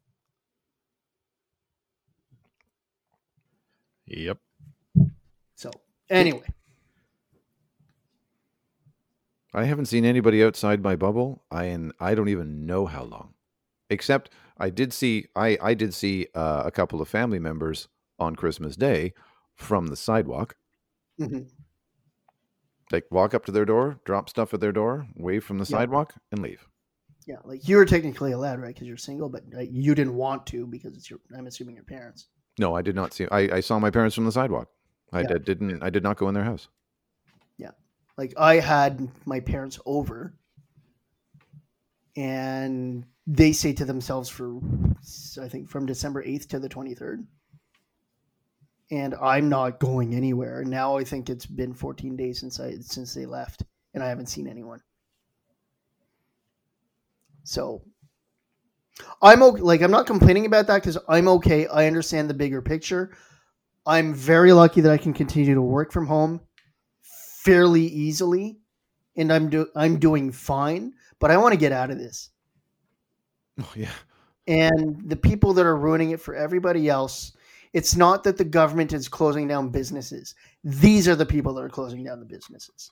Yep. 4.06 4.38
So, 5.56 5.72
anyway, 6.12 6.46
I 9.56 9.64
haven't 9.64 9.88
seen 9.88 10.06
anybody 10.06 10.44
outside 10.44 10.84
my 10.84 10.96
bubble. 10.96 11.44
I 11.50 11.66
and 11.66 11.94
I 12.00 12.14
don't 12.14 12.30
even 12.30 12.68
know 12.68 12.86
how 12.86 13.04
long. 13.06 13.35
Except 13.90 14.32
I 14.58 14.70
did 14.70 14.94
see 14.94 15.28
I 15.36 15.58
I 15.62 15.74
did 15.74 15.94
see 15.94 16.28
uh, 16.34 16.64
a 16.66 16.72
couple 16.72 17.02
of 17.02 17.08
family 17.08 17.40
members 17.40 17.88
on 18.20 18.36
Christmas 18.36 18.76
Day 18.76 19.14
from 19.56 19.88
the 19.88 19.96
sidewalk. 19.96 20.56
Mhm. 21.20 21.50
Like 22.92 23.06
walk 23.12 23.34
up 23.34 23.46
to 23.46 23.52
their 23.52 23.66
door, 23.66 24.00
drop 24.06 24.30
stuff 24.30 24.54
at 24.54 24.60
their 24.60 24.72
door, 24.72 25.08
wave 25.16 25.44
from 25.44 25.58
the 25.58 25.64
Yeah. 25.66 25.78
sidewalk, 25.80 26.14
and 26.32 26.42
leave. 26.42 26.68
Yeah, 27.26 27.38
like 27.44 27.68
you 27.68 27.78
were 27.78 27.86
technically 27.86 28.32
allowed, 28.34 28.60
right? 28.60 28.74
Because 28.74 28.88
you're 28.88 28.98
single, 28.98 29.30
but 29.30 29.44
uh, 29.56 29.62
you 29.62 29.96
didn't 29.96 30.16
want 30.16 30.46
to 30.48 30.68
because 30.68 30.96
it's 30.96 31.10
your. 31.10 31.20
I'm 31.36 31.48
assuming 31.48 31.76
your 31.76 31.84
parents. 31.84 32.28
No, 32.60 32.76
I 32.76 32.82
did 32.84 32.96
not 32.96 33.14
see. 33.14 33.28
I, 33.32 33.58
I 33.58 33.60
saw 33.60 33.80
my 33.80 33.90
parents 33.90 34.16
from 34.16 34.26
the 34.26 34.32
sidewalk. 34.32 34.70
I 35.12 35.22
Yeah. 35.22 35.28
did, 35.30 35.46
didn't. 35.46 35.82
I 35.84 35.90
did 35.90 36.04
not 36.04 36.18
go 36.18 36.28
in 36.28 36.34
their 36.36 36.44
house. 36.44 36.68
Yeah, 37.58 37.72
like 38.18 38.34
I 38.38 38.56
had 38.60 39.10
my 39.26 39.40
parents 39.40 39.80
over, 39.86 40.36
and 42.16 43.06
they 43.28 43.52
say 43.52 43.74
to 43.74 43.86
themselves 43.86 44.30
for, 44.30 44.60
I 45.42 45.48
think 45.48 45.70
from 45.70 45.86
December 45.86 46.24
eighth 46.24 46.48
to 46.50 46.60
the 46.60 46.70
twenty 46.70 46.94
third. 46.96 47.26
And 48.92 49.16
I'm 49.16 49.50
not 49.50 49.80
going 49.80 50.14
anywhere. 50.14 50.64
Now 50.64 50.96
I 50.96 51.04
think 51.04 51.28
it's 51.28 51.48
been 51.48 51.74
14 51.74 52.16
days 52.16 52.40
since 52.40 52.60
I 52.60 52.76
since 52.82 53.16
they 53.16 53.26
left, 53.26 53.64
and 53.96 54.04
I 54.04 54.10
haven't 54.10 54.28
seen 54.28 54.48
anyone. 54.48 54.80
So 57.44 57.82
I'm 59.22 59.42
okay. 59.42 59.62
Like 59.62 59.82
I'm 59.82 59.92
not 59.92 60.06
complaining 60.06 60.46
about 60.46 60.68
that 60.68 60.82
because 60.84 60.98
I'm 61.10 61.28
okay. 61.30 61.68
I 61.68 61.88
understand 61.88 62.30
the 62.30 62.36
bigger 62.36 62.62
picture. 62.62 63.16
I'm 63.88 64.14
very 64.14 64.54
lucky 64.54 64.82
that 64.82 64.92
I 64.92 64.98
can 64.98 65.14
continue 65.14 65.56
to 65.56 65.62
work 65.62 65.92
from 65.92 66.08
home 66.08 66.42
fairly 67.44 67.86
easily, 67.86 68.60
and 69.18 69.32
I'm 69.32 69.50
do 69.50 69.68
I'm 69.76 70.00
doing 70.00 70.32
fine. 70.32 70.94
But 71.20 71.32
I 71.32 71.38
want 71.38 71.54
to 71.54 71.60
get 71.60 71.72
out 71.72 71.92
of 71.92 71.98
this. 71.98 72.30
Oh 73.60 73.72
yeah. 73.76 73.92
And 74.48 75.02
the 75.10 75.16
people 75.16 75.54
that 75.54 75.66
are 75.66 75.76
ruining 75.76 76.12
it 76.12 76.20
for 76.20 76.36
everybody 76.36 76.88
else, 76.88 77.34
it's 77.74 77.96
not 77.96 78.24
that 78.24 78.38
the 78.38 78.46
government 78.46 78.94
is 78.94 79.08
closing 79.08 79.48
down 79.48 79.70
businesses. 79.70 80.36
These 80.64 81.08
are 81.08 81.16
the 81.16 81.26
people 81.26 81.54
that 81.56 81.64
are 81.64 81.70
closing 81.70 82.04
down 82.04 82.20
the 82.20 82.26
businesses 82.26 82.90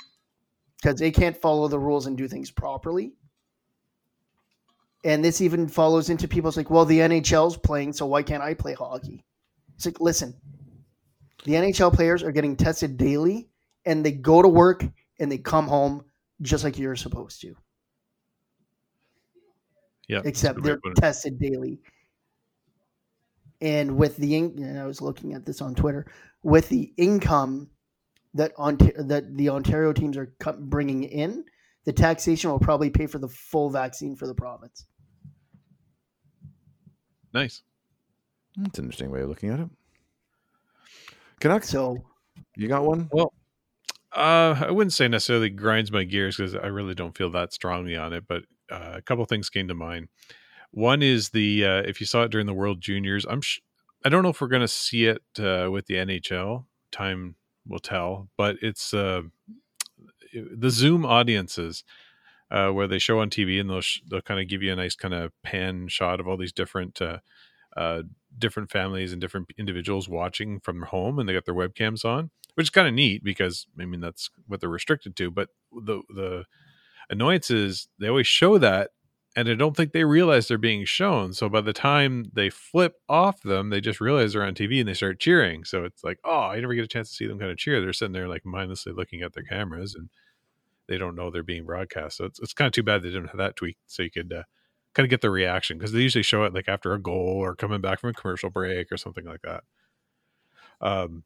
because 0.81 0.99
they 0.99 1.11
can't 1.11 1.37
follow 1.37 1.67
the 1.67 1.79
rules 1.79 2.07
and 2.07 2.17
do 2.17 2.27
things 2.27 2.51
properly. 2.51 3.13
And 5.05 5.23
this 5.23 5.41
even 5.41 5.67
follows 5.67 6.09
into 6.09 6.27
people's 6.27 6.57
like, 6.57 6.69
well, 6.69 6.85
the 6.85 6.99
NHL's 6.99 7.57
playing, 7.57 7.93
so 7.93 8.05
why 8.05 8.23
can't 8.23 8.43
I 8.43 8.53
play 8.53 8.73
hockey? 8.73 9.25
It's 9.75 9.85
like, 9.85 9.99
listen, 9.99 10.33
the 11.43 11.53
NHL 11.53 11.93
players 11.93 12.23
are 12.23 12.31
getting 12.31 12.55
tested 12.55 12.97
daily 12.97 13.49
and 13.85 14.05
they 14.05 14.13
go 14.13 14.41
to 14.41 14.47
work 14.47 14.85
and 15.19 15.31
they 15.31 15.37
come 15.37 15.67
home 15.67 16.05
just 16.41 16.63
like 16.63 16.77
you're 16.77 16.95
supposed 16.95 17.41
to 17.41 17.55
Yeah. 20.07 20.21
except 20.25 20.61
they're 20.63 20.77
to 20.77 20.93
tested 20.95 21.39
daily. 21.39 21.79
And 23.61 23.95
with 23.97 24.17
the 24.17 24.35
in- 24.35 24.61
and 24.61 24.77
I 24.77 24.85
was 24.85 25.01
looking 25.01 25.33
at 25.33 25.45
this 25.45 25.61
on 25.61 25.73
Twitter 25.75 26.05
with 26.43 26.67
the 26.69 26.93
income 26.97 27.69
that 28.33 28.51
Ont- 28.57 28.91
that 29.07 29.37
the 29.37 29.49
Ontario 29.49 29.93
teams 29.93 30.17
are 30.17 30.33
co- 30.39 30.57
bringing 30.59 31.03
in, 31.03 31.45
the 31.85 31.93
taxation 31.93 32.51
will 32.51 32.59
probably 32.59 32.89
pay 32.89 33.05
for 33.07 33.19
the 33.19 33.29
full 33.29 33.69
vaccine 33.69 34.15
for 34.15 34.27
the 34.27 34.35
province. 34.35 34.85
Nice. 37.33 37.63
That's 38.57 38.77
an 38.79 38.85
interesting 38.85 39.11
way 39.11 39.21
of 39.21 39.29
looking 39.29 39.49
at 39.49 39.59
it. 39.59 39.69
Canucks, 41.39 41.69
So 41.69 42.03
you 42.55 42.67
got 42.67 42.85
one? 42.85 43.09
Well, 43.11 43.33
uh, 44.11 44.55
I 44.67 44.71
wouldn't 44.71 44.93
say 44.93 45.07
necessarily 45.07 45.49
grinds 45.49 45.91
my 45.91 46.03
gears 46.03 46.37
because 46.37 46.55
I 46.55 46.67
really 46.67 46.93
don't 46.93 47.17
feel 47.17 47.31
that 47.31 47.53
strongly 47.53 47.95
on 47.95 48.13
it. 48.13 48.25
But 48.27 48.43
uh, 48.73 48.93
a 48.95 49.01
couple 49.01 49.23
things 49.25 49.49
came 49.49 49.67
to 49.67 49.75
mind. 49.75 50.07
One 50.71 51.03
is 51.03 51.29
the 51.29 51.65
uh, 51.65 51.81
if 51.85 51.99
you 51.99 52.07
saw 52.07 52.23
it 52.23 52.31
during 52.31 52.47
the 52.47 52.53
World 52.53 52.81
Juniors, 52.81 53.25
I'm 53.29 53.41
sh- 53.41 53.59
I 54.03 54.09
don't 54.09 54.23
know 54.23 54.29
if 54.29 54.41
we're 54.41 54.47
going 54.47 54.61
to 54.61 54.67
see 54.67 55.05
it 55.05 55.21
uh, 55.39 55.69
with 55.71 55.85
the 55.85 55.95
NHL. 55.95 56.65
Time 56.91 57.35
will 57.67 57.79
tell. 57.79 58.29
But 58.37 58.57
it's 58.61 58.93
uh, 58.93 59.21
the 60.33 60.69
Zoom 60.71 61.05
audiences 61.05 61.83
uh, 62.49 62.69
where 62.69 62.87
they 62.87 62.99
show 62.99 63.19
on 63.19 63.29
TV 63.29 63.59
and 63.59 63.69
they'll 63.69 63.81
sh- 63.81 64.01
they'll 64.09 64.21
kind 64.21 64.39
of 64.39 64.47
give 64.47 64.63
you 64.63 64.71
a 64.73 64.75
nice 64.75 64.95
kind 64.95 65.13
of 65.13 65.31
pan 65.43 65.87
shot 65.87 66.19
of 66.19 66.27
all 66.27 66.37
these 66.37 66.53
different 66.53 67.01
uh, 67.01 67.19
uh, 67.77 68.03
different 68.37 68.71
families 68.71 69.11
and 69.11 69.21
different 69.21 69.47
individuals 69.57 70.09
watching 70.09 70.59
from 70.59 70.81
home, 70.83 71.19
and 71.19 71.29
they 71.29 71.33
got 71.33 71.45
their 71.45 71.55
webcams 71.55 72.03
on, 72.03 72.31
which 72.55 72.65
is 72.65 72.69
kind 72.71 72.87
of 72.87 72.93
neat 72.93 73.23
because 73.23 73.67
I 73.79 73.85
mean 73.85 74.01
that's 74.01 74.29
what 74.47 74.59
they're 74.59 74.69
restricted 74.69 75.15
to. 75.17 75.31
But 75.31 75.49
the 75.71 76.01
the 76.09 76.45
annoyance 77.09 77.49
is 77.51 77.87
they 77.99 78.07
always 78.07 78.27
show 78.27 78.57
that, 78.57 78.91
and 79.35 79.49
I 79.49 79.55
don't 79.55 79.75
think 79.75 79.91
they 79.91 80.03
realize 80.03 80.47
they're 80.47 80.57
being 80.57 80.85
shown. 80.85 81.33
So 81.33 81.49
by 81.49 81.61
the 81.61 81.73
time 81.73 82.25
they 82.33 82.49
flip 82.49 82.95
off 83.09 83.41
them, 83.41 83.69
they 83.69 83.81
just 83.81 83.99
realize 83.99 84.33
they're 84.33 84.43
on 84.43 84.53
TV 84.53 84.79
and 84.79 84.87
they 84.87 84.93
start 84.93 85.19
cheering. 85.19 85.63
So 85.63 85.85
it's 85.85 86.03
like, 86.03 86.19
oh, 86.23 86.41
I 86.41 86.59
never 86.59 86.75
get 86.75 86.83
a 86.83 86.87
chance 86.87 87.09
to 87.09 87.15
see 87.15 87.27
them 87.27 87.39
kind 87.39 87.51
of 87.51 87.57
cheer. 87.57 87.81
They're 87.81 87.93
sitting 87.93 88.13
there 88.13 88.27
like 88.27 88.45
mindlessly 88.45 88.93
looking 88.93 89.21
at 89.21 89.33
their 89.33 89.43
cameras 89.43 89.95
and 89.95 90.09
they 90.87 90.97
don't 90.97 91.15
know 91.15 91.31
they're 91.31 91.43
being 91.43 91.65
broadcast. 91.65 92.17
So 92.17 92.25
it's, 92.25 92.39
it's 92.39 92.53
kind 92.53 92.67
of 92.67 92.73
too 92.73 92.83
bad 92.83 93.01
they 93.01 93.09
didn't 93.09 93.27
have 93.27 93.37
that 93.37 93.55
tweak 93.55 93.77
so 93.87 94.03
you 94.03 94.11
could 94.11 94.31
uh, 94.31 94.43
kind 94.93 95.05
of 95.05 95.09
get 95.09 95.21
the 95.21 95.31
reaction 95.31 95.77
because 95.77 95.91
they 95.91 96.01
usually 96.01 96.23
show 96.23 96.43
it 96.43 96.53
like 96.53 96.67
after 96.67 96.93
a 96.93 97.01
goal 97.01 97.37
or 97.37 97.55
coming 97.55 97.81
back 97.81 97.99
from 97.99 98.11
a 98.11 98.13
commercial 98.13 98.49
break 98.49 98.91
or 98.91 98.97
something 98.97 99.25
like 99.25 99.41
that. 99.41 99.63
Um, 100.81 101.23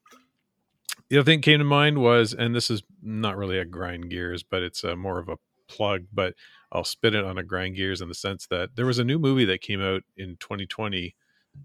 the 1.09 1.17
other 1.17 1.25
thing 1.25 1.41
came 1.41 1.59
to 1.59 1.65
mind 1.65 1.99
was, 1.99 2.33
and 2.33 2.55
this 2.55 2.69
is 2.69 2.83
not 3.01 3.37
really 3.37 3.57
a 3.57 3.65
grind 3.65 4.09
gears, 4.09 4.43
but 4.43 4.61
it's 4.61 4.83
uh, 4.83 4.95
more 4.95 5.19
of 5.19 5.29
a 5.29 5.37
plug, 5.67 6.05
but 6.13 6.33
I'll 6.71 6.83
spit 6.83 7.15
it 7.15 7.23
on 7.23 7.37
a 7.37 7.43
grind 7.43 7.75
gears 7.75 8.01
in 8.01 8.09
the 8.09 8.15
sense 8.15 8.47
that 8.47 8.75
there 8.75 8.85
was 8.85 8.99
a 8.99 9.03
new 9.03 9.19
movie 9.19 9.45
that 9.45 9.61
came 9.61 9.81
out 9.81 10.03
in 10.15 10.37
2020. 10.39 11.15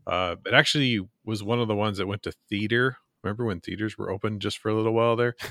Uh, 0.07 0.37
it 0.47 0.55
actually 0.55 1.01
was 1.25 1.43
one 1.43 1.61
of 1.61 1.69
the 1.69 1.75
ones 1.75 1.99
that 1.99 2.07
went 2.07 2.23
to 2.23 2.33
theater. 2.49 2.97
Remember 3.23 3.45
when 3.45 3.61
theaters 3.61 3.99
were 3.99 4.11
open 4.11 4.41
just 4.41 4.59
for 4.59 4.69
a 4.71 4.75
little 4.75 4.93
while 4.95 5.17
there? 5.17 5.37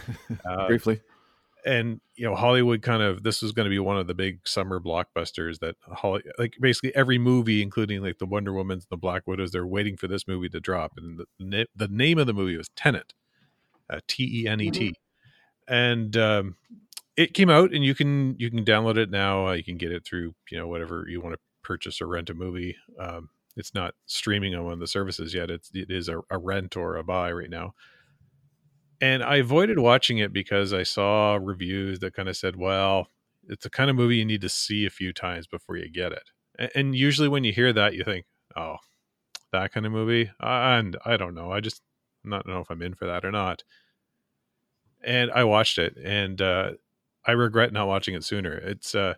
Uh, 0.46 0.68
Briefly. 0.68 1.00
and 1.66 2.02
you 2.16 2.26
know 2.26 2.34
hollywood 2.36 2.82
kind 2.82 3.04
of 3.04 3.22
this 3.22 3.42
was 3.42 3.52
going 3.52 3.66
to 3.66 3.70
be 3.70 3.78
one 3.78 3.98
of 3.98 4.08
the 4.08 4.14
big 4.16 4.40
summer 4.48 4.80
blockbusters 4.80 5.60
that 5.60 5.76
Holly, 5.84 6.24
like 6.40 6.54
basically 6.60 6.96
every 6.96 7.20
movie 7.20 7.62
including 7.62 8.02
like 8.02 8.18
the 8.18 8.26
wonder 8.26 8.52
womans 8.52 8.88
the 8.90 8.98
black 8.98 9.28
widows 9.28 9.52
they're 9.52 9.68
waiting 9.68 9.96
for 9.98 10.08
this 10.08 10.28
movie 10.28 10.50
to 10.50 10.60
drop 10.60 10.94
and 10.98 11.20
the, 11.20 11.26
na- 11.40 11.66
the 11.76 11.88
name 11.90 12.18
of 12.18 12.26
the 12.28 12.34
movie 12.34 12.58
was 12.58 12.70
tenet 12.76 13.14
uh, 13.92 14.00
t-e-n-e-t 14.08 14.96
and 15.68 16.18
um, 16.18 16.56
it 17.18 17.34
came 17.34 17.50
out 17.50 17.74
and 17.74 17.84
you 17.84 17.94
can 17.96 18.36
you 18.40 18.50
can 18.50 18.64
download 18.66 18.98
it 18.98 19.10
now 19.10 19.48
uh, 19.48 19.54
you 19.54 19.64
can 19.64 19.78
get 19.78 19.92
it 19.92 20.06
through 20.06 20.34
you 20.50 20.58
know 20.58 20.68
whatever 20.68 21.06
you 21.08 21.22
want 21.22 21.34
to 21.34 21.40
purchase 21.64 22.02
or 22.02 22.08
rent 22.08 22.30
a 22.30 22.34
movie 22.34 22.76
um, 23.00 23.30
it's 23.56 23.74
not 23.74 23.94
streaming 24.06 24.56
on 24.56 24.64
one 24.64 24.74
of 24.74 24.80
the 24.80 24.88
services 24.88 25.34
yet 25.34 25.50
it's 25.52 25.70
it 25.74 25.92
is 25.92 26.08
a, 26.10 26.20
a 26.30 26.38
rent 26.38 26.76
or 26.78 26.96
a 26.96 27.04
buy 27.04 27.32
right 27.32 27.50
now 27.50 27.74
and 29.00 29.24
I 29.24 29.38
avoided 29.38 29.80
watching 29.80 30.20
it 30.20 30.32
because 30.32 30.74
I 30.74 30.84
saw 30.84 31.40
reviews 31.42 32.00
that 32.00 32.14
kind 32.14 32.30
of 32.30 32.38
said, 32.38 32.56
well, 32.56 33.08
it's 33.48 33.64
the 33.64 33.70
kind 33.70 33.90
of 33.90 33.96
movie 33.96 34.18
you 34.18 34.26
need 34.26 34.42
to 34.42 34.50
see 34.50 34.86
a 34.86 34.90
few 34.92 35.12
times 35.12 35.48
before 35.48 35.76
you 35.78 35.90
get 35.90 36.12
it. 36.12 36.24
A- 36.60 36.78
And 36.78 36.96
usually 36.96 37.28
when 37.28 37.44
you 37.44 37.52
hear 37.52 37.74
that, 37.74 37.96
you 37.96 38.04
think, 38.04 38.26
oh, 38.56 38.78
that 39.52 39.74
kind 39.74 39.86
of 39.86 39.92
movie? 39.92 40.32
And 40.40 40.98
I 41.06 41.18
don't 41.18 41.36
know. 41.36 41.52
I 41.52 41.62
just 41.62 41.82
not 42.24 42.48
know 42.48 42.60
if 42.60 42.72
I'm 42.72 42.82
in 42.82 42.96
for 42.96 43.08
that 43.08 43.26
or 43.26 43.32
not. 43.32 43.64
And 45.04 45.32
I 45.32 45.44
watched 45.44 45.78
it 45.78 45.98
and 45.98 46.40
uh, 46.42 46.72
I 47.26 47.32
regret 47.32 47.74
not 47.74 47.88
watching 47.88 48.16
it 48.16 48.24
sooner. 48.24 48.54
It's 48.54 48.96
uh, 48.96 49.16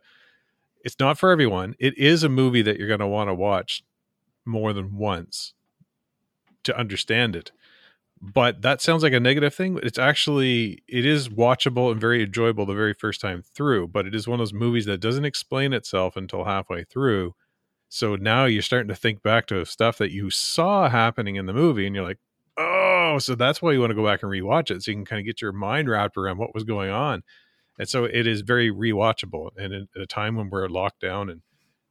it's 0.84 1.00
not 1.00 1.18
for 1.18 1.32
everyone. 1.32 1.76
It 1.80 1.98
is 1.98 2.24
a 2.24 2.30
movie 2.30 2.62
that 2.62 2.78
you're 2.78 2.88
going 2.88 3.00
to 3.00 3.08
want 3.08 3.30
to 3.30 3.34
watch 3.34 3.84
more 4.46 4.74
than 4.74 4.98
once 4.98 5.54
to 6.64 6.78
understand 6.78 7.36
it 7.36 7.52
but 8.24 8.62
that 8.62 8.82
sounds 8.82 9.04
like 9.04 9.12
a 9.12 9.20
negative 9.20 9.54
thing 9.54 9.78
it's 9.84 10.00
actually 10.00 10.82
it 10.88 11.06
is 11.06 11.28
watchable 11.28 11.92
and 11.92 12.00
very 12.00 12.24
enjoyable 12.24 12.66
the 12.66 12.74
very 12.74 12.94
first 12.94 13.20
time 13.20 13.42
through 13.42 13.86
but 13.88 14.08
it 14.08 14.16
is 14.16 14.28
one 14.28 14.36
of 14.36 14.40
those 14.40 14.54
movies 14.54 14.86
that 14.86 15.02
doesn't 15.02 15.26
explain 15.26 15.74
itself 15.74 16.16
until 16.16 16.46
halfway 16.46 16.86
through 16.86 17.36
so 17.90 18.16
now 18.16 18.46
you're 18.46 18.62
starting 18.62 18.88
to 18.88 18.96
think 18.96 19.22
back 19.22 19.46
to 19.46 19.66
stuff 19.66 19.98
that 19.98 20.12
you 20.12 20.30
saw 20.30 20.90
happening 20.90 21.36
in 21.36 21.48
the 21.48 21.54
movie 21.54 21.86
and 21.86 21.96
you're 21.96 22.06
like 22.06 22.20
oh 22.58 23.18
so 23.20 23.36
that's 23.36 23.62
why 23.62 23.74
you 23.74 23.80
want 23.82 23.90
to 23.92 23.96
go 23.96 24.06
back 24.06 24.24
and 24.24 24.32
rewatch 24.32 24.72
it 24.72 24.82
so 24.82 24.92
you 24.92 24.98
can 24.98 25.06
kind 25.06 25.20
of 25.20 25.26
get 25.26 25.42
your 25.42 25.52
mind 25.52 25.90
wrapped 25.90 26.16
around 26.16 26.38
what 26.38 26.54
was 26.54 26.64
going 26.64 26.90
on 26.90 27.24
and 27.80 27.88
so 27.90 28.06
it 28.06 28.28
is 28.28 28.42
very 28.42 28.72
rewatchable 28.72 29.50
and 29.58 29.74
at 29.74 30.02
a 30.02 30.08
time 30.08 30.36
when 30.36 30.50
we're 30.50 30.68
locked 30.68 31.02
down 31.02 31.30
and 31.30 31.42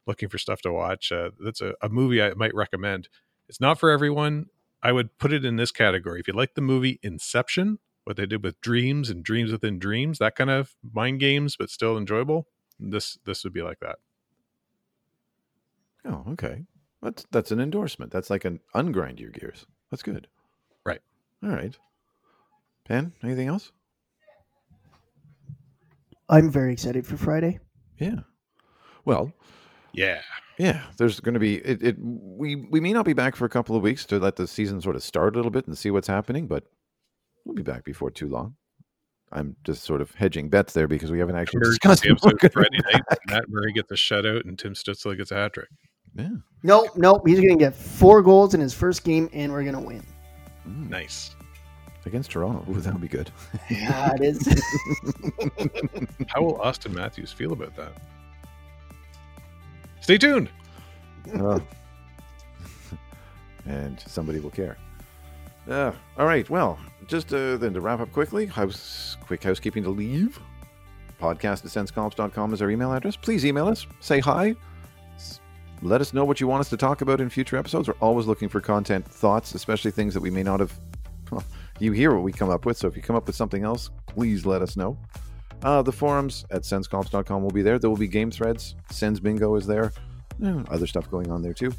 looking 0.06 0.28
for 0.28 0.38
stuff 0.38 0.60
to 0.62 0.72
watch 0.72 1.12
uh, 1.12 1.30
that's 1.44 1.60
a, 1.60 1.74
a 1.82 1.88
movie 1.88 2.22
i 2.22 2.32
might 2.34 2.54
recommend 2.54 3.08
it's 3.48 3.60
not 3.60 3.78
for 3.78 3.90
everyone 3.90 4.46
I 4.82 4.92
would 4.92 5.16
put 5.18 5.32
it 5.32 5.44
in 5.44 5.56
this 5.56 5.70
category. 5.70 6.20
If 6.20 6.26
you 6.26 6.34
like 6.34 6.54
the 6.54 6.60
movie 6.60 6.98
Inception, 7.02 7.78
what 8.04 8.16
they 8.16 8.26
did 8.26 8.42
with 8.42 8.60
dreams 8.60 9.08
and 9.10 9.22
dreams 9.22 9.52
within 9.52 9.78
dreams, 9.78 10.18
that 10.18 10.34
kind 10.34 10.50
of 10.50 10.74
mind 10.92 11.20
games, 11.20 11.56
but 11.56 11.70
still 11.70 11.96
enjoyable, 11.96 12.48
this 12.80 13.16
this 13.24 13.44
would 13.44 13.52
be 13.52 13.62
like 13.62 13.78
that. 13.80 13.98
Oh, 16.04 16.24
okay. 16.30 16.64
That's 17.00 17.26
that's 17.30 17.52
an 17.52 17.60
endorsement. 17.60 18.10
That's 18.10 18.28
like 18.28 18.44
an 18.44 18.60
ungrind 18.74 19.20
your 19.20 19.30
gears. 19.30 19.66
That's 19.90 20.02
good. 20.02 20.26
Right. 20.84 21.00
All 21.44 21.50
right. 21.50 21.76
Pen, 22.84 23.12
anything 23.22 23.46
else? 23.46 23.70
I'm 26.28 26.50
very 26.50 26.72
excited 26.72 27.06
for 27.06 27.16
Friday. 27.16 27.58
Yeah. 27.98 28.20
Well, 29.04 29.32
Yeah. 29.92 30.20
yeah. 30.58 30.82
There's 30.96 31.20
going 31.20 31.34
to 31.34 31.40
be 31.40 31.56
it, 31.56 31.82
it. 31.82 31.96
We 32.00 32.56
we 32.56 32.80
may 32.80 32.92
not 32.92 33.04
be 33.04 33.12
back 33.12 33.36
for 33.36 33.44
a 33.44 33.48
couple 33.50 33.76
of 33.76 33.82
weeks 33.82 34.04
to 34.06 34.18
let 34.18 34.36
the 34.36 34.46
season 34.46 34.80
sort 34.80 34.96
of 34.96 35.02
start 35.02 35.34
a 35.34 35.38
little 35.38 35.50
bit 35.50 35.66
and 35.66 35.76
see 35.76 35.90
what's 35.90 36.08
happening, 36.08 36.46
but 36.46 36.64
we'll 37.44 37.54
be 37.54 37.62
back 37.62 37.84
before 37.84 38.10
too 38.10 38.28
long. 38.28 38.54
I'm 39.32 39.56
just 39.64 39.82
sort 39.84 40.00
of 40.02 40.10
hedging 40.14 40.48
bets 40.50 40.72
there 40.74 40.86
because 40.86 41.10
we 41.10 41.18
haven't 41.18 41.36
actually 41.36 41.60
discussed 41.60 42.04
Emergency 42.04 42.26
when 42.26 42.32
we're 42.32 42.36
episode 42.36 42.54
gonna 42.54 42.66
Friday 42.68 42.82
be 42.86 42.92
night. 42.92 43.02
back. 43.08 43.18
Matt 43.28 43.44
Murray 43.48 43.72
gets 43.72 43.90
a 43.90 43.94
shutout 43.94 44.44
and 44.46 44.58
Tim 44.58 44.74
Stützle 44.74 45.16
gets 45.16 45.30
a 45.30 45.36
hat 45.36 45.54
trick. 45.54 45.68
Yeah. 46.14 46.28
Nope, 46.62 46.90
nope. 46.96 47.22
He's 47.26 47.40
going 47.40 47.58
to 47.58 47.64
get 47.64 47.74
four 47.74 48.20
goals 48.22 48.52
in 48.52 48.60
his 48.60 48.74
first 48.74 49.02
game, 49.02 49.30
and 49.32 49.50
we're 49.50 49.62
going 49.62 49.74
to 49.74 49.80
win. 49.80 50.02
Mm. 50.68 50.90
Nice. 50.90 51.34
Against 52.04 52.30
Toronto. 52.30 52.64
Ooh, 52.70 52.80
that 52.80 52.92
would 52.92 53.02
be 53.02 53.08
good. 53.08 53.30
Yeah, 53.70 54.12
it 54.14 54.22
is. 54.22 54.46
How 56.28 56.42
will 56.42 56.58
Auston 56.58 56.92
Matthews 56.92 57.32
feel 57.32 57.52
about 57.52 57.76
that? 57.76 57.92
Stay 60.00 60.18
tuned. 60.18 60.48
Oh. 61.36 61.62
and 63.66 64.00
somebody 64.00 64.40
will 64.40 64.50
care. 64.50 64.76
Uh, 65.68 65.92
all 66.18 66.26
right. 66.26 66.48
Well, 66.50 66.78
just 67.06 67.32
uh, 67.32 67.56
then 67.56 67.72
to 67.74 67.80
wrap 67.80 68.00
up 68.00 68.12
quickly, 68.12 68.46
house 68.46 69.16
quick 69.24 69.42
housekeeping 69.42 69.84
to 69.84 69.90
leave. 69.90 70.40
Podcast 71.20 71.64
at 71.64 71.70
sensecolumns.com 71.70 72.52
is 72.52 72.60
our 72.60 72.70
email 72.70 72.92
address. 72.92 73.14
Please 73.14 73.46
email 73.46 73.68
us. 73.68 73.86
Say 74.00 74.18
hi. 74.18 74.56
Let 75.82 76.00
us 76.00 76.12
know 76.12 76.24
what 76.24 76.40
you 76.40 76.46
want 76.46 76.60
us 76.60 76.68
to 76.70 76.76
talk 76.76 77.00
about 77.00 77.20
in 77.20 77.28
future 77.28 77.56
episodes. 77.56 77.88
We're 77.88 77.94
always 78.00 78.26
looking 78.26 78.48
for 78.48 78.60
content, 78.60 79.06
thoughts, 79.06 79.54
especially 79.54 79.90
things 79.90 80.14
that 80.14 80.20
we 80.20 80.30
may 80.30 80.42
not 80.42 80.60
have. 80.60 80.72
You 81.82 81.90
hear 81.90 82.14
what 82.14 82.22
we 82.22 82.30
come 82.30 82.48
up 82.48 82.64
with, 82.64 82.76
so 82.76 82.86
if 82.86 82.94
you 82.94 83.02
come 83.02 83.16
up 83.16 83.26
with 83.26 83.34
something 83.34 83.64
else, 83.64 83.90
please 84.06 84.46
let 84.46 84.62
us 84.62 84.76
know. 84.76 84.96
Uh, 85.64 85.82
the 85.82 85.90
forums 85.90 86.46
at 86.52 86.62
sensecolumns.com 86.62 87.42
will 87.42 87.50
be 87.50 87.62
there. 87.62 87.76
There 87.80 87.90
will 87.90 87.96
be 87.96 88.06
game 88.06 88.30
threads. 88.30 88.76
Sens 88.92 89.18
Bingo 89.18 89.56
is 89.56 89.66
there. 89.66 89.92
Eh, 90.44 90.62
other 90.70 90.86
stuff 90.86 91.10
going 91.10 91.32
on 91.32 91.42
there 91.42 91.52
too. 91.52 91.72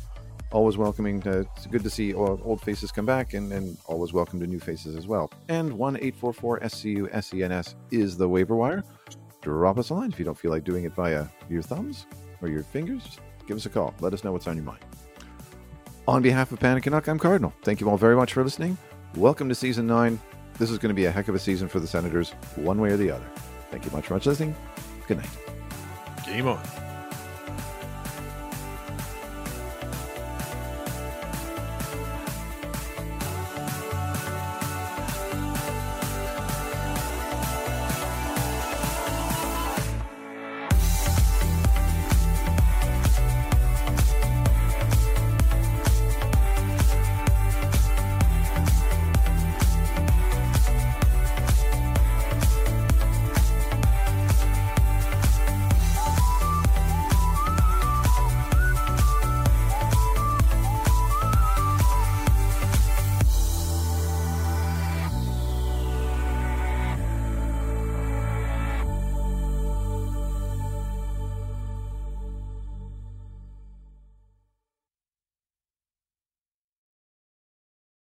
Always 0.52 0.76
welcoming. 0.76 1.22
To, 1.22 1.48
it's 1.56 1.68
good 1.68 1.84
to 1.86 1.90
see 1.90 2.14
old, 2.14 2.60
faces 2.60 2.92
come 2.92 3.06
back, 3.06 3.34
and, 3.34 3.54
and 3.54 3.78
always 3.86 4.12
welcome 4.12 4.42
to 4.42 4.46
new 4.46 4.60
faces 4.60 4.98
as 4.98 5.08
well. 5.08 5.32
And 5.48 5.72
one 5.72 5.98
eight 6.02 6.18
four 6.18 6.34
four 6.34 6.60
SCU 6.60 7.08
SENS 7.24 7.76
is 7.90 8.18
the 8.18 8.28
waiver 8.28 8.58
wire. 8.58 8.84
Drop 9.40 9.78
us 9.78 9.90
a 9.90 9.94
line 9.94 10.12
if 10.12 10.20
you 10.20 10.26
don't 10.26 10.38
feel 10.38 10.52
like 10.52 10.66
doing 10.66 10.84
it 10.84 10.94
via 10.94 11.28
your 11.50 11.62
thumbs 11.62 12.08
or 12.42 12.50
your 12.50 12.64
fingers. 12.64 13.20
Give 13.48 13.56
us 13.56 13.66
a 13.68 13.70
call. 13.70 13.94
Let 14.02 14.14
us 14.14 14.26
know 14.26 14.34
what's 14.34 14.48
on 14.48 14.58
your 14.58 14.66
mind. 14.66 14.84
On 16.10 16.22
behalf 16.22 16.52
of 16.52 16.60
Panic 16.60 16.86
and 16.86 16.96
Canuck, 16.96 17.08
I'm 17.08 17.20
Cardinal. 17.20 17.54
Thank 17.64 17.80
you 17.80 17.90
all 17.90 17.96
very 17.96 18.18
much 18.18 18.34
for 18.34 18.44
listening. 18.44 18.78
Welcome 19.16 19.48
to 19.50 19.54
season 19.54 19.86
nine. 19.86 20.20
This 20.58 20.72
is 20.72 20.80
going 20.80 20.90
to 20.90 20.96
be 20.96 21.06
a 21.06 21.12
heck 21.12 21.28
of 21.28 21.36
a 21.36 21.40
season 21.40 21.68
for 21.68 21.80
the 21.80 21.86
Senators, 21.86 22.32
one 22.56 22.82
way 22.82 22.90
or 22.90 22.98
the 22.98 23.12
other. 23.12 23.26
Thank 23.70 23.86
you 23.86 23.92
much 23.92 24.08
for 24.08 24.16
much 24.16 24.26
listening. 24.26 24.56
Good 25.08 25.18
night. 25.18 25.30
Game 26.26 26.48
on. 26.48 26.83